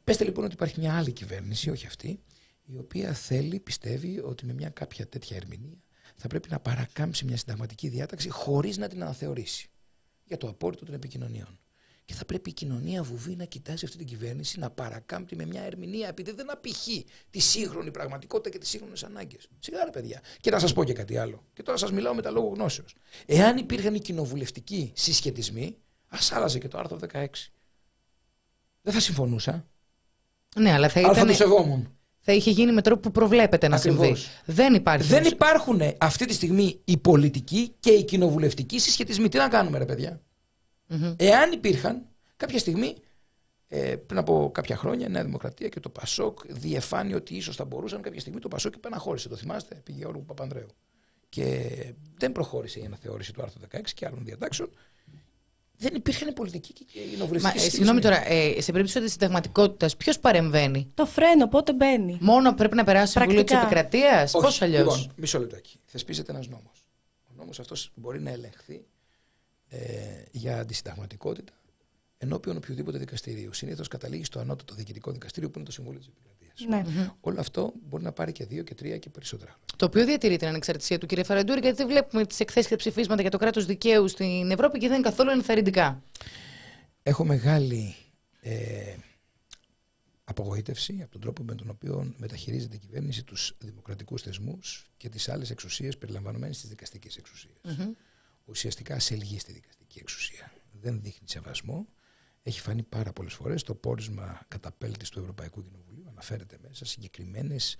Πέστε 0.04 0.24
λοιπόν 0.24 0.44
ότι 0.44 0.54
υπάρχει 0.54 0.80
μια 0.80 0.98
άλλη 0.98 1.12
κυβέρνηση, 1.12 1.70
όχι 1.70 1.86
αυτή, 1.86 2.20
η 2.74 2.78
οποία 2.78 3.14
θέλει, 3.14 3.60
πιστεύει 3.60 4.20
ότι 4.20 4.46
με 4.46 4.54
μια 4.54 4.70
κάποια 4.70 5.08
τέτοια 5.08 5.36
ερμηνεία 5.36 5.78
θα 6.16 6.28
πρέπει 6.28 6.50
να 6.50 6.60
παρακάμψει 6.60 7.26
μια 7.26 7.38
συνταγματική 7.38 7.88
διάταξη 7.88 8.30
χωρίς 8.30 8.78
να 8.78 8.88
την 8.88 9.02
αναθεωρήσει 9.04 9.70
για 10.24 10.38
το 10.38 10.48
απόρριτο 10.48 10.86
των 10.86 10.94
επικοινωνιών. 10.94 11.60
Και 12.06 12.14
θα 12.14 12.26
πρέπει 12.26 12.50
η 12.50 12.54
κοινωνία 12.54 13.04
βουβή 13.04 13.36
να 13.36 13.46
κοιτάζει 13.46 13.86
αυτή 13.86 13.98
την 13.98 14.08
κυβέρνηση 14.08 14.60
να 14.60 14.70
παρακάμπτει 14.70 15.36
με 15.36 15.46
μια 15.46 15.62
ερμηνεία 15.62 16.08
επειδή 16.08 16.32
δεν 16.32 16.52
απηχεί 16.52 17.06
τη 17.30 17.40
σύγχρονη 17.40 17.92
πραγματικότητα 17.92 18.50
και 18.50 18.58
τις 18.58 18.70
σύγχρονες 18.70 19.04
ανάγκες. 19.04 19.50
Σιγά 19.60 19.84
ρε 19.84 19.90
παιδιά. 19.90 20.22
Και 20.42 20.52
να 20.52 20.60
σας 20.60 20.74
πω 20.74 20.84
και 20.84 20.94
κάτι 20.94 21.18
άλλο. 21.18 21.44
Και 21.54 21.64
τώρα 21.64 21.78
σας 21.78 21.92
μιλάω 21.92 22.14
με 22.14 22.22
τα 22.22 22.32
λόγω 22.32 22.48
γνώσεως. 22.48 22.96
Εάν 23.26 23.58
υπήρχαν 23.58 23.96
οι 23.96 24.00
κοινοβουλευτικοί 24.00 24.92
συσχετισμοί, 24.96 25.78
ας 26.08 26.32
άλλαζε 26.32 26.60
και 26.60 26.68
το 26.68 26.78
άρθρο 26.78 26.98
16. 26.98 27.26
Δεν 28.82 28.94
θα 28.94 29.00
συμφωνούσα. 29.00 29.68
Ναι, 30.56 30.72
αλλά 30.72 30.90
θα 30.90 31.00
Αλλά 31.00 31.08
θα 31.08 31.14
ήταν. 31.14 31.28
το 31.28 31.34
σεβόμουν. 31.34 31.97
Θα 32.30 32.36
είχε 32.36 32.52
γίνει 32.52 32.72
με 32.72 32.82
τρόπο 32.82 33.02
που 33.02 33.12
προβλέπεται 33.12 33.68
να 33.68 33.76
Ακριβώς. 33.76 34.06
συμβεί. 34.06 34.22
Δεν 34.46 34.74
υπάρχει. 34.74 35.08
Δεν 35.08 35.24
υπάρχουν 35.24 35.82
αυτή 35.98 36.26
τη 36.26 36.34
στιγμή 36.34 36.80
οι 36.86 36.98
πολιτικοί 36.98 37.76
και 37.80 37.90
οι 37.90 38.04
κοινοβουλευτικοί 38.04 38.80
συσχετισμοί. 38.80 39.30
Τι 39.30 39.38
να 39.38 39.48
κάνουμε, 39.48 39.78
ρε 39.78 39.86
παιδιά; 39.86 40.22
Μμμ. 40.88 41.14
Εάν 41.18 41.52
υπήρχαν, 41.52 42.06
κάποια 42.38 42.60
στιγμή, 42.60 42.96
ε, 43.68 43.96
πριν 43.96 44.20
από 44.20 44.50
κάποια 44.54 44.76
χρόνια, 44.76 45.08
η 45.08 45.10
Νέα 45.10 45.24
Δημοκρατία 45.24 45.68
και 45.68 45.80
το 45.80 45.90
Πασόκ 45.90 46.40
διεφάνει 46.48 47.14
ότι 47.14 47.36
ίσως 47.36 47.56
θα 47.56 47.66
μπορούσαν 47.66 48.02
κάποια 48.02 48.20
στιγμή 48.20 48.40
το 48.40 48.48
Πασόκ 48.48 48.76
υπαναχώρησε. 48.76 49.30
Το 49.30 49.36
θυμάστε, 49.36 49.82
πήγε 49.84 49.98
Γιώργου 49.98 50.26
Παπανδρέου. 50.26 50.70
Και 51.30 51.70
δεν 52.18 52.32
προχώρησε 52.32 52.80
η 52.80 52.84
αναθεώρηση 52.86 53.34
του 53.34 53.42
άρθρου 53.42 53.62
16 53.72 53.82
και 53.94 54.06
άλλων 54.06 54.24
διατάξεων. 54.24 54.70
Δεν 55.78 55.96
υπήρχαν 55.96 56.34
πολιτικοί 56.34 56.74
και 56.74 56.84
Μα, 56.96 57.12
κοινοβουλευτικοί 57.12 57.66
ε, 57.66 57.70
συγγνώμη 57.70 58.02
τώρα, 58.02 58.32
ε, 58.32 58.62
σε 58.62 58.72
περίπτωση 58.72 59.02
της 59.02 59.12
συνταγματικότητας, 59.12 59.98
ποιος 59.98 60.20
παρεμβαίνει; 60.20 60.92
Το 60.94 61.06
φρένο 61.06 61.48
πότε 61.48 61.74
μπαίνει; 61.74 62.18
Μόνο 62.22 62.54
πρέπει 62.54 62.76
να 62.76 62.84
περάσει 62.84 63.14
το 63.14 63.20
Συμβούλιο 63.20 63.44
της 63.44 63.52
Πρακτικά. 63.54 63.80
Επικρατείας; 63.80 64.32
Πώς 64.32 64.44
Όχι, 64.44 64.64
αλλιώς; 64.64 64.98
Λοιπόν, 64.98 65.14
μισό 65.16 65.40
λεπτάκι. 65.40 65.80
Θεσπίζεται 65.86 66.32
ένας 66.32 66.48
νόμος. 66.48 66.86
Ο 67.24 67.32
νόμος 67.36 67.60
αυτός 67.60 67.92
μπορεί 67.96 68.22
να 68.22 68.30
ελεγχθεί 68.30 68.86
ε, 69.70 69.80
για 70.32 70.60
αντισυνταγματικότητα 70.60 71.54
ενώπιον 72.18 72.58
οποιοδήποτε 72.58 72.98
δικαστηρίου. 72.98 73.54
Συνήθως 73.54 73.88
καταλήγει 73.88 74.24
στο 74.24 74.40
ανώτατο 74.40 74.76
διοικητικό 74.76 75.12
δικαστήριο 75.12 75.50
που 75.50 75.58
είναι 75.58 75.68
το 75.68 75.74
Συμβούλιο 75.74 76.00
της 76.00 76.08
Επικρατείας. 76.08 76.27
Ναι. 76.68 76.84
Όλο 77.20 77.40
αυτό 77.40 77.74
μπορεί 77.88 78.04
να 78.04 78.12
πάρει 78.12 78.32
και 78.32 78.46
δύο 78.46 78.64
και 78.64 78.76
τρία 78.76 78.98
και 78.98 79.10
περισσότερα 79.10 79.52
χρόνια. 79.52 79.68
Το 79.76 79.86
οποίο 79.86 80.06
διατηρεί 80.06 80.38
την 80.38 80.48
ανεξαρτησία 80.48 80.98
του 80.98 81.06
κ. 81.06 81.26
Φαραντούρη, 81.26 81.60
γιατί 81.60 81.78
δεν 81.78 81.88
βλέπουμε 81.88 82.26
τις 82.26 82.40
εκθέσεις 82.40 82.70
και 82.70 82.76
ψηφίσματα 82.76 83.22
για 83.22 83.32
το 83.32 83.38
κράτος 83.38 83.66
δικαίου 83.66 84.08
στην 84.08 84.52
Ευρώπη 84.52 84.80
και 84.80 84.88
δεν 84.88 84.98
είναι 84.98 85.10
καθόλου 85.10 85.30
ενθαρρυντικά. 85.30 86.02
Έχω 87.04 87.26
μεγάλη 87.26 87.96
ε, 88.42 88.96
απογοήτευση 90.24 91.00
από 91.02 91.12
τον 91.12 91.22
τρόπο 91.22 91.44
με 91.44 91.56
τον 91.56 91.70
οποίο 91.70 92.14
μεταχειρίζεται 92.18 92.76
η 92.76 92.80
κυβέρνηση 92.80 93.24
τους 93.24 93.58
δημοκρατικούς 93.60 94.22
θεσμούς 94.22 94.90
και 94.98 95.10
τις 95.10 95.30
άλλες 95.30 95.50
εξουσίες 95.50 95.98
περιλαμβανομένες 95.98 96.60
της 96.60 96.70
δικαστικής 96.70 97.18
εξουσίας. 97.18 97.62
Ουσιαστικά 98.46 98.96
ασελγεί 98.96 99.40
στη 99.40 99.52
δικαστική 99.52 100.00
εξουσία. 100.00 100.52
Δεν 100.72 101.02
δείχνει 101.02 101.28
σεβασμό. 101.30 101.88
Έχει 102.44 102.62
φανεί 102.62 102.84
πάρα 102.84 103.14
πολλές 103.14 103.34
φορές 103.34 103.64
το 103.64 103.76
πόρισμα 103.76 104.42
καταπέλτης 104.48 105.10
του 105.10 105.20
Ευρωπαϊκού 105.20 105.64
Κοινοβουλίου 105.64 105.87
αναφέρεται 106.18 106.58
μέσα 106.62 106.86
συγκεκριμένες 106.86 107.76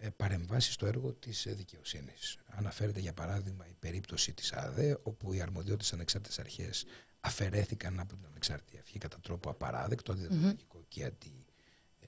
ε, 0.00 0.08
παρεμβάσεις 0.16 0.74
στο 0.74 0.86
έργο 0.86 1.12
της 1.12 1.46
ε, 1.46 1.52
δικαιοσύνης. 1.52 2.38
Αναφέρεται 2.46 3.00
για 3.00 3.12
παράδειγμα 3.12 3.66
η 3.68 3.74
περίπτωση 3.78 4.32
της 4.32 4.52
ΑΔΕ 4.52 4.98
όπου 5.02 5.32
οι 5.32 5.40
αρμοδιότητες 5.40 5.92
ανεξάρτητες 5.92 6.38
αρχές 6.38 6.84
αφαιρέθηκαν 7.20 8.00
από 8.00 8.16
την 8.16 8.26
ανεξάρτητη 8.26 8.78
αρχή 8.78 8.98
κατά 8.98 9.20
τρόπο 9.20 9.50
απαράδεκτο, 9.50 10.12
αντιδημοκρατικό 10.12 10.84
και 10.88 11.12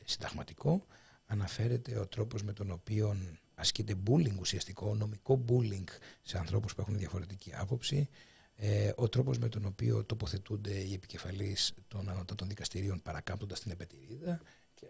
αντισυνταγματικό. 0.00 0.86
Αναφέρεται 1.26 1.98
ο 1.98 2.06
τρόπος 2.06 2.42
με 2.42 2.52
τον 2.52 2.70
οποίο 2.70 3.16
ασκείται 3.54 3.94
bullying 4.06 4.38
ουσιαστικό, 4.38 4.94
νομικό 4.94 5.44
bullying 5.48 5.88
σε 6.22 6.38
ανθρώπους 6.38 6.74
που 6.74 6.80
έχουν 6.80 6.98
διαφορετική 6.98 7.52
άποψη, 7.54 8.08
ε, 8.54 8.92
ο 8.96 9.08
τρόπος 9.08 9.38
με 9.38 9.48
τον 9.48 9.64
οποίο 9.64 10.04
τοποθετούνται 10.04 10.74
οι 10.74 10.92
επικεφαλείς 10.92 11.74
των 11.88 12.08
ανώτατων 12.08 12.48
δικαστηρίων 12.48 13.02
παρακάμπτοντας 13.02 13.60
την 13.60 13.70
επετηρίδα 13.70 14.40
και, 14.80 14.86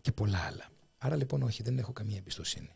και 0.00 0.12
πολλά 0.12 0.38
άλλα. 0.38 0.68
Άρα 0.98 1.16
λοιπόν 1.16 1.42
όχι, 1.42 1.62
δεν 1.62 1.78
έχω 1.78 1.92
καμία 1.92 2.16
εμπιστοσύνη. 2.16 2.74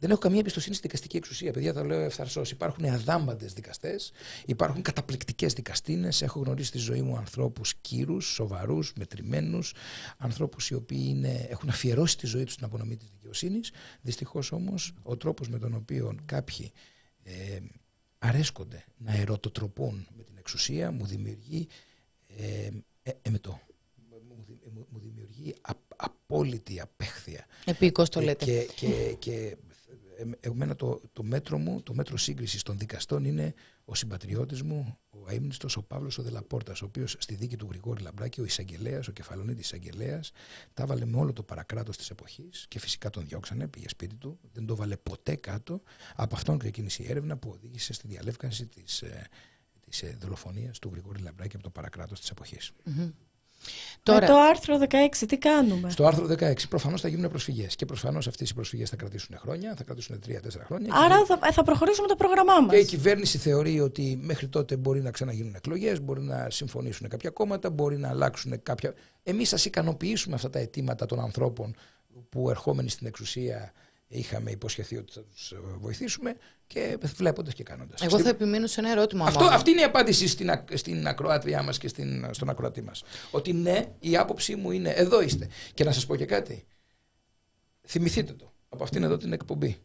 Δεν 0.00 0.10
έχω 0.10 0.18
καμία 0.18 0.38
εμπιστοσύνη 0.38 0.74
στη 0.74 0.82
δικαστική 0.86 1.16
εξουσία. 1.16 1.52
Παιδιά, 1.52 1.72
τα 1.72 1.84
λέω 1.84 2.00
ευθαρσώ. 2.00 2.42
Υπάρχουν 2.50 2.84
αδάμπαντε 2.84 3.46
δικαστές, 3.46 4.12
υπάρχουν 4.46 4.82
καταπληκτικές 4.82 5.52
δικαστίνες. 5.52 6.22
Έχω 6.22 6.40
γνωρίσει 6.40 6.68
στη 6.68 6.78
ζωή 6.78 7.02
μου 7.02 7.16
ανθρώπους 7.16 7.74
κύρους, 7.74 8.26
σοβαρούς, 8.26 8.92
μετρημένους, 8.96 9.74
ανθρώπους 10.16 10.70
οι 10.70 10.74
οποίοι 10.74 11.04
είναι, 11.08 11.46
έχουν 11.50 11.68
αφιερώσει 11.68 12.18
τη 12.18 12.26
ζωή 12.26 12.44
τους 12.44 12.52
στην 12.52 12.64
απονομή 12.64 12.96
της 12.96 13.08
δικαιοσύνης. 13.10 13.72
Δυστυχώς 14.00 14.52
όμως, 14.52 14.94
ο 15.02 15.16
τρόπος 15.16 15.48
με 15.48 15.58
τον 15.58 15.74
οποίο 15.74 16.14
κάποιοι 16.24 16.72
ε, 17.22 17.58
αρέσκονται 18.18 18.84
να 18.96 19.12
ερωτοτροπούν 19.16 20.06
με 20.16 20.22
την 20.22 20.36
εξουσία 20.38 20.90
μου 20.90 21.06
δημιουργεί 21.06 21.68
ε, 22.36 22.70
ε, 23.02 23.10
εμετό. 23.22 23.60
Μου, 24.10 24.44
δη- 24.46 24.60
μου- 24.72 24.86
μου 24.90 24.98
δημιουργεί 24.98 25.54
α, 25.60 25.72
απόλυτη 26.38 26.80
απέχθεια. 26.80 27.46
Επίκω 27.64 28.08
το 28.08 28.20
Ε, 28.20 28.24
λέτε. 28.24 28.44
Και, 28.44 28.68
και, 28.76 29.16
και 29.18 29.56
ε, 30.18 30.24
εμένα 30.48 30.76
το, 30.76 31.00
το 31.12 31.22
μέτρο 31.22 31.58
μου, 31.58 31.82
το 31.82 31.94
μέτρο 31.94 32.16
σύγκρισης 32.16 32.62
των 32.62 32.78
δικαστών 32.78 33.24
είναι 33.24 33.54
ο 33.84 33.94
συμπατριώτης 33.94 34.62
μου, 34.62 34.98
ο 35.10 35.18
αείμνηστος, 35.28 35.76
ο 35.76 35.82
Παύλος 35.82 36.18
ο 36.18 36.22
Δελαπόρτας, 36.22 36.82
ο 36.82 36.84
οποίος 36.84 37.16
στη 37.18 37.34
δίκη 37.34 37.56
του 37.56 37.66
Γρηγόρη 37.70 38.02
Λαμπράκη, 38.02 38.40
ο 38.40 38.44
εισαγγελέας, 38.44 39.08
ο 39.08 39.12
κεφαλονίτης 39.12 39.64
εισαγγελέας, 39.64 40.30
τα 40.74 40.82
έβαλε 40.82 41.04
με 41.04 41.16
όλο 41.16 41.32
το 41.32 41.42
παρακράτος 41.42 41.96
της 41.96 42.10
εποχής 42.10 42.66
και 42.68 42.78
φυσικά 42.78 43.10
τον 43.10 43.26
διώξανε, 43.26 43.68
πήγε 43.68 43.88
σπίτι 43.88 44.14
του, 44.16 44.38
δεν 44.52 44.66
το 44.66 44.76
βάλε 44.76 44.96
ποτέ 44.96 45.34
κάτω. 45.36 45.82
Από 46.14 46.34
αυτόν 46.34 46.58
ξεκίνησε 46.58 47.02
η 47.02 47.06
έρευνα 47.10 47.36
που 47.36 47.50
οδήγησε 47.50 47.92
στη 47.92 48.06
διαλεύκανση 48.06 48.66
της, 48.66 49.02
ε, 49.02 49.26
της 49.88 50.02
ε, 50.02 50.16
δολοφονίας 50.20 50.78
του 50.78 50.88
Γρηγόρη 50.92 51.20
Λαμπράκη 51.20 51.54
από 51.54 51.64
το 51.64 51.70
παρακράτος 51.70 52.20
της 52.20 52.30
εποχής. 52.30 52.72
Τώρα, 54.02 54.20
Με 54.20 54.26
το 54.26 54.36
άρθρο 54.36 54.78
16 54.78 55.26
τι 55.28 55.38
κάνουμε; 55.38 55.90
Στο 55.90 56.06
άρθρο 56.06 56.26
16 56.26 56.68
προφανώς 56.68 57.00
θα 57.00 57.08
γίνουν 57.08 57.30
προσφυγές. 57.30 57.76
Και 57.76 57.84
προφανώς 57.84 58.26
αυτές 58.26 58.50
οι 58.50 58.54
προσφυγές 58.54 58.90
θα 58.90 58.96
κρατήσουν 58.96 59.38
χρόνια, 59.38 59.74
θα 59.76 59.84
κρατήσουν 59.84 60.20
3-4 60.26 60.64
χρόνια. 60.64 60.94
Άρα 60.94 61.24
θα, 61.24 61.38
ε, 61.44 61.52
θα 61.52 61.62
προχωρήσουμε 61.62 62.06
το 62.06 62.16
πρόγραμμά 62.16 62.60
μας. 62.60 62.70
Και 62.70 62.78
η 62.78 62.84
κυβέρνηση 62.84 63.38
θεωρεί 63.38 63.80
ότι 63.80 64.18
μέχρι 64.22 64.48
τότε 64.48 64.76
μπορεί 64.76 65.02
να 65.02 65.10
ξαναγίνουν 65.10 65.54
εκλογές, 65.54 66.00
μπορεί 66.00 66.22
να 66.22 66.50
συμφωνήσουν 66.50 67.08
κάποια 67.08 67.30
κόμματα, 67.30 67.70
μπορεί 67.70 67.96
να 67.96 68.08
αλλάξουν 68.08 68.62
κάποια. 68.62 68.94
Εμείς 69.22 69.48
σα 69.48 69.56
ικανοποιήσουμε 69.56 70.34
αυτά 70.34 70.50
τα 70.50 70.58
αιτήματα 70.58 71.06
των 71.06 71.20
ανθρώπων 71.20 71.74
που 72.28 72.50
ερχόμενοι 72.50 72.90
στην 72.90 73.06
εξουσία 73.06 73.72
είχαμε 74.08 74.50
υποσχεθεί 74.50 74.96
ότι 74.96 75.12
θα 75.12 75.22
τους 75.24 75.52
βοηθήσουμε 75.78 76.36
και 76.66 76.98
βλέποντας 77.16 77.54
και 77.54 77.62
κάνοντας. 77.62 78.02
εγώ 78.02 78.18
θα 78.20 78.28
επιμείνω 78.28 78.66
σε 78.66 78.80
ένα 78.80 78.90
ερώτημα 78.90 79.24
Αυτό, 79.24 79.42
μόνο. 79.42 79.54
αυτή 79.54 79.70
είναι 79.70 79.80
η 79.80 79.84
απάντηση 79.84 80.28
στην, 80.28 80.50
ακ- 80.50 80.76
στην 80.76 81.06
ακροάτριά 81.06 81.62
μας 81.62 81.78
και 81.78 81.88
στην, 81.88 82.28
στον 82.30 82.48
ακροατή 82.48 82.82
μας. 82.82 83.02
Ότι 83.30 83.52
ναι, 83.52 83.84
η 84.00 84.16
άποψή 84.16 84.56
μου 84.56 84.70
είναι 84.70 84.90
εδώ 84.90 85.20
είστε. 85.22 85.48
Και 85.74 85.84
να 85.84 85.92
σας 85.92 86.06
πω 86.06 86.16
και 86.16 86.24
κάτι. 86.24 86.64
Θυμηθείτε 87.86 88.32
το 88.32 88.52
από 88.68 88.82
αυτήν 88.84 89.02
εδώ 89.02 89.16
την 89.16 89.32
εκπομπή. 89.32 89.76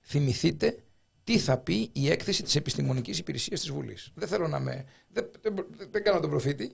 Θυμηθείτε 0.00 0.82
τι 1.24 1.38
θα 1.38 1.58
πει 1.58 1.90
η 1.92 2.10
έκθεση 2.10 2.42
της 2.42 2.56
επιστημονικής 2.56 3.18
υπηρεσίας 3.18 3.60
της 3.60 3.70
Βουλής. 3.70 4.10
Δεν 4.14 4.28
θέλω 4.28 4.48
να 4.48 4.58
με. 4.60 4.84
Δεν, 5.08 5.30
δεν, 5.42 5.54
δεν- 5.54 5.88
δεν 5.90 6.02
κάνω 6.02 6.20
τον 6.20 6.30
προφήτη. 6.30 6.72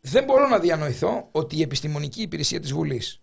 Δεν 0.00 0.24
μπορώ 0.24 0.48
να 0.48 0.58
διανοηθώ 0.58 1.28
ότι 1.32 1.56
η 1.56 1.62
επιστημονική 1.62 2.22
υπηρεσία 2.22 2.60
της 2.60 2.72
Βουλής, 2.72 3.20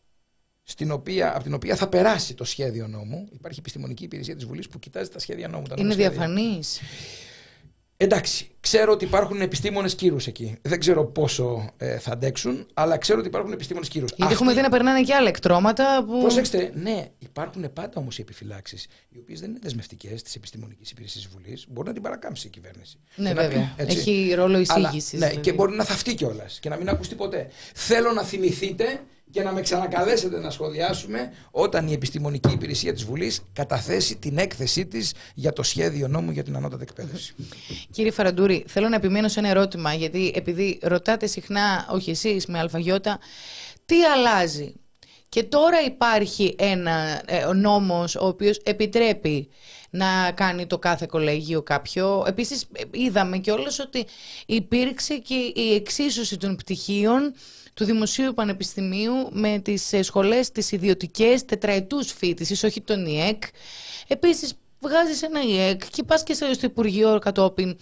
στην 0.69 0.91
οποία, 0.91 1.33
από 1.35 1.43
την 1.43 1.53
οποία 1.53 1.75
θα 1.75 1.87
περάσει 1.87 2.33
το 2.33 2.43
σχέδιο 2.43 2.87
νόμου, 2.87 3.27
υπάρχει 3.33 3.59
επιστημονική 3.59 4.03
υπηρεσία 4.03 4.35
της 4.35 4.45
Βουλής 4.45 4.67
που 4.67 4.79
κοιτάζει 4.79 5.09
τα 5.09 5.19
σχέδια 5.19 5.47
νόμου. 5.47 5.63
τα 5.67 5.75
Είναι 5.77 5.87
νομοσχέδια. 5.87 6.09
διαφανής. 6.09 6.79
Εντάξει, 7.99 8.47
ξέρω 8.59 8.91
ότι 8.91 9.05
υπάρχουν 9.05 9.41
επιστήμονες 9.41 9.95
κύρους 9.95 10.27
εκεί. 10.27 10.57
Δεν 10.61 10.79
ξέρω 10.79 11.05
πόσο 11.05 11.69
ε, 11.77 11.97
θα 11.97 12.11
αντέξουν, 12.11 12.67
αλλά 12.73 12.97
ξέρω 12.97 13.19
ότι 13.19 13.27
υπάρχουν 13.27 13.51
επιστήμονες 13.51 13.89
κύρους. 13.89 14.09
Γιατί 14.15 14.33
έχουμε 14.33 14.53
δει 14.53 14.61
να 14.61 14.69
περνάνε 14.69 15.01
και 15.01 15.13
άλλα 15.13 15.27
εκτρώματα 15.27 16.03
που. 16.07 16.19
Προσέξτε, 16.19 16.71
ναι, 16.75 17.05
υπάρχουν 17.19 17.73
πάντα 17.73 17.91
όμως 17.95 18.17
οι 18.17 18.21
επιφυλάξεις, 18.21 18.87
οι 19.09 19.17
οποίες 19.19 19.39
δεν 19.39 19.49
είναι 19.49 19.59
δεσμευτικές 19.61 20.21
της 20.23 20.35
επιστημονικής 20.35 20.91
υπηρεσίας 20.91 21.23
της 21.23 21.33
Βουλής. 21.33 21.65
Μπορεί 21.69 21.87
να 21.87 21.93
την 21.93 22.01
παρακάμψει 22.01 22.47
η 22.47 22.49
κυβέρνηση. 22.49 22.97
Ναι, 23.15 23.27
Και 23.29 23.33
να 23.35 23.41
βέβαια. 23.41 23.73
πει, 23.77 23.81
έτσι. 23.83 23.97
Έχει 23.97 24.33
ρόλο 24.35 24.63
Αλλά, 24.67 24.87
εισήγησης. 24.89 25.19
Ναι, 25.19 25.29
και 25.29 25.53
μπορεί 25.53 25.75
να 25.75 25.83
θαυτεί 25.83 26.13
κιόλας 26.15 26.59
και 26.59 26.69
να 26.69 26.77
μην 26.77 26.89
ακουστεί 26.89 27.15
ποτέ. 27.15 27.47
Θέλω 27.73 28.11
να 28.11 28.23
θυμηθείτε 28.23 28.99
και 29.31 29.43
να 29.43 29.51
με 29.51 29.61
ξανακαλέσετε 29.61 30.39
να 30.39 30.49
σχολιάσουμε 30.49 31.33
όταν 31.51 31.87
η 31.87 31.93
επιστημονική 31.93 32.51
υπηρεσία 32.51 32.93
της 32.93 33.03
Βουλής 33.03 33.41
καταθέσει 33.53 34.15
την 34.15 34.37
έκθεσή 34.37 34.85
της 34.85 35.13
για 35.33 35.53
το 35.53 35.63
σχέδιο 35.63 36.07
νόμου 36.07 36.31
για 36.31 36.43
την 36.43 36.55
ανώτατη 36.55 36.83
εκπαίδευση. 36.83 37.35
Κύριε 37.91 38.11
Φαραντούρη, 38.11 38.63
θέλω 38.67 38.89
να 38.89 38.95
επιμείνω 38.95 39.27
σε 39.27 39.39
ένα 39.39 39.49
ερώτημα, 39.49 39.93
γιατί 39.93 40.31
επειδή 40.35 40.79
ρωτάτε 40.81 41.27
συχνά, 41.27 41.87
όχι 41.89 42.09
εσείς 42.09 42.45
με 42.45 42.59
αλφαγιώτα, 42.59 43.19
τι 43.85 44.03
αλλάζει; 44.03 44.73
Και 45.29 45.43
τώρα 45.43 45.81
υπάρχει 45.81 46.55
ένα 46.57 47.21
ε, 47.25 47.43
ο 47.45 47.53
νόμος 47.53 48.15
ο 48.15 48.27
οποίος 48.27 48.57
επιτρέπει 48.63 49.49
να 49.89 50.31
κάνει 50.31 50.67
το 50.67 50.79
κάθε 50.79 51.05
κολέγιο 51.09 51.61
κάποιο. 51.61 52.23
Επίσης 52.27 52.61
ε, 52.61 52.81
είδαμε 52.91 53.37
κιόλας 53.37 53.79
ότι 53.79 54.05
υπήρξε 54.45 55.17
και 55.17 55.35
η 55.55 55.73
εξίσωση 55.73 56.37
των 56.37 56.55
πτυχίων 56.55 57.33
του 57.77 57.85
Δημοσίου 57.85 58.33
Πανεπιστημίου 58.33 59.13
με 59.31 59.59
τις 59.59 59.93
ε, 59.93 60.01
σχολές 60.01 60.51
τις 60.51 60.71
ιδιωτικές 60.71 61.45
τετραετούς 61.45 62.11
φοιτησης, 62.11 62.63
όχι 62.63 62.81
τον 62.81 63.05
ΙΕΚ. 63.05 63.43
Επίσης 64.07 64.53
βγάζεις 64.79 65.21
ένα 65.21 65.41
ΙΕΚ 65.43 65.81
και 65.89 66.03
πας 66.03 66.23
και 66.23 66.33
στο 66.33 66.53
στο 66.53 66.65
Υπουργείο 66.65 67.19
κατόπιν 67.19 67.77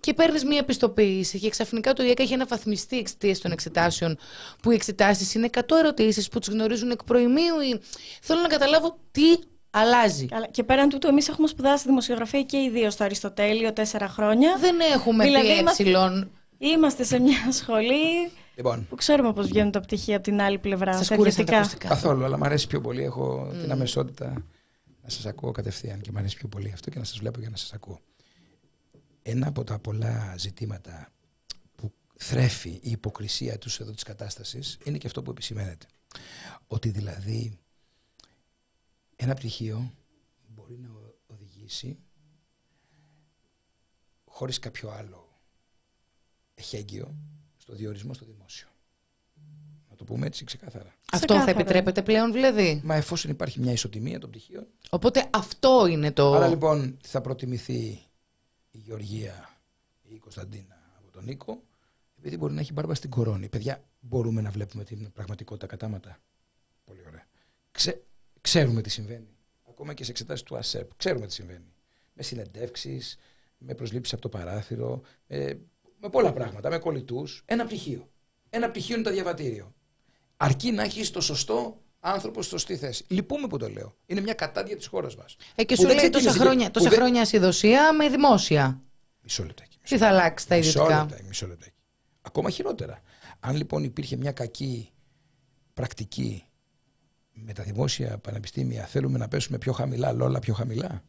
και 0.00 0.14
παίρνεις 0.14 0.44
μία 0.44 0.58
επιστοποίηση 0.58 1.38
και 1.38 1.48
ξαφνικά 1.48 1.92
το 1.92 2.02
ΙΕΚ 2.02 2.20
έχει 2.20 2.34
αναβαθμιστεί 2.34 2.98
εξαιτίας 2.98 3.38
των 3.40 3.52
εξετάσεων 3.52 4.18
που 4.62 4.70
οι 4.70 4.74
εξετάσεις 4.74 5.34
είναι 5.34 5.48
100 5.54 5.60
ερωτήσεις 5.78 6.28
που 6.28 6.38
τι 6.38 6.50
γνωρίζουν 6.50 6.90
εκ 6.90 7.04
προημίου. 7.04 7.60
Ή... 7.60 7.80
Θέλω 8.20 8.40
να 8.40 8.48
καταλάβω 8.48 8.98
τι 9.10 9.22
αλλάζει. 9.70 10.26
Καλά. 10.26 10.46
Και 10.50 10.62
πέραν 10.64 10.88
τούτου, 10.88 11.08
εμείς 11.08 11.28
έχουμε 11.28 11.48
σπουδάσει 11.48 11.84
δημοσιογραφία 11.86 12.42
και 12.42 12.56
οι 12.56 12.70
δύο 12.70 12.90
στο 12.90 13.04
Αριστοτέλειο 13.04 13.72
τέσσερα 13.72 14.08
χρόνια. 14.08 14.56
Δεν 14.60 14.76
έχουμε 14.94 15.24
Δηλαδή, 15.24 15.46
πει 15.46 15.58
είμαστε- 15.58 15.86
ε. 15.86 16.28
Είμαστε 16.58 17.04
σε 17.04 17.18
μια 17.18 17.52
σχολή 17.52 18.30
Λοιπόν, 18.56 18.86
που 18.88 18.94
ξέρουμε 18.96 19.32
πώς 19.32 19.46
βγαίνουν 19.46 19.70
τα 19.72 19.80
πτυχία 19.80 20.14
από 20.16 20.24
την 20.24 20.40
άλλη 20.40 20.58
πλευρά. 20.58 20.92
Σας 20.96 21.06
τα 21.08 21.16
κούρασαν 21.16 21.44
τα 21.44 21.52
ιδιωτικά. 21.52 21.58
ακουστικά. 21.58 21.88
καθόλου, 21.88 22.24
αλλά 22.24 22.36
μου 22.38 22.44
αρέσει 22.44 22.66
πιο 22.66 22.80
πολύ. 22.80 23.02
Έχω 23.02 23.48
την 23.60 23.70
αμεσότητα 23.72 24.44
να 25.02 25.08
σας 25.08 25.26
ακούω 25.26 25.50
κατευθείαν 25.52 26.00
και 26.00 26.10
μου 26.12 26.18
αρέσει 26.18 26.36
πιο 26.36 26.48
πολύ 26.48 26.72
αυτό 26.72 26.90
και 26.90 26.98
να 26.98 27.04
σας 27.04 27.18
βλέπω 27.18 27.40
για 27.40 27.50
να 27.50 27.56
σας 27.56 27.72
ακούω. 27.72 28.00
Ένα 29.22 29.48
από 29.48 29.64
τα 29.64 29.78
πολλά 29.78 30.34
ζητήματα 30.38 31.08
που 31.76 31.92
θρέφει 32.16 32.68
η 32.82 32.90
υποκρισία 32.90 33.58
τους 33.58 33.80
εδώ 33.80 33.92
της 33.92 34.02
κατάστασης 34.02 34.78
είναι 34.84 34.98
και 34.98 35.06
αυτό 35.06 35.22
που 35.22 35.30
επισημαίνεται. 35.30 35.86
Ότι 36.66 36.88
δηλαδή 36.90 37.58
ένα 39.16 39.34
πτυχίο 39.34 39.92
μπορεί 40.48 40.78
να 40.78 40.88
ο- 40.88 41.14
οδηγήσει 41.26 41.98
χωρίς 44.24 44.58
κάποιο 44.58 44.90
άλλο 44.90 45.28
εχέγγυο 46.54 47.14
στο 47.64 47.74
διορισμό 47.74 48.14
στο 48.14 48.24
δημόσιο. 48.24 48.68
Να 49.90 49.96
το 49.96 50.04
πούμε 50.04 50.26
έτσι 50.26 50.44
ξεκάθαρα. 50.44 50.94
Αυτό 51.12 51.34
θα 51.34 51.38
Ξεκάθαρα. 51.38 51.50
επιτρέπεται 51.50 52.02
πλέον 52.02 52.32
δηλαδή; 52.32 52.80
Μα 52.84 52.94
εφόσον 52.94 53.30
υπάρχει 53.30 53.60
μια 53.60 53.72
ισοτιμία 53.72 54.18
των 54.18 54.30
πτυχίων. 54.30 54.66
Οπότε 54.90 55.28
αυτό 55.30 55.86
είναι 55.86 56.12
το. 56.12 56.34
Άρα 56.34 56.48
λοιπόν 56.48 56.98
θα 57.02 57.20
προτιμηθεί 57.20 57.80
η 58.70 58.78
Γεωργία 58.78 59.50
ή 60.02 60.14
η 60.14 60.18
Κωνσταντίνα 60.18 60.76
από 60.98 61.10
τον 61.10 61.24
Νίκο, 61.24 61.62
επειδή 62.18 62.36
μπορεί 62.36 62.52
να 62.54 62.60
έχει 62.60 62.72
μπάρμπα 62.72 62.94
στην 62.94 63.10
κορώνη. 63.10 63.48
Παιδιά, 63.48 63.84
μπορούμε 64.00 64.40
να 64.40 64.50
βλέπουμε 64.50 64.84
την 64.84 65.12
πραγματικότητα 65.12 65.66
κατάματα. 65.66 66.18
Πολύ 66.84 67.00
ωραία. 67.06 67.26
Ξε, 67.70 68.02
ξέρουμε 68.40 68.82
τι 68.82 68.90
συμβαίνει. 68.90 69.36
Ακόμα 69.68 69.94
και 69.94 70.04
σε 70.04 70.10
εξετάσεις 70.10 70.44
του 70.44 70.56
ΑΣΕΠ. 70.56 70.94
Ξέρουμε 70.96 71.26
τι 71.26 71.32
συμβαίνει. 71.32 71.72
Με 72.12 72.22
συνεντεύξεις, 72.22 73.16
με 73.58 73.74
προσλήψεις 73.74 74.12
από 74.12 74.22
το 74.22 74.28
παράθυρο, 74.28 75.02
με, 75.26 75.58
με 76.04 76.10
πολλά 76.10 76.32
πράγματα, 76.32 76.70
με 76.70 76.78
κολλητούς. 76.78 77.42
Ένα 77.44 77.64
πτυχίο. 77.64 78.10
Ένα 78.50 78.70
πτυχίο 78.70 78.94
είναι 78.94 79.04
το 79.04 79.10
διαβατήριο. 79.10 79.74
Αρκεί 80.36 80.70
να 80.70 80.82
έχεις 80.82 81.10
το 81.10 81.20
σωστό 81.20 81.82
άνθρωπο 82.00 82.42
στη 82.42 82.50
σωστή 82.50 82.76
θέση. 82.76 83.04
Λυπούμε 83.08 83.46
που 83.46 83.58
το 83.58 83.68
λέω. 83.68 83.94
Είναι 84.06 84.20
μια 84.20 84.34
κατάδια 84.34 84.76
της 84.76 84.86
χώρας 84.86 85.16
μας. 85.16 85.36
Ε, 85.54 85.64
και 85.64 85.76
σου 85.76 85.86
λέει 85.86 86.10
τόσα 86.10 86.30
χρόνια, 86.30 86.70
τόσα 86.70 86.90
χρόνια 86.90 87.22
ασυδοσία 87.22 87.92
με 87.92 88.08
δημόσια. 88.08 88.82
Μισό 89.22 89.44
λεπτάκι. 89.44 89.78
Τι 89.82 89.98
θα 89.98 90.08
αλλάξει 90.08 90.48
τα 90.48 90.56
Μισό 90.56 90.68
ιδιωτικά; 90.68 91.00
λεπτάκι, 91.00 91.24
μισό 91.26 91.46
λεπτάκι. 91.46 91.76
Ακόμα 92.22 92.50
χειρότερα. 92.50 93.00
Αν 93.40 93.56
λοιπόν 93.56 93.84
υπήρχε 93.84 94.16
μια 94.16 94.32
κακή 94.32 94.90
πρακτική 95.74 96.44
με 97.32 97.52
τα 97.52 97.62
δημόσια 97.62 98.18
πανεπιστήμια, 98.18 98.84
θέλουμε 98.84 99.18
να 99.18 99.28
πέσουμε 99.28 99.58
πιο 99.58 99.72
χαμηλά, 99.72 100.12
λόλα 100.12 100.38
πιο 100.38 100.54
χαμηλά; 100.54 101.02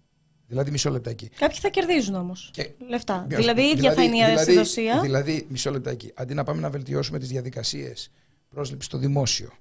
Δηλαδή, 0.47 0.72
μισό 0.72 0.89
λεπτάκι. 0.89 1.30
Κάποιοι 1.30 1.57
θα 1.59 1.69
κερδίζουν 1.69 2.15
όμως 2.15 2.49
Και- 2.53 2.72
λεφτά. 2.88 3.15
Μοιάζει- 3.27 3.35
Δηλαδή 3.35 3.61
η 3.61 3.69
ίδια 3.69 3.93
θα 3.93 4.03
είναι 4.03 4.17
η 4.17 4.23
δηλαδή- 4.23 4.39
ασυδοσία. 4.39 5.01
Δηλαδή, 5.01 5.45
μισό 5.49 5.72
λεπτάκι. 5.72 6.11
Αντί 6.15 6.34
να 6.34 6.43
πάμε 6.43 6.61
να 6.61 6.69
βελτιώσουμε 6.69 7.19
τις 7.19 7.30
διαδικασίες 7.30 8.11
πρόσληψης 8.49 8.85
στο 8.88 8.97
δημόσιο 8.97 9.51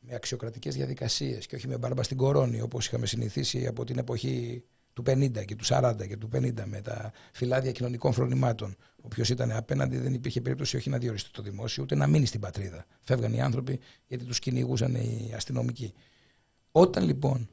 με 0.00 0.14
αξιοκρατικές 0.14 0.74
διαδικασίες 0.74 1.46
και 1.46 1.56
όχι 1.56 1.68
με 1.68 1.78
μπάρμπα 1.78 2.02
στην 2.02 2.16
κορώνη 2.16 2.60
όπως 2.60 2.86
είχαμε 2.86 3.06
συνηθίσει 3.06 3.66
από 3.66 3.84
την 3.84 3.98
εποχή 3.98 4.64
του 4.92 5.02
50 5.02 5.44
και 5.44 5.56
του 5.56 5.64
40 5.64 6.06
και 6.08 6.16
του 6.16 6.28
50 6.32 6.64
με 6.66 6.80
τα 6.80 7.12
φυλάδια 7.32 7.72
κοινωνικών 7.72 8.12
φρονημάτων. 8.12 8.76
Όποιο 9.00 9.24
ήταν 9.30 9.52
απέναντι 9.52 9.96
δεν 9.98 10.14
υπήρχε 10.14 10.40
περίπτωση 10.40 10.76
όχι 10.76 10.90
να 10.90 10.98
διοριστεί 10.98 11.30
το 11.30 11.42
δημόσιο 11.42 11.82
ούτε 11.82 11.94
να 11.94 12.06
μείνει 12.06 12.26
στην 12.26 12.40
πατρίδα. 12.40 12.84
Φεύγαν 13.00 13.32
οι 13.32 13.40
άνθρωποι 13.42 13.78
γιατί 14.06 14.24
τους 14.24 14.38
κυνηγούσαν 14.38 14.94
οι 14.94 15.32
αστυνομικοί. 15.36 15.92
Όταν 16.72 17.04
λοιπόν 17.04 17.48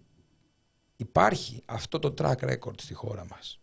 υπάρχει 0.99 1.61
αυτό 1.65 1.99
το 1.99 2.13
track 2.17 2.35
record 2.35 2.81
στη 2.81 2.93
χώρα 2.93 3.25
μας 3.25 3.59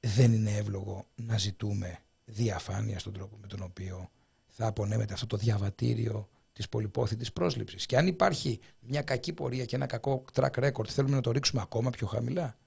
δεν 0.00 0.32
είναι 0.32 0.56
εύλογο 0.56 1.06
να 1.14 1.38
ζητούμε 1.38 1.98
διαφάνεια 2.24 2.98
στον 2.98 3.12
τρόπο 3.12 3.36
με 3.36 3.46
τον 3.46 3.62
οποίο 3.62 4.10
θα 4.46 4.66
απονέμεται 4.66 5.12
αυτό 5.12 5.26
το 5.26 5.36
διαβατήριο 5.36 6.28
της 6.52 6.68
πολυπόθητης 6.68 7.32
πρόσληψης. 7.32 7.86
Και 7.86 7.96
αν 7.96 8.06
υπάρχει 8.06 8.60
μια 8.80 9.02
κακή 9.02 9.32
πορεία 9.32 9.64
και 9.64 9.76
ένα 9.76 9.86
κακό 9.86 10.24
track 10.32 10.50
record, 10.50 10.88
θέλουμε 10.88 11.14
να 11.14 11.20
το 11.20 11.30
ρίξουμε 11.30 11.62
ακόμα 11.62 11.90
πιο 11.90 12.06
χαμηλά. 12.06 12.58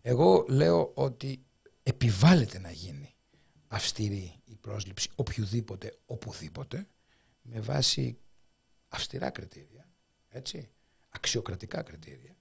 Εγώ 0.00 0.44
λέω 0.48 0.90
ότι 0.94 1.42
επιβάλλεται 1.82 2.58
να 2.58 2.70
γίνει 2.70 3.14
αυστηρή 3.68 4.40
η 4.44 4.56
πρόσληψη 4.56 5.10
οποιοδήποτε, 5.14 5.98
οπουδήποτε, 6.06 6.86
με 7.42 7.60
βάση 7.60 8.18
αυστηρά 8.88 9.30
κριτήρια, 9.30 9.88
έτσι, 10.28 10.70
αξιοκρατικά 11.08 11.82
κριτήρια. 11.82 12.34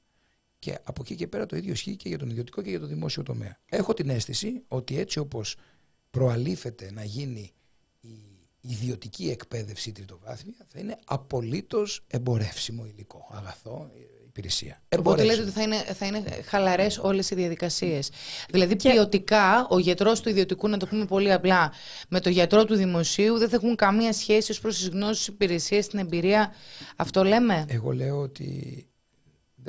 Και 0.60 0.78
από 0.84 1.02
εκεί 1.04 1.16
και 1.16 1.28
πέρα 1.28 1.46
το 1.46 1.56
ίδιο 1.56 1.72
ισχύει 1.72 1.96
και 1.96 2.10
για 2.10 2.18
τον 2.18 2.30
ιδιωτικό 2.30 2.62
και 2.62 2.70
για 2.70 2.80
το 2.80 2.86
δημόσιο 2.86 3.24
τομέα. 3.24 3.58
Έχω 3.66 3.94
την 3.94 4.10
αίσθηση 4.10 4.64
ότι 4.68 5.00
έτσι 5.00 5.20
όπως 5.20 5.56
προαλήφεται 6.10 6.92
να 6.92 7.04
γίνει 7.04 7.54
η 8.02 8.72
ιδιωτική 8.72 9.30
εκπαίδευση 9.30 9.92
τριτοβάθμια 9.92 10.56
θα 10.68 10.80
είναι 10.80 10.98
απολύτως 11.06 12.04
εμπορεύσιμο 12.08 12.86
υλικό, 12.86 13.28
αγαθό, 13.32 13.90
ε, 13.94 14.00
υπηρεσία. 14.26 14.82
Οπότε 14.98 15.24
λέτε 15.24 15.42
Εμπορεύσιμο. 15.42 15.76
ότι 15.76 15.92
θα 15.92 15.92
είναι, 15.92 15.94
θα 15.94 16.06
είναι 16.06 16.42
χαλαρές 16.46 16.98
όλες 16.98 17.30
οι 17.30 17.36
διαδικασίες. 17.36 18.10
Δηλαδή, 18.50 18.76
ποιοτικά, 18.76 19.68
ο 19.70 19.80
γιατρός 19.80 20.22
του 20.22 20.30
ιδιωτικού, 20.30 20.68
να 20.68 20.78
το 20.78 20.88
πούμε 20.88 21.06
πολύ 21.06 21.32
απλά, 21.32 21.72
με 22.10 22.20
το 22.20 22.30
γιατρό 22.30 22.66
του 22.66 22.76
δημοσίου 22.76 23.38
δεν 23.38 23.50
θα 23.50 23.56
έχουν 23.56 23.76
καμία 23.76 24.14
σχέση 24.14 24.52
ως 24.52 24.60
προς 24.60 24.78
τις 24.78 24.90
γνώσεις, 24.90 25.28
υπηρεσίες, 25.28 25.88
την 25.88 26.00
εμπειρία. 26.00 26.54
Αυτό 26.96 27.24
λέμε; 27.24 27.66
Εγώ 27.68 27.92
λέω 27.92 28.20
ότι 28.20 28.84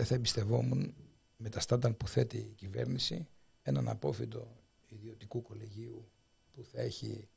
δεν 0.01 0.09
θα 0.09 0.15
εμπιστευόμουν 0.15 0.95
με 1.37 1.49
τα 1.49 1.61
στάνταρ 1.61 1.93
που 1.93 2.09
θέτει 2.09 2.37
η 2.37 2.55
κυβέρνηση 2.57 3.27
έναν 3.63 3.89
απόφυτο 3.89 4.57
ιδιωτικού 4.89 5.43
κολεγίου 5.43 6.11
που 6.53 6.65
θα 6.73 6.81
έχει 6.81 7.29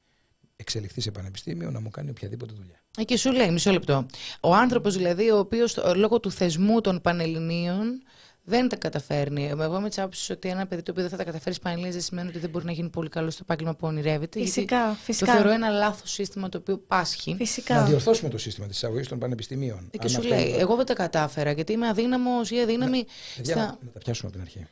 εξελιχθεί 0.56 1.02
σε 1.02 1.12
πανεπιστήμιο 1.12 1.72
να 1.72 1.80
μου 1.80 1.90
κάνει 1.90 2.10
οποιαδήποτε 2.10 2.54
δουλειά. 2.54 2.84
Ε, 2.98 3.04
Και 3.04 3.18
σου 3.18 3.32
λέει, 3.32 3.52
μισό 3.52 3.72
λεπτό. 3.72 4.06
Ο 4.42 4.56
άνθρωπος 4.56 4.96
δηλαδή, 4.96 5.30
ο 5.30 5.38
οποίος 5.38 5.78
λόγω 5.96 6.20
του 6.20 6.32
θεσμού 6.32 6.82
των 6.82 7.02
Πανελληνίων 7.02 8.04
δεν 8.44 8.70
τα 8.70 8.76
καταφέρνει. 8.76 9.48
Εγώ 9.50 9.78
είμαι 9.78 9.90
της 9.90 9.98
άποψης 9.98 10.30
ότι 10.30 10.50
ένα 10.50 10.66
παιδί 10.68 10.82
το 10.82 10.92
οποίο 10.92 11.02
δεν 11.04 11.12
θα 11.12 11.18
τα 11.18 11.24
καταφέρει 11.24 11.56
Πανελλήνιε 11.62 11.92
δεν 11.92 12.02
σημαίνει 12.02 12.28
ότι 12.28 12.40
δεν 12.40 12.50
μπορεί 12.50 12.66
να 12.66 12.72
γίνει 12.72 12.90
πολύ 12.90 13.10
καλό 13.10 13.30
στο 13.30 13.40
επάγγελμα 13.44 13.76
που 13.76 13.88
ονειρεύεται. 13.88 14.40
γιατί 14.40 14.54
Φυσικά, 14.54 14.94
φυσικά. 14.94 15.26
Το 15.26 15.32
θεωρώ 15.32 15.50
ένα 15.50 15.70
λάθος 15.70 16.12
σύστημα 16.12 16.50
το 16.50 16.58
οποίο 16.58 16.78
πάσχει. 16.78 17.36
Φυσικά. 17.38 17.76
Να 17.76 17.84
διορθώσουμε 17.86 18.30
το 18.30 18.38
σύστημα 18.38 18.68
της 18.68 18.76
εισαγωγής 18.76 19.08
των 19.08 19.20
πανεπιστημίων. 19.20 19.90
Ε, 19.92 19.98
Και 19.98 20.04
Αν 20.04 20.10
σου 20.10 20.18
αυτό 20.18 20.30
λέει, 20.36 20.48
είναι- 20.50 20.58
εγώ 20.58 20.76
δεν 20.76 20.86
τα 20.86 20.94
κατάφερα 20.94 21.52
γιατί 21.52 21.74
είμαι 21.74 21.88
αδύναμος 21.88 22.52
ή 22.52 22.60
αδύναμη. 22.60 23.06
Παιδιά, 23.36 23.54
στα... 23.56 23.62
να, 23.66 23.78
να 23.82 23.92
τα 23.94 24.00
πιάσουμε 24.00 24.32
από 24.34 24.38
την 24.44 24.48
αρχή. 24.48 24.68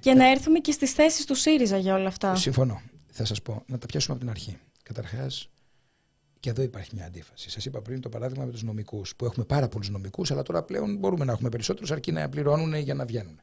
Και 0.00 0.14
να 0.14 0.30
έρθουμε 0.30 0.58
και 0.58 0.72
στις 0.72 0.92
θέσεις 0.92 1.24
του 1.24 1.34
ΣΥΡΙΖΑ 1.34 1.76
για 1.76 1.94
όλα 1.94 2.08
αυτά. 2.08 2.34
Συμφωνώ. 2.36 2.80
Θα 3.10 3.24
σας 3.24 3.42
πω, 3.42 3.62
να 3.66 3.78
τα 3.78 3.86
πιάσουμε 3.86 4.16
από 4.16 4.24
την 4.24 4.34
αρχή. 4.34 4.58
Καταρχάς, 4.82 5.48
και 6.42 6.50
εδώ 6.50 6.62
υπάρχει 6.62 6.94
μια 6.94 7.06
αντίφαση. 7.06 7.50
Σας 7.50 7.64
είπα 7.64 7.82
πριν 7.82 8.00
το 8.00 8.08
παράδειγμα 8.08 8.44
με 8.44 8.50
τους 8.50 8.62
νομικούς, 8.62 9.16
που 9.16 9.24
έχουμε 9.24 9.44
πάρα 9.44 9.68
πολλούς 9.68 9.90
νομικούς, 9.90 10.30
αλλά 10.30 10.42
τώρα 10.42 10.62
πλέον 10.62 10.96
μπορούμε 10.96 11.24
να 11.24 11.32
έχουμε 11.32 11.48
περισσότερους 11.48 11.90
αρκεί 11.90 12.12
να 12.12 12.28
πληρώνουν 12.28 12.74
για 12.74 12.94
να 12.94 13.04
βγαίνουν. 13.04 13.40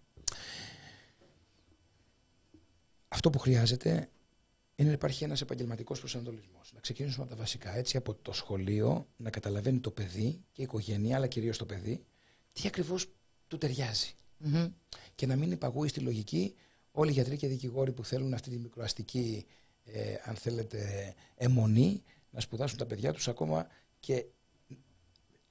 Αυτό 3.08 3.30
που 3.30 3.40
χρειάζεται 3.40 4.10
είναι 4.76 4.88
να 4.88 4.94
υπάρχει 4.94 5.24
ένας 5.24 5.42
επαγγελματικός 5.42 6.00
προσανατολισμός. 6.00 6.72
Να 6.74 6.80
ξεκινήσουμε 6.80 7.24
από 7.24 7.36
τα 7.36 7.40
βασικά. 7.42 7.78
Έτσι, 7.78 7.98
από 7.98 8.14
το 8.14 8.32
σχολείο, 8.32 9.08
να 9.18 9.30
καταλαβαίνει 9.30 9.80
το 9.80 9.92
παιδί 9.92 10.44
και 10.52 10.62
η 10.62 10.64
οικογένεια, 10.64 11.16
αλλά 11.16 11.28
κυρίως 11.28 11.58
το 11.58 11.66
παιδί, 11.66 12.06
τι 12.52 12.68
ακριβώς 12.68 13.12
του 13.48 13.58
ταιριάζει. 13.58 14.14
Μμμ. 14.38 14.68
Και 15.16 15.26
να 15.26 15.36
μην 15.36 15.52
υπαγούει 15.52 15.88
στη 15.88 16.00
λογική 16.00 16.56
όλοι 16.92 17.10
οι 17.10 17.14
γιατροί 17.14 17.38
και 17.38 17.48
δικηγόροι 17.48 17.92
που 17.92 18.06
θέλουν 18.06 18.34
αυτή 18.34 18.50
τη 18.50 18.58
μικροαστική, 18.58 19.46
ε, 19.84 20.16
αν 20.24 20.36
θέλετε, 20.36 21.14
αιμονή, 21.36 22.04
να 22.30 22.40
σπουδάσουν 22.40 22.78
τα 22.78 22.86
παιδιά 22.86 23.14
τους 23.14 23.28
ακόμα 23.28 23.68
και 24.00 24.26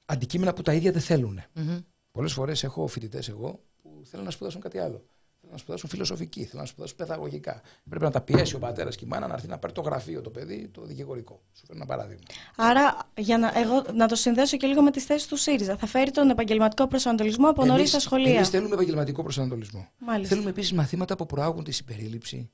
αντικείμενα 0.05 0.53
που 0.53 0.61
τα 0.61 0.73
ίδια 0.73 0.91
δεν 0.91 1.01
θέλουν. 1.01 1.41
Μμμ. 1.53 1.79
Πολλές 2.11 2.33
φορές 2.33 2.63
έχω 2.63 2.87
φοιτητές 2.87 3.29
εγώ 3.29 3.63
που 3.81 4.01
θέλουν 4.03 4.25
να 4.25 4.31
σπουδάσουν 4.31 4.61
κάτι 4.61 4.77
άλλο. 4.77 5.03
Θέλουν 5.41 5.53
να 5.55 5.57
σπουδάσουν 5.57 5.89
φιλοσοφική, 5.89 6.43
θέλουν 6.43 6.61
να 6.61 6.65
σπουδάσουν 6.65 6.97
παιδαγωγικά. 6.97 7.61
Πρέπει 7.89 8.03
να 8.03 8.11
τα 8.11 8.21
πιέσει 8.21 8.55
ο 8.55 8.59
πατέρας 8.59 8.95
και 8.95 9.05
η 9.05 9.07
μάνα 9.07 9.27
να 9.27 9.33
έρθει 9.33 9.47
να 9.47 9.57
πάρει 9.57 9.73
το 9.73 9.81
γραφείο 9.81 10.21
το 10.21 10.29
παιδί, 10.29 10.67
το 10.67 10.85
δικηγορικό. 10.85 11.41
Σου 11.53 11.65
φέρνω 11.65 11.83
ένα 11.83 11.95
παράδειγμα. 11.95 12.23
Άρα, 12.55 12.97
για 13.17 13.37
να, 13.37 13.51
εγώ, 13.59 13.83
να 13.93 14.07
το 14.07 14.15
συνδέσω 14.15 14.57
και 14.57 14.67
λίγο 14.67 14.81
με 14.81 14.91
τις 14.91 15.03
θέσεις 15.03 15.27
του 15.27 15.35
ΣΥΡΙΖΑ. 15.35 15.77
Θα 15.77 15.87
φέρει 15.87 16.11
τον 16.11 16.29
επαγγελματικό 16.29 16.87
προσανατολισμό 16.87 17.49
από 17.49 17.65
νωρίς 17.65 17.89
στα 17.89 17.99
σχολεία. 17.99 18.35
Εμείς 18.35 18.49
θέλουμε 18.49 18.73
επαγγελματικό 18.73 19.23
προσανατολισμό. 19.23 19.87
Μάλιστα. 19.97 20.33
Θέλουμε 20.33 20.49
επίσης 20.49 20.73
μαθήματα 20.73 21.15
που 21.15 21.25
προάγουν 21.25 21.63
τη 21.63 21.71
συμπερίληψη, 21.71 22.49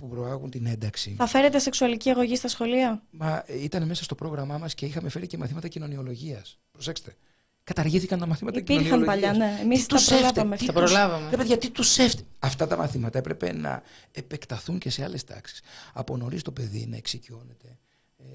που 0.00 0.08
προάγουν 0.08 0.50
την 0.50 0.66
ένταξη. 0.66 1.14
Θα 1.18 1.26
φέρετε 1.26 1.58
σεξουαλική 1.58 2.10
αγωγή 2.10 2.36
στα 2.36 2.48
σχολεία; 2.48 3.02
Μα 3.10 3.42
ε, 3.46 3.62
ήταν 3.62 3.86
μέσα 3.86 4.04
στο 4.04 4.14
πρόγραμμά 4.14 4.58
μας 4.58 4.74
και 4.74 4.86
είχαμε 4.86 5.08
φέρει 5.08 5.26
και 5.26 5.38
μαθήματα 5.38 5.68
κοινωνιολογίας. 5.68 6.58
Προσέξτε. 6.72 7.16
Καταργήθηκαν 7.64 8.18
τα 8.18 8.26
μαθήματα 8.26 8.58
Υπήρχαν 8.58 8.84
κοινωνιολογίας. 8.84 9.30
παλιά, 9.30 9.46
ναι. 9.54 9.60
Εμείς 9.60 9.80
Τι 9.82 9.86
τα 9.86 9.96
τους 9.96 10.04
προλάβαμε 10.06 10.28
έφτε- 10.28 10.52
αυτά. 10.52 10.56
τι 10.56 10.66
Τα 10.66 10.72
τους- 10.72 10.92
προλάβαμε. 10.92 11.30
Ρε 11.30 11.36
παιδιά, 11.36 11.58
τι 11.58 11.70
τους 11.70 11.98
έφτε- 11.98 12.24
Αυτά 12.38 12.66
τα 12.66 12.76
μαθήματα 12.76 13.18
έπρεπε 13.18 13.52
να 13.52 13.82
επεκταθούν 14.12 14.78
και 14.78 14.90
σε 14.90 15.04
άλλες 15.04 15.24
τάξεις. 15.24 15.60
Από 15.92 16.16
νωρίς 16.16 16.42
το 16.42 16.52
παιδί 16.52 16.86
να 16.86 16.96
εξοικειώνεται 16.96 17.78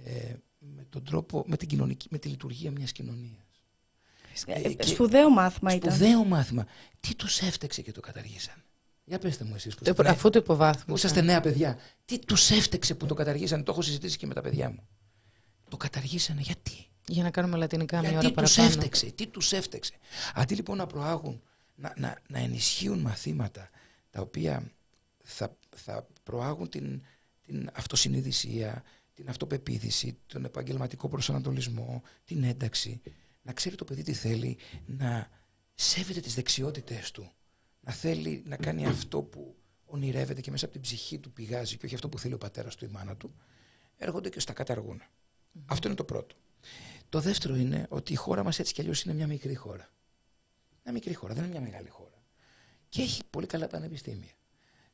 ε, 0.03 0.33
με 0.59 0.85
τον 0.89 1.03
τρόπο, 1.03 1.43
με, 1.47 1.57
την 1.57 1.67
κοινωνική, 1.67 2.07
με 2.11 2.17
τη 2.17 2.27
λειτουργία 2.29 2.71
μιας 2.71 2.91
κοινωνίας. 2.91 3.39
Ε, 4.45 4.61
Ε, 4.61 4.73
και- 4.73 4.87
Σπουδαίο 4.87 5.29
μάθημα 5.29 5.73
ήταν. 5.75 5.91
Σπουδαίο 5.93 6.23
μάθημα. 6.23 6.65
Τι 6.99 7.15
τους 7.15 7.39
έφτεξε 7.41 7.81
και 7.81 7.91
το 7.91 7.99
καταργήσαν. 7.99 8.55
Για 9.05 9.19
πέστε 9.19 9.43
μου 9.43 9.55
εσείς 9.55 9.75
που 9.75 9.83
Το- 9.83 9.89
είστε 9.91 10.03
νέα- 10.03 10.11
Αφού 10.11 10.29
το 10.29 10.37
που 10.39 10.43
υποβάθμισα. 10.43 10.93
είσαστε 10.93 11.21
νέα 11.21 11.41
παιδιά. 11.41 11.77
Τι 12.05 12.19
τους 12.19 12.49
έφτεξε 12.51 12.95
που 12.95 13.05
το 13.05 13.13
καταργήσαν. 13.13 13.63
Το 13.63 13.71
έχω 13.71 13.81
συζητήσει 13.81 14.17
και 14.17 14.25
με 14.27 14.33
τα 14.33 14.41
παιδιά 14.41 14.69
μου. 14.69 14.87
Το 15.69 15.77
καταργήσανε 15.77 16.41
γιατί; 16.41 16.87
Για 17.07 17.23
να 17.23 17.31
κάνουμε 17.31 17.57
λατινικά 17.57 17.99
μια 17.99 18.09
ώρα 18.09 18.19
Γιατί 18.19 18.35
τους 18.35 18.53
παραπάνω. 18.55 18.67
έφτεξε, 18.77 19.05
τι 19.11 19.27
τους 19.27 19.51
έφτεξε; 19.51 19.93
Αντί 20.33 20.55
λοιπόν 20.55 20.77
να 20.77 20.85
προάγουν, 20.87 21.41
να, 21.75 21.93
να, 21.97 22.17
να 22.27 22.39
ενισχύουν 22.39 22.99
μαθήματα 22.99 23.69
τα 24.09 24.21
οποία 24.21 24.71
θα, 25.23 25.57
θα 25.75 26.07
προάγουν 26.23 26.69
την, 26.69 27.01
την 27.45 27.69
αυτοσυνειδησία, 27.73 28.83
την 29.13 29.29
αυτοπεποίθηση, 29.29 30.17
τον 30.27 30.45
επαγγελματικό 30.45 31.07
προσανατολισμό, 31.09 32.01
την 32.25 32.43
ένταξη, 32.43 33.01
να 33.41 33.53
ξέρει 33.53 33.75
το 33.75 33.83
παιδί 33.85 34.03
τι 34.03 34.13
θέλει, 34.13 34.57
να 34.85 35.29
σέβεται 35.75 36.19
τις 36.19 36.33
δεξιότητες 36.33 37.11
του, 37.11 37.31
να 37.85 37.91
θέλει 37.91 38.43
να 38.45 38.55
κάνει 38.55 38.85
αυτό 38.85 39.21
που 39.21 39.55
ονειρεύεται 39.85 40.41
και 40.41 40.51
μέσα 40.51 40.65
από 40.65 40.73
την 40.73 40.83
ψυχή 40.83 41.19
του 41.19 41.31
πηγάζει 41.31 41.77
και 41.77 41.85
όχι 41.85 41.95
αυτό 41.95 42.09
που 42.09 42.19
θέλει 42.19 42.33
ο 42.33 42.37
πατέρας 42.37 42.75
του 42.75 42.85
ή 42.85 42.87
η 42.91 42.93
μάνα 42.93 43.15
του, 43.17 43.35
έρχονται 43.97 44.29
και 44.29 44.39
στα 44.39 44.53
καταργούν. 44.53 45.01
Αυτό 45.65 45.87
είναι 45.87 45.97
το 45.97 46.03
πρώτο. 46.03 46.35
Το 47.09 47.19
δεύτερο 47.19 47.55
είναι 47.55 47.85
ότι 47.89 48.13
η 48.13 48.15
χώρα 48.15 48.43
μας 48.43 48.59
έτσι 48.59 48.73
κι 48.73 48.81
αλλιώς 48.81 49.03
είναι 49.03 49.13
μια 49.13 49.27
μικρή 49.27 49.55
χώρα. 49.55 49.89
Μια 50.83 50.93
μικρή 50.93 51.13
χώρα, 51.13 51.33
δεν 51.33 51.43
είναι 51.43 51.51
μια 51.51 51.61
μεγάλη 51.61 51.89
χώρα. 51.89 52.23
Και 52.89 53.01
έχει 53.01 53.21
πολύ 53.29 53.45
καλά 53.45 53.67
πανεπιστήμια, 53.67 54.33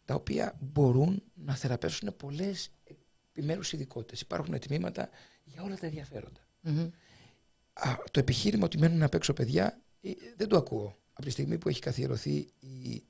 τα 0.06 0.16
οποία 0.16 0.58
μπορούν 0.60 1.24
να 1.34 1.56
θεραπεύσουν 1.56 2.16
πολλές 2.18 2.72
επιμέρους 3.32 3.74
ειδικότητες. 3.74 4.22
Υπάρχουν 4.22 4.60
τμήματα 4.60 5.10
για 5.44 5.64
όλα 5.64 5.78
τα 5.78 5.86
ενδιαφέροντα. 5.86 6.48
Μμμ. 6.62 6.90
Α, 7.74 7.96
το 8.12 8.20
επιχείρημα 8.20 8.66
ότι 8.66 8.78
μένουν 8.78 9.04
απ' 9.04 9.14
έξω 9.14 9.34
παιδιά 9.34 9.82
ε, 10.02 10.12
δεν 10.38 10.48
το 10.48 10.58
ακούω 10.58 11.01
από 11.22 11.30
τη 11.30 11.36
στιγμή 11.36 11.58
που 11.58 11.70
έχει 11.70 11.80
καθιερωθεί 11.80 12.48
η 12.60 13.04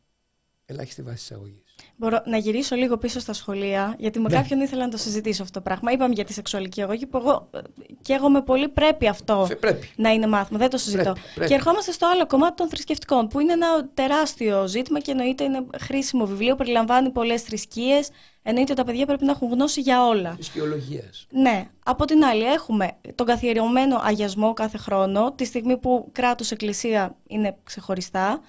ελάχιστη 0.72 1.02
βάση 1.02 1.16
εισαγωγής. 1.18 1.64
Μπορώ 1.96 2.22
να 2.26 2.38
γυρίσω 2.38 2.76
λίγο 2.76 2.98
πίσω 2.98 3.20
στα 3.20 3.34
σχολεία, 3.34 3.96
γιατί 3.98 4.20
με 4.20 4.30
Ναι. 4.30 4.36
κάποιον 4.36 4.60
ήθελα 4.60 4.84
να 4.84 4.90
το 4.92 4.98
συζητήσω 4.98 5.44
αυτό 5.44 5.60
το 5.60 5.64
πράγμα. 5.64 5.92
Είπαμε 5.92 6.14
για 6.14 6.24
τη 6.26 6.34
σεξουαλική 6.34 6.82
αγωγή, 6.82 7.06
που 7.06 7.18
εγώ 7.18 7.50
ε, 7.54 7.60
και 8.02 8.14
εγώ 8.14 8.30
με 8.30 8.42
πολύ 8.42 8.70
πρέπει 8.70 9.08
αυτό 9.08 9.48
Πρέπει. 9.60 9.90
να 9.96 10.10
είναι 10.10 10.28
μάθημα. 10.28 10.60
Δεν 10.60 10.70
το 10.70 10.78
συζητώ. 10.78 11.04
Πρέπει, 11.04 11.20
πρέπει. 11.36 11.50
Και 11.50 11.56
ερχόμαστε 11.56 11.92
στο 11.92 12.08
άλλο 12.08 12.28
κομμάτι 12.28 12.56
των 12.56 12.70
θρησκευτικών, 12.70 13.28
που 13.28 13.40
είναι 13.40 13.54
ένα 13.54 13.88
τεράστιο 13.94 14.68
ζήτημα 14.68 15.00
και 15.00 15.12
εννοείται 15.12 15.44
είναι 15.44 15.66
χρήσιμο 15.80 16.26
βιβλίο, 16.26 16.56
περιλαμβάνει 16.56 17.10
πολλές 17.10 17.42
θρησκείες. 17.42 18.10
Εννοείται 18.44 18.72
ότι 18.72 18.82
τα 18.82 18.88
παιδιά 18.88 19.06
πρέπει 19.06 19.26
να 19.26 19.32
έχουν 19.32 19.50
γνώση 19.52 19.82
για 19.82 20.06
όλα. 20.08 20.34
Φυσιολογία. 20.36 21.04
Ναι. 21.30 21.70
Από 21.84 22.06
την 22.06 22.24
άλλη, 22.24 22.44
έχουμε 22.44 22.92
τον 23.16 23.26
καθιερωμένο 23.26 24.00
αγιασμό 24.04 24.54
κάθε 24.54 24.78
χρόνο, 24.78 25.32
τη 25.34 25.46
στιγμή 25.46 25.78
που 25.78 26.10
κράτος 26.12 26.52
εκκλησία 26.52 27.16
είναι 27.28 27.58
ξεχωριστά. 27.64 28.42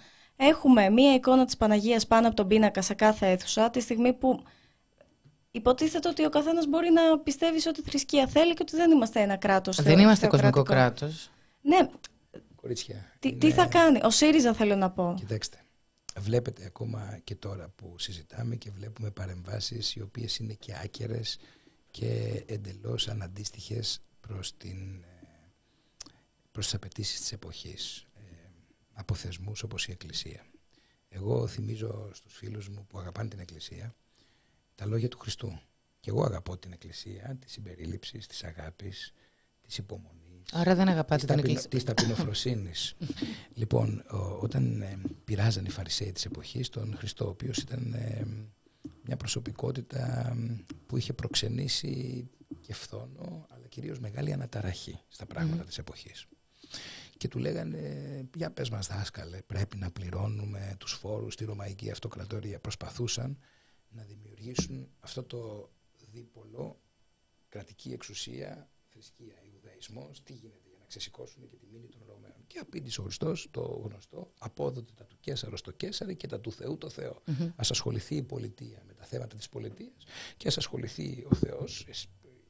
Έχουμε 0.48 0.90
μία 0.90 1.14
εικόνα 1.14 1.44
της 1.44 1.56
Παναγίας 1.56 2.06
πάνω 2.06 2.26
από 2.26 2.36
τον 2.36 2.46
πίνακα 2.48 2.82
σε 2.82 2.94
κάθε 2.94 3.30
αίθουσα, 3.30 3.70
τη 3.70 3.80
στιγμή 3.80 4.12
που 4.12 4.42
υποτίθεται 5.50 6.08
ότι 6.08 6.24
ο 6.24 6.28
καθένας 6.28 6.66
μπορεί 6.66 6.90
να 6.90 7.18
πιστεύει 7.18 7.60
σε 7.60 7.68
ό,τι 7.68 7.82
θρησκεία 7.82 8.26
θέλει 8.26 8.54
και 8.54 8.62
ότι 8.62 8.76
δεν 8.76 8.90
είμαστε 8.90 9.20
ένα 9.20 9.36
κράτος 9.36 9.76
Δεν 9.76 9.84
θεο- 9.84 9.98
είμαστε 9.98 10.26
κοσμικό 10.26 10.52
θεοκρατικό. 10.64 10.80
κράτος. 11.04 11.30
Ναι, 11.62 11.88
Κορίτσια. 12.56 13.12
τι, 13.18 13.34
τι 13.36 13.46
είναι- 13.46 13.54
θα 13.56 13.66
κάνει. 13.66 14.00
Ο 14.02 14.10
ΣΥΡΙΖΑ 14.10 14.52
θέλω 14.54 14.76
να 14.76 14.90
πω. 14.90 15.14
Κοιτάξτε, 15.18 15.56
βλέπετε 16.18 16.64
ακόμα 16.64 17.18
και 17.24 17.34
τώρα 17.34 17.72
που 17.76 17.94
συζητάμε 17.98 18.56
και 18.56 18.70
βλέπουμε 18.70 19.10
παρεμβάσεις 19.10 19.94
οι 19.94 20.00
οποίες 20.00 20.36
είναι 20.38 20.52
και 20.52 20.74
άκερες 20.84 21.38
και 21.90 22.42
εντελώς 22.46 23.08
αναντίστοιχες 23.08 24.00
προς, 24.20 24.56
την, 24.56 25.02
ε, 25.02 25.26
προς 26.52 26.64
τις 26.64 26.74
απαιτήσεις 26.74 27.20
της 27.20 27.32
εποχής 27.32 28.06
ε, 28.11 28.11
από 28.92 29.14
θεσμούς 29.14 29.62
όπως 29.62 29.86
η 29.86 29.90
Εκκλησία. 29.90 30.44
Εγώ 31.08 31.46
θυμίζω 31.46 32.10
στους 32.14 32.34
φίλους 32.36 32.68
μου 32.68 32.86
που 32.88 32.98
αγαπάνε 32.98 33.28
την 33.28 33.38
Εκκλησία 33.38 33.94
τα 34.74 34.86
λόγια 34.86 35.08
του 35.08 35.18
Χριστού. 35.18 35.60
Και 36.00 36.10
εγώ 36.10 36.24
αγαπώ 36.24 36.58
την 36.58 36.72
Εκκλησία, 36.72 37.36
της 37.40 37.52
συμπερίληψης, 37.52 38.26
της 38.26 38.44
αγάπης, 38.44 39.12
της 39.60 39.78
υπομονής. 39.78 40.52
Άρα 40.52 40.74
δεν 40.74 40.88
αγαπάτε 40.88 41.14
Της 41.14 41.24
την 41.24 41.36
ταπεινο- 41.36 41.58
εκκλησία. 41.60 41.70
Της 41.70 41.84
ταπεινοφροσύνης. 41.84 42.94
λοιπόν, 43.60 44.04
ο- 44.10 44.38
όταν 44.42 44.82
ε, 44.82 45.00
πειράζαν 45.24 45.64
οι 45.64 45.70
Φαρισαίοι 45.70 46.12
της 46.12 46.24
εποχής 46.24 46.68
τον 46.68 46.96
Χριστό, 46.96 47.24
ο 47.26 47.28
οποίος 47.28 47.56
ήταν 47.58 47.92
ε, 47.94 48.26
μια 49.02 49.16
προσωπικότητα 49.16 50.32
μ, 50.36 50.54
που 50.86 50.96
είχε 50.96 51.12
προξενήσει 51.12 52.28
και 52.60 52.74
φθόνο, 52.74 53.46
αλλά 53.50 53.66
κυρίως 53.66 53.98
μεγάλη 53.98 54.32
αναταραχή 54.32 55.00
στα 55.08 55.26
πράγματα 55.26 55.64
της 55.64 55.78
εποχής. 55.78 56.26
Και 57.22 57.28
του 57.28 57.38
λέγανε, 57.38 58.28
για 58.36 58.50
πες 58.50 58.70
μας 58.70 58.86
δάσκαλε, 58.86 59.42
πρέπει 59.42 59.76
να 59.76 59.90
πληρώνουμε 59.90 60.76
τους 60.78 60.92
φόρους 60.92 61.32
στη 61.34 61.44
Ρωμαϊκή 61.44 61.90
Αυτοκρατορία. 61.90 62.58
Προσπαθούσαν 62.60 63.38
να 63.88 64.02
δημιουργήσουν 64.02 64.88
αυτό 65.00 65.22
το 65.22 65.70
δίπολο 66.12 66.80
κρατική 67.48 67.92
εξουσία, 67.92 68.70
θρησκεία, 68.88 69.34
Ιουδαϊσμός, 69.52 70.22
τι 70.22 70.32
γίνεται 70.32 70.68
για 70.68 70.78
να 70.78 70.84
ξεσηκώσουν 70.86 71.48
και 71.48 71.56
τη 71.56 71.66
μήνυ 71.72 71.88
των 71.88 72.00
Ρωμαίων. 72.06 72.44
Και 72.46 72.58
απήντησε 72.58 73.00
ο 73.00 73.04
Χριστός 73.04 73.48
το 73.50 73.60
γνωστό, 73.84 74.32
απόδοτε 74.38 74.92
τα 74.96 75.04
του 75.04 75.16
Κέσαρος 75.20 75.58
στο 75.58 75.70
Κέσαρι 75.70 76.16
και 76.16 76.26
τα 76.26 76.40
του 76.40 76.52
Θεού 76.52 76.78
το 76.78 76.88
Θεό. 76.88 77.22
Ας 77.56 77.70
ασχοληθεί 77.70 78.16
η 78.16 78.22
πολιτεία 78.22 78.82
με 78.86 78.92
τα 78.94 79.04
θέματα 79.04 79.36
της 79.36 79.48
πολιτείας 79.48 80.04
και 80.36 80.48
ας 80.48 80.56
ασχοληθεί 80.56 81.26
ο 81.30 81.34
Θεός, 81.34 81.84
εσ- 81.88 82.08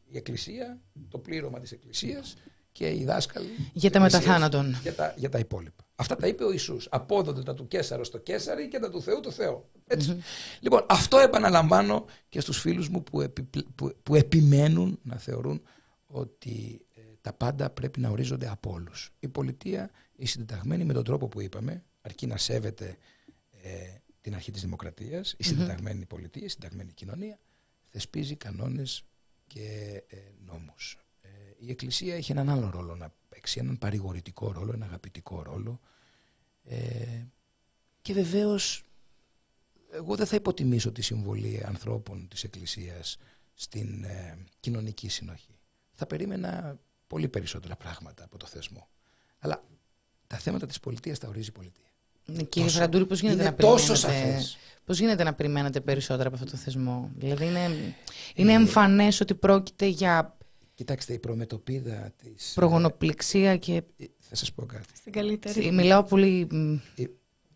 η 0.09 0.17
Εκκλησία, 0.17 0.81
το 1.09 1.19
πλήρωμα 1.19 1.61
της 1.61 1.73
Εκκλησίας 1.73 2.37
και 2.73 2.89
οι 2.91 3.05
δάσκαλοι 3.05 3.47
Για 3.47 3.91
της 3.91 3.99
τα 3.99 4.05
Εκκλησίας 4.05 4.25
μεταθάνατον. 4.25 4.77
Για 4.83 4.95
τα, 4.95 5.15
για 5.17 5.29
τα 5.29 5.39
υπόλοιπα. 5.39 5.85
Αυτά 5.95 6.17
τα 6.17 6.27
είπε 6.27 6.45
ο 6.45 6.51
Ιησούς. 6.51 6.89
Απόδοτε 6.91 7.43
τα 7.43 7.55
του 7.55 7.69
Κέσαρο 7.69 8.05
στο 8.05 8.19
Κέσαρι 8.19 8.69
και 8.69 8.79
τα 8.79 8.91
του 8.91 9.03
Θεού 9.03 9.21
το 9.21 9.31
Θεό. 9.31 9.71
Έτσι. 9.87 10.23
Λοιπόν, 10.61 10.87
αυτό 10.89 11.19
επαναλαμβάνω 11.19 12.05
και 12.29 12.41
στους 12.41 12.59
φίλους 12.61 12.89
μου 12.89 13.03
που, 13.03 13.21
επι- 13.21 13.65
που, 13.75 13.93
που 14.03 14.15
επιμένουν 14.15 14.99
να 15.03 15.17
θεωρούν 15.17 15.63
ότι 16.07 16.87
ε, 16.95 17.01
τα 17.21 17.33
πάντα 17.33 17.71
πρέπει 17.71 18.01
να 18.01 18.09
ορίζονται 18.09 18.49
από 18.49 18.71
όλους. 18.71 19.11
Η 19.19 19.29
πολιτεία, 19.29 19.91
η 20.17 20.27
συντεταγμένη 20.27 20.85
με 20.85 20.93
τον 20.93 21.05
τρόπο 21.05 21.29
που 21.29 21.41
είπαμε, 21.41 21.85
αρκεί 22.01 22.27
να 22.27 22.37
σέβεται 22.37 22.97
ε, 23.51 23.71
την 24.21 24.35
αρχή 24.35 24.51
της 24.51 24.63
δημοκρατίας, 24.63 25.35
η 25.39 25.45
συντεταγμένη 25.45 26.07
πολιτεία, 26.07 26.45
η 26.45 26.49
συντεταγμένη 26.49 26.93
κοινωνία, 26.93 27.39
θεσπίζει 27.89 28.37
κανόνες 28.37 29.05
και 29.47 30.03
ε, 30.09 30.17
νόμους. 30.45 30.97
Ε, 31.63 31.67
η 31.67 31.71
Εκκλησία 31.71 32.15
έχει 32.15 32.33
έναν 32.33 32.49
άλλο 32.49 32.71
ρόλο 32.71 32.97
να 32.97 33.13
παίξει, 33.29 33.59
έναν 33.61 33.79
παρηγορητικό 33.79 34.53
ρόλο, 34.53 34.73
έναν 34.73 34.89
αγαπητικό 34.89 35.43
ρόλο. 35.43 35.81
Ε, 36.65 36.79
και 38.03 38.13
βεβαίως 38.13 38.85
εγώ 39.93 40.17
δεν 40.17 40.27
θα 40.27 40.37
υποτιμήσω 40.37 40.93
τη 40.93 41.03
συμβολή 41.03 41.63
ανθρώπων 41.67 42.29
της 42.29 42.45
Εκκλησίας 42.45 43.19
στην 43.55 44.05
ε, 44.05 44.39
κοινωνική 44.61 45.09
συνοχή. 45.09 45.59
Θα 45.95 46.07
περίμενα 46.07 46.79
πολύ 47.07 47.29
περισσότερα 47.29 47.77
πράγματα 47.77 48.25
από 48.25 48.37
το 48.39 48.47
θεσμό. 48.47 48.89
Αλλά 49.39 49.65
τα 50.27 50.37
θέματα 50.39 50.67
της 50.67 50.81
πολιτείας 50.81 51.19
τα 51.19 51.29
ορίζει 51.29 51.49
η 51.49 51.53
πολιτεία. 51.53 51.87
Κύριε 52.25 52.47
Τόσο- 52.49 52.69
Φραντούρη, 52.79 53.07
πώς 53.07 53.21
γίνεται, 53.21 53.41
είναι 53.41 53.51
να 53.51 53.57
τόσο 53.57 53.93
περιμένετε, 53.93 54.31
σαφές. 54.31 54.57
πώς 54.85 54.99
γίνεται 54.99 55.25
να 55.25 55.35
περιμένετε 55.35 55.81
περισσότερα 55.81 56.29
από 56.29 56.37
αυτό 56.37 56.51
το 56.51 56.57
θεσμό; 56.57 57.11
Δηλαδή 57.15 57.47
είναι, 57.47 57.95
είναι 58.35 58.53
εμφανές 58.53 59.21
ότι 59.21 59.35
πρόκειται 59.35 59.87
για 59.87 60.37
Κοιτάξτε, 60.75 61.13
η 61.13 61.19
προμετωπίδα 61.19 62.13
της... 62.17 62.53
προγονοπληξία 62.55 63.57
και 63.57 63.83
ε, 63.97 64.05
θα 64.19 64.35
σας 64.35 64.53
πω 64.53 64.67
κάτι. 64.67 64.97
Στην 64.97 65.13
καλύτερη. 65.13 65.71
μιλάω 65.73 66.03
πολύ... 66.03 66.47
μ, 66.51 66.75
Ε, 66.97 67.03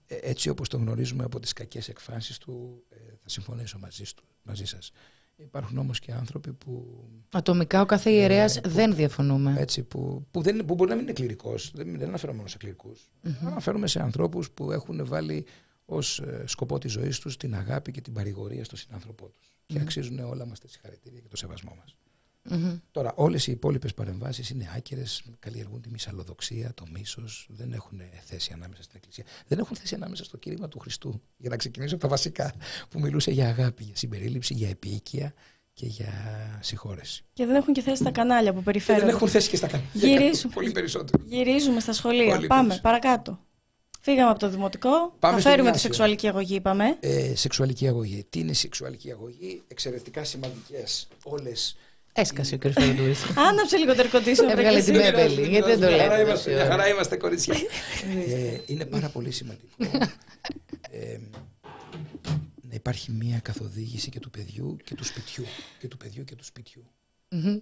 ε, 0.07 0.19
έτσι 0.23 0.49
όπως 0.49 0.69
το 0.69 0.77
γνωρίζουμε 0.77 1.25
από 1.25 1.41
τις 1.41 1.53
κακές 1.53 1.89
εκφάνσεις 1.89 2.39
του, 2.39 2.83
ε, 2.89 2.97
θα 3.23 3.29
συμφωνήσω 3.29 3.79
μαζί, 3.79 4.03
του, 4.17 4.23
μαζί 4.43 4.65
σας. 4.65 4.91
Υπάρχουν 5.37 5.79
όμως 5.79 5.99
και 5.99 6.13
άνθρωποι 6.13 6.53
που, 6.53 7.05
Ατομικά 7.33 7.81
ο 7.81 7.87
κάθε 7.87 8.11
ιερέας 8.11 8.55
Ναι, 8.55 8.61
που- 8.61 8.69
δεν 8.69 8.95
διαφωνούμε. 8.95 9.55
έτσι, 9.59 9.83
που, 9.83 10.27
που, 10.31 10.43
δεν, 10.43 10.65
που 10.65 10.75
μπορεί 10.75 10.91
να 10.91 10.97
μην 10.97 11.05
είναι 11.05 11.13
κληρικός, 11.13 11.71
δεν, 11.75 11.99
δεν 11.99 12.09
αναφέρομαι 12.09 12.37
μόνο 12.37 12.49
σε 12.49 12.57
κληρικούς. 12.57 13.11
Αναφέρομαι 13.45 13.87
σε 13.87 14.03
ανθρώπους 14.03 14.51
που 14.51 14.73
έχουν 14.73 15.07
βάλει 15.07 15.47
ως 15.85 16.19
ε, 16.21 16.43
σκοπό 16.47 16.79
της 16.79 16.93
ζωής 16.93 17.19
τους 17.19 17.37
την 17.37 17.55
αγάπη 17.55 17.91
και 17.91 18.01
την 18.01 18.13
παρηγορία 18.13 18.65
στον 18.65 18.79
συνάνθρωπό 18.79 19.27
τους. 19.29 19.57
Και 19.67 19.81
αξίζουν 19.81 20.19
όλα 20.19 20.47
μας 20.47 20.61
τα 20.61 20.69
συγχαρητήρια 20.69 21.21
και 21.21 21.29
το 21.29 21.37
σεβασμό 21.37 21.75
μας. 21.79 21.97
Μμμ. 22.51 22.77
Τώρα, 22.91 23.13
όλες 23.17 23.47
οι 23.47 23.53
υπόλοιπες 23.53 23.95
παρεμβάσεις 23.95 24.51
είναι 24.51 24.71
άκυρες, 24.77 25.23
καλλιεργούν 25.39 25.81
τη 25.81 25.91
μυσαλλοδοξία, 25.91 26.75
το 26.75 26.85
μίσος, 26.93 27.47
δεν 27.51 27.73
έχουν 27.73 28.01
θέση 28.25 28.53
ανάμεσα 28.55 28.83
στην 28.83 28.95
Εκκλησία. 28.97 29.25
Δεν 29.47 29.59
έχουν 29.59 29.77
θέση 29.77 29.95
ανάμεσα 29.95 30.25
στο 30.25 30.37
κήρυγμα 30.37 30.69
του 30.69 30.79
Χριστού. 30.79 31.21
Για 31.37 31.51
να 31.51 31.57
ξεκινήσω 31.57 31.95
από 31.95 32.03
τα 32.03 32.09
βασικά, 32.11 32.55
που 32.89 33.01
μιλούσε 33.01 33.31
για 33.31 33.49
αγάπη, 33.49 33.85
για 33.85 33.97
συμπερίληψη, 33.97 34.55
για 34.55 34.69
επίοικια 34.69 35.35
και 35.73 35.87
για 35.87 36.13
συγχώρεση. 36.63 37.25
Και 37.33 37.47
δεν 37.47 37.55
έχουν 37.55 37.75
και 37.75 37.81
θέση 37.83 37.97
στα 37.97 38.11
κανάλια 38.11 38.53
που 38.53 38.59
Και 38.59 38.65
περιφέρονται. 38.65 39.05
δεν 39.07 39.15
έχουν 39.15 39.29
θέση 39.29 39.49
και 39.49 39.57
στα 39.57 39.67
κανάλια. 39.67 39.91
Γυρίσουμε. 39.93 40.53
Πολύ 40.55 40.71
περισσότερο. 40.71 41.25
Γυρίζουμε 41.27 41.81
στα 41.81 41.93
σχολεία. 41.93 42.35
Πολύ 42.35 42.47
Πάμε, 42.47 42.63
περισσότερο. 42.69 42.99
παρακάτω. 43.01 43.41
Φύγαμε 44.01 44.31
από 44.31 44.39
το 44.39 44.49
δημοτικό. 44.49 44.91
Πάμε 45.19 45.35
θα 45.35 45.41
στο 45.41 45.49
φέρουμε 45.51 45.55
τη 45.55 45.79
γυμνάσιο. 45.79 45.81
σεξουαλική 45.81 46.29
αγωγή, 46.29 46.55
είπαμε. 46.55 46.97
Ε, 47.01 47.35
σεξουαλική 47.35 47.89
αγωγή. 47.89 48.27
Τι 48.31 48.39
είναι 48.39 48.51
η 48.51 48.55
σεξουαλική 48.55 49.11
αγωγή, 49.13 49.63
εξαιρετικά 49.69 50.25
σημαντικές 50.25 51.09
όλες. 51.25 51.77
Έσκασε 52.19 52.55
ο 52.55 52.59
κ. 52.59 52.69
Φερντούρη. 52.73 53.15
Άναψε 53.49 53.77
λίγο 53.77 53.95
το 53.95 54.03
air 54.03 54.51
Έβγαλε 54.51 54.83
την 54.83 54.95
Μπέμπελη. 54.95 55.49
Γιατί 55.49 55.71
δεν 55.75 55.81
το 55.81 55.87
Μια 55.87 55.97
χαρά 55.97 56.17
λέτε. 56.17 56.23
είμαστε, 56.23 56.33
τόση 56.33 56.49
μια 56.51 56.59
ώρα. 56.59 56.71
χαρά 56.71 56.89
είμαστε 56.89 57.17
κορίτσια. 57.17 57.55
ε, 58.29 58.61
είναι 58.67 58.85
πάρα 58.85 59.09
πολύ 59.09 59.31
σημαντικό 59.31 59.75
ε, 60.91 61.19
να 62.63 62.75
υπάρχει 62.75 63.11
μια 63.13 63.39
καθοδήγηση 63.41 64.11
και 64.11 64.21
του 64.21 64.31
παιδιού 64.31 64.77
και 64.85 64.95
του 64.95 65.05
σπιτιού. 65.05 65.45
Και 65.79 65.89
του 65.89 65.97
παιδιού 65.97 66.25
και 66.25 66.35
του 66.35 66.45
σπιτιού. 66.45 66.85
Μμμ. 67.31 67.59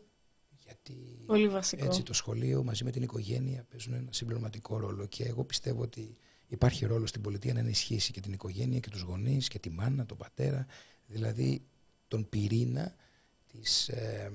Γιατί 0.65 0.95
Πολύ 1.27 1.49
βασικό. 1.49 1.85
έτσι 1.85 2.03
το 2.03 2.13
σχολείο 2.13 2.63
μαζί 2.65 2.85
με 2.85 2.91
την 2.91 3.03
οικογένεια 3.03 3.67
παίζουν 3.71 3.95
ένα 3.95 4.09
συμπληρωματικό 4.13 4.79
ρόλο 4.79 5.07
και 5.07 5.25
εγώ 5.25 5.45
πιστεύω 5.45 5.83
ότι 5.83 6.17
υπάρχει 6.47 6.87
ρόλος 6.87 7.09
στην 7.09 7.21
πολιτεία 7.23 7.53
να 7.53 7.59
ενισχύσει 7.59 8.13
και 8.13 8.21
την 8.21 8.33
οικογένεια 8.33 8.79
και 8.79 8.91
τους 8.91 9.01
γονείς 9.01 9.49
και 9.49 9.59
τη 9.59 9.71
μάνα, 9.71 10.07
τον 10.07 10.17
πατέρα, 10.17 10.67
δηλαδή 11.07 11.65
τον 12.09 12.29
πυρήνα 12.29 12.95
της 13.61 13.89
ε, 13.89 14.33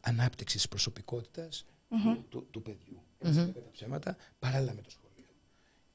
ανάπτυξης 0.00 0.68
προσωπικότητας 0.68 1.64
του, 1.88 2.24
του, 2.28 2.46
του 2.50 2.62
παιδιού. 2.62 3.02
Έτσι 3.18 3.46
mm 3.48 3.54
τα 3.54 3.70
ψέματα, 3.72 4.16
παράλληλα 4.38 4.74
με 4.74 4.82
το 4.82 4.90
σχολείο. 4.90 5.24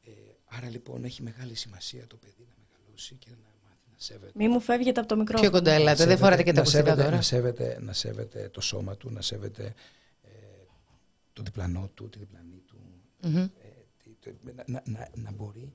Ε, 0.01 0.11
άρα 0.45 0.69
λοιπόν 0.69 1.03
έχει 1.03 1.21
μεγάλη 1.23 1.55
σημασία 1.55 2.07
το 2.07 2.15
παιδί 2.15 2.47
να 2.49 2.55
μεγαλώσει 2.67 3.15
και 3.15 3.29
να 3.29 3.35
μάθει 3.63 3.87
να 3.91 3.95
σέβεται. 3.97 4.31
Μη 4.35 4.47
μου 4.47 4.59
φεύγετε 4.59 4.99
από 4.99 5.07
το 5.09 5.13
Πιο 5.15 5.23
μικρόφωνο. 5.23 5.51
κοντά 5.51 5.71
ελάτε. 5.71 5.87
Δεν 5.95 5.97
σέβεται- 5.97 6.19
φοράτε 6.23 6.43
και 6.43 6.49
τα 6.49 6.55
να 6.55 6.59
ακουστικά 6.61 6.83
σέβεται- 6.83 7.03
τώρα. 7.05 7.15
Να 7.15 7.21
σέβεται, 7.21 7.77
να 7.81 7.93
σέβεται 7.93 8.49
το 8.49 8.61
σώμα 8.61 8.97
του, 8.97 9.09
να 9.11 9.21
σέβεται 9.21 9.73
ε, 10.21 10.29
το 11.33 11.43
διπλανό 11.43 11.89
του, 11.93 12.09
τη 12.09 12.17
διπλανή 12.19 12.63
του. 12.67 12.77
Μμμ. 13.21 13.35
Ε, 13.37 13.49
τι- 14.03 14.09
το- 14.19 14.35
να, 14.55 14.63
να, 14.65 14.81
να, 14.85 15.09
να 15.15 15.31
μπορεί 15.31 15.73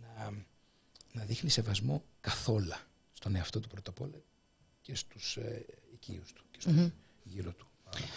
να, 0.00 0.30
να 1.12 1.24
δείχνει 1.24 1.50
σεβασμό 1.50 2.04
καθόλου 2.20 2.72
στον 3.12 3.34
εαυτό 3.36 3.60
του 3.60 3.68
πρώτα 3.68 3.90
απ' 3.90 4.00
όλα 4.00 4.20
και 4.80 4.94
στους 4.94 5.36
ε, 5.36 5.64
οικείους 6.02 6.32
του 6.32 6.44
και 6.50 6.60
στους 6.60 6.74
γύρω 7.24 7.52
του. 7.52 7.66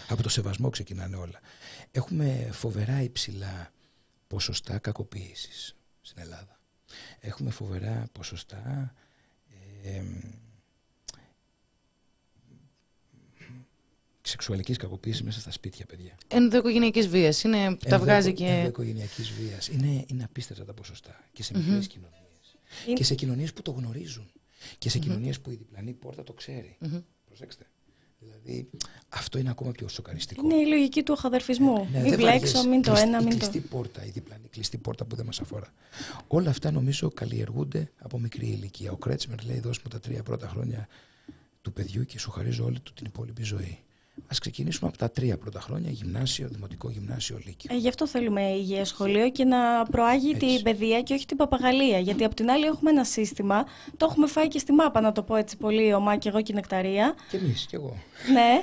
Από 0.07 0.23
το 0.23 0.29
σεβασμό 0.29 0.69
ξεκινάνε 0.69 1.15
όλα. 1.15 1.39
Έχουμε 1.91 2.49
φοβερά 2.51 3.01
υψηλά 3.01 3.71
ποσοστά 4.27 4.77
κακοποίησης 4.79 5.75
στην 6.01 6.21
Ελλάδα. 6.21 6.59
Έχουμε 7.19 7.49
φοβερά 7.51 8.07
ποσοστά 8.11 8.93
ε, 9.83 10.03
σεξουαλικής 14.21 14.77
κακοποίησης 14.77 15.23
μέσα 15.23 15.39
στα 15.39 15.51
σπίτια, 15.51 15.85
παιδιά. 15.85 16.17
Ενδοοικογενειακής 16.27 17.07
βίας. 17.07 17.43
Είναι, 17.43 17.75
τα 17.75 17.99
βγάζει 17.99 18.33
και. 18.33 18.45
Ενδοοικογενειακής 18.45 19.31
βίας. 19.31 19.67
Είναι, 19.67 20.05
είναι 20.07 20.23
απίστευτα 20.23 20.65
τα 20.65 20.73
ποσοστά. 20.73 21.19
Και 21.33 21.43
σε 21.43 21.57
μικρές 21.57 21.87
κοινωνίες. 21.87 22.57
Είναι- 22.85 22.95
Και 22.97 23.03
σε 23.03 23.15
κοινωνίες 23.15 23.53
που 23.53 23.61
το 23.61 23.71
γνωρίζουν. 23.71 24.31
Και 24.77 24.89
σε 24.89 24.99
κοινωνίες 24.99 25.39
που 25.41 25.49
η 25.51 25.55
διπλανή 25.55 25.93
πόρτα 25.93 26.23
το 26.23 26.33
ξέρει. 26.33 26.77
Προσέξτε. 27.25 27.65
Δηλαδή, 28.19 28.69
αυτό 29.09 29.37
είναι 29.37 29.49
ακόμα 29.49 29.71
πιο 29.71 29.87
σοκαριστικό. 29.87 30.41
Είναι 30.45 30.55
η 30.55 30.65
λογική 30.65 31.03
του 31.03 31.13
αχαδερφισμού. 31.13 31.73
Ναι, 31.91 31.99
μην 31.99 32.09
δεν 32.09 32.19
βλέξω, 32.19 32.39
βαριέσαι. 32.39 32.67
μην 32.67 32.81
το 32.81 32.89
Κλειστή- 32.91 33.07
ένα, 33.09 33.19
η 33.21 33.23
μην 33.23 33.31
το. 33.31 33.37
κλειστή 33.37 33.59
πόρτα, 33.59 34.05
η 34.05 34.09
διπλανή 34.09 34.47
κλειστή 34.47 34.77
πόρτα 34.77 35.05
που 35.05 35.15
δεν 35.15 35.25
μας 35.25 35.39
αφορά. 35.41 35.73
Όλα 36.27 36.49
αυτά 36.49 36.71
νομίζω 36.71 37.09
καλλιεργούνται 37.09 37.91
από 37.99 38.19
μικρή 38.19 38.45
ηλικία. 38.47 38.91
Ο 38.91 38.97
Κρέτσμερ 38.97 39.43
λέει: 39.43 39.59
Δώσ' 39.59 39.77
μου 39.77 39.89
τα 39.89 39.99
τρία 39.99 40.23
πρώτα 40.23 40.47
χρόνια 40.47 40.87
του 41.61 41.73
παιδιού 41.73 42.05
και 42.05 42.19
σου 42.19 42.31
χαρίζω 42.31 42.65
όλη 42.65 42.79
του 42.79 42.93
την 42.93 43.05
υπόλοιπη 43.05 43.43
ζωή. 43.43 43.79
Α 44.23 44.35
ξεκινήσουμε 44.39 44.89
από 44.89 44.97
τα 44.97 45.11
τρία 45.11 45.37
πρώτα 45.37 45.59
χρόνια, 45.59 45.91
γυμνάσιο, 45.91 46.47
δημοτικό 46.51 46.89
γυμνάσιο, 46.89 47.39
λύκειο. 47.45 47.75
Ε, 47.75 47.77
γι' 47.77 47.87
αυτό 47.87 48.07
θέλουμε 48.07 48.41
υγιές 48.41 48.87
σχολείο 48.87 49.29
και 49.29 49.43
να 49.43 49.57
προάγει 49.91 50.29
Έτσι. 50.29 50.45
την 50.47 50.63
παιδεία 50.63 51.01
και 51.01 51.13
όχι 51.13 51.25
την 51.25 51.37
παπαγαλία. 51.37 51.99
Γιατί 51.99 52.23
απ' 52.23 52.33
την 52.33 52.49
άλλη 52.49 52.65
έχουμε 52.65 52.89
ένα 52.89 53.03
σύστημα, 53.03 53.65
το 53.97 54.07
έχουμε 54.09 54.27
φάει 54.27 54.47
και 54.47 54.59
στη 54.59 54.71
μάπα, 54.71 55.01
να 55.01 55.11
το 55.11 55.21
πω 55.23 55.35
έτσι 55.35 55.57
πολύ 55.57 55.93
ομά 55.93 56.15
και 56.17 56.29
εγώ 56.29 56.41
και 56.41 56.51
η 56.51 56.55
νεκταρία. 56.55 57.15
Και 57.29 57.37
εμείς, 57.37 57.65
κι 57.69 57.75
εγώ. 57.75 57.97
ναι, 58.33 58.61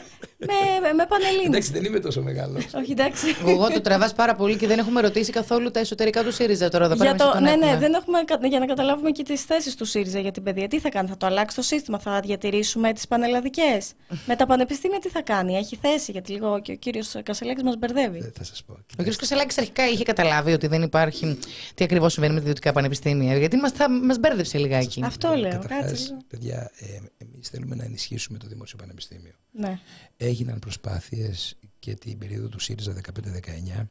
με, 0.83 0.93
με 0.93 1.07
πανελλήνιες. 1.07 1.47
Εντάξει, 1.47 1.73
δεν 1.73 1.85
είμαι 1.85 2.01
τόσο 2.01 2.23
μεγάλος. 2.23 2.67
όχι, 2.75 2.93
εντάξει. 2.93 3.27
Εγώ 3.47 3.71
το 3.71 3.81
τραβάς 3.81 4.13
πάρα 4.15 4.35
πολύ 4.35 4.57
και 4.57 4.67
δεν 4.67 4.79
έχουμε 4.79 5.01
ρωτήσει 5.01 5.33
καθόλου 5.33 5.71
τα 5.71 5.81
εσωτερικά 5.81 6.23
του 6.25 6.33
ΣΥΡΙΖΑ 6.33 6.69
τώρα 6.69 6.85
εδώ 6.85 6.97
πέρα. 6.97 7.15
Για, 7.15 7.25
εμείς 7.25 7.33
το, 7.35 7.39
τον 7.39 7.43
ναι, 7.43 7.57
ναι, 7.57 7.67
έχουμε. 7.67 7.79
δεν 7.79 7.95
έχουμε, 7.95 8.23
κα- 8.23 8.47
για 8.49 8.59
να 8.59 8.67
καταλάβουμε 8.67 9.11
και 9.11 9.23
τις 9.23 9.43
θέσεις 9.43 9.75
του 9.75 9.85
ΣΥΡΙΖΑ 9.85 10.19
για 10.19 10.31
την 10.31 10.43
παιδεία. 10.43 10.69
Τι 10.69 10.79
θα 10.81 10.89
κάνει, 10.89 11.09
θα 11.09 11.17
το 11.17 11.27
αλλάξει 11.27 11.57
το 11.57 11.63
σύστημα, 11.63 11.99
θα 11.99 12.21
διατηρήσουμε 12.21 12.93
τις 12.93 13.07
πανελλαδικές; 13.09 13.93
με 14.27 14.37
τα 14.37 14.47
πανεπιστήμια 14.47 14.99
τι 14.99 15.09
θα 15.09 15.23
κάνει, 15.23 15.42
έχει 15.49 15.77
θέση, 15.77 16.13
γιατί 16.13 16.33
λίγο 16.33 16.61
και 16.61 16.73
ο 16.73 16.77
κύριος 16.77 17.15
Κασελάκης 17.23 17.63
μας 17.63 17.77
μπερδεύει. 17.77 18.19
Ε, 18.19 18.31
θα 18.35 18.45
σας 18.45 18.63
πω. 18.65 18.73
Ο 18.99 19.03
κ. 19.03 19.17
Κασελάκης 19.17 19.59
αρχικά 19.59 19.89
είχε 19.89 20.05
καταλάβει 20.05 20.53
ότι 20.53 20.67
δεν 20.67 20.83
υπάρχει. 20.83 21.39
Τι 21.75 21.85
ακριβώς 21.85 22.13
συμβαίνει 22.13 22.33
με 22.35 22.39
τα 22.39 22.45
ιδιωτικά 22.45 22.73
πανεπιστήμια. 22.73 23.39
Γιατί 23.39 23.57
μας 23.57 23.73
μας 24.03 24.19
μπέρδεψε 24.19 24.59
λιγάκι. 24.59 25.03
Αυτό 25.05 25.35
λέω. 25.35 25.51
Καταρχάς, 25.51 25.91
Κάτσε 25.91 26.05
λίγο. 26.05 26.19
παιδιά, 26.29 26.71
ε, 26.79 26.87
εμείς 27.19 27.49
θέλουμε 27.49 27.75
να 27.75 27.85
ενισχύσουμε 27.85 28.39
το 28.39 28.47
Δημόσιο 28.47 28.79
Πανεπιστήμιο. 28.79 29.33
Ναι. 29.51 29.79
Έγιναν 30.17 30.59
προσπάθειες 30.59 31.57
και 31.79 31.95
την 31.95 32.19
περίοδο 32.19 32.49
του 32.49 32.59
ΣΥΡΙΖΑ 32.61 32.93
15-19 32.93 33.89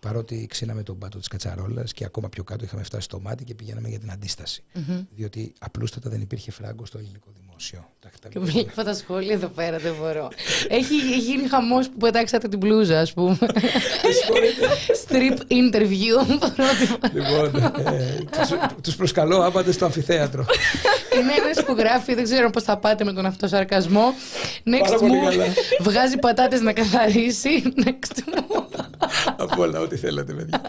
παρότι 0.00 0.46
ξύναμε 0.46 0.82
τον 0.82 0.98
πάτο 0.98 1.18
της 1.18 1.28
Κατσαρόλας 1.28 1.92
και 1.92 2.04
ακόμα 2.04 2.28
πιο 2.28 2.44
κάτω 2.44 2.64
είχαμε 2.64 2.82
φτάσει 2.82 3.04
στο 3.04 3.20
μάτι 3.20 3.44
και 3.44 3.54
πηγαίναμε 3.54 3.88
για 3.88 3.98
την 3.98 4.10
αντισταση 4.10 4.64
Διότι 5.10 5.52
απλούστατα 5.58 6.10
δεν 6.10 6.20
υπήρχε 6.20 6.50
φράγκο 6.50 6.86
στο 6.86 6.98
ελληνικό 6.98 7.30
δημόσιο. 7.40 7.51
Τα- 8.00 8.08
τα- 8.22 8.28
Και 8.28 8.38
βλέπω 8.38 8.82
τα 8.82 8.94
σχόλια 8.94 9.32
εδώ 9.34 9.46
πέρα, 9.46 9.78
δεν 9.78 9.94
μπορώ. 10.00 10.28
έχει, 10.68 10.94
έχει 10.94 11.18
γίνει 11.18 11.48
χαμός 11.48 11.88
που 11.88 11.96
πετάξατε 11.96 12.48
την 12.48 12.58
μπλούζα, 12.58 13.00
ας 13.00 13.12
πούμε. 13.12 13.38
Strip 15.08 15.36
interview. 15.38 16.38
πρώτη 16.56 17.12
λοιπόν, 17.12 17.72
ε, 17.86 18.18
τους, 18.30 18.48
τους 18.82 18.96
προσκαλώ 18.96 19.46
άπαντε 19.46 19.72
στο 19.72 19.84
αμφιθέατρο. 19.84 20.46
Είναι 21.18 21.32
ένας 21.44 21.64
που 21.64 21.72
γράφει, 21.78 22.14
δεν 22.14 22.24
ξέρω 22.24 22.50
πώς 22.50 22.62
θα 22.62 22.76
πάτε 22.76 23.04
με 23.04 23.12
τον 23.12 23.26
αυτό 23.26 23.48
σαρκασμό. 23.48 24.14
Next 24.64 24.78
Πάρα 24.80 24.96
πολύ 24.98 25.20
move. 25.24 25.28
καλά. 25.30 25.44
Βγάζει 25.80 26.16
πατάτες 26.18 26.60
να 26.60 26.72
καθαρίσει. 26.72 27.62
Next 27.84 28.18
move. 28.34 28.84
Από 29.36 29.62
όλα, 29.62 29.80
ό,τι 29.80 29.96
θέλετε, 29.96 30.32
παιδιά. 30.32 30.60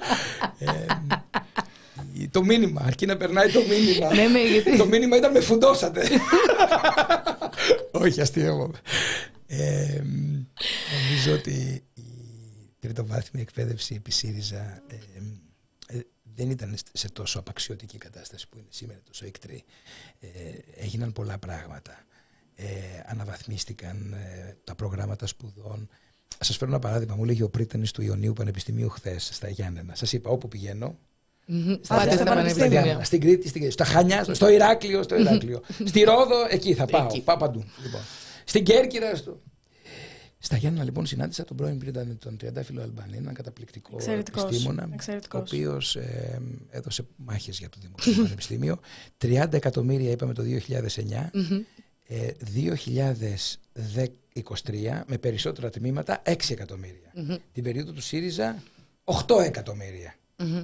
Ε, 2.21 2.27
το 2.27 2.43
μήνυμα, 2.43 2.81
αρκεί 2.85 3.05
να 3.05 3.17
περνάει 3.17 3.51
το 3.51 3.59
μήνυμα. 3.69 4.13
Ναι, 4.13 4.27
ναι, 4.27 4.43
γιατί- 4.43 4.77
Το 4.77 4.85
μήνυμα 4.85 5.17
ήταν 5.17 5.31
με 5.31 5.39
φουντώσατε. 5.39 6.07
Όχι, 7.91 8.21
αστείευομαι. 8.21 8.77
Ε, 9.47 10.01
νομίζω 10.93 11.33
ότι 11.33 11.83
η 11.93 12.03
τριτοβάθμια 12.79 13.41
εκπαίδευση 13.41 13.95
επί 13.95 14.11
ΣΥΡΙΖΑ 14.11 14.81
ε, 14.87 14.95
ε, 15.97 15.99
δεν 16.35 16.49
ήταν 16.49 16.75
σε 16.93 17.09
τόσο 17.09 17.39
απαξιωτική 17.39 17.97
κατάσταση 17.97 18.49
που 18.49 18.57
είναι 18.57 18.67
σήμερα, 18.69 18.99
τόσο 19.07 19.25
εκτρή. 19.25 19.63
Ε, 20.19 20.27
έγιναν 20.83 21.11
πολλά 21.13 21.37
πράγματα. 21.37 22.05
Ε, 22.55 22.65
αναβαθμίστηκαν 23.05 24.13
ε, 24.13 24.57
τα 24.63 24.75
προγράμματα 24.75 25.27
σπουδών. 25.27 25.89
Α 26.37 26.45
σας 26.45 26.57
φέρω 26.57 26.71
ένα 26.71 26.79
παράδειγμα. 26.79 27.15
Μου 27.15 27.25
λέγει 27.25 27.41
ο 27.43 27.49
πρίτανη 27.49 27.87
του 27.87 28.01
Ιωνίου 28.01 28.33
Πανεπιστημίου 28.33 28.89
χθες 28.89 29.29
στα 29.33 29.49
Γιάννενα. 29.49 29.95
Σας 29.95 30.13
είπα, 30.13 30.29
όπου 30.29 30.47
πηγαίνω, 30.47 30.97
Μμμ. 31.45 31.75
στα 31.81 31.95
Πάτε 31.95 32.05
στα 32.11 32.15
στα 32.15 32.23
πανεπιστήμια. 32.23 32.33
πανεπιστήμια. 32.33 32.81
Διάννα, 32.83 33.03
στην 33.03 33.19
Κρήτη, 33.21 33.47
στην 33.47 33.59
Κρήτη, 33.61 33.73
στα 33.73 33.85
Χανιά, 33.85 34.23
στο 34.33 34.49
Ηράκλειο, 34.49 35.03
στο 35.03 35.15
Ηράκλειο. 35.19 35.61
στη 35.85 36.01
Ρόδο, 36.03 36.35
εκεί 36.49 36.73
θα 36.73 36.85
πάω. 36.85 37.05
Εκεί. 37.05 37.21
Πάω 37.21 37.37
παντού. 37.37 37.63
Λοιπόν. 37.83 38.01
Στην 38.45 38.63
Κέρκυρα. 38.63 39.15
Στο... 39.15 39.41
Στα 40.39 40.57
Γιάννα 40.57 40.83
λοιπόν 40.83 41.05
συνάντησα 41.05 41.43
τον 41.43 41.57
πρώην 41.57 41.77
πρίτανη 41.77 42.13
τον 42.15 42.37
Τριαντάφυλλο 42.37 42.81
Αλμπανί, 42.81 43.17
έναν 43.17 43.33
καταπληκτικό 43.33 43.89
Εξαιρετικός. 43.95 44.43
επιστήμονα, 44.43 44.89
Εξαιρετικός. 44.93 45.39
ο 45.41 45.43
οποίος 45.55 45.97
έδωσε 46.69 47.05
μάχες 47.15 47.57
για 47.59 47.69
το 47.69 47.77
Δημοτικό 47.81 48.21
Πανεπιστήμιο. 48.21 48.79
30 49.17 49.53
εκατομμύρια 49.53 50.11
είπαμε 50.11 50.33
το 50.33 50.43
2009. 50.43 51.31
Ε, 52.07 52.27
2023 53.73 55.03
με 55.07 55.17
περισσότερα 55.17 55.69
τμήματα 55.69 56.21
6 56.25 56.35
εκατομμύρια. 56.49 57.13
Την 57.53 57.63
περίοδο 57.63 57.91
του 57.91 58.01
ΣΥΡΙΖΑ 58.01 58.63
8 59.03 59.39
εκατομμύρια. 59.43 60.15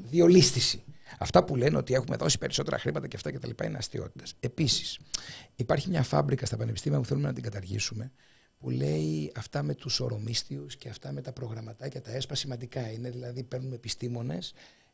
Διολίστηση. 0.03 0.83
Αυτά 1.19 1.43
που 1.43 1.55
λένε 1.55 1.77
ότι 1.77 1.93
έχουμε 1.93 2.15
δώσει 2.15 2.37
περισσότερα 2.37 2.79
χρήματα 2.79 3.07
και 3.07 3.15
αυτά 3.15 3.31
και 3.31 3.39
τα 3.39 3.47
λοιπά 3.47 3.65
είναι 3.65 3.77
αστείωτες. 3.77 4.35
Επίσης, 4.39 4.99
υπάρχει 5.55 5.89
μια 5.89 6.03
φάμπρικα 6.03 6.45
στα 6.45 6.57
πανεπιστήμια 6.57 6.99
που 6.99 7.05
θέλουμε 7.05 7.27
να 7.27 7.33
την 7.33 7.43
καταργήσουμε 7.43 8.11
που 8.59 8.69
λέει 8.69 9.31
αυτά 9.35 9.63
με 9.63 9.75
τους 9.75 9.99
ορομίστιους 9.99 10.75
και 10.75 10.89
αυτά 10.89 11.11
με 11.11 11.21
τα 11.21 11.33
προγραμματάκια, 11.33 12.01
τα 12.01 12.11
ΕΣΠΑ 12.11 12.35
σημαντικά 12.35 12.91
είναι, 12.91 13.09
δηλαδή 13.09 13.43
παίρνουμε 13.43 13.75
επιστήμονες 13.75 14.53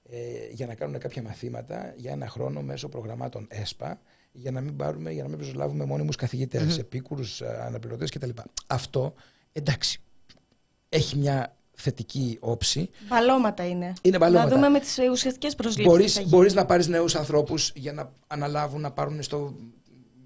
ε, 0.09 0.17
για 0.51 0.65
να 0.65 0.75
κάνουν 0.75 0.99
κάποια 0.99 1.21
μαθήματα 1.21 1.93
για 1.97 2.11
ένα 2.11 2.27
χρόνο 2.27 2.61
μέσω 2.61 2.89
προγραμμάτων 2.89 3.47
ΕΣΠΑ 3.49 4.01
για 4.31 4.51
να 4.51 4.61
μην, 4.61 4.75
πάρουμε, 4.75 5.11
για 5.11 5.23
να 5.23 5.29
μην 5.29 5.37
προσλάβουμε 5.37 5.85
μόνιμους 5.85 6.15
καθηγητές, 6.15 6.77
επίκουρους 6.77 7.41
ε, 7.41 7.61
αναπληρωτές 7.61 8.11
κτλ. 8.11 8.29
Αυτό, 8.67 9.13
εντάξει, 9.51 10.01
έχει 10.89 11.17
μια 11.17 11.57
θετική 11.75 12.37
όψη. 12.39 12.89
Μπαλώματα 13.09 13.67
είναι. 13.67 13.93
Είναι 14.01 14.17
μπαλώματα. 14.17 14.49
Να 14.49 14.55
δούμε 14.55 14.69
με 14.69 14.79
τις 14.79 14.97
ουσιαστικές 15.11 15.55
προσλήψεις. 15.55 15.91
Μπορείς, 15.91 16.25
μπορείς 16.25 16.53
να 16.53 16.65
πάρεις 16.65 16.87
νέους 16.87 17.15
ανθρώπους 17.15 17.71
για 17.75 17.93
να 17.93 18.11
αναλάβουν, 18.27 18.81
να 18.81 18.91
πάρουν 18.91 19.23
στο 19.23 19.55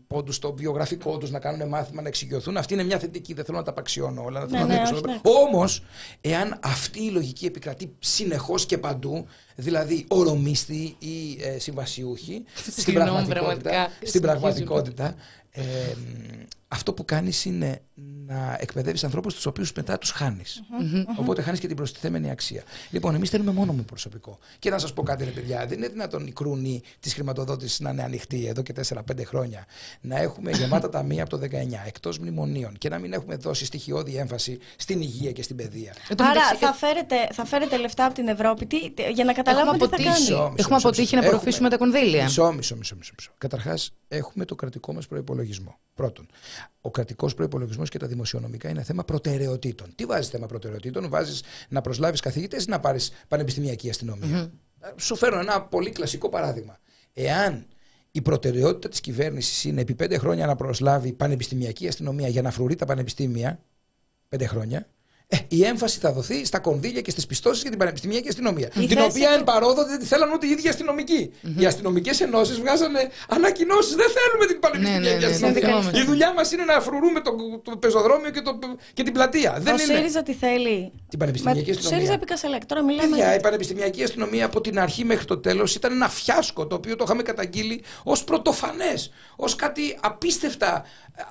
πόντους 0.07 0.35
στο 0.35 0.53
βιογραφικό 0.53 1.17
τους, 1.17 1.31
να 1.31 1.39
κάνουν 1.39 1.67
μάθημα, 1.67 2.01
να 2.01 2.07
εξοικειωθούν. 2.07 2.57
Αυτή 2.57 2.73
είναι 2.73 2.83
μια 2.83 2.99
θετική, 2.99 3.33
δεν 3.33 3.45
θέλω 3.45 3.57
να 3.57 3.63
τα 3.63 3.71
απαξιώνω 3.71 4.23
όλα. 4.23 4.47
Ναι, 4.49 4.63
ναι, 4.63 4.81
όχι, 4.93 5.01
ναι. 5.05 5.19
Όμως, 5.23 5.83
εάν 6.21 6.59
αυτή 6.63 7.03
η 7.03 7.09
λογική 7.09 7.45
επικρατεί 7.45 7.95
συνεχώς 7.99 8.65
και 8.65 8.77
παντού, 8.77 9.25
δηλαδή 9.55 10.05
ορομίστη 10.07 10.95
ή 10.99 11.37
ε, 11.41 11.59
συμβασιούχοι, 11.59 12.43
στην 12.55 12.83
Συγγνώμη, 12.83 13.09
πραγματικότητα, 13.09 13.69
πραγματικά. 13.69 14.07
στην 14.07 14.21
πραγματικότητα 14.21 15.15
ε, 15.51 15.63
αυτό 16.71 16.93
που 16.93 17.05
κάνεις 17.05 17.45
είναι 17.45 17.81
να 18.25 18.57
εκπαιδεύεις 18.59 19.03
ανθρώπους 19.03 19.33
τους 19.33 19.45
οποίους 19.45 19.73
μετά 19.73 19.97
τους 19.97 20.11
χάνεις. 20.11 20.63
Οπότε 21.17 21.41
χάνεις 21.41 21.59
και 21.59 21.67
την 21.67 21.75
προστιθέμενη 21.75 22.29
αξία. 22.31 22.63
Λοιπόν, 22.89 23.15
εμείς 23.15 23.29
θέλουμε 23.29 23.51
μόνο 23.51 23.73
με 23.73 23.81
προσωπικό. 23.81 24.39
Και 24.59 24.69
να 24.69 24.77
σας 24.77 24.93
πω 24.93 25.03
κάτι, 25.03 25.23
ρε 25.23 25.29
παιδιά, 25.29 25.65
δεν 25.65 25.77
είναι 25.77 25.87
δυνατόν 25.87 26.27
η 26.27 26.31
κρούνη 26.31 26.81
της 26.99 27.13
χρηματοδότησης 27.13 27.79
να 27.79 27.89
είναι 27.89 28.03
ανοιχτή 28.03 28.45
εδώ 28.47 28.61
και 28.61 28.73
4-5 28.93 29.23
χρόνια. 29.25 29.65
Να 30.01 30.17
έχουμε 30.17 30.51
γεμάτα 30.51 30.89
ταμεία 30.95 31.23
από 31.23 31.37
το 31.37 31.47
19 31.51 31.55
εκτός 31.85 32.17
μνημονίων 32.19 32.77
και 32.77 32.89
να 32.89 32.99
μην 32.99 33.13
έχουμε 33.13 33.35
δώσει 33.35 33.65
στοιχειώδη 33.65 34.15
έμφαση 34.15 34.59
στην 34.75 35.01
υγεία 35.01 35.31
και 35.31 35.43
στην 35.43 35.55
παιδεία. 35.55 35.93
Εν 36.09 36.17
τω 36.17 36.23
Άρα 36.23 36.33
μεταξύ, 36.33 36.57
θα 36.65 36.73
φέρετε, 36.73 37.15
θα 37.31 37.45
φέρετε 37.45 37.77
λεφτά 37.77 38.05
από 38.05 38.13
την 38.13 38.27
Ευρώπη 38.27 38.65
τι, 38.65 38.77
για 39.13 39.23
να 39.23 39.33
καταλάβουμε 39.33 39.71
τι 39.73 39.79
θα 39.79 39.85
αποτύχει. 39.85 40.07
κάνεις. 40.09 40.19
Μισό, 40.29 40.35
μισό, 40.41 40.53
Έχουμε 40.57 40.75
μισό, 40.75 40.87
αποτύχει 40.87 41.01
μισό. 41.01 41.15
να 41.15 41.21
απορροφήσουμε 41.21 41.69
τα 41.69 41.77
κονδύλια. 41.77 42.23
Μισό, 42.23 42.51
μισό, 42.53 42.75
μισό. 42.75 42.95
μισό, 42.95 43.11
μισό. 43.17 43.31
Καταρχάς, 43.37 43.91
έχουμε 44.07 44.45
το 44.45 44.55
κρατικό 44.55 44.93
μας 44.93 45.07
προπολογισμό. 45.07 45.77
Πρώτον, 45.95 46.27
ο 46.81 46.91
κρατικός 46.91 47.33
προπολογισμό 47.33 47.83
και 47.83 47.99
τα 47.99 48.07
δημοσιονομικά 48.07 48.69
είναι 48.69 48.83
θέμα 48.83 49.03
προτεραιοτήτων. 49.03 49.95
Τι 49.95 50.05
βάζεις 50.05 50.29
θέμα 50.29 50.45
προτεραιοτήτων, 50.45 51.09
βάζεις 51.09 51.43
να 51.69 51.81
προσλάβεις 51.81 52.19
καθηγητές 52.19 52.63
ή 52.63 52.69
να 52.69 52.79
πάρεις 52.79 53.11
πανεπιστημιακή 53.27 53.89
αστυνομία; 53.89 54.51
Σου 54.95 55.15
φέρω 55.15 55.39
ένα 55.39 55.61
πολύ 55.61 55.89
κλασικό 55.89 56.29
παράδειγμα. 56.29 56.77
Εάν 57.13 57.65
η 58.11 58.21
προτεραιότητα 58.21 58.89
της 58.89 58.99
κυβέρνησης 58.99 59.63
είναι 59.63 59.81
επί 59.81 59.95
πέντε 59.95 60.17
χρόνια 60.17 60.45
να 60.45 60.55
προσλάβει 60.55 61.13
πανεπιστημιακή 61.13 61.87
αστυνομία 61.87 62.27
για 62.27 62.41
να 62.41 62.51
φρουρεί 62.51 62.75
τα 62.75 62.85
πανεπιστήμια, 62.85 63.59
πέντε 64.29 64.45
χρόνια, 64.45 64.87
ε, 65.31 65.37
η 65.47 65.65
έμφαση 65.65 65.99
θα 65.99 66.11
δοθεί 66.13 66.45
στα 66.45 66.59
κονδύλια 66.59 67.01
και 67.01 67.11
στις 67.11 67.25
πιστώσεις 67.25 67.61
για 67.61 67.69
την 67.69 67.79
πανεπιστημιακή 67.79 68.27
αστυνομία. 68.27 68.67
Η 68.67 68.85
την 68.87 68.97
θέση 68.97 69.09
οποία 69.09 69.27
του- 69.29 69.33
εν 69.37 69.43
παρόδο 69.43 69.85
δεν 69.85 69.99
τη 69.99 70.05
θέλαν 70.05 70.31
ούτε 70.33 70.47
οι 70.47 70.49
ίδιοι 70.49 70.67
αστυνομικοί. 70.69 71.31
Οι 71.57 71.65
αστυνομικές 71.65 72.21
ενώσεις 72.21 72.59
βγάζανε 72.59 73.09
ανακοινώσεις. 73.29 73.95
Δεν 73.95 74.05
θέλουμε 74.17 74.45
την 74.45 74.59
πανεπιστημιακή 74.59 75.03
Ναι, 75.05 75.11
ναι, 75.13 75.17
ναι, 75.19 75.25
αστυνομία. 75.25 75.55
συνδικαλιστές. 75.61 76.01
Η 76.01 76.05
δουλειά 76.05 76.33
μας 76.33 76.51
είναι 76.51 76.63
να 76.63 76.79
φρουρούμε 76.81 77.19
το, 77.21 77.31
το 77.63 77.77
πεζοδρόμιο 77.77 78.29
και, 78.29 78.41
το, 78.41 78.59
και 78.93 79.03
την 79.03 79.13
πλατεία. 79.13 79.53
Ο 79.57 79.61
δεν 79.61 79.73
είναι. 79.77 79.83
ΣΥΡΙΖΑ 79.95 80.23
τι 80.23 80.33
θέλει; 80.33 80.91
Την 81.09 81.19
πανεπιστημιακή 81.19 81.63
Με- 81.63 81.71
αστυνομία. 81.71 81.97
ΣΥΡΙΖΑ 81.97 82.13
επί 82.13 82.25
Κασελάκη. 82.25 82.65
Τώρα 82.65 82.83
μιλάμε. 82.83 83.09
Παιδιά, 83.09 83.35
η 83.35 83.39
πανεπιστημιακή 83.39 84.03
αστυνομία 84.03 84.45
από 84.45 84.61
την 84.61 84.79
αρχή 84.79 85.03
μέχρι 85.05 85.25
το 85.25 85.37
τέλος 85.37 85.75
ήταν 85.75 85.91
ένα 85.91 86.09
φιάσκο 86.09 86.67
το 86.67 86.75
οποίο 86.75 86.95
το 86.95 87.03
είχαμε 87.07 87.21
καταγγείλει 87.23 87.83
ως 88.03 88.23
πρωτοφανές, 88.23 89.11
ως 89.35 89.55
κάτι 89.55 89.97
απίστευτα 90.01 90.83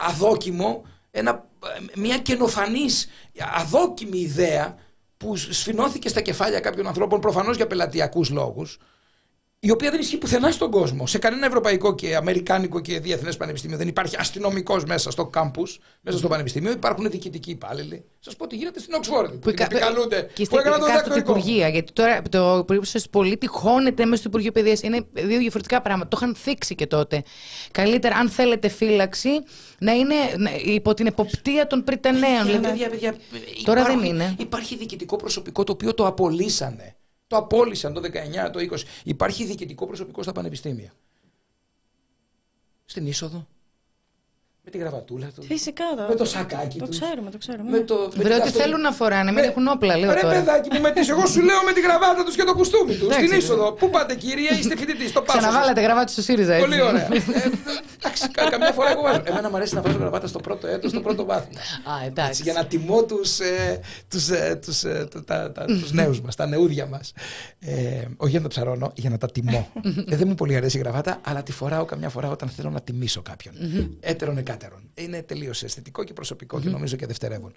αδόκιμο, 0.08 0.84
ένα, 1.10 1.48
μια 1.94 2.18
καινοφανής 2.18 3.08
αδόκιμη 3.56 4.18
ιδέα 4.18 4.78
που 5.16 5.36
σφινώθηκε 5.36 6.08
στα 6.08 6.20
κεφάλια 6.20 6.60
κάποιων 6.60 6.86
ανθρώπων 6.86 7.20
προφανώς 7.20 7.56
για 7.56 7.66
πελατειακούς 7.66 8.30
λόγους. 8.30 8.78
Η 9.60 9.70
οποία 9.70 9.90
δεν 9.90 10.00
ισχύει 10.00 10.16
πουθενά 10.18 10.50
στον 10.50 10.70
κόσμο. 10.70 11.06
Σε 11.06 11.18
κανένα 11.18 11.46
ευρωπαϊκό 11.46 11.94
και 11.94 12.16
αμερικάνικο 12.16 12.80
και 12.80 13.00
διεθνές 13.00 13.36
πανεπιστήμιο 13.36 13.76
δεν 13.76 13.88
υπάρχει 13.88 14.16
αστυνομικός 14.18 14.84
μέσα 14.84 15.10
στο 15.10 15.26
κάμπου, 15.26 15.62
μέσα 16.00 16.18
στο 16.18 16.28
πανεπιστήμιο. 16.28 16.70
Υπάρχουν 16.70 17.10
διοικητικοί 17.10 17.50
υπάλληλοι. 17.50 18.04
Σας 18.18 18.36
πω 18.36 18.46
τι 18.46 18.56
γίνεται 18.56 18.80
στην 18.80 18.94
Οξφόρδη. 18.94 19.36
Που, 19.36 19.52
κα- 19.54 19.64
επικαλούνται. 19.64 20.30
Και 20.34 20.44
που 20.44 20.58
έκαναν 20.58 20.78
το 20.80 20.84
στα 20.84 20.94
διδακτορικό. 20.94 21.30
Υπουργεία. 21.30 21.68
Γιατί 21.68 21.92
τώρα 21.92 22.22
το 22.22 22.38
Υπουργείο 22.38 22.64
Προστασία 22.76 23.00
του 23.00 23.10
Πολίτη 23.18 23.46
χώνεται 23.46 24.04
μέσα 24.04 24.16
στο 24.16 24.28
Υπουργείο 24.28 24.52
Παιδείας. 24.52 24.82
Είναι 24.82 25.06
δύο 25.12 25.38
διαφορετικά 25.38 25.82
πράγματα. 25.82 26.08
Το 26.08 26.18
είχαν 26.20 26.34
θίξει 26.34 26.74
και 26.74 26.86
τότε. 26.86 27.22
Καλύτερα, 27.72 28.16
αν 28.16 28.28
θέλετε 28.30 28.68
φύλαξη, 28.68 29.30
να 29.78 29.92
είναι 29.92 30.14
να- 30.36 30.50
υπό 30.64 30.94
την 30.94 31.06
εποπτεία 31.06 31.66
των 31.66 31.84
Πριτανέων. 31.84 32.22
Παιδιά, 32.46 32.58
Δηλαδή, 32.58 32.78
παιδιά, 32.88 32.88
παιδιά, 32.88 33.14
Τώρα 33.64 33.80
υπάρχει- 33.80 34.00
δεν 34.00 34.10
είναι. 34.14 34.34
Υπάρχει 34.38 34.76
διοικητικό 34.76 35.16
προσωπικό 35.16 35.64
το 35.64 35.72
οποίο 35.72 35.94
το 35.94 36.06
απολύσανε. 36.06 36.92
Το 37.28 37.36
απόλυσαν 37.36 37.92
το 37.92 38.00
19, 38.00 38.50
το 38.52 38.58
20. 38.58 38.78
Υπάρχει 39.04 39.44
διοικητικό 39.44 39.86
προσωπικό 39.86 40.22
στα 40.22 40.32
πανεπιστήμια. 40.32 40.92
Στην 42.84 43.06
είσοδο. 43.06 43.46
Με 44.70 44.74
τη 44.76 44.80
γραβατούλα 44.84 45.26
του. 45.34 45.42
Φυσικά. 45.42 45.84
Με 46.08 46.14
το 46.14 46.24
σακάκι 46.24 46.78
Το 46.78 46.86
τους. 46.86 46.98
ξέρουμε, 47.00 47.30
το 47.30 47.38
ξέρουμε. 47.38 47.70
Με 47.70 47.76
ναι. 47.78 47.84
το, 47.84 47.94
με 48.16 48.22
Βρε, 48.22 48.32
την 48.32 48.32
ό,τι 48.40 48.48
αυτο- 48.48 48.60
θέλουν 48.60 48.80
να 48.80 48.92
φοράνε, 48.92 49.30
μην 49.32 49.40
Με- 49.40 49.46
έχουν 49.50 49.66
όπλα, 49.68 49.96
λέω 49.98 50.12
Ρε 50.12 50.20
τώρα. 50.20 50.34
παιδάκι 50.34 50.68
μου, 50.72 50.80
με 50.80 50.90
τις, 50.90 51.08
εγώ 51.08 51.26
σου 51.26 51.40
λέω 51.42 51.60
με 51.66 51.72
τη 51.72 51.80
γραβάτα 51.80 52.24
τους 52.24 52.34
και 52.34 52.42
το 52.42 52.54
κουστούμι 52.54 52.92
τους. 52.94 53.02
Εντάξει, 53.02 53.18
Στην 53.26 53.30
ρε. 53.30 53.36
είσοδο. 53.36 53.72
Πού 53.72 53.90
πάτε, 53.90 54.14
κύριε, 54.14 54.50
είστε 54.58 54.76
φοιτητή. 54.76 55.08
Στο 55.08 55.20
πάσο. 55.22 55.38
σας. 55.40 55.48
Ξαναβάλατε 55.48 55.80
γραβάτι 55.80 56.10
στο 56.12 56.22
ΣΥΡΙΖΑ. 56.22 56.54
έτσι. 56.54 56.68
Πολύ 56.68 56.80
ωραία. 56.82 57.08
Ε, 57.14 57.22
Εντάξει, 58.00 58.28
κα- 58.30 58.50
καμιά 58.50 58.72
φορά 58.72 58.90
εγώ 58.90 59.02
βάζω. 59.02 59.20
Εμένα 59.24 59.50
μου 59.50 59.56
αρέσει 59.56 59.74
να 59.74 59.80
βάζω 59.80 59.98
γραβάτα 59.98 60.26
στο 60.26 60.38
πρώτο 60.38 60.66
έτος, 60.66 60.90
στο 60.90 61.00
πρώτο 61.00 61.24
βάθμο. 61.24 61.58
Α, 61.58 61.94
Έτσι, 61.96 62.06
εντάξει. 62.06 62.42
για 62.42 62.52
να 62.52 62.64
τιμώ 62.66 63.02
τους, 63.04 63.38
ε, 63.40 63.80
τους, 64.08 64.28
ε, 64.28 64.58
τους, 64.64 64.82
ε, 64.84 65.08
τα- 65.10 65.24
τα- 65.24 65.52
τα- 65.52 65.64
τους 65.64 65.92
νέους 65.92 66.20
μας, 66.20 66.34
τα 66.34 66.46
νεούδια 66.46 66.86
μας. 66.86 67.12
Ε, 67.60 67.74
όχι 68.16 68.30
για 68.30 68.38
να 68.40 68.44
τα 68.44 68.48
ψαρώνω, 68.48 68.92
για 68.94 69.10
να 69.10 69.18
τα 69.18 69.26
τιμώ. 69.30 69.70
ε, 70.08 70.16
δεν 70.16 70.28
μου 70.28 70.34
πολύ 70.34 70.56
αρέσει 70.56 70.76
η 70.76 70.80
γραβάτα, 70.80 71.20
αλλά 71.24 71.42
τη 71.42 71.52
φοράω 71.52 71.84
καμιά 71.84 72.08
φορά 72.08 72.30
όταν 72.30 72.48
θέλω 72.48 72.70
να 72.70 72.80
τιμήσω 72.80 73.22
κάποιον. 73.22 73.54
Έτερον 74.00 74.38
εκάτερον. 74.58 74.90
Είναι 74.94 75.22
τελείως 75.22 75.62
αισθητικό 75.62 76.04
και 76.04 76.12
προσωπικό 76.12 76.60
και 76.60 76.68
νομίζω 76.68 76.96
και 76.96 77.06
δευτερεύον. 77.06 77.52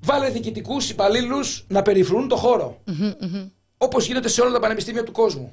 Βάλε 0.00 0.28
διοικητικούς 0.28 0.90
υπαλλήλους 0.90 1.64
να 1.68 1.82
περιφρούν 1.82 2.28
το 2.28 2.36
χώρο. 2.36 2.82
Όπως 3.76 4.06
γίνεται 4.06 4.28
σε 4.28 4.40
όλα 4.40 4.52
τα 4.52 4.60
πανεπιστήμια 4.60 5.02
του 5.02 5.12
κόσμου. 5.12 5.52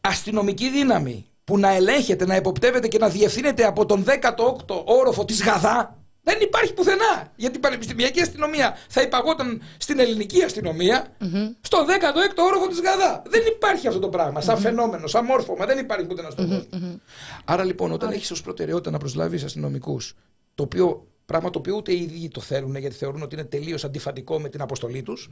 Αστυνομική 0.00 0.70
δύναμη 0.70 1.26
που 1.44 1.58
να 1.58 1.68
ελέγχεται, 1.74 2.26
να 2.26 2.34
εποπτεύεται 2.34 2.88
και 2.88 2.98
να 2.98 3.08
διευθύνεται 3.08 3.64
από 3.64 3.86
τον 3.86 4.04
18ο 4.04 4.84
όροφο 4.84 5.24
της 5.24 5.42
Γαδά 5.42 5.99
δεν 6.32 6.40
υπάρχει 6.40 6.72
πουθενά. 6.74 7.32
Γιατί 7.36 7.56
η 7.56 7.60
πανεπιστημιακή 7.60 8.20
αστυνομία 8.20 8.76
θα 8.88 9.02
υπαγόταν 9.02 9.62
στην 9.78 9.98
ελληνική 9.98 10.42
αστυνομία 10.42 11.16
στον 11.60 11.86
16ο 11.86 12.38
όροφο 12.48 12.66
της 12.68 12.80
Γαδά. 12.80 13.22
Δεν 13.26 13.42
υπάρχει 13.56 13.86
αυτό 13.86 13.98
το 14.00 14.08
πράγμα. 14.08 14.40
Σαν 14.40 14.58
φαινόμενο, 14.58 15.06
σαν 15.06 15.24
μόρφωμα. 15.24 15.66
Δεν 15.66 15.78
υπάρχει 15.78 16.06
πουθενά 16.06 16.30
στον 16.30 16.48
κόσμο. 16.48 17.00
Άρα 17.44 17.64
λοιπόν, 17.64 17.92
όταν 17.92 18.10
έχεις 18.12 18.30
ως 18.30 18.42
προτεραιότητα 18.42 18.90
να 18.90 18.98
προσλάβεις 18.98 19.44
αστυνομικούς, 19.44 20.14
το 20.54 20.62
οποίο 20.62 21.06
πράγμα 21.26 21.50
το 21.50 21.58
οποίο 21.58 21.76
ούτε 21.76 21.92
οι 21.92 22.00
ίδιοι 22.02 22.28
το 22.28 22.40
θέλουν 22.40 22.76
γιατί 22.76 22.94
θεωρούν 22.96 23.22
ότι 23.22 23.34
είναι 23.34 23.44
τελείως 23.44 23.84
αντιφατικό 23.84 24.40
με 24.40 24.48
την 24.48 24.60
αποστολή 24.60 25.02
τους. 25.02 25.28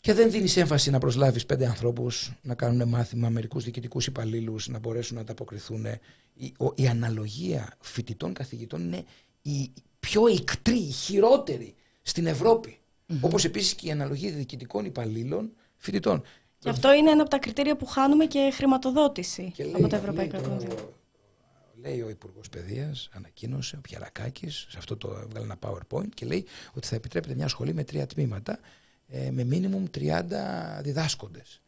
Και 0.00 0.12
δεν 0.14 0.30
δίνεις 0.30 0.56
έμφαση 0.56 0.90
να 0.90 0.98
προσλάβεις 0.98 1.46
πέντε 1.46 1.66
ανθρώπους 1.66 2.32
να 2.42 2.54
κάνουν 2.54 2.88
μάθημα, 2.88 3.28
μερικούς 3.28 3.64
διοικητικούς 3.64 4.06
υπαλλήλους 4.06 4.68
να 4.68 4.78
μπορέσουν 4.78 5.14
να 5.14 5.20
ανταποκριθούν. 5.22 5.86
Η, 6.34 6.52
ο- 6.58 6.72
η 6.74 6.86
αναλογία 6.88 7.76
φοιτητών 7.80 8.32
καθηγητών 8.32 8.80
είναι 8.80 9.04
η 9.42 9.72
πιο 10.00 10.28
ικτρή, 10.28 10.78
η 10.78 10.90
χειρότερη 10.90 11.74
στην 12.02 12.26
ευρωπη 12.26 12.76
Όπως 13.20 13.44
επίσης 13.44 13.74
και 13.74 13.86
η 13.88 13.90
αναλογία 13.90 14.30
διοικητικών 14.32 14.84
υπαλλήλων 14.84 15.52
φοιτητών. 15.76 16.22
Και 16.58 16.68
αυτό 16.68 16.92
είναι 16.92 17.10
ένα 17.10 17.20
από 17.20 17.30
τα 17.30 17.38
κριτήρια 17.38 17.76
που 17.76 17.86
χάνουμε 17.86 18.26
και 18.26 18.50
χρηματοδότηση 18.54 19.50
Και 19.54 19.64
λέει- 19.64 19.74
από 19.74 19.86
τα 19.88 19.96
ευρωπαϊκά 19.96 20.36
λέει 20.38 20.42
το- 20.46 20.48
κονδύλια. 20.50 20.88
Λέει 21.80 22.00
ο 22.00 22.08
Υπουργός 22.08 22.48
Παιδείας, 22.48 23.08
ανακοίνωσε, 23.12 23.76
ο 23.76 23.80
Πιαρακάκης, 23.80 24.66
σε 24.70 24.78
αυτό 24.78 24.96
το 24.96 25.08
έβγαλε 25.22 25.44
ένα 25.44 25.58
PowerPoint 25.60 26.08
και 26.14 26.26
λέει 26.26 26.46
ότι 26.74 26.86
θα 26.86 26.94
επιτρέπεται 26.96 27.34
μια 27.34 27.48
σχολή 27.48 27.74
με 27.74 27.84
τρία 27.84 28.06
τμήματα 28.06 28.58
ε, 29.08 29.30
με 29.30 29.44
μίνιμουμ 29.44 29.84
30 29.94 30.80
διδάσκοντες. 30.82 31.60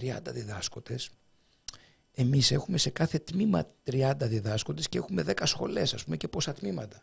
30 0.00 0.32
διδάσκοντες. 0.32 1.10
Εμείς 2.14 2.50
έχουμε 2.50 2.78
σε 2.78 2.90
κάθε 2.90 3.18
τμήμα 3.18 3.66
30 3.84 4.12
διδάσκοντες 4.28 4.88
και 4.88 4.98
έχουμε 4.98 5.22
10 5.22 5.46
σχολές, 5.46 5.94
ας 5.94 6.04
πούμε, 6.04 6.16
και 6.16 6.28
πόσα 6.28 6.52
τμήματα. 6.52 7.02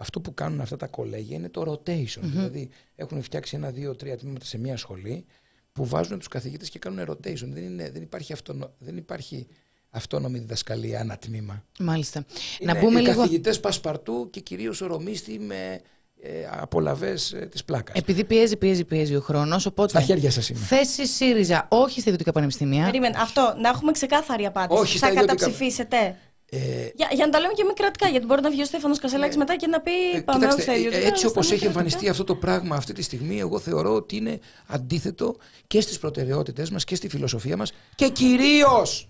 Αυτό 0.00 0.20
που 0.20 0.34
κάνουν 0.34 0.60
αυτά 0.60 0.76
τα 0.76 0.86
κολέγια 0.86 1.36
είναι 1.36 1.48
το 1.48 1.72
rotation. 1.72 2.20
Δηλαδή 2.20 2.68
έχουν 2.96 3.22
φτιάξει 3.22 3.56
ένα, 3.56 3.70
δύο, 3.70 3.96
τρία 3.96 4.16
τμήματα 4.16 4.44
σε 4.44 4.58
μια 4.58 4.76
σχολή 4.76 5.24
που 5.72 5.86
βάζουν 5.86 6.18
τους 6.18 6.28
καθηγητές 6.28 6.70
και 6.70 6.78
κάνουν 6.78 7.06
rotation. 7.10 7.46
Δεν, 7.46 7.62
είναι, 7.64 7.90
δεν, 7.90 8.02
υπάρχει 8.02 8.32
αυτονο, 8.32 8.72
δεν 8.78 8.96
υπάρχει 8.96 9.46
αυτόνομη 9.90 10.38
διδασκαλία 10.38 11.00
ένα 11.00 11.16
τμήμα. 11.16 11.64
Μάλιστα. 11.78 12.24
Είναι 12.58 12.72
να 12.72 12.78
πούμε 12.78 13.00
οι 13.00 13.02
λίγο. 13.02 13.20
καθηγητές 13.20 13.60
πασπαρτού 13.60 14.30
και 14.30 14.40
κυρίως 14.40 14.80
ορομίστη 14.80 15.38
με 15.38 15.80
ε, 16.22 16.48
απολαβές 16.50 17.32
ε, 17.32 17.46
της 17.50 17.64
πλάκας. 17.64 17.96
Επειδή 17.98 18.24
πιέζει, 18.24 18.56
πιέζει, 18.56 18.84
πιέζει 18.84 19.16
ο 19.16 19.20
χρόνος. 19.20 19.66
Οπότε. 19.66 19.88
Στα 19.88 20.00
χέρια 20.00 20.30
σας 20.30 20.48
είμαι. 20.48 20.58
Θέση 20.58 21.06
ΣΥΡΙΖΑ, 21.06 21.66
όχι 21.70 21.92
στα 21.92 22.00
ιδιωτικά 22.00 22.32
πανεπιστήμια. 22.32 22.84
Περίμενε, 22.84 23.16
αυτό, 23.18 23.54
να 23.60 23.68
έχουμε 23.68 23.92
ξεκάθαρη 23.92 24.46
απάντηση. 24.46 24.80
Όχι 24.80 24.96
στα 24.96 25.06
θα 25.06 25.12
ιδιωτικά. 25.12 25.34
καταψηφίσετε. 25.34 26.16
Ε, 26.52 26.58
Για, 26.94 27.08
για 27.12 27.26
να 27.26 27.32
τα 27.32 27.40
λέμε 27.40 27.52
και 27.52 27.64
μη 27.64 27.72
κρατικά, 27.72 28.08
γιατί 28.08 28.26
μπορεί 28.26 28.42
να 28.42 28.50
βγει 28.50 28.62
ο 28.62 28.64
Στέφανος 28.64 28.98
Κασελάκη 28.98 29.36
μετά 29.38 29.56
και 29.56 29.66
να 29.66 29.80
πει 29.80 29.90
ε, 30.14 30.20
Πάμε 30.20 30.46
όχι 30.46 30.54
κοιτάξτε, 30.54 30.62
στα 30.62 30.72
ε, 30.72 30.76
ιδιωτικά. 30.78 31.06
έτσι 31.06 31.18
στα 31.20 31.28
όπως 31.28 31.46
μη 31.48 31.52
έχει 31.54 31.60
κρατικά». 31.60 31.80
εμφανιστεί 31.80 32.08
αυτό 32.08 32.24
το 32.24 32.34
πράγμα 32.34 32.76
αυτή 32.76 32.92
τη 32.92 33.02
στιγμή, 33.02 33.40
εγώ 33.40 33.58
θεωρώ 33.58 33.94
ότι 33.94 34.16
είναι 34.16 34.40
αντίθετο 34.66 35.36
και 35.66 35.80
στις 35.80 35.98
προτεραιότητες 35.98 36.70
μας 36.70 36.84
και 36.84 36.94
στη 36.94 37.08
φιλοσοφία 37.08 37.56
μας 37.56 37.72
και 37.94 38.08
κυρίως 38.08 39.08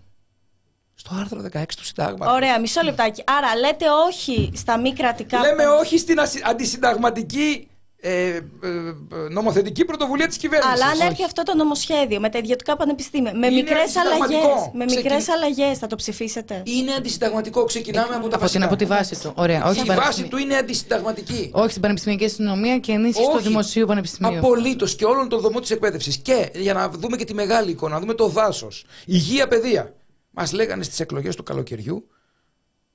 στο 0.95 1.15
άρθρο 1.21 1.41
16 1.53 1.63
του 1.77 1.85
Συντάγματος. 1.85 2.35
Ωραία, 2.35 2.61
μισό 2.61 2.83
λεπτάκι. 2.83 3.23
Άρα 3.27 3.57
λέτε 3.57 3.85
όχι 4.09 4.51
στα 4.55 4.79
μη 4.79 4.93
κρατικά. 4.93 5.41
Λέμε 5.41 5.67
όχι 5.67 5.99
στην 5.99 6.21
ασυ- 6.21 6.47
αντισυνταγματική 6.49 7.69
ε, 8.03 8.27
ε, 8.27 8.37
ε, 8.37 8.43
νομοθετική 9.31 9.85
πρωτοβουλία 9.85 10.27
της 10.27 10.37
κυβέρνησης. 10.37 10.73
Αλλά 10.83 10.87
αν 10.93 11.01
έρθει 11.01 11.25
αυτό 11.25 11.43
το 11.43 11.55
νομοσχέδιο 11.57 12.21
με 12.21 12.29
τα 12.29 12.39
ιδιωτικά 12.39 12.77
πανεπιστήμια, 12.77 13.33
με 13.35 13.47
Είναι 13.47 13.55
μικρές 13.57 13.81
αντισυνταγματικό. 13.81 14.39
αλλαγέ, 14.39 14.71
με 14.75 14.85
μικρές 14.85 15.05
Ξεκιν- 15.23 15.33
αλλαγές 15.33 15.79
θα 15.79 15.87
το 15.87 15.97
ψηφίσετε; 15.97 16.63
Είναι 16.65 16.93
αντισυνταγματικό. 16.93 17.65
Ξεκινάμε 17.65 18.15
από 18.15 18.15
τα 18.15 18.17
Από 18.19 18.29
την, 18.29 18.41
βασικά. 18.41 18.65
από 18.65 18.77
τη 18.77 18.85
βάση 18.85 19.21
του. 19.21 19.33
Ωραία. 19.37 19.65
Όχι, 19.65 19.71
Η 19.71 19.75
στην 19.75 19.87
βάση 19.87 19.99
πανεπιστημι- 19.99 20.31
του 20.31 20.37
είναι 20.37 20.57
αντισυνταγματική. 20.57 21.51
όχι 21.53 21.71
στην 21.71 21.83
πανεπιστημιακή 21.83 22.25
αστυνομία 22.25 22.79
και 22.79 22.93
ενίσχυση 22.93 23.29
του 23.29 23.35
Όχι. 23.37 23.47
δημοσίου 23.49 23.87
πανεπιστημίου. 23.87 24.39
Απολύτως 24.39 24.95
και 24.97 25.05
όλων 25.05 25.29
των 25.29 25.41
δομών 25.41 25.61
της 25.61 25.71
εκπαίδευσης. 25.71 26.17
Και 26.17 26.51
για 26.55 26.75
να 26.75 26.89
δούμε 26.89 27.17
και 27.17 27.25
τη 27.25 27.35
μεγάλη 27.35 27.71
εικόνα, 27.71 27.95
να 27.95 28.01
δούμε 28.01 28.15
το 28.15 28.29
δάσος. 28.29 28.85
Υγεία, 29.07 29.49
παιδεία. 29.49 29.95
Μας 30.31 30.53
λέγανε 30.53 30.83
στις 30.83 31.01
εκλογές 31.01 31.37
του 31.37 31.43
καλοκαιριού 31.43 32.09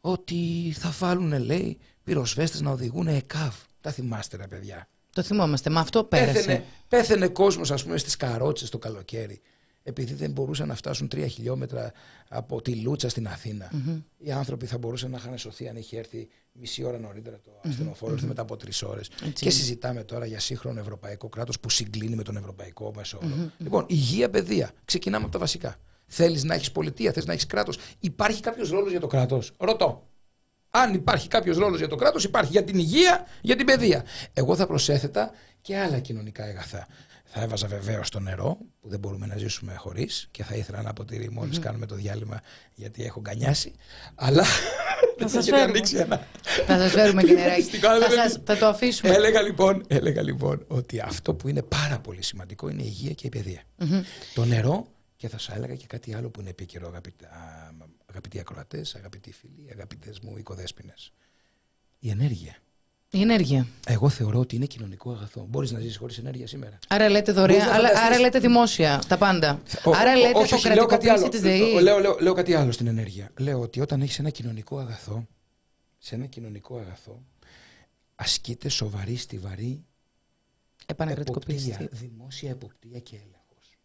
ότι 0.01 0.35
θα 0.79 0.93
βάλουν, 0.99 1.43
λέει, 1.45 1.77
πυροσβέστες 2.03 2.61
να 2.61 2.71
οδηγούν 2.71 3.07
ΕΚΑΒ. 3.07 3.53
Τα 3.81 3.91
θυμάστε, 3.91 4.37
ρε 4.37 4.47
παιδιά. 4.47 4.87
Το 5.15 5.21
θυμόμαστε. 5.21 5.69
Μα 5.69 5.79
αυτό 5.79 6.03
πέρασε. 6.03 6.33
Πέθαινε, 6.33 6.63
πέθαινε 6.87 7.27
κόσμος, 7.27 7.71
ας 7.71 7.83
πούμε, 7.83 7.97
στις 7.97 8.15
καρότσες 8.15 8.69
το 8.69 8.77
καλοκαίρι. 8.77 9.41
Επειδή 9.83 10.13
δεν 10.13 10.31
μπορούσαν 10.31 10.67
να 10.67 10.75
φτάσουν 10.75 11.07
τρία 11.07 11.27
χιλιόμετρα 11.27 11.91
από 12.29 12.61
τη 12.61 12.75
Λούτσα 12.75 13.09
στην 13.09 13.27
αθηνα 13.27 13.71
Οι 14.17 14.31
άνθρωποι 14.31 14.65
θα 14.65 14.77
μπορούσαν 14.77 15.11
να 15.11 15.17
είχαν 15.17 15.37
σωθεί 15.37 15.67
αν 15.67 15.75
είχε 15.75 15.97
έρθει 15.97 16.27
μισή 16.51 16.83
ώρα 16.83 16.99
νωρίτερα 16.99 17.39
το 17.43 17.51
ασθενοφόρο, 17.63 18.13
ήρθε 18.13 18.25
μετά 18.25 18.41
από 18.41 18.57
τρεις 18.57 18.83
ώρες. 18.83 19.09
Και 19.33 19.49
συζητάμε 19.49 20.03
τώρα 20.03 20.25
για 20.25 20.39
σύγχρονο 20.39 20.79
ευρωπαϊκό 20.79 21.29
κράτος 21.29 21.59
που 21.59 21.69
συγκλίνει 21.69 22.15
με 22.15 22.23
τον 22.23 22.37
ευρωπαϊκό 22.37 22.91
μέσο 22.95 23.19
όρο. 23.23 23.51
Λοιπόν, 23.57 23.85
υγεία, 23.87 24.29
παιδεία. 24.29 24.71
Ξεκινάμε 24.85 25.23
από 25.23 25.33
τα 25.33 25.39
βασικά. 25.39 25.75
Θέλεις 26.05 26.43
να 26.43 26.53
έχεις 26.53 26.71
πολιτεία, 26.71 27.11
θες 27.11 27.25
να 27.25 27.33
έχεις 27.33 27.45
κράτος. 27.45 27.77
Υπάρχει 27.99 28.41
κάποιος 28.41 28.69
ρόλος 28.69 28.91
για 28.91 28.99
το 28.99 29.07
κράτος; 29.07 29.51
Ρωτώ. 29.57 30.09
Αν 30.83 30.93
υπάρχει 30.93 31.27
κάποιος 31.27 31.57
ρόλος 31.57 31.77
για 31.79 31.87
το 31.87 31.95
κράτος, 31.95 32.23
υπάρχει 32.23 32.51
για 32.51 32.63
την 32.63 32.77
υγεία, 32.77 33.25
για 33.41 33.55
την 33.55 33.65
παιδεία. 33.65 34.05
Εγώ 34.33 34.55
θα 34.55 34.67
προσέθετα 34.67 35.31
και 35.61 35.77
άλλα 35.77 35.99
κοινωνικά 35.99 36.43
αγαθά. 36.43 36.87
Θα 37.37 37.41
έβαζα 37.41 37.67
βεβαίως 37.67 38.09
το 38.09 38.19
νερό, 38.19 38.57
που 38.81 38.89
δεν 38.89 38.99
μπορούμε 38.99 39.25
να 39.25 39.37
ζήσουμε 39.37 39.73
χωρίς 39.75 40.27
και 40.31 40.43
θα 40.43 40.55
ήθελα 40.55 40.79
ένα 40.79 40.93
ποτήρι 40.93 41.29
μόλις 41.31 41.59
κάνουμε 41.59 41.85
το 41.85 41.95
διάλειμμα, 41.95 42.41
γιατί 42.73 43.03
έχω 43.03 43.19
γκανιάσει. 43.19 43.73
Αλλά. 44.15 44.43
Θα 45.17 45.27
σας 45.27 45.33
έχετε 45.33 45.51
φέρουμε. 45.57 45.61
ανοίξει 45.77 45.97
ένα. 45.97 46.27
Θα 46.67 46.77
σας 46.77 46.91
φέρουμε 46.91 47.23
και 47.23 47.33
νεράκι. 47.33 47.55
Μυστικό, 47.61 47.87
θα, 47.87 47.99
δεν 47.99 48.09
σας- 48.11 48.33
είναι. 48.33 48.43
θα 48.45 48.57
το 48.57 48.65
αφήσουμε. 48.67 49.13
Έλεγα 49.13 49.41
λοιπόν, 49.41 49.83
έλεγα 49.87 50.21
λοιπόν 50.21 50.63
ότι 50.67 50.99
αυτό 50.99 51.33
που 51.33 51.47
είναι 51.47 51.61
πάρα 51.61 51.99
πολύ 51.99 52.21
σημαντικό 52.23 52.69
είναι 52.69 52.81
η 52.81 52.87
υγεία 52.87 53.11
και 53.13 53.27
η 53.27 53.29
παιδεία. 53.29 53.61
Το 54.33 54.45
νερό 54.45 54.87
και 55.15 55.27
θα 55.29 55.37
σας 55.39 55.55
έλεγα 55.55 55.75
και 55.75 55.85
κάτι 55.87 56.13
άλλο 56.15 56.29
που 56.29 56.39
είναι 56.41 56.49
επίκαιρο, 56.49 56.87
αγαπητά, 56.87 57.27
αγαπητοί 58.15 58.39
ακροατές, 58.39 58.95
αγαπητοί 58.95 59.31
φίλοι, 59.31 59.69
αγαπητές 59.71 60.19
μου 60.19 60.37
οικοδέσπινες. 60.37 61.11
Η 61.99 62.09
ενέργεια. 62.09 62.55
Η 63.09 63.21
ενέργεια. 63.21 63.67
Εγώ 63.87 64.09
θεωρώ 64.09 64.39
ότι 64.39 64.55
είναι 64.55 64.65
κοινωνικό 64.65 65.11
αγαθό. 65.11 65.45
Μπορείς 65.49 65.71
να 65.71 65.79
ζήσει 65.79 65.97
χωρίς 65.97 66.17
ενέργεια 66.17 66.47
σήμερα. 66.47 66.79
Άρα 66.87 67.09
λέτε 67.09 67.33
Μπορείς 67.33 67.55
δωρεάν, 67.55 67.67
να 67.69 67.73
αλλά, 67.75 67.87
φανταστείς. 67.87 68.09
άρα 68.09 68.19
λέτε 68.19 68.39
δημόσια 68.39 69.01
τα 69.07 69.17
πάντα. 69.17 69.61
Ο- 69.83 69.91
άρα 69.91 70.11
ο- 70.13 70.15
λέτε 70.17 70.39
όχι, 70.39 70.49
το 70.49 70.55
όχι, 70.55 70.67
λέω 70.73 70.85
κάτι 70.85 71.09
άλλο. 71.09 71.19
κρατικοποίηση 71.21 71.29
της 71.29 71.69
ΔΕΗ. 71.71 71.81
Λέω, 71.81 71.99
λέω, 71.99 72.17
λέω 72.19 72.33
κάτι 72.33 72.53
άλλο 72.53 72.71
στην 72.71 72.87
ενέργεια. 72.87 73.31
Λέω 73.37 73.59
ότι 73.61 73.79
όταν 73.81 74.01
έχεις 74.01 74.19
ένα 74.19 74.29
κοινωνικό 74.29 74.77
αγαθό, 74.79 75.27
σε 75.97 76.15
ένα 76.15 76.25
κοινωνικό 76.25 76.77
αγαθό, 76.77 77.23
ασκείται 78.15 78.69
σοβαρή, 78.69 79.15
στιβαρή 79.15 79.83
Επανακρατικοποίηση. 80.85 81.69
εποπτεία, 81.69 81.89
δημόσια 81.99 82.49
εποπτεία 82.49 82.99
και 82.99 83.15
έλεγχος. 83.15 83.77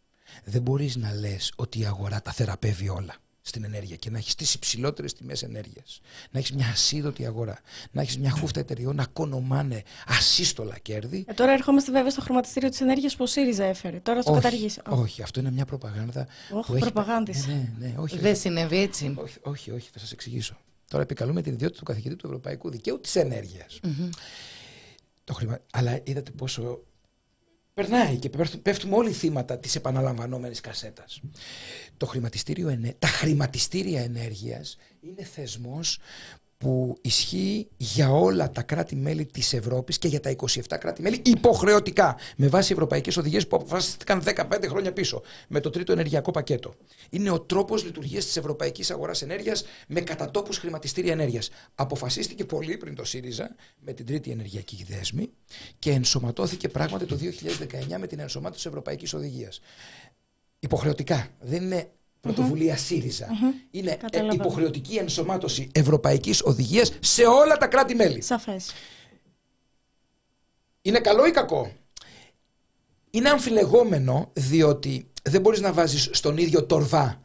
Δεν 0.43 0.61
μπορείς 0.61 0.95
να 0.95 1.13
λες 1.13 1.53
ότι 1.55 1.79
η 1.79 1.85
αγορά 1.85 2.21
τα 2.21 2.31
θεραπεύει 2.31 2.89
όλα 2.89 3.15
στην 3.41 3.63
ενέργεια 3.63 3.95
και 3.95 4.09
να 4.09 4.17
έχεις 4.17 4.35
τις 4.35 4.53
υψηλότερες 4.53 5.13
τιμές 5.13 5.43
ενέργειας. 5.43 5.99
Να 6.31 6.39
έχεις 6.39 6.51
μια 6.51 6.67
ασίδωτη 6.67 7.25
αγορά. 7.25 7.59
Να 7.91 8.01
έχεις 8.01 8.17
μια 8.17 8.29
χούφτα 8.29 8.59
εταιριών 8.59 8.95
να 8.95 9.05
κονομάνε 9.05 9.83
ασύστολα 10.07 10.77
κέρδη. 10.77 11.25
Ε, 11.27 11.33
τώρα 11.33 11.51
ερχόμαστε 11.51 11.91
βέβαια 11.91 12.09
στο 12.11 12.21
χρηματιστήριο 12.21 12.69
της 12.69 12.81
ενέργειας 12.81 13.15
που 13.15 13.23
ο 13.23 13.27
ΣΥΡΙΖΑ 13.27 13.63
έφερε. 13.63 13.99
Τώρα 13.99 14.17
θα 14.19 14.23
το 14.25 14.31
όχι, 14.31 14.41
καταργήσει. 14.41 14.79
όχι, 14.89 15.21
αυτό 15.21 15.39
είναι 15.39 15.51
μια 15.51 15.65
προπαγάνδα. 15.65 16.27
Οχ, 16.53 16.65
που 16.65 16.73
έχει- 16.73 16.81
προπαγάνδης. 16.83 17.47
Ναι, 17.47 17.53
ναι, 17.53 17.87
ναι, 17.87 17.93
όχι, 17.97 18.17
Δεν 18.17 18.31
όχι. 18.31 18.39
συνέβη 18.41 18.77
έτσι. 18.77 19.13
Όχι, 19.17 19.37
όχι, 19.41 19.71
όχι, 19.71 19.89
θα 19.93 19.99
σας 19.99 20.11
εξηγήσω. 20.11 20.57
Τώρα 20.87 21.03
επικαλούμε 21.03 21.41
την 21.41 21.53
ιδιότητα 21.53 21.79
του 21.79 21.85
καθηγητή 21.85 22.15
του 22.15 22.25
Ευρωπαϊκού 22.27 22.69
Δικαίου 22.69 23.01
της 23.01 23.15
ενέργειας. 23.15 23.79
Το 25.23 25.33
χρημα... 25.33 25.59
Αλλά 25.71 25.99
είδατε 26.03 26.31
πόσο. 26.31 26.79
Περνάει 27.73 28.17
και 28.17 28.29
πέφτουν- 28.29 28.61
πέφτουμε 28.61 28.95
όλοι 28.95 29.11
θύματα 29.11 29.57
της 29.59 29.75
επαναλαμβανόμενης 29.75 30.59
κασέτας. 30.61 31.21
Το 32.01 32.07
χρηματιστήριο 32.07 32.69
ενέ... 32.69 32.95
Τα 32.99 33.07
χρηματιστήρια 33.07 34.01
ενέργειας 34.01 34.77
είναι 35.01 35.23
θεσμός 35.23 35.99
που 36.57 36.97
ισχύει 37.01 37.67
για 37.77 38.11
όλα 38.11 38.51
τα 38.51 38.61
κράτη-μέλη 38.61 39.25
της 39.25 39.53
Ευρώπης 39.53 39.97
και 39.97 40.07
για 40.07 40.19
τα 40.19 40.35
27 40.35 40.61
κράτη-μέλη 40.79 41.21
υποχρεωτικά 41.25 42.17
με 42.37 42.47
βάση 42.47 42.73
ευρωπαϊκές 42.73 43.17
οδηγίες 43.17 43.47
που 43.47 43.55
αποφασίστηκαν 43.55 44.23
15 44.25 44.65
χρόνια 44.67 44.93
πίσω 44.93 45.21
με 45.47 45.59
το 45.59 45.69
τρίτο 45.69 45.91
ενεργειακό 45.91 46.31
πακέτο. 46.31 46.73
Είναι 47.09 47.29
ο 47.29 47.39
τρόπος 47.39 47.83
λειτουργίας 47.83 48.25
της 48.25 48.37
ευρωπαϊκής 48.37 48.91
αγοράς 48.91 49.21
ενέργειας 49.21 49.63
με 49.87 50.01
κατατόπους 50.01 50.57
χρηματιστήρια 50.57 51.11
ενέργειας. 51.11 51.49
Αποφασίστηκε 51.75 52.45
πολύ 52.45 52.77
πριν 52.77 52.95
το 52.95 53.03
ΣΥΡΙΖΑ 53.03 53.55
με 53.79 53.93
την 53.93 54.05
τρίτη 54.05 54.31
ενεργειακή 54.31 54.85
δέσμη 54.89 55.29
και 55.79 55.91
ενσωματώθηκε 55.91 56.67
πράγματι 56.67 57.05
το 57.05 57.15
2019 57.15 57.97
με 57.99 58.07
την 58.07 58.19
ενσωμάτωση 58.19 58.61
της 58.61 58.65
ευρωπαϊκής 58.65 59.13
οδηγίας. 59.13 59.59
Υποχρεωτικά. 60.63 61.27
Δεν 61.39 61.63
είναι 61.63 61.91
πρωτοβουλία 62.19 62.77
ΣΥΡΙΖΑ. 62.77 63.27
Είναι 63.71 63.91
ε, 63.91 63.95
Καταλαβαίνω. 63.95 64.43
υποχρεωτική 64.43 64.95
ενσωμάτωση 64.95 65.69
ευρωπαϊκής 65.73 66.41
οδηγίας 66.43 66.91
σε 66.99 67.25
όλα 67.25 67.57
τα 67.57 67.67
κράτη-μέλη. 67.67 68.21
Σαφές. 68.21 68.71
Είναι 70.81 70.99
καλό 70.99 71.27
ή 71.27 71.31
κακό; 71.31 71.71
Είναι 73.11 73.29
αμφιλεγόμενο 73.29 74.29
διότι 74.33 75.11
δεν 75.23 75.41
μπορείς 75.41 75.61
να 75.61 75.73
βάζεις 75.73 76.09
στον 76.11 76.37
ίδιο 76.37 76.65
τορβά, 76.65 77.21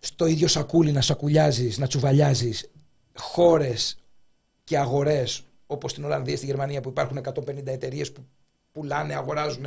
στο 0.00 0.26
ίδιο 0.26 0.48
σακούλι 0.48 0.92
να 0.92 1.00
σακουλιάζεις, 1.00 1.78
να 1.78 1.86
τσουβαλιάζεις 1.86 2.70
χώρες 3.14 3.98
και 4.64 4.78
αγορές 4.78 5.42
όπως 5.66 5.90
στην 5.90 6.04
Ολλανδία, 6.04 6.36
στη 6.36 6.46
Γερμανία 6.46 6.80
που 6.80 6.88
υπάρχουν 6.88 7.16
150 7.16 7.66
εταιρείες 7.72 8.12
που 8.12 8.26
πουλάνε, 8.78 9.14
αγοράζουν 9.14 9.66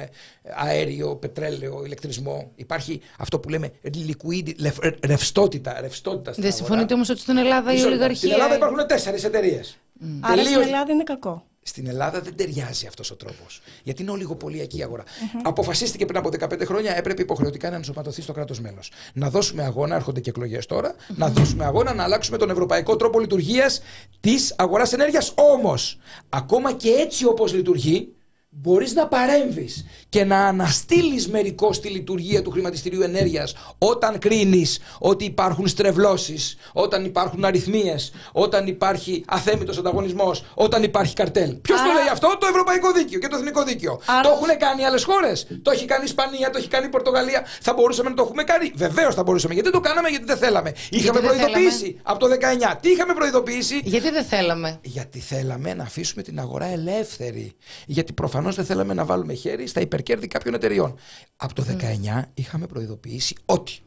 αέριο, 0.55 1.15
πετρέλαιο, 1.15 1.81
ηλεκτρισμό. 1.85 2.51
Υπάρχει 2.55 3.01
αυτό 3.17 3.39
που 3.39 3.49
λέμε 3.49 3.71
liquid, 3.83 4.51
λευ- 4.57 5.05
ρευστότητα. 5.05 5.77
ρευστότητα 5.81 6.31
στην 6.31 6.43
Δεν 6.43 6.51
αγορά. 6.51 6.51
συμφωνείτε 6.51 6.93
όμως 6.93 7.09
ότι 7.09 7.19
στην 7.19 7.37
Ελλάδα 7.37 7.71
η 7.71 7.73
Μισό 7.73 7.89
λεπτό. 7.89 7.89
ολιγαρχία. 7.89 8.17
Στην 8.29 8.31
Ελλάδα 8.31 8.55
υπάρχουν 8.55 8.87
τέσσερις 8.87 9.23
εταιρείες. 9.23 9.77
Άρα 10.21 10.43
στην 10.43 10.61
Ελλάδα 10.61 10.91
είναι 10.91 11.03
κακό. 11.03 11.45
Στην 11.63 11.87
Ελλάδα 11.87 12.21
δεν 12.21 12.35
ταιριάζει 12.35 12.87
αυτός 12.87 13.11
ο 13.11 13.15
τρόπος. 13.15 13.61
Γιατί 13.83 14.01
είναι 14.01 14.11
ολιγοπολιακή 14.11 14.83
αγορά. 14.83 15.03
Αποφασίστηκε 15.43 16.05
πριν 16.05 16.17
από 16.19 16.29
15 16.29 16.65
χρόνια, 16.65 16.97
έπρεπε 16.97 17.21
υποχρεωτικά 17.21 17.69
να 17.69 17.75
ενσωματωθεί 17.75 18.21
στο 18.21 18.33
κράτος 18.33 18.59
μέλος. 18.59 18.91
Να 19.13 19.29
δώσουμε 19.29 19.63
αγώνα, 19.63 19.95
έρχονται 19.95 20.19
και 20.19 20.29
εκλογές 20.29 20.65
τώρα, 20.65 20.95
να 21.15 21.29
δώσουμε 21.29 21.65
αγώνα 21.65 21.93
να 21.93 22.03
αλλάξουμε 22.03 22.37
τον 22.37 22.49
ευρωπαϊκό 22.49 22.95
τρόπο 22.95 23.19
λειτουργίας 23.19 23.81
της 24.19 24.53
αγοράς 24.57 24.93
ενέργειας. 24.93 25.33
Όμως, 25.35 25.99
ακόμα 26.29 26.73
και 26.73 26.89
έτσι 26.89 27.25
όπως 27.25 27.53
λειτουργεί, 27.53 28.13
μπορείς 28.53 28.93
να 28.93 29.07
παρέμβεις 29.07 29.85
και 30.09 30.23
να 30.23 30.37
αναστείλεις 30.47 31.27
μερικώ 31.29 31.69
τη 31.69 31.89
λειτουργία 31.89 32.41
του 32.41 32.51
χρηματιστηρίου 32.51 33.01
ενέργειας 33.01 33.55
όταν 33.77 34.19
κρίνεις 34.19 34.79
ότι 34.99 35.25
υπάρχουν 35.25 35.67
στρεβλώσεις, 35.67 36.57
όταν 36.73 37.05
υπάρχουν 37.05 37.45
αριθμίες, 37.45 38.11
όταν 38.31 38.67
υπάρχει 38.67 39.23
αθέμητος 39.27 39.77
ανταγωνισμός, 39.77 40.43
όταν 40.53 40.83
υπάρχει 40.83 41.13
καρτέλ. 41.15 41.53
Ποιος 41.55 41.77
το 41.77 41.83
Άρα- 41.83 41.93
λέει 41.93 42.07
αυτό, 42.11 42.37
το 42.39 42.47
Ευρωπαϊκό 42.47 42.91
Δίκαιο 42.91 43.19
και 43.19 43.27
το 43.27 43.35
Εθνικό 43.35 43.63
Δίκαιο. 43.63 43.99
Άρα- 44.05 44.21
Το 44.21 44.29
έχουν 44.29 44.57
κάνει 44.57 44.85
άλλες 44.85 45.03
χώρες. 45.03 45.47
Το 45.61 45.71
έχει 45.71 45.85
κάνει 45.85 46.01
η 46.01 46.05
Ισπανία, 46.05 46.49
το 46.49 46.57
έχει 46.57 46.67
κάνει 46.67 46.85
η 46.85 46.89
Πορτογαλία. 46.89 47.45
Θα 47.61 47.73
μπορούσαμε 47.73 48.09
να 48.09 48.15
το 48.15 48.23
έχουμε 48.23 48.43
κάνει; 48.43 48.71
Βεβαίως 48.75 49.15
θα 49.15 49.23
μπορούσαμε. 49.23 49.53
Γιατί 49.53 49.69
δεν 49.69 49.81
το 49.81 49.87
κάναμε, 49.87 50.09
γιατί 50.09 50.25
δεν 50.25 50.37
θέλαμε. 50.37 50.73
Είχαμε 50.89 51.19
δεν 51.19 51.29
προειδοποιήσει 51.29 51.99
από 52.03 52.19
το 52.19 52.27
19. 52.27 52.75
Τι 52.81 52.89
είχαμε 52.89 53.13
προειδοποιήσει, 53.13 53.81
Γιατί 53.83 54.09
δεν 54.09 54.23
θέλαμε; 54.23 54.79
γιατί 54.83 55.19
θέλαμε 55.19 55.73
να 55.73 55.83
αφήσουμε 55.83 56.21
την 56.23 56.39
αγορά 56.39 56.65
ελεύθερη. 56.65 57.55
Γιατί 57.85 58.13
προφανώς 58.13 58.39
δεν 58.49 58.65
θέλαμε 58.65 58.93
να 58.93 59.05
βάλουμε 59.05 59.33
χέρι 59.33 59.67
στα 59.67 59.81
υπερκέρδη 59.81 60.27
κάποιων 60.27 60.53
εταιριών. 60.53 60.95
Από 61.35 61.53
το 61.53 61.63
19 61.63 62.21
είχαμε 62.33 62.67
προειδοποιήσει 62.67 63.35
ότι 63.45 63.79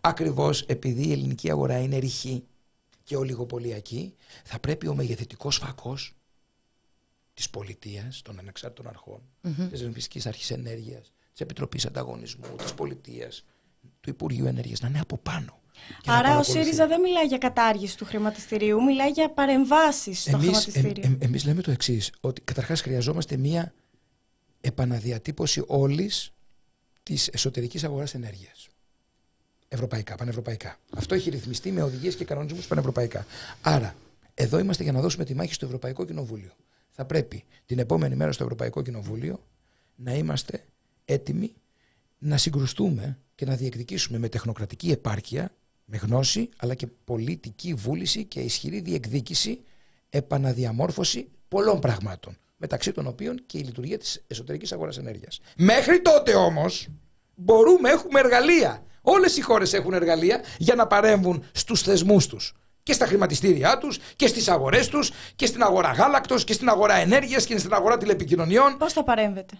ακριβώς 0.00 0.62
επειδή 0.62 1.06
η 1.08 1.12
ελληνική 1.12 1.50
αγορά 1.50 1.78
είναι 1.78 1.96
ρηχή 1.98 2.44
και 3.02 3.16
ολιγοπολιακή, 3.16 4.14
θα 4.44 4.58
πρέπει 4.58 4.86
ο 4.88 4.94
μεγεθυντικό 4.94 5.50
φακός 5.50 6.12
της 7.34 7.50
πολιτείας, 7.50 8.22
των 8.22 8.38
ανεξάρτητων 8.38 8.86
αρχών, 8.88 9.20
της 9.70 9.80
Ρεμφυστική 9.82 10.28
Αρχής 10.28 10.50
Ενέργειας, 10.50 11.12
της 11.32 11.40
Επιτροπής 11.40 11.86
Ανταγωνισμού, 11.86 12.56
της 12.56 12.74
πολιτείας, 12.74 13.44
του 14.00 14.10
Υπουργείου 14.10 14.46
Ενέργειας 14.46 14.80
να 14.80 14.88
είναι 14.88 15.00
από 15.00 15.18
πάνω. 15.18 15.60
και 16.02 16.10
να 16.10 16.12
Άρα 16.12 16.20
ο 16.20 16.30
παρακολουθεί. 16.30 16.62
ΣΥΡΙΖΑ 16.62 16.86
δεν 16.86 17.00
μιλάει 17.00 17.26
για 17.26 17.38
κατάργηση 17.38 17.96
του 17.96 18.04
χρηματιστηρίου, 18.04 18.82
μιλάει 18.82 19.10
για 19.10 19.30
παρεμβάσεις 19.30 20.20
στο 20.20 20.30
Εμείς, 20.30 20.42
χρηματιστήριο. 20.44 20.90
εμ- 20.90 21.04
εμ- 21.04 21.22
εμείς 21.22 21.44
λέμε 21.44 21.62
το 21.62 21.70
εξής 21.70 22.12
ότι 22.20 22.40
καταρχάς 22.40 22.80
χρειαζόμαστε 22.80 23.36
μία 23.36 23.72
επαναδιατύπωση 24.68 25.62
όλης 25.66 26.32
της 27.02 27.28
εσωτερικής 27.28 27.84
αγοράς 27.84 28.14
ενέργειας. 28.14 28.68
Ευρωπαϊκά, 29.68 30.14
πανευρωπαϊκά. 30.14 30.78
Αυτό 30.90 31.14
έχει 31.14 31.30
ρυθμιστεί 31.30 31.72
με 31.72 31.82
οδηγίες 31.82 32.16
και 32.16 32.24
κανονισμούς 32.24 32.66
πανευρωπαϊκά. 32.66 33.26
Άρα, 33.60 33.94
εδώ 34.34 34.58
είμαστε 34.58 34.82
για 34.82 34.92
να 34.92 35.00
δώσουμε 35.00 35.24
τη 35.24 35.34
μάχη 35.34 35.54
στο 35.54 35.66
Ευρωπαϊκό 35.66 36.04
Κοινοβούλιο. 36.04 36.50
θα 36.90 37.04
πρέπει 37.04 37.44
την 37.66 37.78
επόμενη 37.78 38.16
μέρα 38.16 38.32
στο 38.32 38.42
Ευρωπαϊκό 38.42 38.82
Κοινοβούλιο 38.82 39.42
να 39.96 40.14
είμαστε 40.14 40.64
έτοιμοι 41.04 41.54
να 42.18 42.36
συγκρουστούμε 42.36 43.18
και 43.34 43.44
να 43.44 43.56
διεκδικήσουμε 43.56 44.18
με 44.18 44.28
τεχνοκρατική 44.28 44.90
επάρκεια, 44.90 45.52
με 45.84 45.96
γνώση, 45.96 46.48
αλλά 46.56 46.74
και 46.74 46.86
πολιτική 46.86 47.74
βούληση 47.74 48.24
και 48.24 48.40
ισχυρή 48.40 48.80
διεκδίκηση 48.80 49.60
επαναδιαμόρφωση 50.10 51.28
πολλών 51.48 51.80
πραγμάτων. 51.80 52.36
Μεταξύ 52.60 52.92
των 52.92 53.06
οποίων 53.06 53.42
και 53.46 53.58
η 53.58 53.60
λειτουργία 53.60 53.98
της 53.98 54.24
εσωτερικής 54.26 54.72
αγοράς 54.72 54.98
ενέργειας. 54.98 55.40
Μέχρι 55.56 56.00
τότε 56.02 56.34
όμως 56.34 56.88
μπορούμε, 57.34 57.90
έχουμε 57.90 58.20
εργαλεία. 58.20 58.82
Όλες 59.02 59.36
οι 59.36 59.40
χώρες 59.40 59.72
έχουν 59.72 59.92
εργαλεία 59.92 60.44
για 60.58 60.74
να 60.74 60.86
παρέμβουν 60.86 61.44
στους 61.52 61.82
θεσμούς 61.82 62.26
τους. 62.26 62.54
Και 62.82 62.92
στα 62.92 63.06
χρηματιστήριά 63.06 63.78
τους 63.78 63.98
και 64.16 64.26
στις 64.26 64.48
αγορές 64.48 64.88
τους 64.88 65.10
και 65.36 65.46
στην 65.46 65.62
αγορά 65.62 65.92
γάλακτος 65.92 66.44
και 66.44 66.52
στην 66.52 66.68
αγορά 66.68 66.94
ενέργειας 66.94 67.46
και 67.46 67.58
στην 67.58 67.72
αγορά 67.72 67.96
τηλεπικοινωνιών. 67.96 68.76
Πώς 68.78 68.92
θα 68.92 69.04
παρέμβετε; 69.04 69.58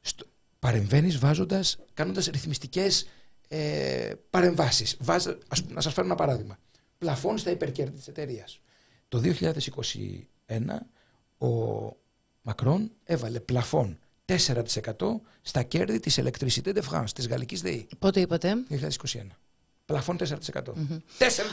Στο... 0.00 0.26
Παρεμβαίνεις 0.58 1.18
βάζοντας, 1.18 1.78
κάνοντας 1.94 2.26
ρυθμιστικές 2.26 3.08
ε, 3.48 4.12
παρεμβάσεις. 4.30 4.96
Να 5.68 5.80
σας 5.80 5.92
φέρω 5.92 6.06
ένα 6.06 6.14
παράδειγμα. 6.14 6.58
Πλαφών 6.98 7.38
στα 7.38 7.50
υπερκέρδη 7.50 7.96
της 7.96 8.08
εταιρείας. 8.08 8.60
Το 9.08 9.20
2021 9.24 9.40
ο 11.38 11.48
Μακρόν 12.48 12.90
έβαλε 13.04 13.40
πλαφόν 13.40 13.98
4% 14.26 14.34
στα 15.42 15.62
κέρδη 15.62 16.00
της 16.00 16.20
Electricité 16.20 16.74
de 16.74 16.80
France, 16.90 17.10
της 17.14 17.28
γαλλικής 17.28 17.60
ΔΕΗ. 17.60 17.88
Πότε 17.98 18.20
είπατε; 18.20 18.54
2021. 18.70 18.76
Πλαφόν 19.84 20.16
4%. 20.16 20.24
4%. 20.26 20.74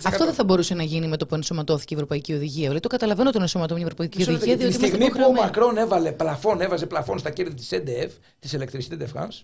Αυτό 0.04 0.26
δεν 0.26 0.34
θα 0.34 0.44
μπορούσε 0.44 0.74
να 0.74 0.84
γίνει 0.84 1.08
με 1.08 1.18
το 1.18 1.26
που 1.26 1.36
ενσωματώθηκε 1.36 1.94
η 1.94 1.98
Ευρωπαϊκή 1.98 2.34
Οδηγία. 2.34 2.62
Δηλαδή, 2.62 2.80
το 2.80 2.88
καταλαβαίνω 2.88 3.32
τον 3.32 3.42
ενσωματώθηκε 3.42 3.86
η 3.86 3.92
Ευρωπαϊκή 3.92 4.18
Μισό 4.18 4.32
Οδηγία. 4.32 4.58
Τη 4.58 4.72
στιγμή 4.72 5.10
που 5.10 5.24
ο 5.28 5.32
Μακρόν 5.32 5.78
έβαλε 5.78 6.12
πλαφόν, 6.12 6.62
έβαζε 6.62 6.86
πλαφόν 6.86 7.20
στα 7.20 7.30
κέρδη 7.30 7.54
της 7.54 7.70
EDF, 7.72 8.10
της 8.40 8.56
Electricité 8.58 8.98
de 9.02 9.08
France, 9.14 9.44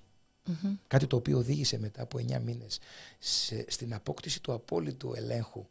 κάτι 0.87 1.07
το 1.07 1.15
οποίο 1.15 1.37
οδήγησε 1.37 1.79
μετά 1.79 2.01
από 2.01 2.17
9 2.17 2.39
μήνες 2.45 2.79
στην 3.67 3.93
απόκτηση 3.93 4.41
του 4.41 4.53
απόλυτου 4.53 5.13
ελέγχου 5.15 5.65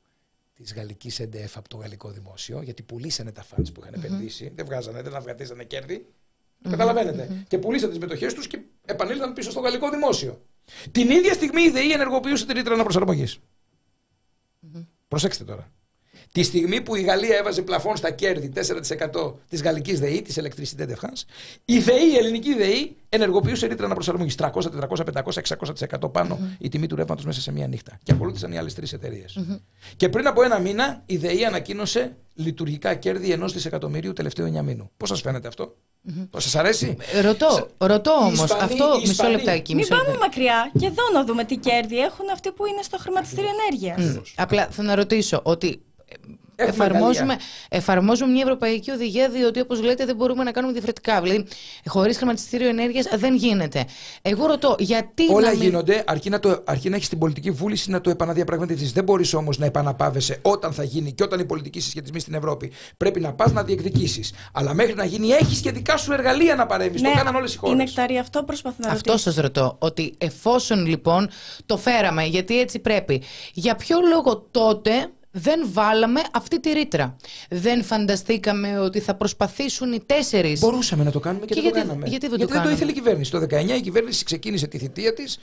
της 0.63 0.75
γαλλικής 0.75 1.21
EDF 1.23 1.51
από 1.55 1.69
το 1.69 1.77
γαλλικό 1.77 2.11
δημόσιο, 2.11 2.63
γιατί 2.63 2.83
πουλήσανε 2.83 3.33
τα 3.33 3.45
funds 3.45 3.73
που 3.75 3.81
είχαν 3.81 3.95
επενδύσει, 3.95 4.53
δεν 4.55 4.65
βγάζανε, 4.65 5.03
δεν 5.03 5.15
αυγατίζανε 5.15 5.65
κέρδη. 5.65 6.07
καταλαβαινετε 6.71 7.45
Και 7.49 7.59
πουλήσαν 7.59 7.89
τις 7.89 7.99
μετοχές 7.99 8.35
τους 8.35 8.47
και 8.47 8.61
επανήλθαν 8.85 9.33
πίσω 9.33 9.51
στο 9.51 9.61
γαλλικό 9.61 9.91
δημόσιο. 9.91 10.43
Την 10.91 11.11
ίδια 11.11 11.33
στιγμή 11.33 11.63
η 11.63 11.71
ΔΕΗ 11.71 11.93
ενεργοποιούσε 11.93 12.47
την 12.47 12.55
ρήτρα 12.55 12.75
αναπροσαρμογής. 12.75 13.39
Προσέξτε 15.09 15.45
τώρα. 15.45 15.73
Τη 16.33 16.43
στιγμή 16.43 16.81
που 16.81 16.95
η 16.95 17.01
Γαλλία 17.01 17.37
έβαζε 17.37 17.63
πλαφόν 17.63 17.97
στα 17.97 18.11
κέρδη 18.11 18.53
4% 18.55 19.35
της 19.49 19.63
γαλλικής 19.63 20.01
ΔΕΗ, 20.01 20.23
της 20.23 20.39
Electricité 20.41 20.83
de 20.83 20.93
France, 20.93 21.23
η 21.65 21.79
ΔΕΗ, 21.79 22.13
η 22.13 22.17
ελληνική 22.17 22.55
ΔΕΗ, 22.55 22.97
ενεργοποιούσε 23.09 23.67
ρήτρα 23.67 23.85
αναπροσαρμογής 23.85 24.35
300, 24.39 24.49
400, 24.71 25.05
500, 25.05 25.41
600% 26.03 26.13
πάνω 26.13 26.39
η 26.59 26.69
τιμή 26.69 26.87
του 26.87 26.97
ρεύματος 26.97 27.25
μέσα 27.25 27.41
σε 27.41 27.53
μία 27.53 27.67
νύχτα. 27.67 27.99
Και 28.03 28.13
ακολούθησαν 28.13 28.53
οι 28.53 28.59
άλλες 28.59 28.75
τρεις 28.75 28.93
εταιρείες. 28.93 29.39
Και 29.97 30.09
πριν 30.09 30.27
από 30.27 30.43
ένα 30.43 30.59
μήνα 30.59 31.03
η 31.07 31.17
ΔΕΗ 31.17 31.45
ανακοίνωσε 31.45 32.17
λειτουργικά 32.35 32.95
κέρδη 32.95 33.31
ενός 33.31 33.53
δισεκατομμυρίου 33.53 34.13
τελευταίο 34.13 34.47
9 34.47 34.63
μήνου. 34.63 34.91
Πώς 34.97 35.09
σας 35.09 35.21
φαίνεται 35.21 35.49
αυτό, 35.49 35.77
mm-hmm. 36.09 36.29
Σας 36.37 36.55
αρέσει, 36.55 36.97
Ρωτώ, 37.23 37.69
ρωτώ 37.79 38.11
όμως. 38.11 38.51
Αυτό 38.51 39.01
μισό 39.07 39.29
λεπτάκι. 39.29 39.75
Μην 39.75 39.89
πάμε 39.89 40.17
μακριά 40.21 40.71
και 40.79 40.87
εδώ 40.87 41.03
να 41.13 41.25
δούμε 41.25 41.45
τι 41.45 41.57
κέρδη 41.57 41.99
έχουν 41.99 42.31
αυτοί 42.33 42.51
που 42.53 42.67
είναι 42.67 42.83
στο 42.83 42.99
χρηματιστήριο 42.99 43.51
ενέργειας. 43.61 44.21
Απλά 44.37 44.69
θα 44.71 44.83
να 44.83 44.95
ρωτήσω 44.95 45.41
ότι 45.43 45.83
εφαρμόζουμε, 46.67 47.37
εφαρμόζουμε 47.69 48.33
μια 48.33 48.43
ευρωπαϊκή 48.43 48.91
οδηγία, 48.91 49.29
διότι 49.29 49.61
όπως 49.61 49.83
λέτε 49.83 50.05
δεν 50.05 50.17
μπορούμε 50.17 50.45
να 50.45 50.51
κάνουμε 50.51 50.73
διαφορετικά. 50.73 51.21
Δηλαδή, 51.21 51.47
χωρίς 51.87 52.17
χρηματιστήριο 52.17 52.69
ενέργειας 52.69 53.07
δεν 53.17 53.35
γίνεται. 53.35 53.85
Εγώ 54.23 54.47
ρωτώ, 54.47 54.77
γιατί. 54.79 55.33
Όλα 55.33 55.47
να 55.47 55.53
μην... 55.53 55.63
γίνονται, 55.63 56.05
αρκεί 56.07 56.31
να, 56.31 56.39
το, 56.39 56.63
αρκεί 56.65 56.89
να 56.89 56.97
έχεις 56.97 57.09
την 57.09 57.19
πολιτική 57.19 57.51
βούληση 57.51 57.91
να 57.91 58.01
το 58.01 58.11
επαναδιαπραγματευτείς. 58.11 58.93
Δεν 58.93 59.05
μπορείς 59.05 59.35
όμως 59.35 59.59
να 59.59 59.67
επαναπάβεσαι 59.67 60.39
όταν 60.43 60.73
θα 60.73 60.83
γίνει 60.83 61.13
και 61.13 61.23
όταν 61.23 61.41
οι 61.41 61.45
πολιτικοί 61.45 61.81
συσχετισμοί 61.81 62.21
στην 62.21 62.35
Ευρώπη 62.35 62.73
πρέπει 62.97 63.21
να 63.21 63.33
πας 63.33 63.53
να 63.53 63.63
διεκδικήσεις. 63.63 64.33
Αλλά 64.53 64.75
μέχρι 64.75 64.95
να 64.95 65.05
γίνει 65.05 65.29
έχεις 65.29 65.61
και 65.61 65.71
δικά 65.71 65.97
σου 65.97 66.13
εργαλεία 66.13 66.55
να 66.55 66.67
παρέμβεις. 66.67 67.01
Ναι, 67.03 67.11
το 67.11 67.17
κάναν 67.17 67.35
όλες 67.35 67.55
οι 67.55 67.57
χώρες. 67.57 67.75
Είναι 67.75 67.83
εκτάρι, 67.83 68.19
αυτό 68.19 68.43
προσπαθώ 68.43 68.77
να 68.79 68.91
Αυτό 68.91 69.17
σας 69.17 69.37
ρωτώ. 69.37 69.77
Ότι 69.79 70.15
εφόσον 70.19 70.87
λοιπόν 70.87 71.29
το 71.67 71.77
φέραμε, 71.77 72.25
γιατί 72.25 72.61
έτσι 72.61 72.79
πρέπει, 72.79 73.23
για 73.53 73.75
ποιο 73.75 73.99
λόγο 74.13 74.49
τότε 74.51 75.11
δεν 75.33 75.69
βάλαμε 75.73 76.21
αυτή 76.33 76.61
τη 76.61 76.71
ρήτρα. 76.71 77.17
Δεν 77.51 77.83
φανταστήκαμε 77.85 78.79
ότι 78.79 79.01
θα 79.01 79.15
προσπαθήσουν 79.15 79.93
οι 79.93 80.01
τέσσερις. 80.07 80.61
Μπορούσαμε 80.61 81.05
να 81.05 81.11
το 81.11 81.21
κάνουμε 81.21 81.45
και, 81.47 81.55
Και 81.55 81.61
δεν 81.61 81.71
γιατί- 81.71 81.81
το 81.81 81.87
κάναμε. 81.89 82.09
γιατί 82.09 82.29
δεν 82.29 82.39
το 82.39 82.45
γιατί 82.45 82.53
δεν 82.53 82.63
το 82.63 82.69
κάναμε; 82.69 82.73
ήθελε 82.75 82.91
η 82.91 82.95
κυβέρνηση. 82.95 83.31
Το 83.31 83.39
19 83.75 83.77
η 83.77 83.81
κυβέρνηση 83.81 84.25
ξεκίνησε 84.25 84.67
τη 84.67 84.79
θητεία 84.79 85.15
της. 85.15 85.39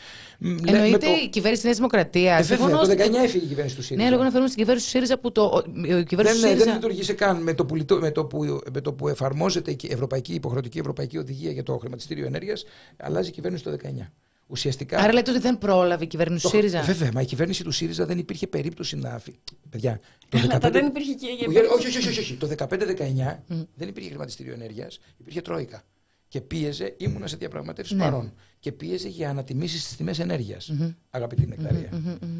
Εννοείται 0.66 1.08
η 1.10 1.28
κυβέρνηση 1.30 1.54
της 1.56 1.64
Νέας 1.64 1.76
Δημοκρατίας. 1.76 2.50
Ε, 2.52 2.56
βέβαια, 2.56 2.78
το 2.78 2.86
19 2.88 3.24
έφυγε 3.24 3.46
η 3.46 3.48
κυβέρνηση 3.48 3.76
του 3.76 3.84
ΣΥΡΙΖΑ. 3.84 4.04
Ναι, 4.06 4.12
λόγω 4.12 4.24
να 4.24 4.30
φέρουμε 4.30 4.48
στην 4.50 4.60
κυβέρνηση 4.60 4.86
του 4.86 4.92
ΣΥΡΙΖΑ 4.92 5.18
που 5.20 5.32
το. 5.32 5.42
ο- 5.44 5.64
Η 5.86 5.94
δεν, 5.94 6.06
κυβέρνηση 6.06 6.36
του 6.38 6.42
ναι, 6.42 6.48
δεν 6.48 6.58
ΣΥΡΙΖΑ. 6.58 6.74
λειτουργήσε 6.74 7.14
καν 7.14 7.42
με 7.42 7.54
το, 7.54 7.66
που, 7.66 7.76
λειτο- 7.76 8.00
με, 8.00 8.12
το 8.12 8.26
που, 8.26 8.60
με 8.74 8.82
το 8.82 8.94
που 8.94 9.08
εφαρμόζεται 9.08 9.72
η 9.72 9.78
ευρωπαϊκή, 9.90 10.34
υποχρεωτική 10.34 10.80
ευρωπαϊκή 10.80 11.18
οδηγία 11.18 11.52
για 11.52 11.64
το 11.64 11.78
χρηματιστήριο 11.78 12.26
ενέργειας. 12.26 12.64
Αλλάζει 12.98 13.30
η 13.30 13.32
κυβέρνηση 13.32 13.64
το 13.64 13.72
19. 13.72 14.12
Ουσιαστικά. 14.48 14.98
Άρα 15.00 15.14
λέτε 15.14 15.32
ότι 15.32 15.40
δεν 15.40 15.58
πρόλαβε 15.58 16.04
η 16.04 16.08
κυβέρνηση 16.08 16.44
του 16.46 16.50
το- 16.52 16.56
ΣΥΡΙΖΑ; 16.58 16.82
Βέβαια, 16.82 17.12
μα 17.14 17.22
η 17.22 17.26
κυβέρνηση 17.26 17.64
του 17.64 17.72
ΣΥΡΙΖΑ 17.72 18.06
δεν 18.06 18.18
υπήρχε 18.18 18.48
περίπτωση 18.48 18.96
να. 18.96 19.20
φυ- 19.20 19.36
Παιδιά, 19.70 20.00
το 20.30 20.38
Αλλά 20.38 20.58
15... 20.68 20.72
δεν 20.72 20.86
υπήρχε 20.86 21.14
και 21.14 21.28
Που 21.46 21.52
γε- 21.52 21.72
Όχι, 21.72 21.88
όχι, 21.88 21.98
όχι, 21.98 22.08
όχι, 22.08 22.20
όχι. 22.20 22.34
Το 22.36 22.48
15-19 22.58 23.44
δεν 23.76 23.88
υπήρχε 23.88 24.10
χρηματιστήριο 24.10 24.54
ενέργειας, 24.54 25.00
υπήρχε 25.18 25.42
Τρόικα. 25.42 25.84
Και 26.28 26.42
πίεζε, 26.42 26.96
ήμουνα 26.98 27.28
σε 27.28 27.36
διαπραγματεύσεις 27.36 27.96
Ναι. 27.98 28.04
παρών. 28.04 28.34
Και 28.60 28.72
πίεζε 28.72 29.08
για 29.08 29.30
ανατιμήσεις 29.30 29.84
στις 29.84 29.96
τιμές 29.96 30.20
ενέργειας. 30.20 30.72
Αγαπητή 31.10 31.48
νεκταρία. 31.48 31.90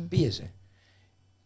Πίεζε. 0.10 0.54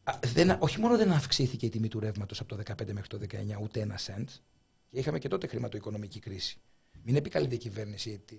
Α, 0.03 0.13
δεν, 0.33 0.55
όχι 0.59 0.79
μόνο 0.79 0.97
δεν 0.97 1.11
αυξήθηκε 1.11 1.65
η 1.65 1.69
τιμή 1.69 1.87
του 1.87 1.99
ρεύματος 1.99 2.39
από 2.39 2.55
το 2.55 2.61
15 2.65 2.91
μέχρι 2.93 3.07
το 3.07 3.17
19 3.31 3.61
ούτε 3.61 3.79
ένα 3.79 3.97
σεντ. 3.97 4.29
Και 4.89 4.99
είχαμε 4.99 5.19
και 5.19 5.27
τότε 5.27 5.47
χρηματοοικονομική 5.47 6.19
κρίση. 6.19 6.57
Μην 7.03 7.15
επικαλείται 7.15 7.55
η 7.55 7.57
κυβέρνηση 7.57 8.21
την, 8.25 8.37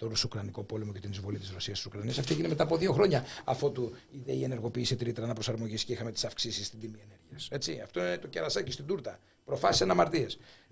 τον 0.00 0.08
Ρωσο-Ουκρανικό 0.08 0.62
πόλεμο 0.62 0.92
και 0.92 1.00
την 1.00 1.10
εισβολή 1.10 1.38
της 1.38 1.50
Ρωσίας 1.50 1.78
στις 1.78 1.90
Ουκρανίες. 1.92 2.18
Αυτή 2.18 2.32
έγινε 2.32 2.48
μετά 2.48 2.62
από 2.62 2.76
δύο 2.76 2.92
χρόνια 2.92 3.24
αφότου 3.44 3.92
η 4.10 4.20
ΔΕΗ 4.24 4.42
ενεργοποίησε 4.42 4.94
τη 4.94 5.04
ρήτρα 5.04 5.24
αναπροσαρμογής 5.24 5.84
και 5.84 5.92
είχαμε 5.92 6.12
τις 6.12 6.24
αυξήσεις 6.24 6.66
στην 6.66 6.80
τιμή 6.80 6.98
ενέργειας. 7.04 7.48
Έτσι, 7.50 7.80
αυτό 7.82 8.00
είναι 8.00 8.18
το 8.18 8.28
κερασάκι 8.28 8.70
στην 8.70 8.86
τούρτα. 8.86 9.18
Προφάσει 9.44 9.82
αναμαρτίε. 9.82 10.26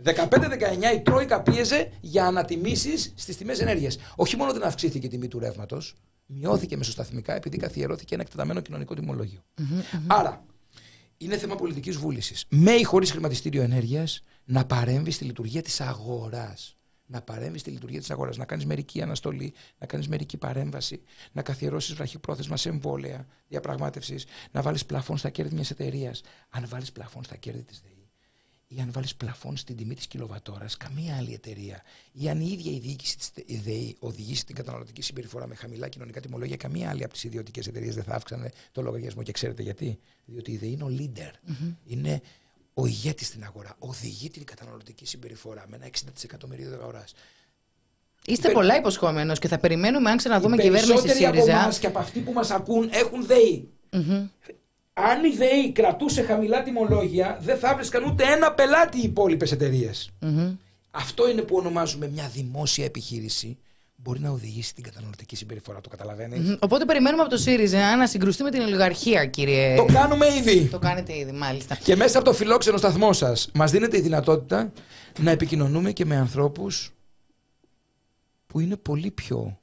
15-19 0.04 0.94
η 0.94 1.00
Τρόικα 1.00 1.42
πίεζε 1.42 1.90
για 2.00 2.26
ανατιμήσεις 2.26 3.12
στις 3.16 3.36
τιμές 3.36 3.60
ενέργειας. 3.60 3.98
Όχι 4.16 4.36
μόνο 4.36 4.52
δεν 4.52 4.62
αυξήθηκε 4.62 5.06
η 5.06 5.08
τιμή 5.08 5.28
του 5.28 5.38
ρεύματος, 5.38 5.94
μειώθηκε 6.26 6.76
μεσοσταθμικά 6.76 7.34
επειδή 7.34 7.56
καθιερώθηκε 7.56 8.14
ένα 8.14 8.22
εκτεταμένο 8.22 8.60
κοινωνικό 8.60 8.94
τιμολόγιο. 8.94 9.40
Άρα, 10.06 10.44
είναι 11.16 11.36
θέμα 11.36 11.54
πολιτικής 11.54 11.96
βούλησης. 11.96 12.44
Με 12.48 12.72
ή 12.72 12.82
χωρίς 12.82 13.10
χρηματιστήριο 13.10 13.62
ενέργειας 13.62 14.22
να 14.44 14.64
παρέμβει 14.64 15.10
στη 15.10 15.24
λειτουργία 15.24 15.62
της 15.62 15.80
αγοράς. 15.80 16.77
Να 17.10 17.22
παρέμβεις 17.22 17.60
στη 17.60 17.70
λειτουργία 17.70 17.98
της 17.98 18.10
αγοράς. 18.10 18.36
Να 18.36 18.44
κάνεις 18.44 18.64
μερική 18.66 19.02
αναστολή, 19.02 19.52
να 19.78 19.86
κάνεις 19.86 20.08
μερική 20.08 20.36
παρέμβαση, 20.36 21.02
να 21.32 21.42
καθιερώσεις 21.42 21.94
βραχυπρόθεσμα 21.94 22.56
σε 22.56 22.68
εμβόλια 22.68 23.26
διαπραγμάτευσης, 23.48 24.26
να 24.50 24.62
βάλεις 24.62 24.86
πλαφόν 24.86 25.16
στα 25.16 25.30
κέρδη 25.30 25.54
μιας 25.54 25.70
εταιρείας. 25.70 26.22
Αν 26.48 26.68
βάλεις 26.68 26.92
πλαφόν 26.92 27.24
στα 27.24 27.36
κέρδη 27.36 27.62
της 27.62 27.80
ΔΕΗ 27.80 27.98
ή 28.70 28.80
αν 28.80 28.92
βάλεις 28.92 29.16
πλαφόν 29.16 29.56
στην 29.56 29.76
τιμή 29.76 29.94
της 29.94 30.06
κιλοβατόρας, 30.06 30.76
καμία 30.76 31.16
άλλη 31.16 31.32
εταιρεία, 31.32 31.82
ή 32.12 32.28
αν 32.28 32.40
η 32.40 32.50
ίδια 32.52 32.72
η 32.72 32.78
διοίκηση 32.78 33.16
της 33.16 33.60
ΔΕΗ 33.62 33.96
οδηγήσει 33.98 34.46
την 34.46 34.54
καταναλωτική 34.54 35.02
συμπεριφορά 35.02 35.46
με 35.46 35.54
χαμηλά 35.54 35.88
κοινωνικά 35.88 36.20
τιμολόγια, 36.20 36.56
καμία 36.56 36.90
άλλη 36.90 37.04
από 37.04 37.12
τις 37.12 37.24
ιδιωτικές 37.24 37.66
εταιρείες 37.66 37.94
δεν 37.94 38.04
θα 38.04 38.14
αύξανε 38.14 38.52
το 38.72 38.82
λογαριασμό. 38.82 39.22
Και 39.22 39.32
ξέρετε 39.32 39.62
γιατί; 39.62 39.98
Διότι 40.24 40.52
η 40.52 40.56
ΔΕΗ 40.56 40.70
είναι 40.70 40.84
ο 40.84 40.88
leader. 40.90 41.32
Είναι 41.84 42.20
ο 42.80 42.86
ηγέτης 42.86 43.26
στην 43.26 43.44
αγορά. 43.44 43.74
Οδηγεί 43.78 44.30
την 44.30 44.44
καταναλωτική 44.44 45.06
συμπεριφορά 45.06 45.64
με 45.68 45.76
ένα 45.76 45.86
60% 46.42 46.46
μερίδιο 46.46 46.78
αγοράς. 46.80 47.14
Είστε 48.26 48.50
Οι 48.50 48.52
πολλά 48.52 48.76
υποσχόμενο 48.76 49.34
και 49.34 49.48
θα 49.48 49.58
περιμένουμε 49.58 50.10
αν 50.10 50.16
ξαναδούμε 50.16 50.56
Οι 50.56 50.58
κυβέρνηση 50.58 50.86
περισσότεροι 50.92 51.24
από 51.24 51.34
ΣΥΡΙΖΑ. 51.34 51.60
εμάς 51.60 51.78
και 51.78 51.86
από 51.86 51.98
αυτοί 51.98 52.20
που 52.20 52.32
μας 52.32 52.50
ακούν 52.50 52.88
έχουν 52.92 53.26
ΔΕΗ. 53.26 53.68
Αν 54.92 55.24
η 55.24 55.36
ΔΕΗ 55.36 55.72
κρατούσε 55.72 56.22
χαμηλά 56.22 56.62
τιμολόγια, 56.62 57.38
δεν 57.40 57.58
θα 57.58 57.74
βρίσκαν 57.74 58.04
ούτε 58.04 58.24
ένα 58.24 58.52
πελάτη 58.52 58.98
οι 58.98 59.02
υπόλοιπες 59.02 59.52
εταιρείες. 59.52 60.10
Αυτό 60.90 61.30
είναι 61.30 61.42
που 61.42 61.56
ονομάζουμε 61.56 62.08
μια 62.08 62.28
δημόσια 62.28 62.84
επιχείρηση. 62.84 63.58
Μπορεί 64.00 64.20
να 64.20 64.30
οδηγήσει 64.30 64.74
την 64.74 64.84
καταναλωτική 64.84 65.36
συμπεριφορά. 65.36 65.80
Το 65.80 65.88
καταλαβαίνεις; 65.88 66.38
Μμμ. 66.38 66.56
Οπότε 66.60 66.84
περιμένουμε 66.84 67.22
από 67.22 67.30
το 67.30 67.36
ΣΥΡΙΖΑ 67.36 67.96
να 67.96 68.06
συγκρουστεί 68.06 68.42
με 68.42 68.50
την 68.50 68.60
ολιγαρχία, 68.60 69.26
κύριε. 69.26 69.76
Το 69.76 69.84
κάνουμε 69.84 70.26
ήδη. 70.26 70.66
Το 70.66 70.78
κάνετε 70.78 71.18
ήδη, 71.18 71.32
μάλιστα. 71.32 71.74
Και 71.74 71.96
μέσα 71.96 72.18
από 72.18 72.26
το 72.26 72.34
φιλόξενο 72.34 72.76
σταθμό 72.76 73.12
σας, 73.12 73.50
μας 73.54 73.70
δίνεται 73.70 73.96
η 73.96 74.00
δυνατότητα 74.00 74.72
να 75.20 75.30
επικοινωνούμε 75.30 75.92
και 75.92 76.04
με 76.04 76.16
ανθρώπους 76.16 76.92
που 78.46 78.60
είναι 78.60 78.76
πολύ 78.76 79.10
πιο 79.10 79.60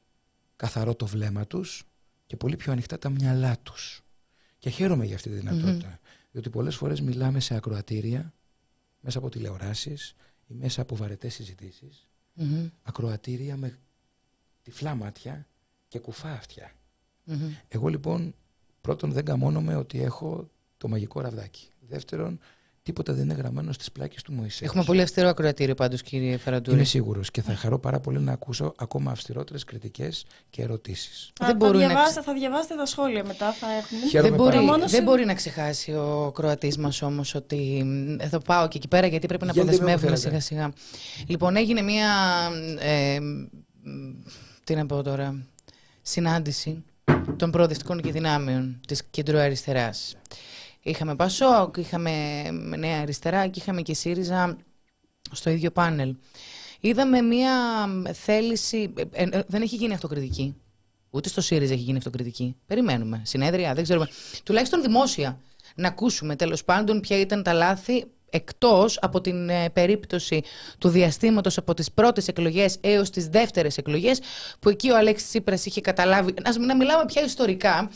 καθαρό 0.55 0.95
το 0.95 1.05
βλέμμα 1.05 1.47
τους 1.47 1.83
και 2.25 2.35
πολύ 2.35 2.55
πιο 2.55 2.71
ανοιχτά 2.71 2.99
τα 2.99 3.09
μυαλά 3.09 3.57
τους. 3.63 4.03
Και 4.57 4.69
χαίρομαι 4.69 5.05
για 5.05 5.15
αυτή 5.15 5.29
τη 5.29 5.35
δυνατότητα. 5.35 5.99
Διότι 6.31 6.49
πολλές 6.49 6.75
φορές 6.75 7.01
μιλάμε 7.01 7.39
σε 7.39 7.55
ακροατήρια, 7.55 8.33
μέσα 9.01 9.17
από 9.17 9.29
τηλεοράσεις 9.29 10.15
ή 10.47 10.53
μέσα 10.53 10.81
από 10.81 10.95
βαρετές 10.95 11.33
συζητήσεις, 11.33 12.09
Μμμ. 12.33 12.69
ακροατήρια 12.83 13.57
με 13.57 13.79
τυφλά 14.65 14.95
μάτια 14.95 15.47
και 15.87 15.99
κουφά 15.99 16.31
αυτιά. 16.31 16.71
Μμμ. 17.23 17.51
Εγώ 17.67 17.87
λοιπόν 17.87 18.35
πρώτον 18.81 19.11
δεν 19.11 19.25
καμώνομαι 19.25 19.75
ότι 19.75 20.01
έχω 20.03 20.49
το 20.77 20.87
μαγικό 20.87 21.21
ραβδάκι. 21.21 21.67
Δεύτερον, 21.87 22.39
τίποτα 22.83 23.13
δεν 23.13 23.23
είναι 23.23 23.33
γραμμένο 23.33 23.71
στις 23.71 23.91
πλάκες 23.91 24.21
του 24.21 24.31
Μωυσέως. 24.33 24.61
Έχουμε 24.61 24.83
πολύ 24.83 25.01
αυστηρό 25.01 25.27
ακροατήριο 25.27 25.75
πάντως 25.75 26.01
κύριε 26.01 26.37
Φαραντούρη. 26.37 26.75
Είμαι 26.75 26.85
σίγουρος 26.85 27.31
και 27.31 27.41
θα 27.41 27.55
χαρώ 27.55 27.79
πάρα 27.79 27.99
πολύ 27.99 28.19
να 28.19 28.31
ακούσω 28.31 28.73
ακόμα 28.77 29.11
αυστηρότερες 29.11 29.63
κριτικές 29.63 30.25
και 30.49 30.61
ερωτήσεις. 30.61 31.31
Θα, 31.35 31.45
Δεν 31.45 31.57
θα, 31.59 31.65
μπορούν 31.65 31.81
να 31.81 31.87
διαβάσετε, 31.87 32.21
θα 32.21 32.33
διαβάσετε 32.33 32.75
τα 32.75 32.85
σχόλια 32.85 33.25
μετά. 33.25 33.51
Θα 33.53 33.71
έχουμε. 33.71 34.07
Χαίρομαι 34.07 34.29
Δεν 34.29 34.37
μπορεί, 34.37 34.55
πάρα 34.55 34.67
πολύ. 34.67 34.79
δεν 34.79 34.89
σε- 34.89 35.01
μπορεί 35.01 35.25
να 35.25 35.33
ξεχάσει 35.33 35.91
ο 35.93 36.31
Κροατή 36.35 36.79
μας 36.79 37.01
όμως 37.01 37.35
ότι. 37.35 37.83
μ, 37.85 38.27
Θα 38.29 38.39
πάω 38.39 38.67
και 38.67 38.77
εκεί 38.77 38.87
πέρα 38.87 39.07
γιατί 39.07 39.27
πρέπει 39.27 39.45
να 39.45 39.51
Γίνετε 39.51 39.71
με 39.71 39.77
όπου 39.77 39.91
αποδεσμεύουμε 39.91 40.17
θέλετε. 40.19 40.39
σιγά 40.41 40.71
σιγά. 40.73 40.73
Λοιπόν, 41.27 41.55
έγινε 41.55 41.81
μία. 41.81 42.09
Ε, 42.79 43.19
μ, 43.19 43.45
τι 44.65 44.75
να 44.75 44.85
πω 44.85 45.03
τώρα. 45.03 45.45
Συνάντηση 46.01 46.83
των 47.37 47.51
προοδευτικών 47.51 48.01
και 48.01 48.11
δυνάμεων 48.11 48.81
της 48.87 49.03
κεντροαριστεράς. 49.09 50.15
Είχαμε 50.81 51.15
Πασόκ, 51.15 51.77
είχαμε 51.77 52.43
Νέα 52.77 53.01
Αριστερά 53.01 53.47
και 53.47 53.59
είχαμε 53.59 53.81
και 53.81 53.93
ΣΥΡΙΖΑ 53.93 54.57
στο 55.31 55.49
ίδιο 55.49 55.71
πάνελ. 55.71 56.15
Είδαμε 56.79 57.21
μία 57.21 57.53
θέληση, 58.13 58.93
ε, 59.11 59.23
ε, 59.23 59.43
δεν 59.47 59.61
έχει 59.61 59.75
γίνει 59.75 59.93
αυτοκριτική. 59.93 60.55
Ούτε 61.09 61.29
στο 61.29 61.41
ΣΥΡΙΖΑ 61.41 61.73
έχει 61.73 61.81
γίνει 61.81 61.97
αυτοκριτική. 61.97 62.55
Περιμένουμε. 62.65 63.21
Συνέδρια, 63.25 63.73
δεν 63.73 63.83
ξέρουμε. 63.83 64.07
Τουλάχιστον 64.43 64.81
δημόσια. 64.81 65.39
Να 65.75 65.87
ακούσουμε 65.87 66.35
τέλος 66.35 66.63
πάντων 66.63 66.99
ποια 66.99 67.19
ήταν 67.19 67.43
τα 67.43 67.53
λάθη 67.53 68.05
εκτός 68.35 68.97
από 69.01 69.21
την 69.21 69.49
ε, 69.49 69.69
περίπτωση 69.69 70.41
του 70.77 70.89
διαστήματος 70.89 71.57
από 71.57 71.73
τις 71.73 71.91
πρώτες 71.91 72.27
εκλογές 72.27 72.77
έως 72.81 73.09
τις 73.09 73.27
δεύτερες 73.27 73.77
εκλογές 73.77 74.19
που 74.59 74.69
εκεί 74.69 74.89
ο 74.89 74.97
Αλέξης 74.97 75.27
Τσίπρας 75.27 75.65
είχε 75.65 75.81
καταλάβει, 75.81 76.33
να, 76.43 76.65
να 76.65 76.75
μιλάμε 76.75 77.05
πια 77.05 77.23
ιστορικά, 77.23 77.89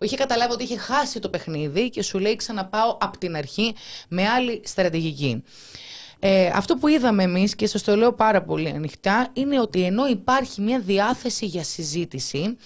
είχε 0.00 0.16
καταλάβει 0.16 0.52
ότι 0.52 0.62
είχε 0.62 0.78
χάσει 0.78 1.18
το 1.18 1.28
παιχνίδι 1.28 1.90
και 1.90 2.02
σου 2.02 2.18
λέει 2.18 2.36
ξαναπάω 2.36 2.96
από 3.00 3.18
την 3.18 3.36
αρχή 3.36 3.74
με 4.08 4.28
άλλη 4.28 4.60
στρατηγική. 4.64 5.42
Ε, 6.26 6.50
αυτό 6.54 6.76
που 6.76 6.88
είδαμε 6.88 7.22
εμείς 7.22 7.54
και 7.54 7.66
σας 7.66 7.82
το 7.82 7.96
λέω 7.96 8.12
πάρα 8.12 8.42
πολύ 8.42 8.68
ανοιχτά 8.68 9.28
είναι 9.32 9.60
ότι 9.60 9.82
ενώ 9.82 10.06
υπάρχει 10.06 10.60
μια 10.60 10.80
διάθεση 10.80 11.46
για 11.46 11.64
συζήτηση 11.64 12.56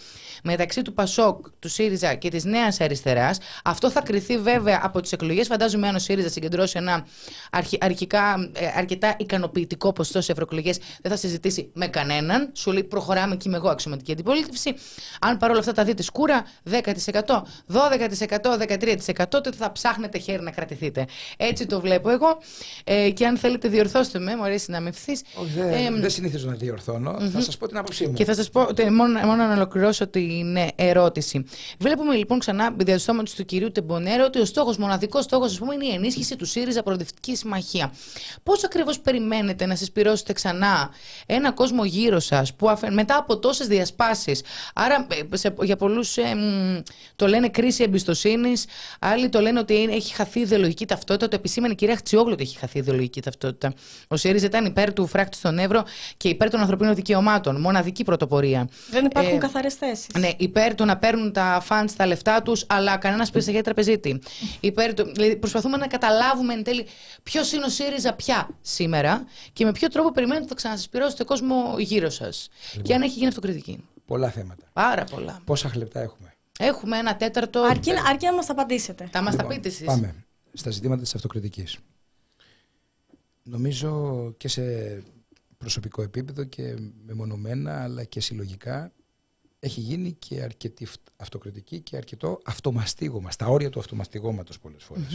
μεταξύ 0.43 0.83
του 0.83 0.93
Πασόκ, 0.93 1.47
του 1.59 1.69
ΣΥΡΙΖΑ 1.69 2.15
και 2.15 2.29
της 2.29 2.45
Νέας 2.45 2.81
Αριστεράς 2.81 3.39
αυτό 3.65 3.91
θα 3.91 4.01
κριθεί 4.01 4.39
βέβαια 4.39 4.81
από 4.83 5.01
τις 5.01 5.13
εκλογές. 5.13 5.47
Φαντάζομαι 5.47 5.89
αν 5.89 5.95
ο 5.95 5.99
ΣΥΡΙΖΑ 5.99 6.29
συγκεντρώσει 6.29 6.79
ένα 6.79 7.07
αρχι, 7.51 7.79
αρχικά 7.81 8.51
ε, 8.53 8.67
αρκετά 8.77 9.15
ικανοποιητικό 9.19 9.93
ποσοστό 9.93 10.21
σε 10.21 10.33
ευρωεκλογές 10.33 10.79
δεν 11.03 11.11
θα 11.11 11.17
συζητήσει 11.17 11.71
με 11.75 11.87
κανέναν. 11.87 12.51
Σου 12.55 12.73
λέει 12.73 12.85
προχωράμε 12.85 13.37
και 13.37 13.45
είμαι 13.47 13.57
εγώ 13.57 13.69
αξιωματική 13.69 14.13
αντιπολίτευση 14.13 14.75
αν 15.21 15.37
παρόλα 15.37 15.59
αυτά 15.59 15.73
τα 15.73 15.85
δείτε 15.85 16.03
σκούρα 16.03 16.45
10%, 16.71 16.81
12%, 16.81 17.43
13% 19.13 19.25
τότε 19.29 19.53
θα 19.53 19.73
ψάχνετε 19.73 20.19
χέρι 20.19 20.43
να 20.43 20.51
κρατηθείτε. 20.51 21.07
Έτσι 21.37 21.67
το 21.67 21.81
βλέπω 21.81 22.11
εγώ. 22.11 22.39
Ε, 22.85 23.11
και 23.11 23.27
αν 23.27 23.37
θέλετε 23.49 23.69
διορθώστε 23.69 24.19
με, 24.19 24.37
μου 24.37 24.43
αρέσει 24.45 24.71
να 24.71 24.81
με 24.81 24.89
ευθύς. 24.89 25.23
Όχι, 25.35 25.51
δεν, 25.57 25.95
Ε, 25.95 26.01
δεν 26.01 26.11
συνήθιζω 26.11 26.49
να 26.49 26.55
διορθώνω. 26.55 27.17
Θα 27.33 27.41
σας 27.41 27.57
πω 27.57 27.67
την 27.69 27.77
άποψή 27.77 28.07
μου. 28.07 28.13
και 28.13 28.25
θα 28.25 28.35
σας 28.35 28.51
πω, 28.51 28.75
τε- 28.75 28.91
μόνο, 28.91 29.21
μόνο 29.21 29.47
να 29.47 29.53
ολοκληρώσω 29.55 30.07
την 30.07 30.57
ε, 30.57 30.69
ερώτηση. 30.77 31.45
Βλέπουμε 31.79 32.15
λοιπόν 32.17 32.39
ξανά, 32.39 32.75
διαστόματο 32.77 33.35
του 33.37 33.45
κυρίου 33.45 33.73
Τεμπονέρο, 33.73 34.25
ότι 34.25 34.41
ο 34.41 34.45
στόχος, 34.45 34.77
μοναδικός 34.77 35.25
στόχος, 35.25 35.51
ας 35.53 35.59
πούμε, 35.59 35.75
είναι 35.75 35.87
η 35.87 35.91
ενίσχυση 35.95 36.37
του 36.37 36.45
ΣΥΡΙΖΑ 36.45 36.83
Προοδευτικής 36.83 37.39
Συμμαχία. 37.39 37.93
Πώς 38.43 38.65
ακριβώς 38.65 39.01
περιμένετε 39.01 39.67
να 39.67 39.75
συσπηρώσετε 39.75 40.33
ξανά 40.33 40.91
ένα 41.27 41.53
κόσμο 41.53 41.85
γύρω 41.85 42.19
σας, 42.19 42.55
που 42.55 42.69
αφαι- 42.71 42.93
μετά 42.93 43.17
από 43.17 43.39
τόσες 43.39 43.67
διασπάσεις, 43.67 44.43
άρα 44.75 45.07
ε, 45.33 45.37
σε- 45.37 45.55
για 45.63 45.77
πολλούς 45.77 46.17
το 47.17 47.27
λένε 47.27 47.49
κρίση 47.49 47.83
εμπιστοσύνης, 47.83 48.65
άλλοι 48.99 49.29
το 49.29 49.41
λένε 49.41 49.59
ότι 49.59 49.75
είναι- 49.75 49.93
έχει 49.95 50.15
χαθεί 50.15 50.39
η 50.39 50.43
ιδεολογική 50.43 50.87
ταυτότητα. 50.87 51.29
Το 51.29 51.37
επισήμανε 51.37 51.73
η 51.73 51.77
κυρία 51.77 51.97
Χτσιόγλου 51.97 52.33
ότι 52.33 52.43
έχει 52.43 52.57
χαθεί 52.59 52.77
η 52.77 52.81
ιδεολογική 52.81 53.21
ταυτότητα. 53.23 53.38
Ο 54.09 54.17
ΣΥΡΙΖΑ 54.17 54.47
ήταν 54.47 54.65
υπέρ 54.65 54.93
του 54.93 55.07
φράκτη 55.07 55.37
στον 55.37 55.59
Εύρο 55.59 55.85
και 56.17 56.29
υπέρ 56.29 56.51
των 56.51 56.61
ανθρωπίνων 56.61 56.95
δικαιωμάτων. 56.95 57.61
Μοναδική 57.61 58.05
πρωτοπορία. 58.05 58.69
Δεν 58.91 59.05
υπάρχουν 59.05 59.35
Ε, 59.35 59.39
καθαρές 59.39 59.75
θέσεις. 59.75 60.07
Ναι, 60.19 60.31
υπέρ 60.37 60.75
του 60.75 60.85
να 60.85 60.97
παίρνουν 60.97 61.33
τα 61.33 61.61
φαντ 61.63 61.91
τα 61.97 62.07
λεφτά 62.07 62.43
τους, 62.43 62.65
αλλά 62.69 62.97
κανένας 62.97 63.31
πίσω 63.31 63.51
για 63.51 63.63
τραπεζίτη. 63.63 64.21
Υπέρ 64.61 64.95
του, 64.95 65.13
δηλαδή 65.15 65.37
προσπαθούμε 65.37 65.77
να 65.77 65.87
καταλάβουμε 65.87 66.53
εν 66.55 66.63
τέλει 66.65 66.87
ποιος 67.23 67.53
είναι 67.53 67.65
ο 67.65 67.69
ΣΥΡΙΖΑ 67.69 68.13
πια 68.15 68.49
σήμερα 68.61 69.25
και 69.53 69.65
με 69.65 69.73
ποιο 69.73 69.89
τρόπο 69.89 70.13
περιμένετε 70.13 70.43
ότι 70.45 70.53
θα 70.53 70.59
ξανασυσπηρώσετε 70.59 71.25
κόσμο 71.25 71.75
γύρω 71.79 72.11
σας. 72.11 72.49
Και 72.83 72.95
αν 72.95 73.03
έχει 73.03 73.15
γίνει 73.15 73.27
αυτοκριτική. 73.27 73.85
Πολλά 74.07 74.31
θέματα. 74.31 74.65
Πάρα 74.73 75.05
πολλά. 75.05 75.41
Πόσα 75.45 75.71
λεπτά 75.75 76.01
έχουμε; 76.01 76.33
Έχουμε 76.59 76.99
ένα 76.99 77.17
τέταρτο. 77.17 77.63
Αρκεί, 77.63 77.91
αρκεί 78.09 78.27
να 78.27 78.35
μας 78.35 78.47
τα 78.47 78.53
απαντήσετε. 78.53 79.09
Θα 79.13 79.23
μας 79.23 79.37
τα 79.37 79.43
Λοιπόν, 79.43 79.57
πείτε 79.57 79.69
εσείς. 79.69 79.85
Πάμε 79.87 80.15
στα 80.53 80.71
ζητήματα 80.71 81.03
της 81.03 81.15
αυτοκριτικής. 81.15 81.77
Νομίζω 83.49 84.33
και 84.37 84.49
σε 84.49 84.63
προσωπικό 85.59 86.03
επίπεδο 86.03 86.45
και 86.45 86.77
μεμονωμένα 87.05 87.83
αλλά 87.83 88.05
και 88.05 88.21
συλλογικά 88.21 88.93
έχει 89.59 89.81
γίνει 89.81 90.13
και 90.13 90.43
αρκετή 90.43 90.85
φ- 90.85 91.01
αυτοκριτική 91.17 91.81
και 91.81 91.97
αρκετό 91.97 92.41
αυτομαστίγωμα, 92.45 93.31
στα 93.31 93.47
όρια 93.47 93.71
του 93.71 93.79
αυτομαστιγώματος 93.79 94.59
πολλές 94.59 94.85
φορές. 94.85 95.13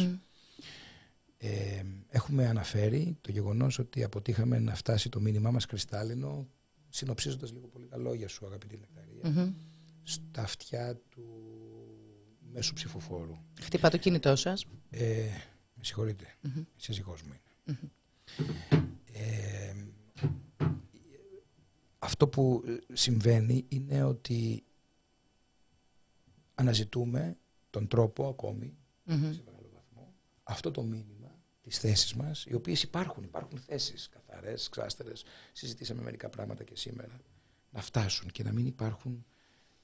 Ε, 1.37 1.83
έχουμε 2.09 2.47
αναφέρει 2.47 3.17
το 3.21 3.31
γεγονός 3.31 3.79
ότι 3.79 4.03
αποτύχαμε 4.03 4.59
να 4.59 4.75
φτάσει 4.75 5.09
το 5.09 5.19
μήνυμά 5.19 5.51
μας 5.51 5.65
κρυστάλλινο 5.65 6.47
συνοψίζοντας 6.89 7.51
λίγο 7.51 7.67
πολύ 7.67 7.87
τα 7.87 7.97
λόγια 7.97 8.27
σου 8.27 8.45
αγαπητή 8.45 8.77
Νεκταρία 8.77 9.53
στα 10.03 10.41
αυτιά 10.41 10.95
του 11.09 11.23
μέσου 12.51 12.73
ψηφοφόρου. 12.73 13.37
Χτυπά 13.61 13.89
το 13.89 13.97
κινητό 13.97 14.35
σας. 14.35 14.65
Ε, 14.89 15.25
με 15.73 15.83
συγχωρείτε, 15.83 16.25
η 16.57 16.81
σύζυγός 16.81 17.21
μου 17.21 17.33
είναι. 17.65 17.79
Ε, 19.13 19.73
αυτό 21.99 22.27
που 22.27 22.63
ε, 22.65 22.93
συμβαίνει 22.93 23.65
είναι 23.67 24.03
ότι 24.03 24.63
αναζητούμε 26.55 27.37
τον 27.69 27.87
τρόπο 27.87 28.27
ακόμη 28.27 28.77
σε 29.07 29.43
μεγάλο 29.45 29.69
βαθμό 29.73 30.13
αυτό 30.43 30.71
το 30.71 30.83
μήνυμα 30.83 31.41
τις 31.61 31.79
θέσεις 31.79 32.13
μας 32.13 32.45
οι 32.45 32.53
οποίες 32.53 32.83
υπάρχουν, 32.83 33.23
υπάρχουν 33.23 33.59
θέσεις 33.59 34.09
καθαρές, 34.09 34.69
ξάστερες 34.69 35.23
συζητήσαμε 35.51 36.01
μερικά 36.01 36.29
πράγματα 36.29 36.63
και 36.63 36.75
σήμερα 36.75 37.21
να 37.69 37.81
φτάσουν 37.81 38.29
και 38.29 38.43
να 38.43 38.51
μην 38.51 38.65
υπάρχουν 38.65 39.25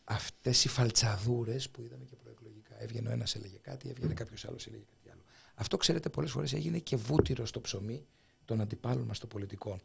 αυτές 0.03 0.65
οι 0.65 0.67
φαλτσαδούρες 0.67 1.69
που 1.69 1.81
είδαμε 1.81 2.05
και 2.05 2.15
προεκλογικά. 2.15 2.81
Έβγαινε 2.81 3.09
ο 3.09 3.11
ένας 3.11 3.35
έλεγε 3.35 3.57
κάτι, 3.57 3.89
έβγαινε 3.89 4.13
κάποιος 4.13 4.45
άλλος 4.45 4.67
έλεγε 4.67 4.83
κάτι 4.83 5.09
άλλο. 5.09 5.21
Αυτό 5.55 5.77
ξέρετε 5.77 6.09
πολλές 6.09 6.31
φορές 6.31 6.53
έγινε 6.53 6.79
και 6.79 6.95
βούτυρο 6.95 7.45
στο 7.45 7.61
ψωμί 7.61 8.07
των 8.49 8.61
αντιπάλων 8.61 9.05
μας 9.05 9.19
των 9.19 9.29
πολιτικών 9.29 9.81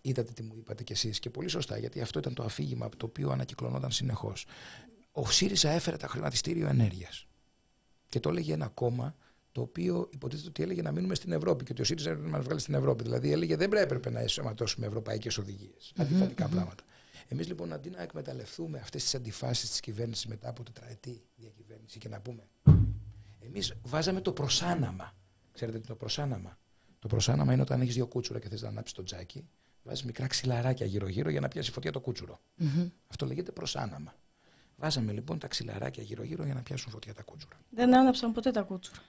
είδατε 0.00 0.32
τι 0.32 0.42
μου 0.42 0.54
είπατε 0.56 0.82
κι 0.82 0.92
εσείς 0.92 1.18
και 1.18 1.30
πολύ 1.30 1.48
σωστά 1.48 1.78
γιατί 1.78 2.00
αυτό 2.00 2.18
ήταν 2.18 2.34
το 2.34 2.42
αφήγημα 2.42 2.86
από 2.86 2.96
το 2.96 3.06
οποίο 3.06 3.30
ανακυκλωνόταν 3.30 3.90
συνεχώς 3.90 4.46
ο 5.12 5.30
ΣΥΡΙΖΑ 5.30 5.70
έφερε 5.70 5.96
τα 5.96 6.08
χρηματιστήριο 6.08 6.68
ενέργειας 6.68 7.26
και 8.08 8.20
το 8.20 8.28
έλεγε 8.28 8.52
ένα 8.52 8.68
κόμμα 8.68 9.16
το 9.52 9.60
οποίο 9.60 10.08
υποτίθεται 10.12 10.48
ότι 10.48 10.62
έλεγε 10.62 10.82
να 10.82 10.92
μείνουμε 10.92 11.14
στην 11.14 11.32
Ευρώπη 11.32 11.64
και 11.64 11.72
ότι 11.72 11.80
ο 11.82 11.84
ΣΥΡΙΖΑ 11.84 12.10
έπρεπε 12.10 12.28
να 12.28 12.36
μας 12.36 12.44
βγάλει 12.44 12.60
στην 12.60 12.74
Ευρώπη. 12.74 13.02
Δηλαδή 13.02 13.32
έλεγε 13.32 13.56
δεν 13.56 13.72
έπρεπε 13.72 14.10
να 14.10 14.20
εσωματώσουμε 14.20 14.86
ευρωπαϊκές 14.86 15.38
οδηγίες. 15.38 15.92
Αντιφατικά 15.96 16.48
πράγματα. 16.48 16.84
Εμείς 17.28 17.46
λοιπόν 17.46 17.72
αντί 17.72 17.90
να 17.90 18.02
εκμεταλλευτούμε 18.02 18.78
αυτές 18.78 19.02
τις 19.02 19.14
αντιφάσεις 19.14 19.70
της 19.70 19.80
κυβέρνησης 19.80 20.26
μετά 20.26 20.48
από 20.48 20.62
τετραετή 20.62 21.22
διακυβέρνηση 21.36 21.98
και 21.98 22.08
να 22.08 22.20
πούμε. 22.20 22.42
Εμείς 23.40 23.74
βάζαμε 23.82 24.20
το 24.20 24.32
προσάναμα. 24.32 25.14
Ξέρετε 25.52 25.78
τι 25.78 25.84
είναι 25.84 25.94
το 25.94 25.98
προσάναμα; 25.98 26.58
Το 27.06 27.12
προσάναμα 27.12 27.52
είναι 27.52 27.62
όταν 27.62 27.80
έχεις 27.80 27.94
δύο 27.94 28.06
κούτσουρα 28.06 28.38
και 28.38 28.48
θες 28.48 28.62
να 28.62 28.68
ανάψεις 28.68 28.94
το 28.94 29.02
τζάκι, 29.02 29.48
βάζεις 29.82 30.04
μικρά 30.04 30.26
ξυλαράκια 30.26 30.86
γύρω-γύρω 30.86 31.30
για 31.30 31.40
να 31.40 31.48
πιάσει 31.48 31.70
φωτιά 31.70 31.92
το 31.92 32.00
κούτσουρο. 32.00 32.40
Αυτό 33.06 33.26
λέγεται 33.26 33.52
προσάναμα. 33.52 34.14
Βάζαμε 34.76 35.12
λοιπόν 35.12 35.38
τα 35.38 35.46
ξυλαράκια 35.46 36.02
γύρω-γύρω 36.02 36.44
για 36.44 36.54
να 36.54 36.62
πιάσουν 36.62 36.92
φωτιά 36.92 37.14
τα 37.14 37.22
κούτσουρα. 37.22 37.56
Δεν 37.70 37.96
άναψαν 37.96 38.32
ποτέ 38.32 38.50
τα 38.50 38.62
κούτσουρα. 38.62 39.02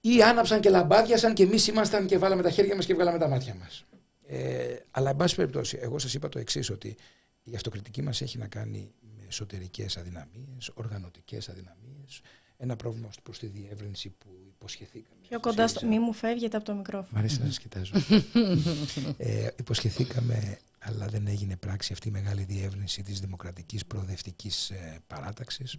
Ή 0.00 0.22
άναψαν 0.22 0.60
και 0.60 0.70
λαμπάδιασαν 0.70 1.34
και 1.34 1.42
εμείς 1.42 1.66
ήμασταν 1.66 2.06
και 2.06 2.18
βάλαμε 2.18 2.42
τα 2.42 2.50
χέρια 2.50 2.74
μας 2.74 2.86
και 2.86 2.94
βγάλαμε 2.94 3.18
τα 3.18 3.28
μάτια 3.28 3.54
μας. 3.54 3.84
Ε, 4.26 4.76
αλλά, 4.90 5.10
εν 5.10 5.16
πάση 5.16 5.34
περιπτώσει, 5.34 5.78
εγώ 5.80 5.98
σας 5.98 6.14
είπα 6.14 6.28
το 6.28 6.38
εξής, 6.38 6.70
ότι 6.70 6.96
η 7.42 7.54
αυτοκριτική 7.54 8.02
μας 8.02 8.20
έχει 8.20 8.38
να 8.38 8.46
κάνει 8.46 8.92
με 9.16 9.24
εσωτερικές 9.28 9.96
αδυναμίες, 9.96 10.70
οργανωτικές 10.74 11.48
αδυναμίες, 11.48 12.20
ένα 12.56 12.76
πρόβλημα 12.76 13.10
προς 13.22 13.38
τη 13.38 13.46
διεύρυνση 13.46 14.10
που 14.10 14.28
υποσχεθήκαμε. 14.46 15.21
Πιο 15.32 15.40
στο 15.40 15.48
κοντά 15.48 15.68
στο. 15.68 15.78
ΣΥΡΙΖΑ. 15.78 15.98
Μη 15.98 16.04
μου 16.04 16.12
φεύγετε 16.12 16.56
από 16.56 16.66
το 16.66 16.74
μικρόφωνο. 16.74 17.08
Μ' 17.10 17.16
αρέσει 17.16 17.40
να 17.40 17.46
σας 17.46 17.58
κοιτάζω. 17.58 17.92
ε, 19.16 19.48
υποσχεθήκαμε, 19.58 20.58
αλλά 20.78 21.06
δεν 21.06 21.26
έγινε 21.26 21.56
πράξη 21.56 21.92
αυτή 21.92 22.08
η 22.08 22.10
μεγάλη 22.10 22.44
διεύρυνση 22.44 23.02
της 23.02 23.20
δημοκρατικής 23.20 23.86
προοδευτικής 23.86 24.70
ε, 24.70 25.00
παράταξης. 25.06 25.78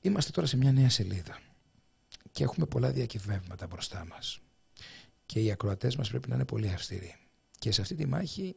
Είμαστε 0.00 0.30
τώρα 0.30 0.46
σε 0.46 0.56
μια 0.56 0.72
νέα 0.72 0.90
σελίδα 0.90 1.38
και 2.32 2.42
έχουμε 2.42 2.66
πολλά 2.66 2.90
διακυβεύματα 2.90 3.66
μπροστά 3.66 4.06
μας. 4.06 4.40
και 5.26 5.40
οι 5.40 5.50
ακροατές 5.50 5.96
μας 5.96 6.08
πρέπει 6.08 6.28
να 6.28 6.34
είναι 6.34 6.44
πολύ 6.44 6.68
αυστηροί. 6.68 7.16
Και 7.58 7.72
σε 7.72 7.80
αυτή 7.80 7.94
τη 7.94 8.06
μάχη, 8.06 8.56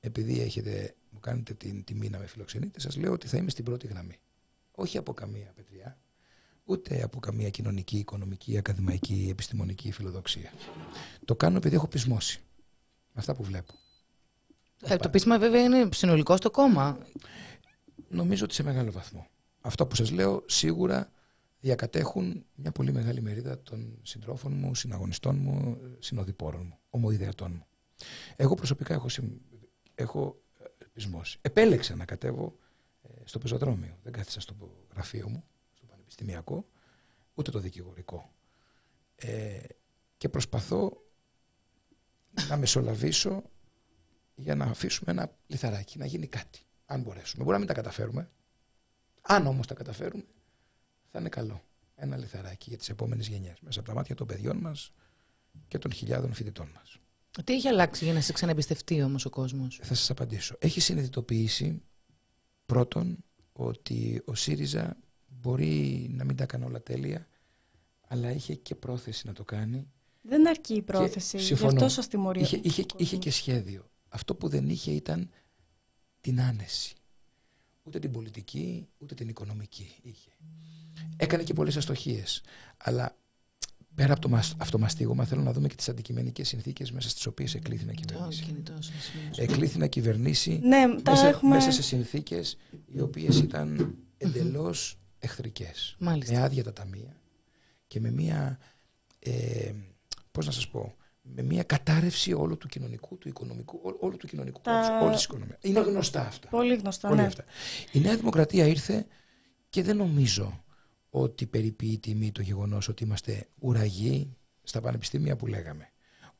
επειδή 0.00 0.40
έχετε, 0.40 0.94
μου 1.10 1.20
κάνετε 1.20 1.54
την 1.54 1.84
τιμή 1.84 2.08
να 2.08 2.18
με 2.18 2.26
φιλοξενείτε, 2.26 2.80
σας 2.80 2.96
λέω 2.96 3.12
ότι 3.12 3.26
θα 3.26 3.36
είμαι 3.36 3.50
στην 3.50 3.64
πρώτη 3.64 3.86
γραμμή. 3.86 4.18
Όχι 4.70 4.98
από 4.98 5.14
καμία 5.14 5.52
πετριά, 5.54 5.98
ούτε 6.66 7.02
από 7.02 7.20
καμία 7.20 7.50
κοινωνική, 7.50 7.98
οικονομική, 7.98 8.58
ακαδημαϊκή, 8.58 9.28
επιστημονική 9.30 9.92
φιλοδοξία. 9.92 10.52
Το 11.24 11.36
κάνω 11.36 11.56
επειδή 11.56 11.74
έχω 11.74 11.86
πεισμώσει. 11.86 12.40
Με 13.12 13.20
αυτά 13.20 13.34
που 13.34 13.42
βλέπω. 13.42 13.74
Ε, 14.82 14.96
το 14.96 15.08
πείσμα 15.08 15.38
βέβαια 15.38 15.62
είναι 15.62 15.88
συνολικό 15.92 16.36
στο 16.36 16.50
κόμμα. 16.50 16.98
Νομίζω 18.08 18.44
ότι 18.44 18.54
σε 18.54 18.62
μεγάλο 18.62 18.90
βαθμό. 18.90 19.26
Αυτό 19.60 19.86
που 19.86 19.94
σας 19.94 20.10
λέω 20.10 20.44
σίγουρα 20.46 21.10
διακατέχουν 21.60 22.44
μια 22.54 22.72
πολύ 22.72 22.92
μεγάλη 22.92 23.20
μερίδα 23.20 23.62
των 23.62 23.98
συντρόφων 24.02 24.52
μου, 24.52 24.74
συναγωνιστών 24.74 25.36
μου, 25.36 25.78
συνοδοιπόρων 25.98 26.66
μου, 26.66 26.78
ομοειδεατών 26.90 27.52
μου. 27.52 27.66
Εγώ 28.36 28.54
προσωπικά 28.54 28.94
έχω, 28.94 29.08
συμ... 29.08 29.28
έχω 29.94 30.42
ε, 30.80 30.84
πεισμώσει. 30.92 31.38
Επέλεξα 31.42 31.96
να 31.96 32.04
κατέβω 32.04 32.58
ε, 33.02 33.08
στο 33.24 33.38
πεζοδρόμιο. 33.38 33.98
Δεν 34.02 34.12
κάθισα 34.12 34.40
στο 34.40 34.54
γραφείο 34.92 35.28
μου, 35.28 35.44
στο 35.44 35.55
πανεπιστημιακό, 36.06 36.68
ούτε 37.34 37.50
το 37.50 37.58
δικηγορικό. 37.58 38.34
Ε, 39.16 39.58
και 40.16 40.28
προσπαθώ 40.28 41.02
να 42.48 42.56
μεσολαβήσω 42.56 43.42
για 44.34 44.54
να 44.54 44.64
αφήσουμε 44.64 45.10
ένα 45.10 45.36
λιθαράκι, 45.46 45.98
να 45.98 46.06
γίνει 46.06 46.26
κάτι. 46.26 46.60
Αν 46.86 47.02
μπορέσουμε. 47.02 47.42
Μπορεί 47.42 47.52
να 47.52 47.58
μην 47.58 47.68
τα 47.68 47.74
καταφέρουμε. 47.74 48.30
Αν 49.22 49.46
όμως 49.46 49.66
τα 49.66 49.74
καταφέρουμε, 49.74 50.24
θα 51.10 51.18
είναι 51.18 51.28
καλό. 51.28 51.62
Ένα 51.94 52.16
λιθαράκι 52.16 52.68
για 52.68 52.78
τις 52.78 52.88
επόμενες 52.88 53.28
γενιές. 53.28 53.60
Μέσα 53.60 53.80
από 53.80 53.88
τα 53.88 53.94
μάτια 53.94 54.14
των 54.14 54.26
παιδιών 54.26 54.56
μας 54.56 54.90
και 55.68 55.78
των 55.78 55.92
χιλιάδων 55.92 56.32
φοιτητών 56.32 56.68
μας. 56.74 56.98
Τι 57.44 57.52
έχει 57.52 57.68
αλλάξει 57.68 58.04
για 58.04 58.12
να 58.12 58.20
σε 58.20 58.32
ξαναεμπιστευτεί 58.32 59.02
όμως 59.02 59.24
ο 59.24 59.30
κόσμος; 59.30 59.78
Θα 59.82 59.94
σας 59.94 60.10
απαντήσω. 60.10 60.56
Έχει 60.58 60.80
συνειδητοποιήσει 60.80 61.82
πρώτον 62.66 63.24
ότι 63.52 64.22
ο 64.24 64.34
ΣΥΡΙΖΑ 64.34 64.96
μπορεί 65.40 66.06
να 66.10 66.24
μην 66.24 66.36
τα 66.36 66.46
κάνει 66.46 66.64
όλα 66.64 66.82
τέλεια, 66.82 67.26
αλλά 68.08 68.30
είχε 68.30 68.54
και 68.54 68.74
πρόθεση 68.74 69.26
να 69.26 69.32
το 69.32 69.44
κάνει. 69.44 69.90
Δεν 70.22 70.48
αρκεί 70.48 70.74
η 70.74 70.82
πρόθεση. 70.82 71.38
Γι' 71.38 71.52
αυτό 71.52 71.88
σας 71.88 72.08
τιμωρεί. 72.08 72.40
Είχε, 72.40 72.60
είχε, 72.62 72.84
είχε 72.96 73.16
και 73.16 73.30
σχέδιο. 73.30 73.90
Αυτό 74.08 74.34
που 74.34 74.48
δεν 74.48 74.68
είχε 74.68 74.90
ήταν 74.90 75.30
την 76.20 76.40
άνεση. 76.40 76.94
Ούτε 77.82 77.98
την 77.98 78.10
πολιτική, 78.10 78.88
ούτε 78.98 79.14
την 79.14 79.28
οικονομική 79.28 79.94
είχε. 80.02 80.30
Έκανε 81.16 81.42
και 81.42 81.54
πολλές 81.54 81.76
αστοχίες. 81.76 82.42
Αλλά 82.76 83.16
πέρα 83.94 84.12
από 84.12 84.28
το 84.28 84.36
αυτομαστίγωμα 84.56 85.24
θέλω 85.24 85.42
να 85.42 85.52
δούμε 85.52 85.68
και 85.68 85.74
τις 85.74 85.88
αντικειμενικές 85.88 86.48
συνθήκες 86.48 86.92
μέσα 86.92 87.08
στις 87.08 87.26
οποίες 87.26 87.54
εκλήθη 87.54 87.84
να 87.84 87.92
κυβερνήσει. 87.92 88.62
Εκλήθη 89.36 89.78
να 89.78 89.86
κυβερνήσει 89.86 90.60
ναι, 90.62 90.86
μέσα, 91.04 91.26
έχουμε... 91.26 91.54
μέσα 91.54 91.70
σε 91.70 91.82
συνθήκες 91.82 92.56
οι 92.86 93.00
οποίες 93.00 93.38
ήταν 93.38 93.96
εντελώς 94.16 94.98
εχθρικές. 95.18 95.96
Με 95.98 96.18
άδεια 96.34 96.64
τα 96.64 96.72
ταμεία 96.72 97.16
και 97.86 98.00
με 98.00 98.10
μια, 98.10 98.58
ε, 99.18 99.72
πώς 100.30 100.46
να 100.46 100.52
σας 100.52 100.68
πω, 100.68 100.94
με 101.22 101.42
μια 101.42 101.62
κατάρρευση 101.62 102.32
όλου 102.32 102.56
του 102.56 102.68
κοινωνικού, 102.68 103.18
του 103.18 103.28
οικονομικού, 103.28 103.80
όλου 104.00 104.16
του 104.16 104.26
κοινωνικού 104.26 104.60
Τα... 104.60 104.98
όλης 105.02 105.16
της 105.16 105.24
οικονομίας. 105.24 105.58
Είναι 105.62 105.80
γνωστά 105.80 106.26
αυτά. 106.26 106.48
Πολύ 106.48 106.76
γνωστά, 106.76 107.08
Πολύ 107.08 107.20
ναι. 107.20 107.26
αυτά. 107.26 107.44
Η 107.92 108.00
Νέα 108.00 108.16
Δημοκρατία 108.16 108.66
ήρθε 108.66 109.06
και 109.68 109.82
δεν 109.82 109.96
νομίζω 109.96 110.64
ότι 111.10 111.46
περιποιεί 111.46 111.98
τιμή 111.98 112.32
το 112.32 112.42
γεγονός 112.42 112.88
ότι 112.88 113.04
είμαστε 113.04 113.48
ουραγοί 113.58 114.36
στα 114.62 114.80
πανεπιστήμια 114.80 115.36
που 115.36 115.46
λέγαμε. 115.46 115.90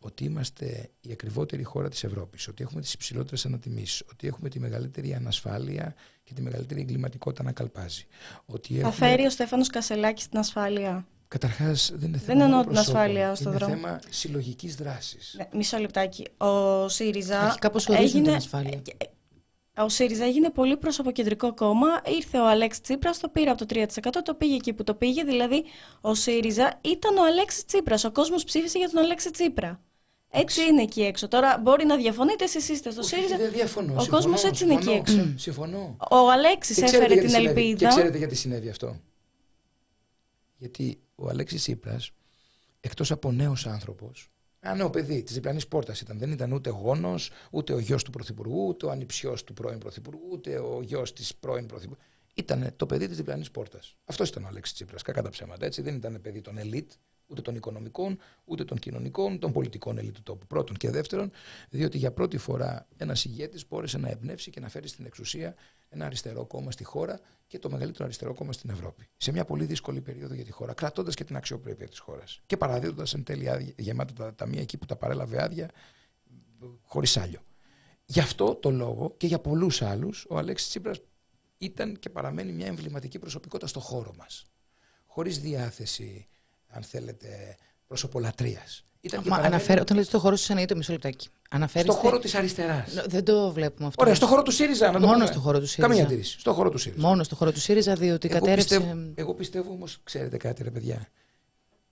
Ότι 0.06 0.24
είμαστε 0.24 0.90
η 1.00 1.12
ακριβότερη 1.12 1.62
χώρα 1.62 1.88
της 1.88 2.04
Ευρώπης, 2.04 2.48
ότι 2.48 2.62
έχουμε 2.62 2.80
τις 2.80 2.92
υψηλότερες 2.92 3.46
ανατιμήσεις, 3.46 4.02
ότι 4.10 4.26
έχουμε 4.26 4.48
τη 4.48 4.60
μεγαλύτερη 4.60 5.14
ανασφάλεια 5.14 5.94
και 6.24 6.34
τη 6.34 6.42
μεγαλύτερη 6.42 6.80
εγκληματικότητα 6.80 7.42
να 7.42 7.52
καλπάζει. 7.52 8.06
Ότι 8.46 8.74
Θα 8.74 8.90
φέρει 8.90 9.26
ο 9.26 9.30
Στέφανος 9.30 9.68
Κασελάκης 9.68 10.28
την 10.28 10.38
ασφάλεια; 10.38 11.06
Καταρχάς, 11.28 11.92
δεν 11.94 12.08
είναι 12.08 12.18
θέμα. 12.18 12.38
Δεν 12.38 12.40
εννοώ 12.40 12.64
την 12.64 12.78
ασφάλεια 12.78 13.34
στον 13.34 13.52
είναι 13.52 13.58
δρόμο. 13.58 13.72
Είναι 13.76 13.86
θέμα 13.86 14.00
συλλογικής 14.08 14.74
δράσης. 14.74 15.34
Ναι, 15.38 15.48
μισό 15.52 15.78
λεπτάκι. 15.78 16.26
Ο 16.36 16.88
ΣΥΡΙΖΑ. 16.88 17.46
Έχει 17.46 17.58
κάπω 17.58 17.78
έγινε... 17.88 18.22
την 18.24 18.34
ασφάλεια; 18.34 18.82
Ο 19.78 19.88
ΣΥΡΙΖΑ 19.88 20.24
έγινε 20.24 20.50
πολύ 20.50 20.76
προσωποκεντρικό 20.76 21.54
κόμμα. 21.54 21.86
Ήρθε 22.16 22.38
ο 22.38 22.48
Αλέξης 22.48 22.82
Τσίπρας, 22.82 23.18
το 23.18 23.28
πήρε 23.28 23.50
από 23.50 23.66
το 23.66 23.80
3%, 23.80 23.86
το 24.24 24.34
πήγε 24.34 24.54
εκεί 24.54 24.72
που 24.72 24.84
το 24.84 24.94
πήγε. 24.94 25.24
Δηλαδή, 25.24 25.64
ο 26.00 26.14
ΣΥΡΙΖΑ 26.14 26.80
ήταν 26.80 27.16
ο 27.16 27.24
Αλέξης 27.24 27.64
Τσίπρας. 27.64 28.04
Ο 28.04 28.12
κόσμος 28.12 28.44
ψήφισε 28.44 28.78
για 28.78 28.90
τον 28.90 29.02
Αλέξη 29.02 29.30
Τσίπρα. 29.30 29.80
Έτσι 30.36 30.62
είναι 30.62 30.82
εκεί 30.82 31.02
έξω. 31.02 31.28
Τώρα 31.28 31.58
μπορεί 31.58 31.84
να 31.84 31.96
διαφωνείτε, 31.96 32.44
εσείς 32.44 32.68
είστε 32.68 32.90
στο 32.90 33.02
ΣΥΡΙΖΑ. 33.02 33.36
Δεν 33.36 33.52
διαφωνώ. 33.52 33.94
Ο 34.00 34.06
κόσμος 34.06 34.44
έτσι 34.44 34.64
είναι 34.64 34.74
εκεί 34.74 34.90
έξω. 34.90 35.32
Συμφωνώ. 35.36 35.96
Ο 36.10 36.30
Αλέξης 36.30 36.82
έφερε 36.82 37.16
την 37.16 37.34
ελπίδα. 37.34 37.76
Και 37.76 37.86
ξέρετε 37.86 38.18
γιατί 38.18 38.34
συνέβη 38.34 38.68
αυτό. 38.68 39.00
Γιατί 40.56 41.00
ο 41.14 41.28
Αλέξης 41.28 41.60
Τσίπρας, 41.60 42.10
εκτός 42.80 43.10
από 43.10 43.32
νέος 43.32 43.66
άνθρωπος, 43.66 44.30
ένα 44.60 44.74
νέο 44.74 44.90
παιδί 44.90 45.22
της 45.22 45.34
διπλανής 45.34 45.68
πόρτας 45.68 46.00
ήταν. 46.00 46.18
Δεν 46.18 46.30
ήταν 46.30 46.52
ούτε 46.52 46.70
γόνος, 46.70 47.30
ούτε 47.50 47.72
ο 47.72 47.78
γιος 47.78 48.02
του 48.02 48.10
Πρωθυπουργού, 48.10 48.66
ούτε 48.66 48.86
ο 48.86 48.90
ανιψιός 48.90 49.44
του 49.44 49.52
πρώην 49.52 49.78
Πρωθυπουργού, 49.78 50.28
ούτε 50.32 50.58
ο 50.58 50.82
γιος 50.82 51.12
της 51.12 51.34
πρώην 51.34 51.66
Πρωθυπουργού. 51.66 52.02
Ήταν 52.34 52.72
το 52.76 52.86
παιδί 52.86 53.08
της 53.08 53.16
διπλανής 53.16 53.50
πόρτας. 53.50 53.96
Αυτός 54.04 54.28
ήταν 54.28 54.44
ο 54.44 54.46
Αλέξης 54.46 54.74
Τσίπρας. 54.74 55.02
Κακά 55.02 55.22
τα 55.22 55.28
ψέματα. 55.28 55.66
Έτσι. 55.66 55.82
Δεν 55.82 55.94
ήταν 55.94 56.20
παιδί 56.22 56.40
των 56.40 56.58
ελίτ, 56.58 56.92
ούτε 57.26 57.42
των 57.42 57.54
οικονομικών, 57.54 58.18
ούτε 58.44 58.64
των 58.64 58.78
κοινωνικών, 58.78 59.38
των 59.38 59.52
πολιτικών 59.52 59.98
ελίτ 59.98 60.14
του 60.14 60.22
τόπου. 60.22 60.46
Πρώτον 60.46 60.76
και 60.76 60.90
δεύτερον, 60.90 61.30
διότι 61.70 61.98
για 61.98 62.12
πρώτη 62.12 62.36
φορά 62.38 62.86
ένας 62.96 63.24
ηγέτης 63.24 63.68
μπόρεσε 63.68 63.98
να 63.98 64.08
εμπνεύσει 64.08 64.50
και 64.50 64.60
να 64.60 64.68
φέρει 64.68 64.88
στην 64.88 65.06
εξουσία 65.06 65.54
ένα 65.88 66.06
αριστερό 66.06 66.44
κόμμα 66.44 66.70
στη 66.70 66.84
χώρα 66.84 67.20
και 67.46 67.58
το 67.58 67.70
μεγαλύτερο 67.70 68.04
αριστερό 68.04 68.34
κόμμα 68.34 68.52
στην 68.52 68.70
Ευρώπη. 68.70 69.08
Σε 69.16 69.32
μια 69.32 69.44
πολύ 69.44 69.64
δύσκολη 69.64 70.00
περίοδο 70.00 70.34
για 70.34 70.44
τη 70.44 70.50
χώρα, 70.50 70.74
κρατώντας 70.74 71.14
και 71.14 71.24
την 71.24 71.36
αξιοπρέπεια 71.36 71.88
της 71.88 71.98
χώρας. 71.98 72.40
Και 72.46 72.56
παραδίδοντας 72.56 73.14
εν 73.14 73.24
τέλει 73.24 73.74
γεμάτα 73.76 74.12
τα 74.12 74.34
ταμεία 74.34 74.60
εκεί 74.60 74.76
που 74.76 74.86
τα 74.86 74.96
παρέλαβε 74.96 75.42
άδεια, 75.42 75.70
χωρίς 76.82 77.16
άλλο. 77.16 77.38
Γι' 78.04 78.20
αυτό 78.20 78.54
το 78.54 78.70
λόγο 78.70 79.14
και 79.16 79.26
για 79.26 79.38
πολλούς 79.38 79.82
άλλους, 79.82 80.26
ο 80.28 80.38
Αλέξης 80.38 80.68
Τσίπρας 80.68 81.00
ήταν 81.58 81.98
και 81.98 82.10
παραμένει 82.10 82.52
μια 82.52 82.66
εμβληματική 82.66 83.18
προσωπικότητα 83.18 83.68
στο 83.68 83.80
χώρο 83.80 84.14
μας. 84.16 84.46
Χωρίς 85.06 85.40
διάθεση, 85.40 86.26
αν 86.76 86.82
θέλετε, 86.82 87.56
προσωπολατρεία. 87.86 88.62
Ήταν 89.00 89.22
Μα 89.26 89.36
αναφέρω, 89.36 89.80
όταν 89.80 89.96
λέτε 89.96 90.08
στο 90.08 90.18
χώρο 90.18 90.36
σας 90.36 90.50
εννοείται 90.50 90.74
μισό 90.74 90.92
λεπτάκι. 90.92 91.28
Αναφέρεστε... 91.50 91.92
Στο 91.92 92.00
χώρο 92.00 92.18
της 92.18 92.34
αριστεράς. 92.34 92.94
Δεν 93.06 93.24
το 93.24 93.52
βλέπουμε 93.52 93.88
αυτό. 93.88 94.02
Ωραία, 94.02 94.14
στο 94.14 94.26
χώρο 94.26 94.42
του 94.42 94.50
ΣΥΡΙΖΑ. 94.50 94.90
Να 94.90 95.00
το 95.00 95.06
Μόνο 95.06 95.26
στο 95.26 95.40
χώρο 95.40 95.60
του 95.60 95.66
ΣΥΡΙΖΑ. 95.66 95.88
Καμία 95.88 96.04
αντίρρηση. 96.04 96.40
Στο 96.40 96.52
χώρο 96.52 96.70
του 96.70 96.78
ΣΥΡΙΖΑ. 96.78 97.06
Μόνο 97.08 97.22
στο 97.22 97.34
χώρο 97.34 97.52
του 97.52 97.60
ΣΥΡΙΖΑ, 97.60 97.94
διότι 97.94 98.28
εγώ 98.28 98.38
κατέρευσε. 98.38 98.76
Πιστεύω, 98.76 99.12
εγώ 99.14 99.34
πιστεύω 99.34 99.70
όμως, 99.70 100.00
ξέρετε 100.04 100.36
κάτι, 100.36 100.62
ρε 100.62 100.70
παιδιά. 100.70 101.08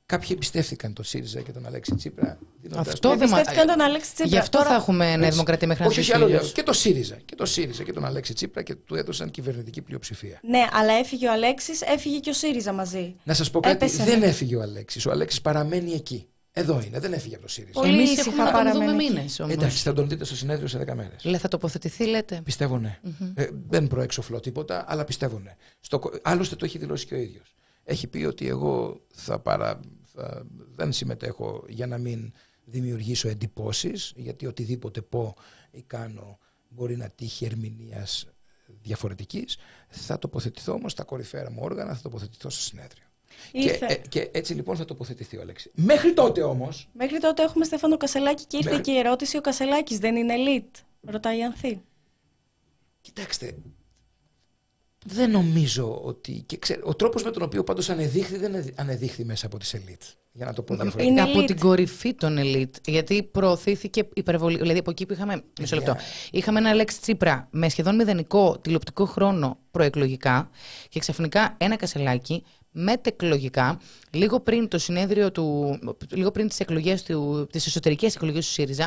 Κάποιοι 0.06 0.28
εμπιστεύτηκαν 0.32 0.92
τον 0.92 1.04
ΣΥΡΙΖΑ 1.04 1.40
και 1.40 1.52
τον 1.52 1.66
Αλέξη 1.66 1.94
Τσίπρα. 1.94 2.38
Αυτό 2.76 3.08
δεν 3.08 3.20
Εμπιστεύτηκαν 3.20 3.66
τον 3.66 3.80
Αλέξη 3.80 4.12
Τσίπρα. 4.12 4.30
Γι' 4.30 4.38
αυτό 4.38 4.62
θα 4.62 4.74
έχουμε 4.74 5.16
Νέα 5.16 5.30
Δημοκρατία 5.30 5.68
μέχρι 5.68 5.82
να 5.82 5.88
Όχι, 5.88 6.12
άλλο 6.12 6.50
Και 6.54 6.62
το 6.62 6.72
ΣΥΡΙΖΑ. 6.72 7.16
Και 7.24 7.34
το 7.34 7.44
ΣΥΡΙΖΑ 7.44 7.82
και 7.82 7.92
τον 7.92 8.04
Αλέξη 8.04 8.32
Τσίπρα 8.32 8.62
και 8.62 8.74
του 8.74 8.94
έδωσαν 8.94 9.30
κυβερνητική 9.30 9.82
πλειοψηφία. 9.82 10.40
Ναι, 10.42 10.66
αλλά 10.72 10.92
έφυγε 10.92 11.28
ο 11.28 11.32
Αλέξης, 11.32 11.80
έφυγε 11.80 12.18
και 12.18 12.30
ο 12.30 12.32
ΣΥΡΙΖΑ 12.32 12.72
μαζί. 12.72 13.14
Να 13.24 13.34
σας 13.34 13.50
πω 13.50 13.60
κάτι. 13.60 13.86
δεν 13.86 14.22
έφυγε 14.22 14.56
ο 14.56 14.62
Αλέξης. 14.62 15.06
Ο 15.06 15.10
Αλέξης 15.10 15.40
παραμένει 15.40 15.92
εκεί. 15.92 16.28
Εδώ 16.56 16.82
είναι, 16.86 16.98
δεν 16.98 17.12
έφυγε 17.12 17.34
από 17.34 17.44
το 17.44 17.50
ΣΥΡΙΖΑ. 17.50 17.80
Εμείς 17.84 18.18
έχουμε 18.18 18.42
να 18.42 18.52
τον 18.62 18.72
δούμε 18.72 18.92
μήνες 18.92 19.38
Εντάξει, 19.38 19.82
θα 19.82 19.92
τον 19.92 20.08
δείτε 20.08 20.24
στο 20.24 20.36
συνέδριο 20.36 20.68
σε 20.68 20.78
10 20.78 20.94
μέρες. 20.94 21.24
Λέει, 21.24 21.38
θα 21.38 21.48
τοποθετηθεί, 21.48 22.06
λέτε; 22.06 22.40
Πιστεύω 22.44 22.78
ναι. 22.78 22.98
Mm-hmm. 23.04 23.32
Ε, 23.34 23.46
δεν 23.68 23.86
προεξοφλώ 23.86 24.40
τίποτα, 24.40 24.84
αλλά 24.88 25.04
πιστεύω 25.04 25.38
ναι. 25.38 25.56
Στο, 25.80 26.00
άλλωστε 26.22 26.56
το 26.56 26.64
έχει 26.64 26.78
δηλώσει 26.78 27.06
και 27.06 27.14
ο 27.14 27.18
ίδιος. 27.18 27.54
Έχει 27.84 28.06
πει 28.06 28.24
ότι 28.24 28.48
εγώ 28.48 29.00
θα, 29.12 29.38
παρα, 29.38 29.80
θα 30.02 30.46
δεν 30.74 30.92
συμμετέχω 30.92 31.64
για 31.68 31.86
να 31.86 31.98
μην 31.98 32.32
δημιουργήσω 32.64 33.28
εντυπώσεις, 33.28 34.12
γιατί 34.16 34.46
οτιδήποτε 34.46 35.02
πω 35.02 35.36
ή 35.70 35.82
κάνω 35.82 36.38
μπορεί 36.68 36.96
να 36.96 37.10
τύχει 37.10 37.44
ερμηνείας 37.44 38.26
διαφορετικής. 38.82 39.56
Θα 39.88 40.18
τοποθετηθώ 40.18 40.72
όμως 40.72 40.92
στα 40.92 41.04
κορυφαία 41.04 41.50
μου 41.50 41.60
όργανα, 41.62 41.94
θα 41.94 42.02
τοποθετηθώ 42.02 42.50
στο 42.50 42.62
συνέδριο. 42.62 43.04
Και, 43.52 43.78
ε, 43.80 43.94
και, 43.94 44.30
έτσι 44.32 44.54
λοιπόν 44.54 44.76
θα 44.76 44.84
τοποθετηθεί 44.84 45.36
ο 45.36 45.40
Αλέξη. 45.40 45.70
Μέχρι 45.74 46.12
τότε 46.12 46.42
όμω. 46.42 46.68
Μέχρι 46.92 47.18
τότε 47.18 47.42
έχουμε 47.42 47.64
Στέφανο 47.64 47.96
Κασελάκη 47.96 48.44
και 48.44 48.56
ήρθε 48.56 48.68
Μέχρι... 48.68 48.84
και 48.84 48.90
η 48.90 48.98
ερώτηση: 48.98 49.36
Ο 49.36 49.40
Κασελάκης 49.40 49.98
δεν 49.98 50.16
είναι 50.16 50.34
elite; 50.36 50.80
Ρωτάει 51.00 51.38
η 51.38 51.44
Ανθή. 51.44 51.82
Κοιτάξτε. 53.00 53.54
Δεν 55.04 55.30
νομίζω 55.30 56.00
ότι. 56.04 56.44
Και 56.46 56.78
ο 56.82 56.94
τρόπος 56.94 57.22
με 57.22 57.30
τον 57.30 57.42
οποίο 57.42 57.64
πάντως 57.64 57.90
ανεδείχθη 57.90 58.36
δεν 58.36 58.72
ανεδείχθη 58.74 59.24
μέσα 59.24 59.46
από 59.46 59.58
τις 59.58 59.74
elite. 59.76 60.14
Για 60.32 60.46
να 60.46 60.52
το 60.52 60.62
πω 60.62 60.74
διαφορετικά. 60.74 61.10
Είναι 61.10 61.20
από 61.20 61.44
την 61.44 61.58
κορυφή 61.58 62.14
των 62.14 62.36
elite. 62.40 62.74
Γιατί 62.84 63.22
προωθήθηκε 63.22 64.08
υπερβολή. 64.14 64.58
Δηλαδή 64.58 64.78
από 64.78 64.90
εκεί 64.90 65.06
που 65.06 65.12
είχαμε. 65.12 65.42
Μισό 65.60 65.76
λεπτό. 65.76 65.96
Είχαμε 66.30 66.58
ένα 66.58 66.70
Αλέξη 66.70 67.00
Τσίπρα 67.00 67.48
με 67.50 67.68
σχεδόν 67.68 67.94
μηδενικό 67.94 68.58
τηλεοπτικό 68.58 69.04
χρόνο 69.04 69.58
προεκλογικά 69.70 70.50
και 70.88 70.98
ξαφνικά 71.00 71.54
ένα 71.58 71.76
κασελάκι 71.76 72.44
μετεκλογικά, 72.76 73.80
λίγο 74.10 74.40
πριν 74.40 74.68
το 74.68 74.78
συνέδριο 74.78 75.30
του, 75.32 75.78
λίγο 76.10 76.30
πριν 76.30 76.48
τις 76.48 76.60
εκλογές 76.60 77.02
του, 77.02 77.46
τις 77.52 77.66
εσωτερικές 77.66 78.14
εκλογές 78.14 78.46
του 78.46 78.52
ΣΥΡΙΖΑ, 78.52 78.86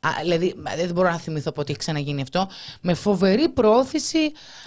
α, 0.00 0.10
δηλαδή 0.22 0.54
δεν 0.76 0.90
μπορώ 0.92 1.10
να 1.10 1.18
θυμηθώ 1.18 1.52
πότε 1.52 1.70
έχει 1.70 1.78
ξαναγίνει 1.80 2.22
αυτό, 2.22 2.48
με 2.80 2.94
φοβερή 2.94 3.48
προώθηση 3.48 4.18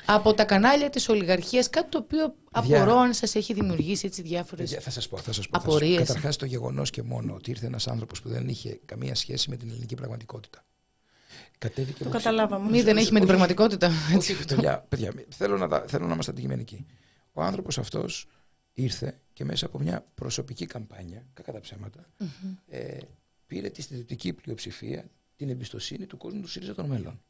από 0.05 0.33
τα 0.33 0.43
κανάλια 0.43 0.89
της 0.89 1.09
ολιγαρχίας, 1.09 1.69
κάτι 1.69 1.89
το 1.89 1.97
οποίο 1.97 2.35
Παιδιά. 2.51 2.81
απορώ 2.81 2.97
αν 2.99 3.13
σας 3.13 3.35
έχει 3.35 3.53
δημιουργήσει 3.53 4.05
έτσι 4.05 4.21
διάφορες... 4.21 4.65
Παιδιά, 4.69 4.81
Θα 4.83 4.89
σας 4.91 5.07
πω. 5.07 5.17
Θα 5.17 5.33
σας 5.33 5.47
πω, 5.47 5.59
θα 5.59 5.63
σας 5.63 5.65
πω. 5.65 5.71
Απορίες. 5.73 5.97
Καταρχάς 6.07 6.35
το 6.35 6.45
γεγονός 6.45 6.89
και 6.89 7.01
μόνο 7.03 7.33
ότι 7.33 7.49
ήρθε 7.51 7.65
ένας 7.65 7.87
άνθρωπος 7.87 8.21
που 8.21 8.29
δεν 8.29 8.47
είχε 8.47 8.79
καμία 8.85 9.15
σχέση 9.15 9.49
με 9.49 9.55
την 9.55 9.69
ελληνική 9.69 9.95
πραγματικότητα. 9.95 10.63
Κατέβηκε 11.57 12.03
Το 12.03 12.09
από- 12.09 12.17
καταλάβαμε. 12.17 12.69
Μη 12.69 12.81
δεν 12.81 12.97
έχει 12.97 13.11
με 13.13 13.19
την 13.19 13.27
πραγματικότητα. 13.27 13.91
Έτσι, 14.13 14.31
Όχι, 14.33 14.45
παιδιά, 14.45 14.85
παιδιά, 14.89 15.13
θέλω, 15.29 15.57
να, 15.57 15.67
τα- 15.67 15.83
θέλω 15.87 16.05
να 16.07 16.13
είμαστε 16.13 16.31
αντικειμενικοί. 16.31 16.85
Ο 17.33 17.41
άνθρωπος 17.43 17.77
αυτός 17.77 18.27
ήρθε 18.81 19.19
και 19.33 19.45
μέσα 19.45 19.65
από 19.65 19.79
μια 19.79 20.05
προσωπική 20.15 20.65
καμπάνια, 20.65 21.25
κακά 21.33 21.51
τα 21.51 21.59
ψέματα, 21.59 22.09
ε, 22.67 22.97
πήρε 23.47 23.69
τη 23.69 23.81
συντριπτική 23.81 24.33
πλειοψηφία, 24.33 25.05
την 25.35 25.49
εμπιστοσύνη 25.49 26.05
του 26.05 26.17
κόσμου 26.17 26.41
του 26.41 26.47
ΣΥΡΙΖΑ 26.47 26.75
των 26.75 26.85
μέλλον. 26.85 27.21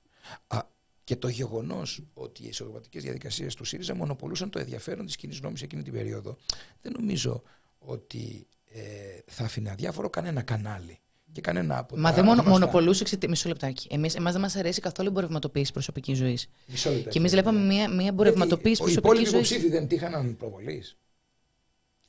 Α, 0.47 0.59
και 1.03 1.15
το 1.15 1.27
γεγονός 1.27 2.03
ότι 2.13 2.43
οι 2.43 2.47
ισορροπητικέ 2.47 2.99
διαδικασίες 2.99 3.55
του 3.55 3.63
ΣΥΡΙΖΑ 3.63 3.95
μονοπολούσαν 3.95 4.49
το 4.49 4.59
ενδιαφέρον 4.59 5.05
της 5.05 5.15
κοινής 5.15 5.41
νόμης 5.41 5.61
εκείνη 5.61 5.83
την 5.83 5.93
περίοδο, 5.93 6.37
δεν 6.81 6.93
νομίζω 6.99 7.43
ότι 7.79 8.47
ε, 8.71 8.81
θα 9.25 9.43
άφηνε 9.43 9.69
αδιάφορο 9.69 10.09
κανένα 10.09 10.41
κανάλι 10.41 10.99
και 11.31 11.41
κανένα 11.41 11.77
από 11.77 11.97
Μα 11.97 12.09
τα 12.09 12.15
δεν 12.15 12.23
μόνο, 12.25 12.41
γνωστά. 12.41 12.59
μονοπολούσε 12.59 13.01
εξαιτία. 13.03 13.29
Μισό 13.29 13.47
λεπτάκι. 13.49 13.87
Εμείς, 13.91 14.15
εμάς 14.15 14.31
δεν 14.31 14.41
μας 14.41 14.55
αρέσει 14.55 14.81
καθόλου 14.81 15.07
η 15.07 15.11
εμπορευματοποίηση 15.11 15.71
προσωπικής 15.71 16.17
ζωής. 16.17 16.47
Μισό 16.67 16.89
λεπτό. 16.89 17.09
Και 17.09 17.17
εμείς 17.19 17.31
βλέπαμε 17.31 17.59
μια, 17.65 17.89
μια 17.89 18.07
εμπορευματοποίηση 18.07 18.81
Οι 18.81 18.83
προσωπικής 18.85 18.95
υπόλοιποι 18.97 19.29
ζωής. 19.29 19.49
υποψήφοι 19.49 19.71
δεν 19.71 19.87
τύχαναν 19.87 20.37
προβολής. 20.37 20.97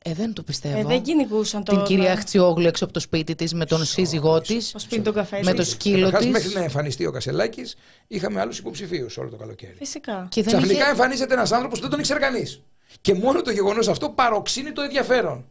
Ε, 0.05 0.15
δεν 0.15 0.33
το 0.33 0.43
πιστεύω. 0.43 0.79
Ε, 0.79 0.85
δεν 0.85 1.03
κυνηγούσαν 1.03 1.65
το. 1.65 1.75
Την 1.77 1.85
κυρία 1.85 2.17
Χτσιόγλου 2.17 2.67
έξω 2.67 2.85
από 2.85 2.93
το 2.93 3.01
σπίτι 3.01 3.35
της 3.35 3.55
με 3.55 3.65
τον 3.67 3.85
σύζυγό 3.85 4.41
της, 4.41 4.69
Στο 4.69 4.79
σπίτι 4.79 5.03
του 5.03 5.13
καφέ. 5.13 5.41
με 5.45 5.53
το 5.53 5.63
της. 5.63 5.71
σκύλο 5.71 5.97
Καταρχάς, 6.05 6.23
της. 6.23 6.31
μέχρι 6.33 6.53
να 6.59 6.63
εμφανιστεί 6.63 7.07
ο 7.07 7.11
Κασελάκης, 7.11 7.77
είχαμε 8.07 8.41
άλλους 8.41 8.59
υποψηφίους 8.59 9.17
όλο 9.17 9.29
το 9.29 9.37
καλοκαίρι. 9.37 9.75
Φυσικά. 9.79 10.27
Και 10.31 10.43
δεν 10.43 10.53
Ξαφνικά 10.57 10.81
είχε... 10.83 10.91
εμφανίζεται 10.91 11.35
ένας 11.35 11.53
άνθρωπος 11.53 11.77
που 11.79 11.83
δεν 11.83 11.91
τον 11.91 11.99
ήξερε 12.01 12.19
κανείς. 12.19 12.63
Και 13.01 13.15
μόνο 13.15 13.43
το 13.43 13.51
γεγονός 13.51 13.89
αυτό 13.89 14.09
παροξύνει 14.11 14.73
το 14.73 14.83
ενδιαφέρον. 14.83 15.45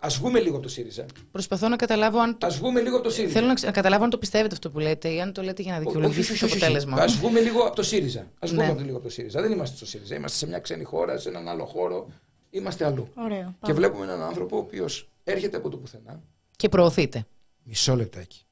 Α 0.00 0.08
βγούμε 0.08 0.40
λίγο 0.40 0.54
από 0.54 0.62
το 0.62 0.68
ΣΥΡΙΖΑ. 0.68 1.04
Προσπαθώ 1.32 1.68
να 1.68 1.76
καταλάβω 1.76 2.18
αν. 2.20 2.38
Α 2.44 2.48
βγούμε 2.48 2.80
λίγο 2.80 2.94
από 2.96 3.04
το 3.04 3.10
ΣΥΡΙΖΑ. 3.10 3.32
Θέλω 3.32 3.46
να, 3.46 3.54
ξε- 3.54 3.66
να 3.68 3.74
καταλάβω 3.74 4.04
αν 4.04 4.10
το 4.10 4.18
πιστεύετε 4.18 4.54
αυτό 4.54 4.70
που 4.70 4.78
λέτε 4.78 5.08
ή 5.08 5.20
αν 5.20 5.32
το 5.32 5.42
λέτε 5.42 5.62
για 5.62 5.72
να 5.72 5.78
δικαιολογήσετε 5.78 6.38
το 6.38 6.46
αποτέλεσμα. 6.46 6.96
Α 7.02 7.06
βγούμε 7.06 7.40
λίγο 7.40 7.60
από 7.62 7.76
το 7.76 7.82
ΣΥΡΙΖΑ. 7.82 8.20
Α 8.20 8.46
βγούμε 8.46 8.64
Ναι. 8.64 8.70
από 8.70 8.80
λίγο 8.80 8.96
από 8.96 9.04
το 9.04 9.10
ΣΥΡΙΖΑ. 9.10 9.40
Δεν 9.40 9.52
είμαστε 9.52 9.76
στο 9.76 9.86
ΣΥΡΙΖΑ. 9.86 10.14
Είμαστε 10.14 10.36
σε 10.38 10.46
μια 10.46 10.58
ξένη 10.58 10.84
χώρα, 10.84 11.18
σε 11.18 11.28
έναν 11.28 11.48
άλλο 11.48 11.64
χώρο. 11.64 12.08
Είμαστε 12.54 12.84
αλλού. 12.84 13.08
Ωραία. 13.14 13.46
Και 13.46 13.56
πάμε. 13.60 13.74
βλέπουμε 13.74 14.04
έναν 14.04 14.22
άνθρωπο 14.22 14.56
ο 14.56 14.58
οποίος 14.58 15.10
έρχεται 15.24 15.56
από 15.56 15.68
το 15.68 15.76
πουθενά. 15.76 16.22
Και 16.56 16.68
προωθείτε. 16.68 17.26
Μισό 17.62 17.96
λεπτάκι. 17.96 18.46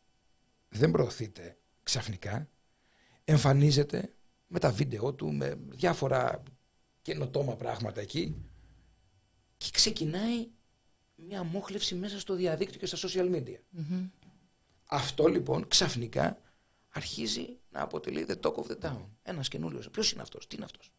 Δεν 0.68 0.90
προωθείται 0.90 1.56
ξαφνικά. 1.82 2.48
Εμφανίζεται 3.24 4.12
με 4.46 4.58
τα 4.58 4.70
βίντεο 4.70 5.14
του, 5.14 5.32
με 5.32 5.58
διάφορα 5.68 6.42
καινοτόμα 7.02 7.56
πράγματα 7.56 8.00
εκεί 8.00 8.36
και 9.56 9.68
ξεκινάει 9.72 10.48
μια 11.14 11.42
μόχλευση 11.42 11.94
μέσα 11.94 12.20
στο 12.20 12.34
διαδίκτυο 12.34 12.78
και 12.78 12.86
στα 12.86 13.08
social 13.08 13.34
media. 13.34 13.58
Αυτό 14.84 15.26
λοιπόν 15.26 15.68
ξαφνικά 15.68 16.38
αρχίζει 16.88 17.58
να 17.70 17.82
αποτελεί 17.82 18.26
the 18.28 18.40
talk 18.40 18.54
of 18.54 18.66
the 18.66 18.78
town. 18.80 19.06
Ένας 19.22 19.48
καινούριος. 19.48 19.90
Ποιος 19.90 20.12
είναι 20.12 20.22
αυτός, 20.22 20.46
τι 20.46 20.56
είναι 20.56 20.64
αυτός; 20.64 20.92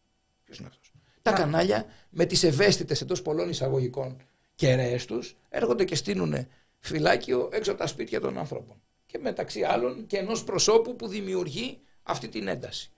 Ποιος 0.43 0.57
είναι 0.57 0.67
αυτός; 0.67 0.91
Τα 1.23 1.31
κανάλια 1.31 1.85
με 2.09 2.25
τις 2.25 2.43
ευαίσθητες 2.43 3.01
εντός 3.01 3.21
πολλών 3.21 3.49
εισαγωγικών 3.49 4.17
κεραίες 4.55 5.05
τους 5.05 5.35
έρχονται 5.49 5.83
και 5.85 5.95
στείλουν 5.95 6.47
φυλάκιο 6.79 7.49
έξω 7.51 7.71
από 7.71 7.79
τα 7.79 7.87
σπίτια 7.87 8.19
των 8.21 8.37
ανθρώπων. 8.37 8.75
Και 9.05 9.17
μεταξύ 9.21 9.61
άλλων 9.61 10.05
και 10.07 10.17
ενός 10.17 10.43
προσώπου 10.43 10.95
που 10.95 11.07
δημιουργεί 11.07 11.79
αυτή 12.03 12.27
την 12.27 12.47
ένταση. 12.47 12.91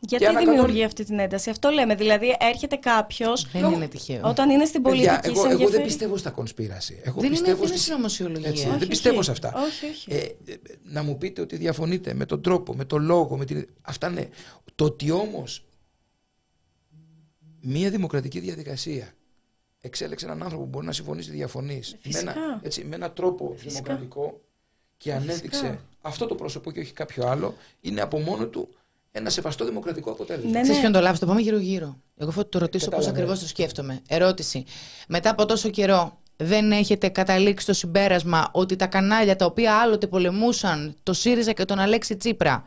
Γιατί 0.00 0.24
Και 0.24 0.30
ανακατώ- 0.30 0.54
δημιουργεί 0.54 0.84
αυτή 0.84 1.04
την 1.04 1.18
ένταση; 1.18 1.50
Αυτό 1.50 1.68
λέμε. 1.70 1.94
Δηλαδή, 1.94 2.36
έρχεται 2.40 2.76
κάποιος 2.76 3.48
Δεν 3.52 3.72
είναι 3.72 3.88
τυχαίο. 3.88 4.20
όταν 4.24 4.50
είναι 4.50 4.64
στην 4.64 4.82
πολιτική. 4.82 5.08
Παιδιά, 5.08 5.20
εγώ, 5.24 5.34
σε 5.34 5.40
εγώ 5.40 5.48
δεν 5.48 5.52
ενδιαφέρει- 5.60 5.84
πιστεύω 5.86 6.16
στα 6.16 6.34
conspiracy. 6.36 6.94
Εγώ 7.02 7.20
Δεν 7.20 7.24
είναι, 7.24 7.28
πιστεύω 7.28 7.56
δεν 7.56 7.66
είναι 7.66 7.66
στις- 7.66 7.82
συνωμοσιολογία. 7.82 8.48
Έτσι, 8.48 8.68
Όχι, 8.68 8.78
δεν 8.78 8.88
πιστεύω 8.88 9.14
όχι. 9.16 9.24
σε 9.24 9.30
αυτά. 9.30 9.52
Όχι, 9.56 9.86
όχι. 9.86 10.12
Ε, 10.12 10.52
ε, 10.52 10.56
να 10.82 11.02
μου 11.02 11.18
πείτε 11.18 11.40
ότι 11.40 11.56
διαφωνείτε 11.56 12.14
με 12.14 12.26
τον 12.26 12.42
τρόπο, 12.42 12.74
με 12.74 12.84
τον 12.84 13.02
λόγο, 13.04 13.36
με 13.36 13.44
την... 13.44 13.68
αυτά 13.82 14.08
ναι. 14.08 14.28
Το 14.74 14.84
ότι 14.84 15.10
όμως 15.10 15.64
μία 17.64 17.90
δημοκρατική 17.90 18.40
διαδικασία 18.40 19.12
εξέλεξε 19.80 20.24
έναν 20.24 20.42
άνθρωπο 20.42 20.62
που 20.64 20.68
μπορεί 20.68 20.86
να 20.86 20.92
συμφωνήσει 20.92 21.30
ή 21.30 21.32
διαφωνείς 21.32 21.92
με, 21.92 21.98
Φυσικά. 22.02 22.30
ένα, 22.30 22.60
έτσι, 22.62 22.84
με 22.84 22.94
έναν 22.94 23.12
τρόπο 23.14 23.54
δημοκρατικό 23.58 24.40
και 24.96 25.12
ανέδειξε 25.12 25.78
αυτό 26.00 26.26
το 26.26 26.34
πρόσωπο 26.34 26.70
και 26.70 26.80
όχι 26.80 26.92
κάποιο 26.92 27.26
άλλο, 27.26 27.54
είναι 27.80 28.00
από 28.00 28.18
μόνο 28.18 28.46
του 28.46 28.68
ένα 29.12 29.30
σεβαστό 29.30 29.64
δημοκρατικό 29.64 30.10
αποτέλεσμα. 30.10 30.50
Ναι, 30.50 30.60
Ξέρεις 30.60 30.74
ναι. 30.76 30.80
ποιον 30.80 30.92
το 30.92 31.00
λάβει, 31.00 31.18
το 31.18 31.26
πάμε 31.26 31.40
γύρω-γύρω. 31.40 31.96
Εγώ 32.16 32.30
θα 32.30 32.48
το 32.48 32.58
ρωτήσω 32.58 32.84
πώς 32.84 32.94
Κατάλαβα, 32.94 33.16
ακριβώς 33.18 33.36
ναι. 33.36 33.42
το 33.42 33.48
σκέφτομαι. 33.48 34.00
Ερώτηση. 34.08 34.64
Μετά 35.08 35.30
από 35.30 35.46
τόσο 35.46 35.70
καιρό, 35.70 36.18
δεν 36.36 36.72
έχετε 36.72 37.08
καταλήξει 37.08 37.64
στο 37.64 37.72
συμπέρασμα 37.72 38.48
ότι 38.52 38.76
τα 38.76 38.86
κανάλια 38.86 39.36
τα 39.36 39.44
οποία 39.44 39.74
άλλοτε 39.76 40.06
πολεμούσαν 40.06 40.94
το 41.02 41.12
ΣΥΡΙΖΑ 41.12 41.52
και 41.52 41.64
τον 41.64 41.78
Αλέξη 41.78 42.16
Τσίπρα 42.16 42.62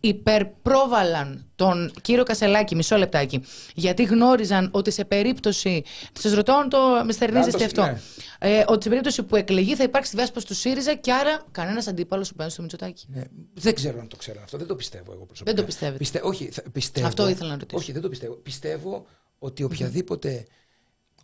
υπερπρόβαλαν 0.00 1.44
τον 1.54 1.92
κύριο 2.02 2.22
Κασελάκη, 2.22 2.74
μισό 2.74 2.96
λεπτάκι, 2.96 3.42
γιατί 3.74 4.02
γνώριζαν 4.02 4.68
ότι 4.72 4.90
σε 4.90 5.04
περίπτωση. 5.04 5.82
Σας 6.18 6.32
ρωτώ 6.32 6.52
αν 6.52 6.68
το 6.68 6.78
με 7.04 7.12
στερνίζεστε 7.12 7.58
Να 7.58 7.64
αυτό. 7.64 7.80
το- 7.82 7.86
ναι. 7.86 7.98
Ε, 8.38 8.64
ότι 8.66 8.82
σε 8.82 8.88
περίπτωση 8.88 9.22
που 9.22 9.36
εκλεγεί 9.36 9.74
θα 9.76 9.82
υπάρξει 9.82 10.16
διάσπαση 10.16 10.46
του 10.46 10.54
ΣΥΡΙΖΑ 10.54 10.94
και 10.94 11.12
άρα 11.12 11.44
κανένας 11.50 11.86
αντίπαλος 11.86 12.30
απέναντι 12.30 12.52
στο 12.52 12.62
Μητσοτάκι. 12.62 13.06
Ναι, 13.08 13.22
δεν 13.54 13.74
ξέρω 13.74 14.00
αν 14.00 14.08
το 14.08 14.16
ξέρω 14.16 14.40
αυτό. 14.44 14.58
Δεν 14.58 14.66
το 14.66 14.74
πιστεύω 14.74 15.12
εγώ 15.12 15.24
προσωπικά. 15.26 15.44
Δεν 15.54 15.60
το 15.60 15.66
πιστεύετε. 15.66 15.98
Πιστε, 15.98 16.20
όχι, 16.22 16.48
θα- 16.52 16.62
πιστεύω. 16.72 17.06
Αυτό 17.06 17.28
ήθελα 17.28 17.48
να 17.50 17.56
ρωτήσω. 17.58 17.80
Όχι, 17.80 17.92
δεν 17.92 18.02
το 18.02 18.08
πιστεύω. 18.08 18.34
Πιστεύω 18.34 19.06
ότι 19.38 19.62
οποιαδήποτε. 19.62 20.44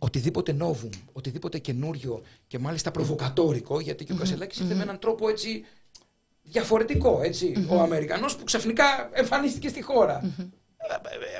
Οτιδήποτε 0.03 0.51
νόβουμ, 0.53 0.89
οτιδήποτε 1.13 1.57
καινούριο 1.57 2.21
και 2.47 2.59
μάλιστα 2.59 2.91
προβοκατόρικο, 2.91 3.79
γιατί 3.79 4.05
και 4.05 4.13
ο 4.13 4.15
Κασελάκης 4.15 4.59
ήρθε 4.59 4.73
με 4.73 4.81
έναν 4.83 4.99
τρόπο 4.99 5.29
έτσι 5.29 5.65
διαφορετικό. 6.43 7.21
Έτσι. 7.23 7.67
Ο 7.69 7.79
Αμερικανός 7.79 8.35
που 8.35 8.43
ξαφνικά 8.43 9.09
εμφανίστηκε 9.11 9.67
στη 9.67 9.81
χώρα. 9.81 10.33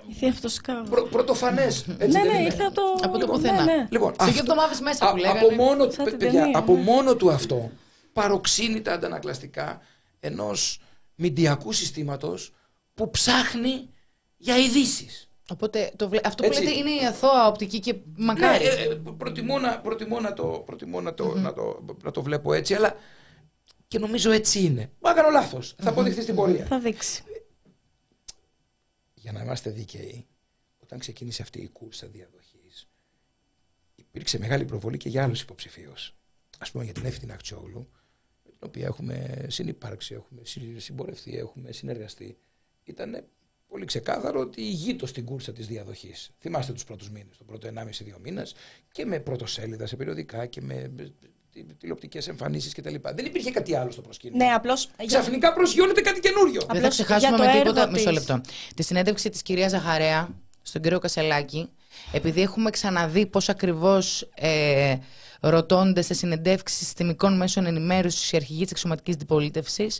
Ήρθε 0.09 0.27
αυτός 0.27 0.53
σκάβος. 0.53 0.89
Πρω, 0.89 1.03
πρωτοφανές. 1.03 1.77
Έτσι 1.87 1.87
Ναι, 1.97 2.07
δεν 2.07 2.27
ναι, 2.27 2.33
είναι; 2.33 2.43
ήρθε 2.43 2.63
από 2.63 2.75
το. 2.75 2.81
Από 3.01 3.17
το 3.17 3.25
ναι, 3.25 3.31
πουθενά. 3.31 3.63
ναι. 3.63 3.87
Λοιπόν, 3.91 4.13
Σε 4.21 4.31
δύο 4.31 4.39
εβδομάδες 4.39 4.79
μέσα 4.79 5.11
που 5.11 5.17
λέγανε. 5.17 5.39
από, 5.39 5.51
μόνο, 5.51 5.89
Σαν 5.91 6.05
την 6.05 6.17
παιδιά, 6.17 6.41
ταινία, 6.41 6.57
από 6.57 6.73
ναι. 6.73 6.81
μόνο 6.81 7.15
του 7.15 7.31
αυτό 7.31 7.71
παροξύνει 8.13 8.81
τα 8.81 8.93
αντανακλαστικά 8.93 9.81
ενός 10.19 10.79
μηντιακού 11.15 11.71
συστήματος 11.71 12.53
που 12.93 13.09
ψάχνει 13.09 13.89
για 14.37 14.57
ειδήσεις. 14.57 15.29
Οπότε 15.51 15.91
το 15.95 16.09
βλέ- 16.09 16.27
αυτό 16.27 16.43
που 16.43 16.49
Έτσι. 16.49 16.63
λέτε 16.63 16.75
είναι 16.77 16.89
η 16.91 17.05
αθώα 17.05 17.47
οπτική 17.47 17.79
και 17.79 17.95
μακάρι. 18.17 18.63
Ναι, 18.63 18.69
ε, 18.69 18.83
ε, 18.91 18.95
προτιμώ, 19.17 19.59
να, 19.59 19.79
προτιμώ, 19.81 20.19
να, 20.19 20.33
το, 20.33 20.63
προτιμώ 20.65 21.01
να, 21.01 21.13
το, 21.13 21.35
να, 21.35 21.53
το, 21.53 21.85
να 22.03 22.11
το 22.11 22.21
βλέπω 22.23 22.53
έτσι, 22.53 22.73
αλλά 22.73 22.95
και 23.87 23.99
νομίζω 23.99 24.31
έτσι 24.31 24.59
είναι. 24.63 24.91
Μα 24.99 25.13
κάνω 25.13 25.29
λάθος. 25.29 25.75
Θα 25.81 25.89
αποδειχθείς 25.89 26.23
στην 26.23 26.35
πορεία. 26.35 26.65
Θα 26.65 26.79
δείξει. 26.79 27.23
Για 29.13 29.31
να 29.31 29.41
είμαστε 29.41 29.69
δίκαιοι, 29.69 30.25
όταν 30.79 30.99
ξεκίνησε 30.99 31.41
αυτή 31.41 31.61
η 31.61 31.67
κούρσα 31.69 32.07
διαδοχής, 32.07 32.87
υπήρξε 33.95 34.39
μεγάλη 34.39 34.65
προβολή 34.65 34.97
και 34.97 35.09
για 35.09 35.23
άλλους 35.23 35.41
υποψηφίους. 35.41 36.15
Ας 36.59 36.71
πούμε 36.71 36.83
για 36.83 36.93
την 36.93 37.05
Εύη 37.05 37.31
Ακτιόγλου, 37.31 37.89
με 38.43 38.49
την 38.51 38.59
οποία 38.61 38.85
έχουμε 38.85 39.45
συνυπάρξει, 39.47 40.13
έχουμε 40.13 40.41
συ- 40.45 40.79
συμπορευτεί, 40.79 41.37
έχουμε 41.37 41.71
συνεργαστεί. 41.71 42.37
Ήταν 42.83 43.25
πολύ 43.73 43.85
ξεκάθαρο 43.85 44.39
ότι 44.39 44.61
ηγείτο 44.61 45.05
στην 45.05 45.25
κούρσα 45.25 45.51
της 45.51 45.67
διαδοχής. 45.67 46.29
Θυμάστε 46.39 46.73
τους 46.73 46.83
πρώτους 46.83 47.09
μήνες, 47.09 47.37
τον 47.37 47.45
πρώτο 47.47 47.67
1,5-2 47.67 48.19
μήνες 48.21 48.55
και 48.91 49.05
με 49.05 49.19
πρωτοσέλιδα 49.19 49.85
σε 49.87 49.95
περιοδικά 49.95 50.45
και 50.45 50.61
με 50.61 50.91
τηλεοπτικές 51.77 52.27
εμφανίσεις 52.27 52.73
κτλ. 52.73 52.95
Δεν 53.15 53.25
υπήρχε 53.25 53.51
κάτι 53.51 53.75
άλλο 53.75 53.91
στο 53.91 54.01
προσκήνιο. 54.01 54.37
Ναι, 54.45 54.51
απλώς. 54.53 54.89
Ξαφνικά 55.05 55.53
προσγειώνεται 55.53 56.01
κάτι 56.01 56.19
καινούριο. 56.19 56.59
Δεν 56.59 56.67
θα 56.67 56.73
Απλώς 56.77 56.89
ξεχάσουμε 56.93 57.35
για 57.35 57.45
με 57.45 57.51
το 57.51 57.57
τίποτα. 57.59 57.81
έργο 57.81 57.91
Μισό 57.91 58.09
της. 58.09 58.13
λεπτό. 58.13 58.41
Τη 58.75 58.83
συνέντευξη 58.83 59.29
της 59.29 59.41
κυρίας 59.41 59.71
Ζαχαρέα 59.71 60.29
στον 60.61 60.81
κύριο 60.81 60.99
Κασελάκη, 60.99 61.69
επειδή 62.11 62.41
έχουμε 62.41 62.69
ξαναδεί 62.69 63.25
πώς 63.25 63.49
ακριβώς 63.49 64.29
ε, 64.35 64.95
ρωτώνται 65.39 66.01
σε 66.01 66.13
συνεντεύξεις 66.13 66.77
συστημικών 66.77 67.37
μέσων 67.37 67.65
ενημέρωσης 67.65 68.31
οι 68.31 68.35
αρχηγοί 68.35 68.61
της 68.63 68.71
εξωματικής 68.71 69.13
αντιπολίτευσης. 69.15 69.99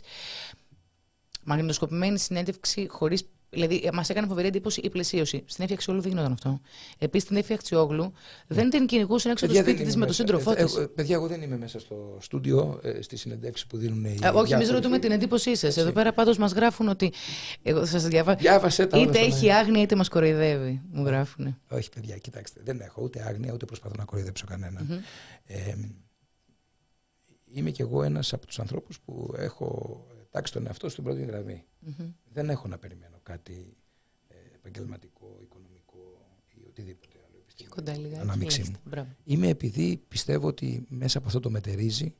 Μαγνητοσκοπημένη 1.44 2.18
συνέντευξη 2.18 2.86
χωρίς 2.90 3.28
Δηλαδή, 3.54 3.90
μας 3.92 4.08
έκανε 4.10 4.26
φοβερή 4.26 4.46
εντύπωση 4.46 4.80
η 4.80 4.90
πλαισίωση. 4.90 5.42
Στην 5.46 5.64
Έφη 5.64 5.72
Αξιόγλου 5.72 6.02
δεν 6.02 6.10
γινόταν 6.10 6.32
αυτό. 6.32 6.60
Επίσης, 6.98 7.22
στην 7.26 7.36
Έφη 7.36 7.52
Αξιόγλου 7.52 8.12
δεν 8.46 8.70
την 8.70 8.86
κυνηγούσαν 8.86 9.30
έξω 9.32 9.44
από 9.44 9.54
το 9.54 9.60
Παιδιά, 9.60 9.72
σπίτι 9.72 9.76
δεν 9.76 9.86
της 9.86 9.94
είμαι 9.94 10.06
με 10.06 10.12
τον 10.12 10.26
μέσα. 10.26 10.42
σύντροφό 10.52 10.62
Ε, 10.62 10.64
της. 10.64 10.76
ε, 10.76 10.86
Παιδιά, 10.94 11.14
εγώ 11.14 11.26
δεν 11.26 11.42
είμαι 11.42 11.56
μέσα 11.56 11.78
στο 11.78 12.16
στούντιο, 12.20 12.80
ε, 12.82 13.02
στη 13.02 13.16
συνεντεύξη 13.16 13.66
που 13.66 13.76
δίνουν 13.76 14.04
οι. 14.04 14.08
Ε, 14.22 14.28
όχι, 14.28 14.36
εμείς 14.36 14.48
διάφοροι. 14.48 14.70
ρωτούμε 14.70 14.98
την 14.98 15.10
εντύπωσή 15.10 15.56
σας. 15.56 15.76
Εδώ 15.76 15.92
πέρα 15.92 16.12
πάντως 16.12 16.38
μας 16.38 16.52
γράφουν 16.52 16.88
ότι. 16.88 17.12
Εγώ 17.62 17.78
θα 17.80 17.86
σας 17.86 18.06
διαβάσω. 18.08 18.38
Διάβασέ 18.38 18.86
τα 18.86 18.96
όλα 18.98 19.06
Είτε 19.06 19.18
στον 19.18 19.30
έχει 19.32 19.48
αέρα. 19.50 19.60
άγνοια 19.60 19.82
είτε 19.82 19.94
μας 19.96 20.08
κοροϊδεύει. 20.08 20.80
Μου 20.90 21.04
γράφουν. 21.06 21.58
Όχι, 21.68 21.88
παιδιά, 21.90 22.16
κοιτάξτε. 22.18 22.60
Δεν 22.64 22.80
έχω 22.80 23.02
ούτε 23.02 23.22
άγνοια, 23.28 23.52
ούτε 23.52 23.64
προσπαθώ 23.64 23.94
να 23.98 24.04
κοροϊδέψω 24.04 24.44
κανέναν. 24.46 25.02
Ε, 25.44 25.74
είμαι 27.44 27.70
κι 27.70 27.82
εγώ 27.82 28.02
ένας 28.02 28.32
από 28.32 28.46
τους 28.46 28.58
ανθρώπους 28.58 29.00
που 29.00 29.34
έχω 29.36 29.98
τάξει 30.30 30.52
τον 30.52 30.66
εαυτό 30.66 30.88
στην 30.88 31.04
πρώτη 31.04 31.22
γραμμή. 31.24 31.64
Δεν 32.32 32.50
έχω 32.50 32.68
να 32.68 32.78
περιμένω 32.78 33.13
κάτι 33.24 33.76
ε, 34.28 34.34
επαγγελματικό, 34.54 35.38
οικονομικό 35.42 36.26
ή 36.48 36.60
οτιδήποτε 36.68 37.18
άλλο. 37.28 37.42
Και 37.54 37.66
κοντά 37.68 37.96
λίγα. 37.96 38.20
Ανάμειξή 38.20 38.60
έτσι, 38.60 38.72
μου. 38.72 38.78
Μπράβο. 38.84 39.08
Είμαι 39.24 39.48
επειδή 39.48 40.02
πιστεύω 40.08 40.46
ότι 40.46 40.86
μέσα 40.88 41.18
από 41.18 41.26
αυτό 41.26 41.40
το 41.40 41.50
μετερίζει, 41.50 42.14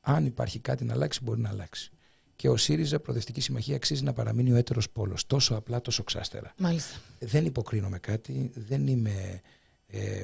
αν 0.00 0.26
υπάρχει 0.26 0.58
κάτι 0.58 0.84
να 0.84 0.92
αλλάξει, 0.92 1.20
μπορεί 1.22 1.40
να 1.40 1.48
αλλάξει. 1.48 1.90
Και 2.36 2.48
ο 2.48 2.56
ΣΥΡΙΖΑ 2.56 3.00
Προοδευτική 3.00 3.40
Συμμαχία 3.40 3.76
αξίζει 3.76 4.02
να 4.02 4.12
παραμείνει 4.12 4.52
ο 4.52 4.56
έτερος 4.56 4.90
πόλος. 4.90 5.26
Τόσο 5.26 5.54
απλά, 5.54 5.80
τόσο 5.80 6.02
ξάστερα. 6.02 6.54
Μάλιστα. 6.58 7.00
Δεν 7.18 7.44
υποκρίνω 7.44 7.88
με 7.88 7.98
κάτι, 7.98 8.50
δεν 8.54 8.86
είμαι 8.86 9.40
ε, 9.86 10.22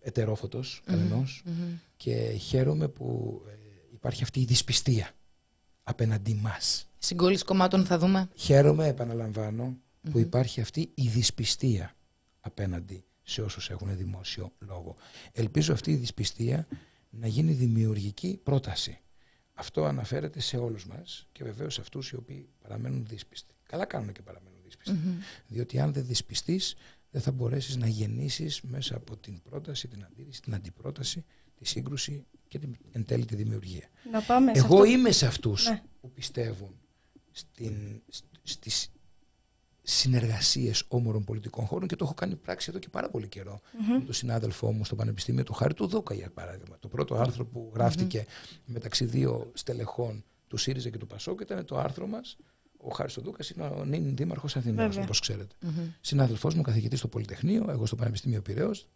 ετερόφωτος 0.00 0.82
κανενός 0.84 1.42
και 1.96 2.30
χαίρομαι 2.40 2.88
που 2.88 3.40
ε, 3.48 3.52
υπάρχει 3.92 4.22
αυτή 4.22 4.40
η 4.40 4.44
δυσπιστία 4.44 5.10
απέναντί 5.82 6.34
μας. 6.34 6.88
Συγκόλληση 7.06 7.44
κομμάτων 7.44 7.84
θα 7.84 7.98
δούμε. 7.98 8.28
Χαίρομαι, 8.34 8.86
επαναλαμβάνω, 8.86 9.76
που 10.10 10.18
υπάρχει 10.18 10.60
αυτή 10.60 10.90
η 10.94 11.08
δυσπιστία 11.08 11.94
απέναντι 12.40 13.04
σε 13.22 13.42
όσους 13.42 13.70
έχουν 13.70 13.96
δημόσιο 13.96 14.52
λόγο. 14.58 14.96
Ελπίζω 15.32 15.72
αυτή 15.72 15.90
η 15.90 15.94
δυσπιστία 15.94 16.66
να 17.10 17.26
γίνει 17.26 17.52
δημιουργική 17.52 18.40
πρόταση. 18.42 18.98
Αυτό 19.54 19.84
αναφέρεται 19.84 20.40
σε 20.40 20.56
όλους 20.56 20.86
μας 20.86 21.26
και 21.32 21.44
βεβαίως 21.44 21.74
σε 21.74 21.80
αυτούς 21.80 22.10
οι 22.10 22.16
οποίοι 22.16 22.48
παραμένουν 22.62 23.06
δύσπιστοι. 23.08 23.54
Καλά 23.62 23.84
κάνουν 23.84 24.12
και 24.12 24.22
παραμένουν 24.22 24.58
δύσπιστοι. 24.64 24.98
Διότι 25.46 25.78
αν 25.80 25.92
δεν 25.92 26.06
δυσπιστείς 26.06 26.74
δεν 27.10 27.20
θα 27.22 27.30
μπορέσεις 27.32 27.76
να 27.76 27.86
γεννήσεις 27.86 28.60
μέσα 28.60 28.96
από 28.96 29.16
την 29.16 29.42
πρόταση, 29.42 29.88
την 29.88 30.04
αντίρρηση, 30.04 30.42
την 30.42 30.54
αντιπρόταση, 30.54 31.24
τη 31.54 31.64
σύγκρουση 31.68 32.26
και 32.48 32.58
την, 32.58 32.76
εν 32.92 33.04
τέλει 33.04 33.24
τη 33.24 33.34
δημιουργία. 33.34 33.88
Να 34.12 34.20
πάμε 34.20 34.54
σε 34.54 34.60
Εγώ 34.64 34.74
αυτό. 34.74 34.84
είμαι 34.84 35.10
σε 35.10 35.26
αυτούς 35.26 35.68
Ναι. 35.68 35.82
που 36.00 36.10
πιστεύουν 36.12 36.80
στην, 37.36 38.02
σ- 38.08 38.24
στις 38.42 38.90
συνεργασίες 39.82 40.84
όμορων 40.88 41.24
πολιτικών 41.24 41.66
χώρων 41.66 41.88
και 41.88 41.96
το 41.96 42.04
έχω 42.04 42.14
κάνει 42.14 42.36
πράξη 42.36 42.66
εδώ 42.70 42.78
και 42.78 42.88
πάρα 42.88 43.08
πολύ 43.10 43.28
καιρό 43.28 43.60
με 43.98 44.04
τον 44.04 44.14
συνάδελφό 44.14 44.72
μου 44.72 44.84
στο 44.84 44.94
Πανεπιστήμιο 44.94 45.42
του 45.44 45.52
Χάρη 45.52 45.74
του 45.74 45.86
Δόκα 45.86 46.14
για 46.14 46.30
παράδειγμα. 46.30 46.78
Το 46.78 46.88
πρώτο 46.88 47.14
άρθρο 47.14 47.46
που 47.46 47.70
γράφτηκε 47.74 48.26
μεταξύ 48.64 49.04
δύο 49.04 49.50
στελεχών 49.54 50.24
του 50.48 50.56
ΣΥΡΙΖΑ 50.56 50.90
και 50.90 50.98
του 50.98 51.06
ΠΑΣΟΚ 51.06 51.40
ήταν 51.40 51.64
το 51.64 51.78
άρθρο 51.78 52.06
μας 52.06 52.36
ο 52.76 52.90
Χάρης 52.90 53.16
ο 53.16 53.20
Δούκα 53.20 53.44
είναι 53.54 53.66
ο 53.66 53.84
νυν 53.84 54.16
δήμαρχος 54.16 54.56
Αθηναίος, 54.56 54.88
Βέβαια. 54.88 55.02
όπως 55.04 55.20
ξέρετε. 55.20 55.54
Συνάδελφός 56.00 56.54
μου, 56.54 56.62
καθηγητής 56.62 56.98
στο 56.98 57.08
Πολυτεχνείο, 57.08 57.66
εγώ 57.68 57.86
στο 57.86 57.96
Πανεπιστήμιο 57.96 58.42
Πυραιός. 58.42 58.88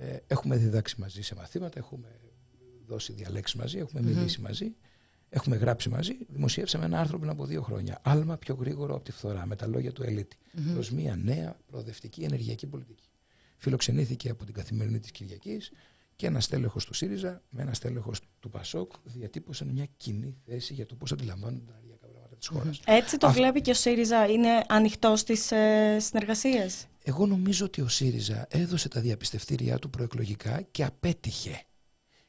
Ε, 0.00 0.16
έχουμε 0.26 0.56
διδάξει 0.56 1.00
μαζί 1.00 1.22
σε 1.22 1.34
μαθήματα, 1.34 1.78
έχουμε 1.78 2.08
δώσει 2.86 3.12
διαλέξει 3.12 3.56
μαζί, 3.58 3.78
έχουμε 3.78 4.00
μιλήσει 4.00 4.40
μαζί, 4.40 4.74
έχουμε 5.28 5.56
γράψει 5.56 5.88
μαζί. 5.88 6.12
Δημοσιεύσαμε 6.28 6.84
ένα 6.84 7.00
άρθρο 7.00 7.18
πριν 7.18 7.30
από 7.30 7.44
δύο 7.46 7.62
χρόνια. 7.62 7.98
Άλμα 8.02 8.36
πιο 8.36 8.54
γρήγορο 8.54 8.94
από 8.94 9.04
τη 9.04 9.12
φθορά, 9.12 9.46
με 9.46 9.56
τα 9.56 9.66
λόγια 9.66 9.92
του 9.92 10.02
Ελίτη. 10.02 10.36
Προς 10.72 10.90
μια 10.90 11.16
νέα 11.16 11.56
προοδευτική 11.66 12.22
ενεργειακή 12.22 12.66
πολιτική. 12.66 13.08
Φιλοξενήθηκε 13.56 14.30
από 14.30 14.44
την 14.44 14.54
καθημερινή 14.54 14.98
της 15.00 15.10
Κυριακής 15.10 15.70
και 16.16 16.26
ένα 16.26 16.40
στέλεχος 16.40 16.84
του 16.84 16.94
ΣΥΡΙΖΑ 16.94 17.42
με 17.48 17.62
ένα 17.62 17.74
στέλεχος 17.74 18.20
του 18.40 18.50
ΠΑΣΟΚ 18.50 18.92
διατύπωσαν 19.04 19.68
μια 19.68 19.86
κοινή 19.96 20.36
θέση 20.44 20.74
για 20.74 20.86
το 20.86 20.94
πώς 20.94 21.12
αντιλαμβάνονται 21.12 21.64
τα 21.64 21.72
ενεργειακά 21.72 22.06
πράγματα 22.06 22.36
της 22.36 22.46
χώρας. 22.48 22.80
Έτσι 22.86 23.16
το 23.18 23.26
Αυ- 23.26 23.36
βλέπει 23.36 23.60
και 23.60 23.70
ο 23.70 23.74
ΣΥΡΙΖΑ, 23.74 24.26
είναι 24.26 24.48
ανοιχτός 24.68 25.20
στις 25.20 25.52
ε, 25.52 25.96
συνεργασίες; 26.00 26.86
Εγώ 27.02 27.26
νομίζω 27.26 27.64
ότι 27.64 27.80
ο 27.80 27.88
ΣΥΡΙΖΑ 27.88 28.46
έδωσε 28.50 28.88
τα 28.88 29.00
διαπιστευτήριά 29.00 29.78
του 29.78 29.90
προεκλογικά 29.90 30.62
και 30.70 30.84
απέτυχε. 30.84 31.62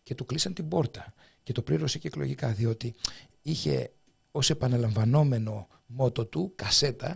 Και 0.03 0.15
του 0.15 0.25
κλείσαν 0.25 0.53
την 0.53 0.67
πόρτα. 0.67 1.13
Και 1.47 1.53
το 1.53 1.61
πλήρωσε 1.61 1.97
και 1.99 2.07
εκλογικά, 2.07 2.51
διότι 2.51 2.93
είχε 3.41 3.91
ως 4.31 4.49
επαναλαμβανόμενο 4.49 5.67
μότο 5.85 6.25
του, 6.25 6.51
κασέτα, 6.55 7.15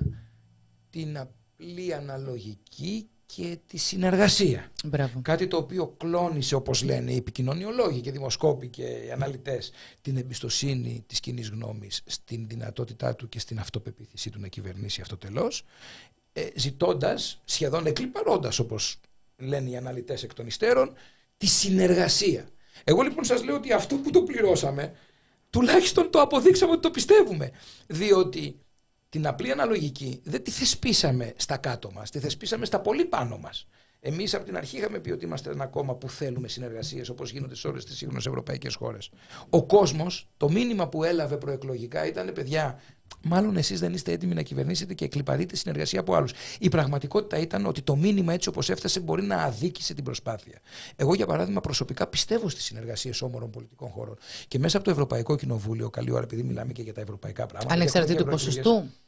την 0.90 1.18
απλή 1.18 1.94
αναλογική 1.94 3.10
και 3.26 3.58
τη 3.68 3.78
συνεργασία. 3.78 4.72
Μπράβο. 4.86 5.22
Κάτι 5.22 5.48
το 5.48 5.58
οποίο 5.58 5.88
κλώνησε, 5.88 6.56
όπως 6.56 6.84
λένε 6.84 7.12
οι 7.12 7.16
επικοινωνιολόγοι 7.16 8.02
και 8.02 8.10
οι 8.10 8.12
δημοσκόποι 8.12 8.68
και 8.68 8.84
οι 8.84 9.12
αναλυτές, 9.12 9.72
την 10.02 10.18
εμπιστοσύνη 10.18 11.04
της 11.08 11.20
κοινής 11.20 11.50
γνώμης 11.50 12.02
στην 12.06 12.48
δυνατότητά 12.48 13.16
του 13.16 13.30
και 13.30 13.40
στην 13.40 13.60
αυτοπεποίθησή 13.60 14.30
του 14.30 14.40
να 14.40 14.48
κυβερνήσει 14.48 15.02
αυτοτελώς, 15.02 15.64
ε, 16.34 16.48
ζητώντας, 16.56 17.42
σχεδόν 17.46 17.86
εκλυπαρώντας, 17.86 18.60
όπως 18.60 19.00
λένε 19.38 19.70
οι 19.70 19.76
αναλυτές 19.76 20.24
εκ 20.24 20.34
των 20.34 20.48
υστέρων, 20.48 20.94
τη 21.38 21.48
συνεργασία. 21.48 22.50
Εγώ 22.84 23.02
λοιπόν 23.02 23.24
σας 23.24 23.44
λέω 23.44 23.56
ότι 23.56 23.74
αυτό 23.74 23.96
που 23.96 24.10
το 24.10 24.24
πληρώσαμε, 24.24 24.96
τουλάχιστον 25.50 26.10
το 26.10 26.22
αποδείξαμε 26.22 26.72
ότι 26.72 26.82
το 26.82 26.92
πιστεύουμε. 26.92 27.52
Διότι 27.88 28.60
την 29.10 29.28
απλή 29.28 29.52
αναλογική 29.52 30.22
δεν 30.24 30.44
τη 30.44 30.52
θεσπίσαμε 30.52 31.34
στα 31.36 31.58
κάτω 31.58 31.92
μας, 31.92 32.10
τη 32.10 32.20
θεσπίσαμε 32.20 32.66
στα 32.66 32.80
πολύ 32.80 33.06
πάνω 33.06 33.38
μας. 33.38 33.68
Εμείς 34.04 34.34
από 34.34 34.46
την 34.46 34.58
αρχή 34.58 34.78
είχαμε 34.78 35.00
πει 35.00 35.12
ότι 35.12 35.26
είμαστε 35.26 35.52
ένα 35.52 35.66
κόμμα 35.66 35.96
που 35.96 36.10
θέλουμε 36.10 36.48
συνεργασίες 36.48 37.10
όπως 37.10 37.32
γίνονται 37.32 37.56
σε 37.56 37.68
όλες 37.68 37.86
τις 37.86 37.98
σύγχρονες 37.98 38.26
ευρωπαϊκές 38.26 38.76
χώρες. 38.76 39.10
Ο 39.50 39.66
κόσμος, 39.66 40.28
το 40.38 40.50
μήνυμα 40.50 40.88
που 40.88 41.04
έλαβε 41.04 41.38
προεκλογικά 41.38 42.08
ήταν 42.08 42.34
παιδιά, 42.34 42.80
μάλλον 43.24 43.58
εσείς 43.58 43.80
δεν 43.80 43.94
είστε 43.94 44.12
έτοιμοι 44.12 44.34
να 44.34 44.42
κυβερνήσετε 44.42 44.94
και 44.94 45.06
εκλυπαρείτε 45.06 45.56
συνεργασία 45.56 46.00
από 46.00 46.14
άλλους. 46.14 46.32
Η 46.60 46.70
πραγματικότητα 46.70 47.38
ήταν 47.38 47.66
ότι 47.66 47.82
το 47.82 47.96
μήνυμα 47.96 48.34
έτσι 48.34 48.50
όπως 48.50 48.70
έφτασε 48.70 49.00
μπορεί 49.00 49.24
να 49.24 49.36
αδίκησε 49.36 49.94
την 49.94 50.04
προσπάθεια. 50.04 50.60
Εγώ, 50.96 51.14
για 51.14 51.26
παράδειγμα, 51.26 51.62
προσωπικά 51.62 52.08
πιστεύω 52.08 52.50
στις 52.50 52.64
συνεργασίες 52.64 53.22
όμορων 53.22 53.50
πολιτικών 53.50 53.90
χώρων. 53.90 54.18
Και 54.48 54.60
μέσα 54.60 54.78
από 54.78 54.86
το 54.86 54.92
Ευρωπαϊκό 54.92 55.36
Κοινοβούλιο, 55.36 55.90
καλή 55.90 56.12
ώρα, 56.12 56.24
επειδή 56.24 56.44
μιλάμε 56.44 56.72
και 56.72 56.82
για 56.82 56.94
τα 56.94 57.02
ευρωπαϊκά 57.02 57.46
πράγματα. 57.46 57.74
Ανεξαρτήτου 57.74 58.22
έχουμε 58.22 58.36
και 58.36 58.44
ευρωεκλογές. 58.44 58.64
ποσοστού. 58.64 59.00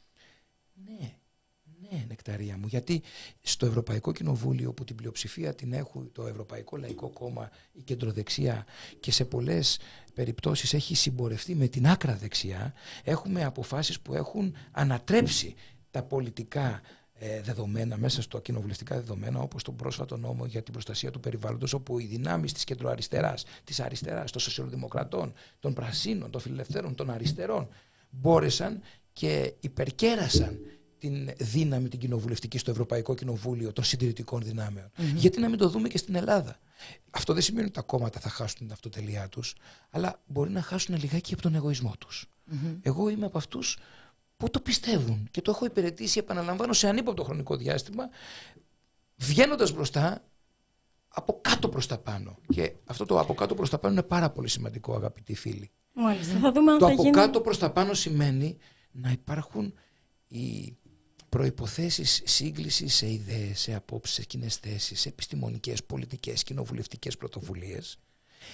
Ναι, 1.94 2.00
ναι, 2.00 2.06
νεκταρία 2.08 2.58
μου. 2.58 2.68
Γιατί 2.68 3.02
στο 3.42 3.66
Ευρωπαϊκό 3.66 4.12
Κοινοβούλιο 4.12 4.74
που 4.74 4.84
την 4.84 4.96
πλειοψηφία 4.96 5.56
την 5.56 5.74
έχουν 5.74 6.12
το 6.12 6.28
Ευρωπαϊκό 6.28 6.78
Λαϊκό 6.78 7.10
Κόμμα, 7.10 7.50
η 7.74 7.82
κεντροδεξιά 7.82 8.66
και 9.00 9.12
σε 9.12 9.26
πολλές 9.26 9.80
περιπτώσεις 10.14 10.74
έχει 10.74 10.96
συμπορευτεί 10.96 11.56
με 11.56 11.68
την 11.68 11.88
άκρα 11.88 12.16
δεξιά, 12.16 12.74
έχουμε 13.04 13.44
αποφάσεις 13.44 14.00
που 14.00 14.14
έχουν 14.14 14.56
ανατρέψει 14.72 15.56
τα 15.92 16.04
πολιτικά 16.04 16.82
ε, 17.14 17.42
δεδομένα 17.42 17.98
μέσα 17.98 18.22
στο 18.22 18.40
κοινοβουλευτικά 18.40 18.96
δεδομένα 18.96 19.40
όπως 19.40 19.64
τον 19.64 19.76
πρόσφατο 19.76 20.18
νόμο 20.18 20.46
για 20.46 20.64
την 20.64 20.74
προστασία 20.74 21.12
του 21.12 21.20
περιβάλλοντος 21.20 21.74
όπου 21.74 22.00
οι 22.00 22.06
δυνάμεις 22.06 22.54
της 22.54 22.64
κεντροαριστεράς, 22.64 23.46
της 23.64 23.80
αριστεράς, 23.80 24.32
των 24.32 24.42
σοσιαλδημοκρατών, 24.42 25.34
των 25.60 25.74
πρασίνων, 25.74 26.32
των 26.32 26.42
φιλελευθέρων, 26.42 26.96
των 26.96 27.10
αριστερών 27.10 27.68
μπόρεσαν 28.10 28.82
και 29.14 29.54
υπερκέρασαν 29.60 30.60
την 31.04 31.30
δύναμη 31.38 31.90
την 31.90 32.00
κοινοβουλευτική 32.00 32.58
στο 32.58 32.72
Ευρωπαϊκό 32.72 33.16
Κοινοβούλιο 33.16 33.74
των 33.74 33.84
συντηρητικών 33.84 34.42
δυνάμεων. 34.42 34.92
Γιατί 35.16 35.40
να 35.40 35.50
μην 35.50 35.58
το 35.58 35.70
δούμε 35.70 35.88
και 35.88 35.98
στην 35.98 36.16
Ελλάδα. 36.16 36.60
Αυτό 37.10 37.34
δεν 37.34 37.42
σημαίνει 37.42 37.66
ότι 37.66 37.74
τα 37.74 37.82
κόμματα 37.82 38.20
θα 38.20 38.30
χάσουν 38.30 38.58
την 38.58 38.72
αυτοτελεία 38.72 39.30
τους, 39.30 39.56
αλλά 39.90 40.22
μπορεί 40.26 40.50
να 40.50 40.62
χάσουν 40.62 40.96
λιγάκι 40.98 41.34
από 41.34 41.42
τον 41.42 41.56
εγωισμό 41.56 41.94
τους. 41.98 42.30
Εγώ 42.82 43.10
είμαι 43.10 43.26
από 43.26 43.38
αυτούς 43.38 43.78
που 44.38 44.50
το 44.50 44.60
πιστεύουν 44.60 45.28
και 45.32 45.42
το 45.42 45.52
έχω 45.52 45.66
υπηρετήσει, 45.66 46.20
επαναλαμβάνω, 46.20 46.74
σε 46.74 46.88
ανύποπτο 46.88 47.24
χρονικό 47.24 47.56
διάστημα, 47.56 48.10
βγαίνοντας 49.16 49.72
μπροστά 49.72 50.24
από 51.08 51.40
κάτω 51.42 51.70
προς 51.70 51.88
τα 51.88 51.98
πάνω. 51.98 52.38
Και 52.54 52.74
αυτό 52.86 53.06
το 53.06 53.20
από 53.20 53.34
κάτω 53.34 53.56
προς 53.56 53.70
τα 53.70 53.78
πάνω 53.78 53.94
είναι 53.94 54.04
πάρα 54.04 54.30
πολύ 54.30 54.48
σημαντικό, 54.48 54.96
αγαπητοί 54.96 55.36
φίλοι. 55.36 55.72
Μάλιστα. 55.94 56.40
Θα 56.40 56.52
δούμε 56.52 56.72
αν 56.72 56.78
Το 56.78 56.86
θα 56.86 56.92
από 56.92 57.02
γίνει. 57.02 57.16
κάτω 57.16 57.42
προς 57.42 57.58
τα 57.58 57.72
πάνω 57.72 57.94
σημαίνει 57.94 58.58
να 58.92 59.12
υπάρχουν 59.12 59.74
οι 60.28 60.78
προϋποθέσεις 61.38 62.22
σύγκλησης 62.26 62.96
σε 62.96 63.12
ιδέες, 63.12 63.60
σε 63.60 63.74
απόψεις, 63.74 64.16
σε 64.16 64.24
κοινές 64.24 64.56
θέσεις, 64.56 65.00
σε 65.00 65.10
επιστημονικές, 65.10 65.84
πολιτικές, 65.84 66.44
κοινοβουλευτικές 66.44 67.18
πρωτοβουλίες. 67.18 67.98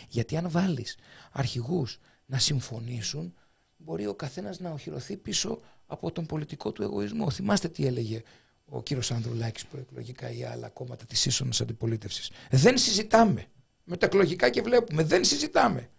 Γιατί 0.07 0.37
αν 0.37 0.49
βάλεις 0.49 0.97
αρχηγούς 1.31 1.99
να 2.25 2.37
συμφωνήσουν, 2.39 3.33
μπορεί 3.77 4.07
ο 4.07 4.13
καθένας 4.15 4.59
να 4.59 4.69
οχυρωθεί 4.71 5.17
πίσω 5.17 5.59
από 5.85 6.11
τον 6.11 6.25
πολιτικό 6.25 6.71
του 6.71 6.83
εγωισμό. 6.83 7.29
Θυμάστε 7.29 7.67
τι 7.69 7.85
έλεγε 7.85 8.21
ο 8.65 8.83
κύριος 8.83 9.11
Ανδρουλάκης 9.11 9.65
προεκλογικά 9.65 10.31
ή 10.31 10.43
άλλα 10.43 10.69
κόμματα 10.69 11.05
της 11.05 11.25
ίσονας 11.25 11.61
αντιπολίτευσης. 11.61 12.31
Δεν 12.51 12.77
συζητάμε. 12.77 13.45
Με 13.83 13.97
τα 13.97 14.05
εκλογικά 14.05 14.49
και 14.49 14.61
βλέπουμε. 14.61 15.03
Δεν 15.03 15.23
συζητάμε. 15.23 15.89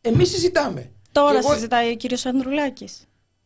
Εμείς 0.00 0.28
συζητάμε. 0.28 0.92
Τώρα 1.12 1.32
Και 1.32 1.38
εγώ- 1.38 1.54
συζητάει 1.54 1.90
ο 1.92 1.96
κύριος 1.96 2.26
Ανδρουλάκης. 2.26 3.04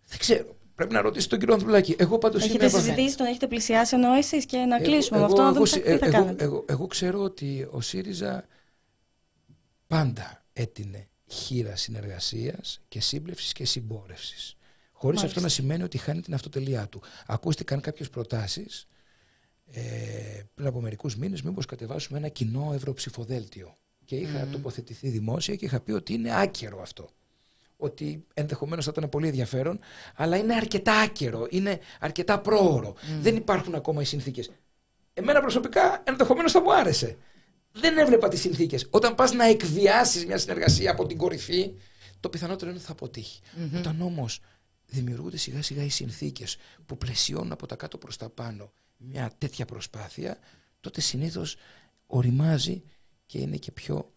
δεν 0.09 0.19
ξέρω. 0.19 0.57
Πρέπει 0.79 0.93
να 0.95 1.01
ρωτήσει 1.01 1.29
τον 1.29 1.39
κύριο 1.39 1.55
Ανδρουλάκη. 1.55 1.97
Εγώ 1.99 2.19
πάντως 2.19 2.45
Έχετε 2.45 2.67
είμαι. 2.67 2.79
συζητήσει, 2.79 3.17
τον 3.17 3.27
έχετε 3.27 3.47
πλησιάσει 3.47 3.95
ενώ 3.97 4.13
εσεί 4.15 4.47
και 4.47 4.57
να 4.59 4.77
Εγώ- 4.77 4.85
κλείσουμε 4.85 5.19
με 5.19 5.25
εγώ- 5.25 5.33
αυτό. 5.33 5.43
να 5.43 5.49
εγώ, 5.49 5.55
δούμε 5.55 5.67
συ- 5.67 5.83
τι 5.83 5.89
θα 5.99 6.07
εγώ- 6.07 6.11
κάνετε. 6.11 6.45
εγώ- 6.45 6.65
εγώ 6.69 6.87
ξέρω 6.87 7.23
ότι 7.23 7.69
ο 7.71 7.81
ΣΥΡΙΖΑ 7.81 8.47
πάντα 9.87 10.45
έτεινε 10.53 11.09
χείρα 11.27 11.77
συνεργασίας 11.77 12.81
και 12.89 13.01
σύμπλευσης 13.01 13.53
και 13.53 13.65
συμπόρευσης. 13.65 14.57
Χωρίς 14.93 15.23
αυτό 15.23 15.41
να 15.41 15.49
σημαίνει 15.49 15.83
ότι 15.83 15.99
χάνει 15.99 16.21
την 16.21 16.35
αυτοτελεία 16.35 16.87
του. 16.89 17.03
Ακούστηκαν 17.27 17.81
κάποιες 17.81 18.11
προτάσεις 18.11 18.87
ε, 19.71 19.81
πριν 20.55 20.67
από 20.67 20.81
μερικούς 20.81 21.17
μήνες 21.17 21.43
μήπως 21.43 21.67
κατεβάσουμε 21.67 22.19
ένα 22.19 22.29
κοινό 22.29 22.71
ευρωψηφοδέλτιο. 22.75 23.77
Και 24.05 24.17
είχα 24.17 24.49
τοποθετηθεί 24.53 25.09
δημόσια 25.09 25.55
και 25.55 25.65
είχα 25.65 25.81
πει 25.81 25.93
ότι 25.93 26.13
είναι 26.13 26.41
άκερο 26.41 26.81
αυτό. 26.81 27.09
Ότι 27.81 28.25
ενδεχομένως 28.35 28.85
θα 28.85 28.93
ήταν 28.97 29.09
πολύ 29.09 29.27
ενδιαφέρον, 29.27 29.79
αλλά 30.15 30.37
είναι 30.37 30.55
αρκετά 30.55 30.93
άκερο, 30.99 31.47
είναι 31.51 31.79
αρκετά 32.01 32.41
πρόωρο. 32.41 32.95
Δεν 33.21 33.37
υπάρχουν 33.37 33.75
ακόμα 33.75 34.01
οι 34.01 34.05
συνθήκες. 34.05 34.51
Εμένα 35.15 35.41
προσωπικά 35.41 36.03
ενδεχομένως 36.07 36.53
θα 36.53 36.61
μου 36.61 36.75
άρεσε. 36.75 37.17
Δεν 37.73 37.99
έβλεπα 37.99 38.29
τις 38.29 38.41
συνθήκες. 38.41 38.87
Όταν 38.91 39.15
πας 39.15 39.33
να 39.33 39.45
εκβιάσεις 39.45 40.27
μια 40.27 40.39
συνεργασία 40.39 40.91
από 40.91 41.07
την 41.07 41.17
κορυφή, 41.17 41.73
το 42.21 42.29
πιθανότερο 42.29 42.71
είναι 42.71 42.79
ότι 42.79 42.87
θα 42.87 42.93
αποτύχει. 42.93 43.41
Όταν 43.77 44.01
όμως 44.01 44.41
δημιουργούνται 44.87 45.37
σιγά 45.37 45.63
σιγά 45.63 45.85
οι 45.85 45.89
συνθήκες 45.89 46.57
που 46.87 46.97
πλαισιώνουν 46.97 47.53
από 47.53 47.67
τα 47.67 47.77
κάτω 47.77 47.99
προς 47.99 48.17
τα 48.17 48.29
πάνω 48.29 48.73
μια 48.97 49.33
τέτοια 49.39 49.65
προσπάθεια, 49.65 50.39
τότε 50.81 51.01
συνήθως 51.01 51.57
οριμάζει 52.07 52.83
και 53.27 53.39
είναι 53.39 53.57
και 53.57 53.73
πιο 53.73 54.13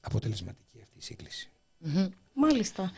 αποτελεσματική 0.00 0.80
αυτή 0.82 0.98
η 0.98 1.02
σύγκληση. 1.02 1.48
Μάλιστα. 2.32 2.90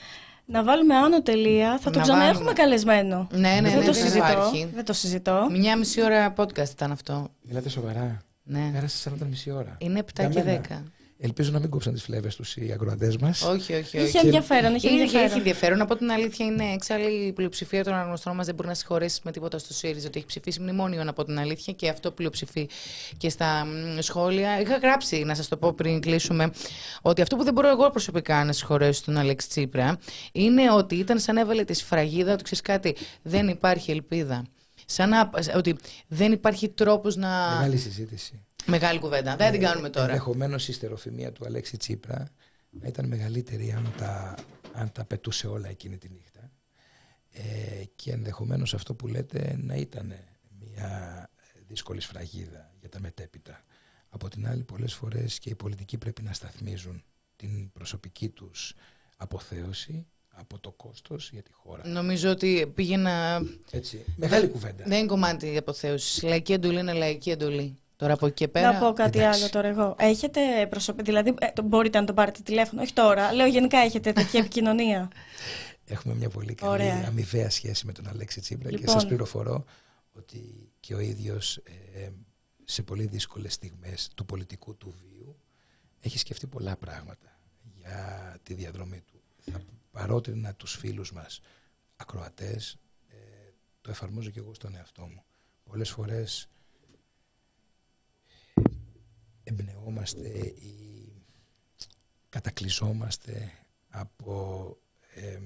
Να 0.49 0.63
βάλουμε 0.65 0.95
άνω 0.97 1.23
τελεία. 1.23 1.79
Θα 1.79 1.91
τον 1.91 1.97
Να 1.97 2.03
ξαναέχουμε 2.03 2.33
βάλουμε. 2.35 2.53
καλεσμένο. 2.53 3.29
Ναι, 3.33 3.39
ναι, 3.39 3.61
δεν 3.61 3.63
ναι, 3.63 3.75
το 3.75 3.81
δεν 3.81 3.95
συζητώ. 3.95 4.17
υπάρχει. 4.17 4.69
Δεν 4.75 4.85
το 4.85 4.93
συζητώ. 4.93 5.47
Μια 5.51 5.77
μισή 5.77 6.03
ώρα 6.03 6.35
podcast 6.37 6.71
ήταν 6.71 6.93
αυτό. 6.93 7.29
Μιλάτε 7.43 7.69
σοβαρά. 7.69 8.19
Ναι. 8.43 8.71
Πέρασε 8.73 9.11
40 9.23 9.27
μισή 9.29 9.51
ώρα. 9.51 9.75
Είναι 9.79 9.99
7 9.99 10.09
Για 10.19 10.29
και 10.29 10.43
μένα. 10.43 10.61
10. 10.69 10.83
Ελπίζω 11.19 11.51
να 11.51 11.59
μην 11.59 11.71
κόψαν 11.71 11.93
τις 11.93 12.03
φλέβες 12.03 12.37
τους 12.37 12.57
οι 12.57 12.73
ακροατές 12.73 13.17
μας. 13.17 13.43
Όχι, 13.43 13.73
όχι, 13.73 13.99
όχι. 13.99 14.07
Είχε 14.07 14.19
ενδιαφέρον. 14.19 14.75
Είχε 14.75 14.89
Είναι, 14.89 15.01
ενδιαφέρον. 15.01 15.27
έχει 15.27 15.39
ενδιαφέρον. 15.39 15.81
Από 15.81 15.97
την 15.97 16.11
αλήθεια 16.11 16.47
είναι 16.47 16.73
εξάλλου 16.73 17.09
η 17.09 17.33
πλειοψηφία 17.33 17.85
των 17.85 17.93
αναγνωστών 17.93 18.35
μας 18.35 18.47
δεν 18.47 18.55
μπορεί 18.55 18.69
να 18.69 18.75
συγχωρέσει 18.75 19.21
με 19.25 19.31
τίποτα 19.33 19.59
στο 19.59 19.73
ΣΥΡΙΖΑ 19.73 20.07
ότι 20.07 20.19
έχει 20.19 20.27
ψηφίσει 20.27 20.61
μνημόνιο 20.61 21.05
από 21.07 21.25
την 21.25 21.39
αλήθεια 21.39 21.73
και 21.73 21.89
αυτό 21.89 22.11
πλειοψηφεί 22.11 22.69
και 23.17 23.29
στα 23.29 23.65
μ, 23.65 23.99
σχόλια. 24.01 24.61
Είχα 24.61 24.77
γράψει, 24.77 25.23
να 25.25 25.35
σας 25.35 25.49
το 25.49 25.57
πω 25.57 25.73
πριν 25.73 26.01
κλείσουμε, 26.01 26.51
ότι 27.03 27.23
αυτό 27.23 27.37
που 27.37 27.45
δεν 27.45 27.53
μπορώ 27.53 27.69
εγώ 27.69 27.91
προσωπικά 27.91 28.45
να 28.45 28.53
συγχωρέσω 28.53 29.03
τον 29.05 29.17
Αλέξη 29.17 29.49
Τσίπρα 29.49 29.99
είναι 30.33 30.73
ότι 30.73 30.95
ήταν 30.95 31.19
σαν 31.19 31.37
έβαλε 31.37 31.65
τη 31.65 31.75
σφραγίδα 31.75 32.33
ότι 32.33 32.43
ξέρεις 32.43 32.63
κάτι, 32.63 32.97
δεν 33.23 33.49
υπάρχει 33.49 33.91
ελπίδα. 33.91 34.45
Σαν 34.87 35.09
να, 35.09 35.31
ότι 35.57 35.77
δεν 36.09 36.33
υπάρχει 36.33 36.69
τρόπος 36.69 37.17
να. 37.17 37.29
Μεγάλη 37.55 37.77
συζήτηση. 37.77 38.46
Μεγάλη 38.67 38.99
κουβέντα. 38.99 39.37
Δεν 39.37 39.53
την 39.53 39.61
κάνουμε 39.61 39.91
τώρα. 39.91 40.07
Ενδεχομένως 40.07 40.69
η 40.69 40.73
στεροφημία 40.73 41.33
του 41.33 41.45
Αλέξη 41.45 41.77
Τσίπρα 41.77 42.29
να 42.71 42.89
ήταν 42.89 43.07
μεγαλύτερη 43.07 43.73
αν 43.73 43.93
τα, 43.97 44.35
αν 44.73 44.93
τα 44.93 45.05
πετούσε 45.05 45.47
όλα 45.47 45.69
εκείνη 45.69 45.99
τη 45.99 46.09
νύχτα. 46.09 46.51
Ε, 47.33 47.85
και 47.97 48.13
ενδεχομένως 48.13 48.75
αυτό 48.75 48.95
που 48.95 49.07
λέτε 49.07 49.57
να 49.63 49.75
ήταν 49.75 50.15
μια 50.61 51.31
δύσκολη 51.67 52.01
σφραγίδα 52.01 52.73
για 52.81 52.89
τα 52.89 53.01
μετέπειτα. 53.01 53.61
Από 54.09 54.29
την 54.29 54.49
άλλη 54.49 54.63
πολλές 54.63 54.95
φορές 54.95 55.39
και 55.39 55.51
οι 55.51 55.55
πολιτικοί 55.55 55.99
πρέπει 55.99 56.23
να 56.23 56.33
σταθμίζουν 56.33 57.05
την 57.37 57.73
προσωπική 57.73 58.29
τους 58.29 58.75
αποθέωση 59.17 60.07
από 60.29 60.59
το 60.59 60.71
κόστος 60.71 61.31
για 61.31 61.43
τη 61.43 61.53
χώρα. 61.53 61.89
Νομίζω 61.89 62.31
ότι 62.31 62.73
πήγαινα. 62.75 63.43
Έτσι. 63.71 64.05
Μεγάλη 64.17 64.49
κουβέντα. 64.49 64.85
Δεν 64.87 64.99
είναι 64.99 65.07
κομμάτι 65.07 65.53
η 65.53 65.57
αποθέωσης. 65.57 66.23
Λαϊκή 66.23 66.53
εντολή 66.53 66.79
είναι 66.79 66.93
λαϊκή 66.93 67.31
εντολή. 67.31 67.77
Τώρα 67.97 68.13
από 68.13 68.27
εκεί 68.27 68.35
και 68.35 68.49
πέρα. 68.49 68.73
Να 68.73 68.79
πω 68.79 68.93
κάτι 68.93 69.19
εντάξει. 69.19 69.41
άλλο 69.41 69.51
τώρα 69.51 69.69
εγώ. 69.69 69.95
Έχετε 69.99 70.67
προσωπική, 70.71 71.05
δηλαδή 71.11 71.35
ε, 71.39 71.47
το- 71.53 71.63
μπορείτε 71.63 72.01
να 72.01 72.07
τον 72.07 72.15
πάρετε 72.15 72.41
τηλέφωνο, 72.45 72.83
όχι 72.83 72.93
τώρα. 72.93 73.33
Λέω 73.33 73.47
γενικά 73.47 73.79
έχετε 73.79 74.13
τέτοια 74.13 74.41
επικοινωνία. 74.41 75.11
Έχουμε 75.89 76.15
μια 76.15 76.29
πολύ 76.29 76.55
καλή 76.55 76.73
Ωραία. 76.73 77.05
αμοιβαία 77.07 77.51
σχέση 77.51 77.87
με 77.87 77.93
τον 77.93 78.09
Αλέξη 78.09 78.41
Τσίπρα 78.41 78.71
και 78.71 78.77
Λοιπόν. 78.77 78.95
σας 78.95 79.07
πληροφορώ 79.07 79.65
ότι 80.13 80.71
και 80.81 80.95
ο 80.95 81.01
ίδιος 81.01 81.57
ε, 81.95 82.09
σε 82.65 82.83
πολύ 82.83 83.07
δύσκολες 83.07 83.53
στιγμές 83.55 84.11
του 84.15 84.25
πολιτικού 84.25 84.77
του 84.77 84.95
βίου 85.01 85.37
έχει 86.01 86.19
σκεφτεί 86.19 86.47
πολλά 86.47 86.77
πράγματα 86.77 87.39
για 87.75 88.37
τη 88.43 88.55
διαδρομή 88.55 89.01
του. 89.01 89.23
Θα 89.51 89.61
παρότρινα 89.91 90.55
τους 90.55 90.77
φίλους 90.77 91.13
μας 91.13 91.41
ακροατές, 91.97 92.77
ε, 93.09 93.15
το 93.81 93.91
εφαρμόζω 93.91 94.31
και 94.31 94.39
εγώ 94.39 94.55
στον 94.55 94.75
εαυτό 94.77 95.03
μου. 95.03 95.25
Πολλές 95.65 95.91
φορές 95.91 96.49
εμπνεόμαστε 99.47 100.29
ή 100.47 101.13
κατακλυζόμαστε 102.29 103.53
από 103.89 104.77
ε, 105.15 105.41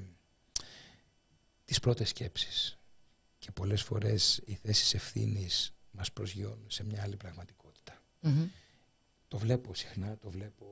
τις 1.64 1.80
πρώτες 1.80 2.08
σκέψεις 2.08 2.78
και 3.38 3.50
πολλές 3.52 3.82
φορές 3.82 4.42
οι 4.44 4.54
θέσεις 4.54 4.94
ευθύνης 4.94 5.74
μας 5.90 6.12
προσγειώνουν 6.12 6.70
σε 6.70 6.84
μια 6.84 7.02
άλλη 7.02 7.16
πραγματικότητα. 7.16 8.02
Μμμ. 8.20 8.48
Το 9.28 9.38
βλέπω 9.38 9.74
συχνά, 9.74 10.16
το 10.16 10.30
βλέπω 10.30 10.66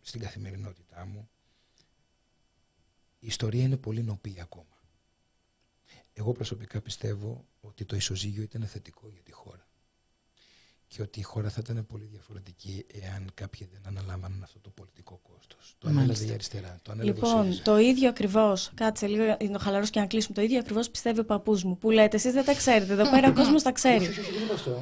στην 0.00 0.20
καθημερινότητά 0.20 1.04
μου. 1.04 1.28
Η 3.18 3.26
ιστορία 3.26 3.62
είναι 3.62 3.76
πολύ 3.76 4.02
νοπή 4.02 4.40
ακόμα. 4.40 4.82
Εγώ 6.12 6.32
προσωπικά 6.32 6.80
πιστεύω 6.80 7.46
ότι 7.60 7.84
το 7.84 7.96
ισοζύγιο 7.96 8.42
ήταν 8.42 8.66
θετικό 8.66 9.08
για 9.08 9.22
τη 9.22 9.32
χώρα. 9.32 9.66
Και 10.94 11.02
ότι 11.02 11.20
η 11.20 11.22
χώρα 11.22 11.48
θα 11.48 11.60
ήταν 11.64 11.86
πολύ 11.86 12.04
διαφορετική 12.04 12.86
εάν 13.02 13.30
κάποιοι 13.34 13.68
δεν 13.72 13.80
αναλάμβαναν 13.86 14.42
αυτό 14.42 14.58
το 14.60 14.70
πολιτικό 14.70 15.20
κόστος. 15.32 15.74
Το 15.78 15.88
ανέλαβε 15.88 16.06
Μάλιστα. 16.06 16.30
η 16.30 16.34
αριστερά, 16.34 16.78
το 16.82 16.92
ανέλαβε 16.92 17.20
ο 17.20 17.22
λοιπόν, 17.24 17.42
ΣΥΡΙΖΑ. 17.42 17.62
το 17.62 17.78
ίδιο 17.78 18.08
ακριβώς. 18.08 18.70
Κάτσε 18.74 19.06
λίγο, 19.06 19.36
είναι 19.38 19.52
το 19.52 19.58
χαλαρός 19.58 19.90
και 19.90 20.00
να 20.00 20.06
κλείσουμε. 20.06 20.34
Το 20.34 20.42
ίδιο 20.42 20.58
ακριβώς 20.58 20.90
πιστεύει 20.90 21.20
ο 21.20 21.24
παππούς 21.24 21.64
μου. 21.64 21.78
Που 21.78 21.90
λέτε, 21.90 22.16
εσείς 22.16 22.32
δεν 22.32 22.44
τα 22.44 22.54
ξέρετε. 22.54 22.92
Εδώ 22.92 23.10
πέρα 23.10 23.28
ο 23.28 23.32
κόσμος 23.32 23.62
τα 23.62 23.72
ξέρει. 23.72 24.08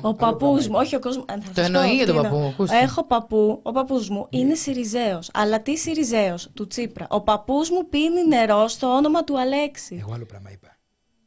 Ο 0.00 0.14
παππούς 0.14 0.68
μου, 0.68 0.74
όχι 0.78 0.96
ο 0.96 0.98
κόσμος. 0.98 1.24
Το 1.54 1.60
εννοεί 1.60 1.94
για 1.94 2.06
τον 2.06 2.16
παππού, 2.16 2.36
ακούστε. 2.36 2.78
Έχω 2.78 3.04
παππού, 3.04 3.60
ο 3.62 3.72
παππούς 3.72 4.08
μου 4.08 4.26
είναι 4.30 4.54
Σιριζέος. 4.54 5.30
Αλλά 5.32 5.62
τι 5.62 5.76
Σιριζέος, 5.76 6.48
του 6.54 6.66
Τσίπρα. 6.66 7.06
Ο 7.10 7.20
παππούς 7.20 7.70
μου 7.70 7.88
πίνει 7.88 8.26
νερό 8.26 8.68
στο 8.68 8.86
όνομα 8.86 9.24
του 9.24 9.40
Αλέξη. 9.40 9.96
Εγώ 10.00 10.12
άλλο 10.14 10.24
πράγμα 10.24 10.50
είπα. 10.50 10.76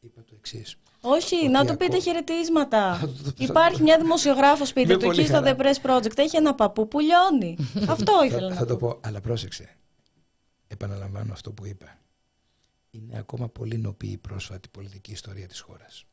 Είπα 0.00 0.24
το 0.24 0.34
εξής. 0.38 0.76
Όχι, 1.06 1.34
Ότι 1.36 1.48
να 1.48 1.64
του 1.64 1.72
ακό- 1.72 1.76
πείτε 1.84 2.00
χαιρετίσματα. 2.00 2.94
Θα 3.00 3.06
το- 3.06 3.12
θα 3.14 3.32
το- 3.32 3.44
Υπάρχει 3.44 3.82
μια 3.82 3.98
δημοσιογράφος 3.98 4.68
σπίτι 4.68 4.86
Με 4.86 4.94
του 4.96 5.04
πολύ 5.04 5.18
εκεί 5.20 5.28
στο 5.28 5.36
χαρά. 5.42 5.56
The 5.56 5.60
Press 5.60 5.90
Project. 5.90 6.18
Έχει 6.18 6.36
ένα 6.36 6.54
παππού 6.54 6.88
που 6.88 6.98
λιώνει. 7.00 7.56
Αυτό 7.94 8.24
ήθελα 8.24 8.48
Θα, 8.48 8.54
να 8.54 8.54
θα 8.60 8.66
το 8.66 8.76
πω. 8.76 8.88
πω, 8.88 9.00
αλλά 9.02 9.20
πρόσεξε. 9.20 9.76
Επαναλαμβάνω 10.66 11.32
αυτό 11.32 11.52
που 11.52 11.66
είπα. 11.66 11.98
Είναι 12.90 13.18
ακόμα 13.18 13.48
πολύ 13.48 13.78
νοπή 13.78 14.06
η 14.06 14.16
πρόσφατη 14.18 14.68
πολιτική 14.68 15.12
ιστορία 15.12 15.46
της 15.48 15.60
χώρας. 15.60 16.04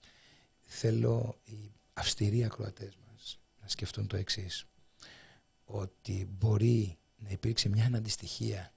Θέλω 0.61 1.35
οι 1.43 1.71
αυστηροί 1.93 2.43
ακροατές 2.43 2.97
μας 3.11 3.39
να 3.61 3.67
σκεφτούν 3.67 4.07
το 4.07 4.15
εξής. 4.17 4.65
Ότι 5.65 6.27
μπορεί 6.37 6.97
να 7.17 7.29
υπήρξε 7.29 7.69
μια 7.69 7.91
αντιστοιχεία 7.95 8.73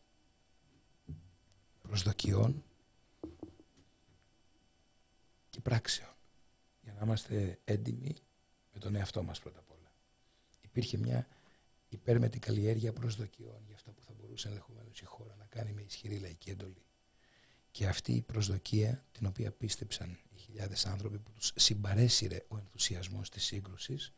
προσδοκιών 1.83 2.65
και 5.55 5.61
πράξεων. 5.61 6.09
Για 6.83 6.93
να 6.93 7.01
είμαστε 7.05 7.59
έντιμοι 7.65 8.15
με 8.73 8.79
τον 8.79 8.95
εαυτό 8.95 9.23
μας 9.23 9.41
πρώτα 9.41 9.59
απ' 9.59 9.71
όλα. 9.71 9.93
Υπήρχε 10.61 10.99
μια 10.99 11.29
υπέρμετη 11.89 12.39
καλλιέργεια 12.39 12.93
προσδοκιών 12.93 13.63
για 13.67 13.75
αυτά 13.75 13.91
που 13.91 14.03
θα 14.03 14.13
μπορούσε 14.13 14.49
ενδεχομένως 14.49 15.01
η 15.01 15.05
χώρα 15.05 15.37
να 15.39 15.45
κάνει 15.45 15.73
με 15.73 15.83
ισχυρή 15.83 16.19
λαϊκή 16.19 16.51
εντολή. 16.51 16.85
Και 17.71 17.87
αυτή 17.87 18.13
η 18.13 18.23
προσδοκία, 18.23 19.05
την 19.13 19.27
οποία 19.27 19.51
πίστεψαν 19.53 20.19
οι 20.35 20.39
χιλιάδες 20.39 20.87
άνθρωποι 20.87 21.19
που 21.19 21.33
τους 21.33 21.53
συμπαρέσυρε 21.55 22.45
ο 22.49 22.57
ενθουσιασμός 22.59 23.31
της 23.31 23.45
σύγκρουσης, 23.45 24.13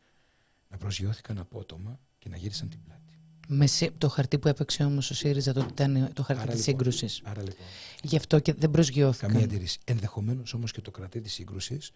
να 0.69 0.77
προσγειώθηκαν 0.77 1.37
απότομα 1.37 1.99
και 2.19 2.29
να 2.29 2.37
γύρισαν 2.37 2.69
την 2.69 2.83
πλάτη. 2.83 3.16
Με 3.47 3.67
σύ- 3.67 3.91
το 3.97 4.09
χαρτί 4.09 4.39
που 4.39 4.47
έπαιξε 4.47 4.83
όμως 4.83 5.09
ο 5.09 5.13
ΣΥΡΙΖΑ 5.13 5.53
τότε 5.53 5.67
ήταν 5.83 6.13
το 6.13 6.23
χαρτί 6.23 6.41
Άρα, 6.43 6.51
της 6.53 6.67
λοιπόν, 6.67 6.83
σύγκρουσης. 6.83 7.21
Άρα 7.23 7.41
λοιπόν, 7.41 7.65
Γι' 8.03 8.15
αυτό 8.17 8.39
και 8.39 8.53
δεν 8.53 8.71
προσγειώθηκαν. 8.71 9.29
καμία 9.29 9.45
αντίρρηση. 9.45 9.79
Ενδεχομένως 9.85 10.53
όμως 10.53 10.71
και 10.71 10.81
το 10.81 10.91
κρατή 10.91 11.21
της 11.21 11.33
σύγκρουσης 11.33 11.91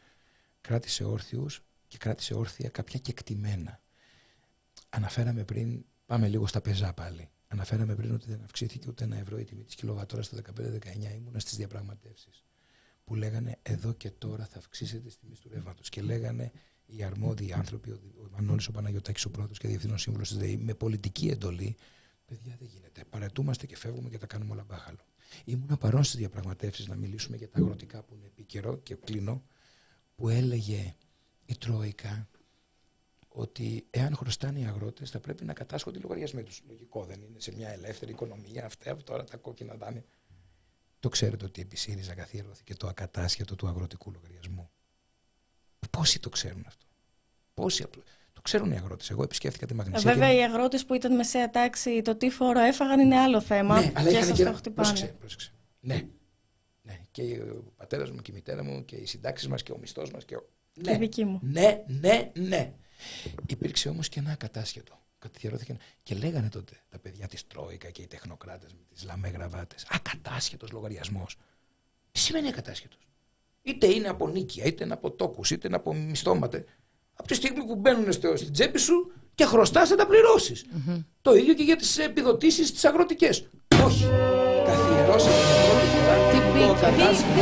κράτησε 0.61 1.03
όρθιους 1.03 1.61
και 1.87 1.97
κράτησε 1.97 2.33
όρθια 2.33 2.69
κάποια 2.69 2.99
κεκτημένα. 2.99 3.79
Αναφέραμε 4.89 5.43
πριν, 5.43 5.85
πάμε 6.05 6.27
λίγο 6.27 6.47
στα 6.47 6.61
πεζά 6.61 6.93
πάλι. 6.93 7.29
Αναφέραμε 7.47 7.95
πριν 7.95 8.13
ότι 8.13 8.25
δεν 8.27 8.41
αυξήθηκε 8.43 8.87
ούτε 8.89 9.03
ένα 9.03 9.17
ευρώ 9.17 9.39
η 9.39 9.43
τιμή 9.43 9.63
της 9.63 9.75
κιλοβατόρας 9.75 10.29
το 10.29 10.35
15-19. 10.35 11.13
Ήμουνα 11.15 11.39
στις 11.39 11.57
διαπραγματεύσεις 11.57 12.43
που 13.03 13.15
λέγανε 13.15 13.57
εδώ 13.61 13.93
και 13.93 14.11
τώρα 14.11 14.45
θα 14.45 14.57
αυξήσετε 14.57 15.07
τη 15.09 15.15
τιμή 15.17 15.35
του 15.35 15.49
ρεύματος. 15.53 15.89
Και 15.89 16.01
λέγανε 16.01 16.51
οι 16.95 17.03
αρμόδιοι 17.03 17.53
άνθρωποι, 17.53 17.89
ο, 17.89 17.99
ο 18.17 18.27
Μανώλης 18.31 18.67
ο 18.67 18.71
Παναγιώτακης 18.71 19.25
ο 19.25 19.29
πρώτο 19.29 19.53
και 19.53 19.67
διευθύνων 19.67 19.97
σύμβουλος 19.97 20.27
της 20.27 20.37
ΔΕΗ, 20.37 20.57
με 20.57 20.73
πολιτική 20.73 21.27
εντολή, 21.27 21.75
παιδιά 22.25 22.55
δεν 22.59 22.67
γίνεται. 22.67 23.03
Παρετούμαστε 23.09 23.65
και 23.65 23.77
φεύγουμε 23.77 24.09
και 24.09 24.17
τα 24.17 24.25
κάνουμε 24.25 24.51
όλα 24.51 24.63
μπάχαλο. 24.63 25.05
Ήμουν 25.45 25.77
παρόν 25.79 26.03
στις 26.03 26.19
διαπραγματεύσεις 26.19 26.87
να 26.87 26.95
μιλήσουμε 26.95 27.37
για 27.37 27.49
τα 27.49 27.59
αγροτικά 27.59 28.03
που 28.03 28.15
είναι 28.15 28.25
επίκαιρο 28.25 28.77
και 28.77 28.95
κλείνω, 28.95 29.43
που 30.15 30.29
έλεγε 30.29 30.95
η 31.45 31.57
Τρόικα 31.57 32.29
ότι 33.27 33.87
εάν 33.89 34.15
χρωστάνε 34.15 34.59
οι 34.59 34.65
αγρότες 34.65 35.09
θα 35.09 35.19
πρέπει 35.19 35.45
να 35.45 35.53
κατάσχονται 35.53 35.97
οι 35.97 36.01
λογαριασμοί 36.01 36.43
τους. 36.43 36.61
Λογικό 36.67 37.05
δεν 37.05 37.21
είναι 37.21 37.39
σε 37.39 37.55
μια 37.55 37.69
ελεύθερη 37.69 38.11
οικονομία 38.11 38.65
αυτά 38.65 38.97
τώρα 38.97 39.23
τα 39.23 39.37
κόκκινα 39.37 39.75
δάνεια. 39.75 40.03
Το 40.99 41.09
ξέρετε 41.09 41.45
ότι 41.45 41.61
επί 41.61 41.75
ΣΥΡΙΖΑ 41.75 42.13
καθιερώθηκε 42.13 42.75
το 42.75 42.87
ακατάσχετο 42.87 43.55
του 43.55 43.67
αγροτικού 43.67 44.11
λογαριασμού. 44.11 44.69
Πόσοι 45.89 46.19
το 46.19 46.29
ξέρουν 46.29 46.63
αυτό; 46.67 46.85
Πόσοι 47.53 47.83
απλώς. 47.83 48.05
Το 48.33 48.41
ξέρουν 48.41 48.71
οι 48.71 48.75
αγρότες. 48.75 49.09
Εγώ 49.09 49.23
επισκέφθηκα 49.23 49.65
τη 49.65 49.73
Μαγνησία. 49.73 50.11
Βέβαια, 50.11 50.29
και... 50.31 50.37
οι 50.37 50.43
αγρότες 50.43 50.85
που 50.85 50.93
ήταν 50.93 51.15
μεσαία 51.15 51.49
τάξη, 51.49 52.01
το 52.01 52.15
τι 52.15 52.29
φόρο 52.29 52.59
έφαγαν 52.59 52.99
είναι 52.99 53.17
άλλο 53.19 53.41
θέμα. 53.41 53.79
Ναι, 53.79 53.91
αλλά 53.95 54.09
και 54.09 54.15
είχαν 54.15 54.27
σας 54.27 54.37
και... 54.37 54.43
το 54.43 54.53
χτυπάνε. 54.53 54.87
Πρόσεξε, 54.87 55.15
πρόσεξε. 55.19 55.51
Ναι. 55.79 56.07
ναι. 56.81 56.99
Και 57.11 57.41
ο 57.41 57.73
πατέρας 57.75 58.11
μου 58.11 58.21
και 58.21 58.31
η 58.31 58.33
μητέρα 58.33 58.63
μου 58.63 58.85
και 58.85 58.95
οι 58.95 59.05
συντάξεις 59.05 59.47
μας 59.47 59.63
και 59.63 59.71
ο 59.71 59.77
μισθός 59.77 60.11
μας. 60.11 60.25
Και, 60.25 60.35
ο... 60.35 60.49
Και 60.81 60.91
ναι. 60.91 60.97
δική 60.97 61.25
μου. 61.25 61.39
ναι, 61.43 61.83
ναι, 61.87 62.31
ναι. 62.33 62.73
Υπήρξε 63.47 63.89
όμως 63.89 64.09
και 64.09 64.19
ένα 64.19 64.31
ακατάσχετο. 64.31 64.99
Καθιερώθηκε 65.19 65.71
ένα- 65.71 65.81
Και 66.03 66.15
λέγανε 66.15 66.49
τότε 66.49 66.73
τα 66.89 66.99
παιδιά 66.99 67.27
της 67.27 67.47
Τρόικα 67.47 67.89
και 67.89 68.01
οι 68.01 68.07
τεχνοκράτες 68.07 68.73
με 68.73 68.79
τις 68.93 69.03
λαμέ 69.03 69.29
γραβάτες. 69.29 69.85
Ακατάσχετος 69.89 70.71
λογαριασμός. 70.71 71.37
Τι 72.11 72.19
σημαίνει 72.19 72.47
ακατάσχετος; 72.47 73.07
Είτε 73.61 73.87
είναι 73.87 74.07
από 74.07 74.27
νίκια, 74.27 74.65
είτε 74.65 74.83
είναι 74.83 74.93
από 74.93 75.11
τόκους, 75.11 75.51
είτε 75.51 75.67
είναι 75.67 75.75
από 75.75 75.93
μισθώματα. 75.93 76.63
Από 77.13 77.27
τη 77.27 77.33
στιγμή 77.33 77.63
που 77.65 77.75
μπαίνουν 77.75 78.11
στο, 78.11 78.35
στην 78.35 78.51
τσέπη 78.53 78.79
σου 78.79 79.11
και 79.35 79.45
χρωστάς 79.45 79.89
θα 79.89 79.95
τα 79.95 80.07
πληρωσει 80.07 80.55
Το 81.21 81.35
ίδιο 81.35 81.53
και 81.53 81.63
για 81.63 81.75
τις 81.75 81.97
επιδοτήσεις 81.97 82.73
τι 82.73 82.87
αγροτικές. 82.87 83.49
Όχι. 83.85 84.05
Καθιερώσαμε 84.65 85.35
την 85.35 85.69
πρώτη 85.69 85.87
φορά 85.95 86.29
Τι 86.31 86.37
το 86.37 86.51
μπήκε, 86.51 86.85
ακατάσχετο. 86.85 87.41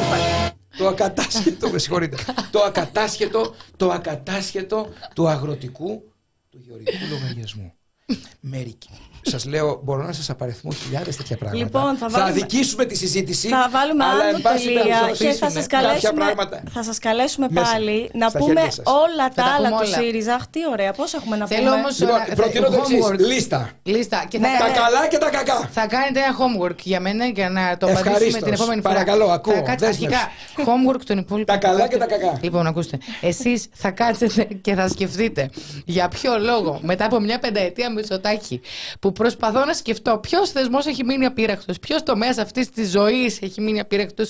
Το 0.78 0.88
ακατάσχετο, 0.88 1.70
με 1.70 1.78
συγχωρείτε. 1.78 2.18
το 2.52 2.60
ακατάσχετο, 2.60 3.56
το 3.78 3.90
ακατάσχετο 3.92 4.90
του 5.16 5.28
αγροτικού, 5.28 6.12
του 6.50 6.60
γεωργικού 6.66 6.98
λογαριασμού. 7.10 7.74
Μερικοί. 8.40 8.90
Σας 9.22 9.46
λέω, 9.46 9.80
μπορώ 9.84 10.04
να 10.04 10.12
σας 10.14 10.30
απαριθμώ 10.30 10.72
χιλιάδες 10.72 11.16
τέτοια 11.16 11.38
πράγματα. 11.38 11.64
Λοιπόν, 11.66 11.96
θα 11.98 12.08
βάλουμε- 12.10 12.32
αδικήσουμε 12.32 12.86
τη 12.86 12.96
συζήτηση. 12.96 13.48
Θα 13.48 13.70
βάλουμε 13.72 14.04
αλλά, 14.06 14.24
εν 14.24 14.30
άλλο 14.30 14.40
πάση 14.42 14.66
τελεία 14.66 14.84
περιπτώσει, 14.84 15.24
και 15.26 15.32
θα 15.34 15.50
σας 15.50 15.68
κάποια 15.68 15.88
καλέσουμε, 15.88 16.14
πράγματα. 16.24 16.64
θα 16.74 16.84
σας 16.84 17.00
καλέσουμε 17.00 17.48
Μέσα, 17.50 17.72
πάλι 17.72 18.10
να 18.14 18.30
στα 18.30 18.40
πούμε 18.40 18.54
χέρια 18.54 18.72
σας. 18.72 18.86
όλα 18.86 19.26
τα, 19.36 19.44
τα 19.44 19.44
πούμε 19.44 19.68
άλλα 19.68 19.70
του 19.78 19.84
όλα. 19.88 19.98
ΣΥΡΙΖΑ. 19.98 20.34
Αχ, 20.34 20.48
τι 20.48 20.60
ωραία, 20.72 20.92
πώς 20.94 21.14
έχουμε 21.14 21.36
να 21.38 21.48
Θέλω 21.48 21.62
πούμε; 21.64 21.76
όμως 21.76 22.00
Λοιπόν, 22.00 22.16
να- 22.30 22.36
προτείνω 22.36 22.68
το 22.68 22.74
εξής. 22.74 23.06
homework. 23.06 23.18
Λίστα. 23.20 23.70
Λίστα. 23.84 24.26
Και 24.30 24.38
θα, 24.40 24.48
Ναι, 24.48 24.56
Τα 24.60 24.68
ναι. 24.68 24.74
καλά 24.74 25.08
και 25.08 25.18
τα 25.18 25.30
κακά. 25.30 25.70
θα 25.72 25.88
κάνετε 25.88 26.20
ένα 26.20 26.36
homework 26.40 26.78
για 26.84 27.00
μένα 27.00 27.26
για 27.26 27.50
να 27.50 27.78
το 27.78 27.88
Ευχαρίστως. 27.88 28.12
απαντήσουμε 28.12 28.42
την 28.42 28.54
επόμενη 28.54 28.82
φορά. 28.82 28.94
Παρακαλώ, 28.94 29.26
ακούω. 29.32 29.54
Θα 29.54 29.60
κάτσε- 29.62 29.88
Δέσμευση. 29.90 30.16
αρχικά, 30.16 30.72
homework 30.72 31.02
των 31.06 31.18
υπόλοιπων. 31.18 31.56
Τα 31.56 31.68
καλά 31.68 31.88
και 31.88 31.98
τα 31.98 32.06
κακά. 32.06 32.38
Λοιπόν, 32.42 32.68
ακούστε. 32.68 32.98
Εσείς 33.22 33.68
θα 33.74 33.92
κάτσετε 33.92 34.44
και 34.62 34.74
θα 34.76 34.88
σκεφτείτε 34.88 35.50
για 35.86 36.08
ποιο 36.08 36.40
λόγο 36.40 36.80
μετά 36.84 37.06
από 37.06 37.20
μια 37.20 37.40
πενταετία 37.40 37.92
Μητσοτάκη 37.92 38.62
που 39.00 39.09
προσπαθώ 39.12 39.66
να 39.66 39.74
σκεφτώ 39.74 40.18
ποιος 40.18 40.52
θεσμός 40.52 40.86
έχει 40.86 41.04
μείνει 41.04 41.26
απείραχτο, 41.26 41.74
ποιος 41.82 42.04
τομέας 42.04 42.38
αυτής 42.38 42.70
της 42.70 42.90
ζωής 42.90 43.42
έχει 43.42 43.62
μείνει 43.62 43.80
απείραχτο, 43.80 44.24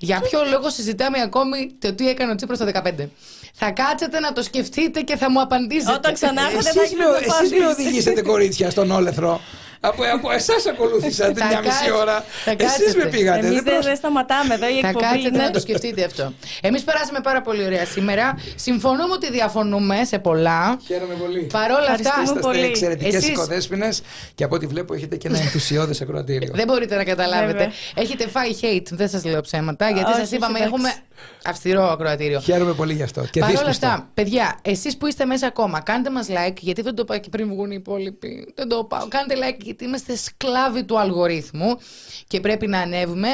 για 0.00 0.20
ποιο 0.20 0.40
λόγο 0.50 0.70
συζητάμε 0.70 1.20
ακόμη 1.20 1.70
το 1.78 1.94
τι 1.94 2.08
έκανε 2.08 2.32
ο 2.32 2.34
Τσίπρας 2.34 2.58
το 2.58 2.64
2015. 2.64 3.08
Θα 3.54 3.70
κάτσετε 3.70 4.20
να 4.20 4.32
το 4.32 4.42
σκεφτείτε 4.42 5.00
και 5.00 5.16
θα 5.16 5.30
μου 5.30 5.40
απαντήσετε. 5.40 5.92
Όταν 5.92 6.12
ξανάρθετε 6.14 6.62
θα 6.62 6.68
Εσείς 6.68 6.82
έχετε 6.82 7.04
με, 7.04 7.16
εσείς 7.16 7.50
με 7.50 7.64
απαντήσει. 7.64 7.82
οδηγήσετε 7.82 8.22
κορίτσια 8.22 8.70
στον 8.70 8.90
όλεθρο. 8.90 9.40
Από, 9.88 10.02
από 10.14 10.30
εσάς 10.32 10.66
ακολούθησα 10.66 11.26
την 11.26 11.36
Θα 11.36 11.46
μια 11.46 11.58
μισή 11.60 11.70
κάτσε- 11.70 11.92
ώρα. 11.92 12.24
θα 12.44 12.50
Εσείς 12.50 12.66
κάτσετε. 12.66 13.04
με 13.04 13.10
πήγατε. 13.10 13.38
Εμείς 13.38 13.50
δεν 13.54 13.64
δεν, 13.64 13.72
πρόσ- 13.72 13.86
δεν 13.86 13.96
σταματάμε 13.96 14.54
εδώ, 14.54 14.68
η 14.68 14.80
Θα 14.80 14.86
εκπομπή 14.88 15.04
κάτσετε 15.04 15.28
είναι... 15.28 15.42
να 15.44 15.50
το 15.50 15.60
σκεφτείτε 15.60 16.04
αυτό. 16.04 16.32
Εμείς 16.60 16.82
περάσαμε 16.82 17.20
πάρα 17.20 17.40
πολύ 17.42 17.64
ωραία 17.64 17.84
σήμερα. 17.86 18.38
Συμφωνούμε 18.54 19.12
ότι 19.12 19.30
διαφωνούμε 19.30 20.04
σε 20.04 20.18
πολλά. 20.18 20.78
Χαίρομαι 20.86 21.14
πολύ. 21.14 21.40
Παρ' 21.52 21.70
όλα 21.70 21.78
αυτά, 21.90 22.08
Ευχαριστούμε 22.08 22.40
Είστε 22.40 22.50
πολύ. 22.52 22.64
εξαιρετικές 22.64 23.14
Εσείς- 23.14 23.28
οικοδέσπινες 23.28 24.02
και 24.34 24.44
από 24.44 24.54
ό,τι 24.54 24.66
βλέπω 24.66 24.94
έχετε 24.94 25.16
και 25.16 25.28
ένα 25.28 25.38
ενθουσιώδες 25.38 26.00
ακροατήριο. 26.00 26.50
δεν 26.54 26.66
μπορείτε 26.66 26.96
να 26.96 27.04
καταλάβετε. 27.04 27.52
Βέβαια. 27.52 27.72
Έχετε 27.94 28.28
φάει 28.28 28.50
hate, 28.62 28.86
δεν 28.90 29.08
σας 29.08 29.24
λέω 29.24 29.40
ψέματα, 29.40 29.90
γιατί 29.90 30.10
Όχι, 30.10 30.20
σας 30.20 30.30
είπαμε 30.30 30.58
όχι, 30.58 30.66
έχουμε 30.66 30.88
εντάξει. 30.88 31.02
αυστηρό 31.44 31.82
ακροατήριο. 31.90 32.40
Χαίρομαι 32.40 32.72
πολύ 32.72 32.92
γι' 32.94 33.02
αυτό. 33.02 33.24
Και 33.30 33.40
Παρ' 33.40 33.48
όλα 33.50 33.58
δύσπιστο. 33.58 33.86
αυτά, 33.86 34.08
παιδιά, 34.14 34.58
εσείς 34.62 34.96
που 34.96 35.06
είστε 35.06 35.24
μέσα 35.24 35.46
ακόμα, 35.46 35.80
κάντε 35.80 36.10
μας 36.10 36.26
like, 36.30 36.56
γιατί 36.60 36.82
δεν 36.82 36.94
το 36.94 37.02
είπα 37.04 37.18
και 37.18 37.28
πριν 37.28 37.48
βγουν 37.48 37.70
οι 37.70 37.76
υπόλοιποι. 37.78 38.52
Δεν 38.54 38.68
το 38.68 38.84
πάω. 38.84 39.08
Κάντε 39.08 39.34
like, 39.34 39.64
γιατί 39.74 39.84
είμαστε 39.84 40.16
σκλάβοι 40.16 40.84
του 40.84 40.98
αλγορίθμου 40.98 41.78
και 42.26 42.40
πρέπει 42.40 42.66
να 42.66 42.78
ανέβουμε. 42.78 43.28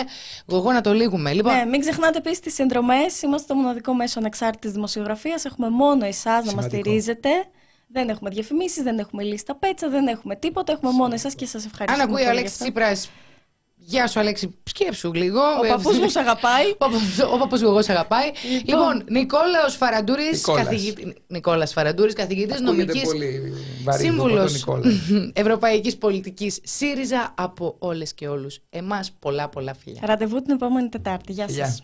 Εγώ 0.53 0.73
να 0.73 0.81
το 0.81 0.93
λύγουμε. 0.93 1.33
Λοιπόν, 1.33 1.55
Ναι, 1.57 1.65
μην 1.65 1.81
ξεχνάτε 1.81 2.19
επίσης 2.19 2.41
τις 2.41 2.55
συνδρομές. 2.55 3.23
Είμαστε 3.23 3.47
το 3.47 3.55
μοναδικό 3.55 3.95
μέσο 3.95 4.19
ανεξάρτητης 4.19 4.73
δημοσιογραφίας. 4.73 5.45
Έχουμε 5.45 5.69
μόνο 5.71 6.05
εσάς 6.07 6.25
να 6.25 6.39
μας 6.39 6.65
Σημαντικό. 6.65 6.81
στηρίζετε. 6.83 7.29
Δεν 7.93 8.09
έχουμε 8.09 8.31
διαφημίσεις, 8.31 8.83
δεν 8.83 8.99
έχουμε 8.99 9.23
λίστα 9.23 9.55
πέτσα, 9.57 9.89
δεν 9.89 10.07
έχουμε 10.07 10.37
τίποτα. 10.37 10.73
Έχουμε 10.73 10.93
μόνο 10.93 11.15
εσάς 11.15 11.35
και 11.35 11.47
σας 11.47 11.65
ευχαριστούμε. 11.67 12.03
αν 12.03 12.09
ακούει 12.11 12.23
ο 12.23 12.27
πολύ 12.27 12.39
Αλέξη 12.39 12.57
γι' 12.63 12.69
αυτό. 12.69 12.83
Τσίπρας. 12.83 13.11
Γεια 13.91 14.07
σου, 14.09 14.21
Αλέξη. 14.21 14.55
Σκέψου 14.65 15.13
λίγο. 15.13 15.41
Ο 15.65 15.67
παππούς 15.69 15.99
μου 15.99 16.09
σ' 16.15 16.17
αγαπάει. 16.17 16.71
Ο 16.71 16.77
παππούς- 16.77 17.19
Ο 17.35 17.37
παππούς 17.39 17.63
μου 17.63 17.69
εγώ 17.69 17.83
σε 17.83 17.93
αγαπάει. 17.93 18.31
Λοιπόν, 18.65 19.05
Νικόλαος 19.09 19.77
Φαραντούρης, 19.77 20.31
Νικόλας. 20.33 20.65
καθηγητή- 20.65 21.15
Νικόλας 21.27 21.73
Φαραντούρης, 21.73 22.15
καθηγητής 22.15 22.57
Ακούγεται 22.61 22.83
νομικής, 22.85 23.03
πολύ 23.11 23.53
βαρύ 23.85 24.03
σύμβουλος 24.05 24.53
Νικόλα. 24.53 24.83
Ευρωπαϊκής 25.43 25.97
Πολιτικής 25.97 26.61
ΣΥΡΙΖΑ 26.63 27.35
από 27.37 27.77
όλες 27.79 28.15
και 28.15 28.29
όλους. 28.29 28.59
Εμάς 28.71 29.13
πολλά 29.19 29.49
πολλά 29.49 29.75
φιλιά. 29.75 30.01
Ραντεβού 30.05 30.43
την 30.43 30.55
επόμενη 30.55 30.89
Τετάρτη. 30.89 31.33
Γεια 31.33 31.47
Γεια. 31.49 31.65
σας. 31.67 31.83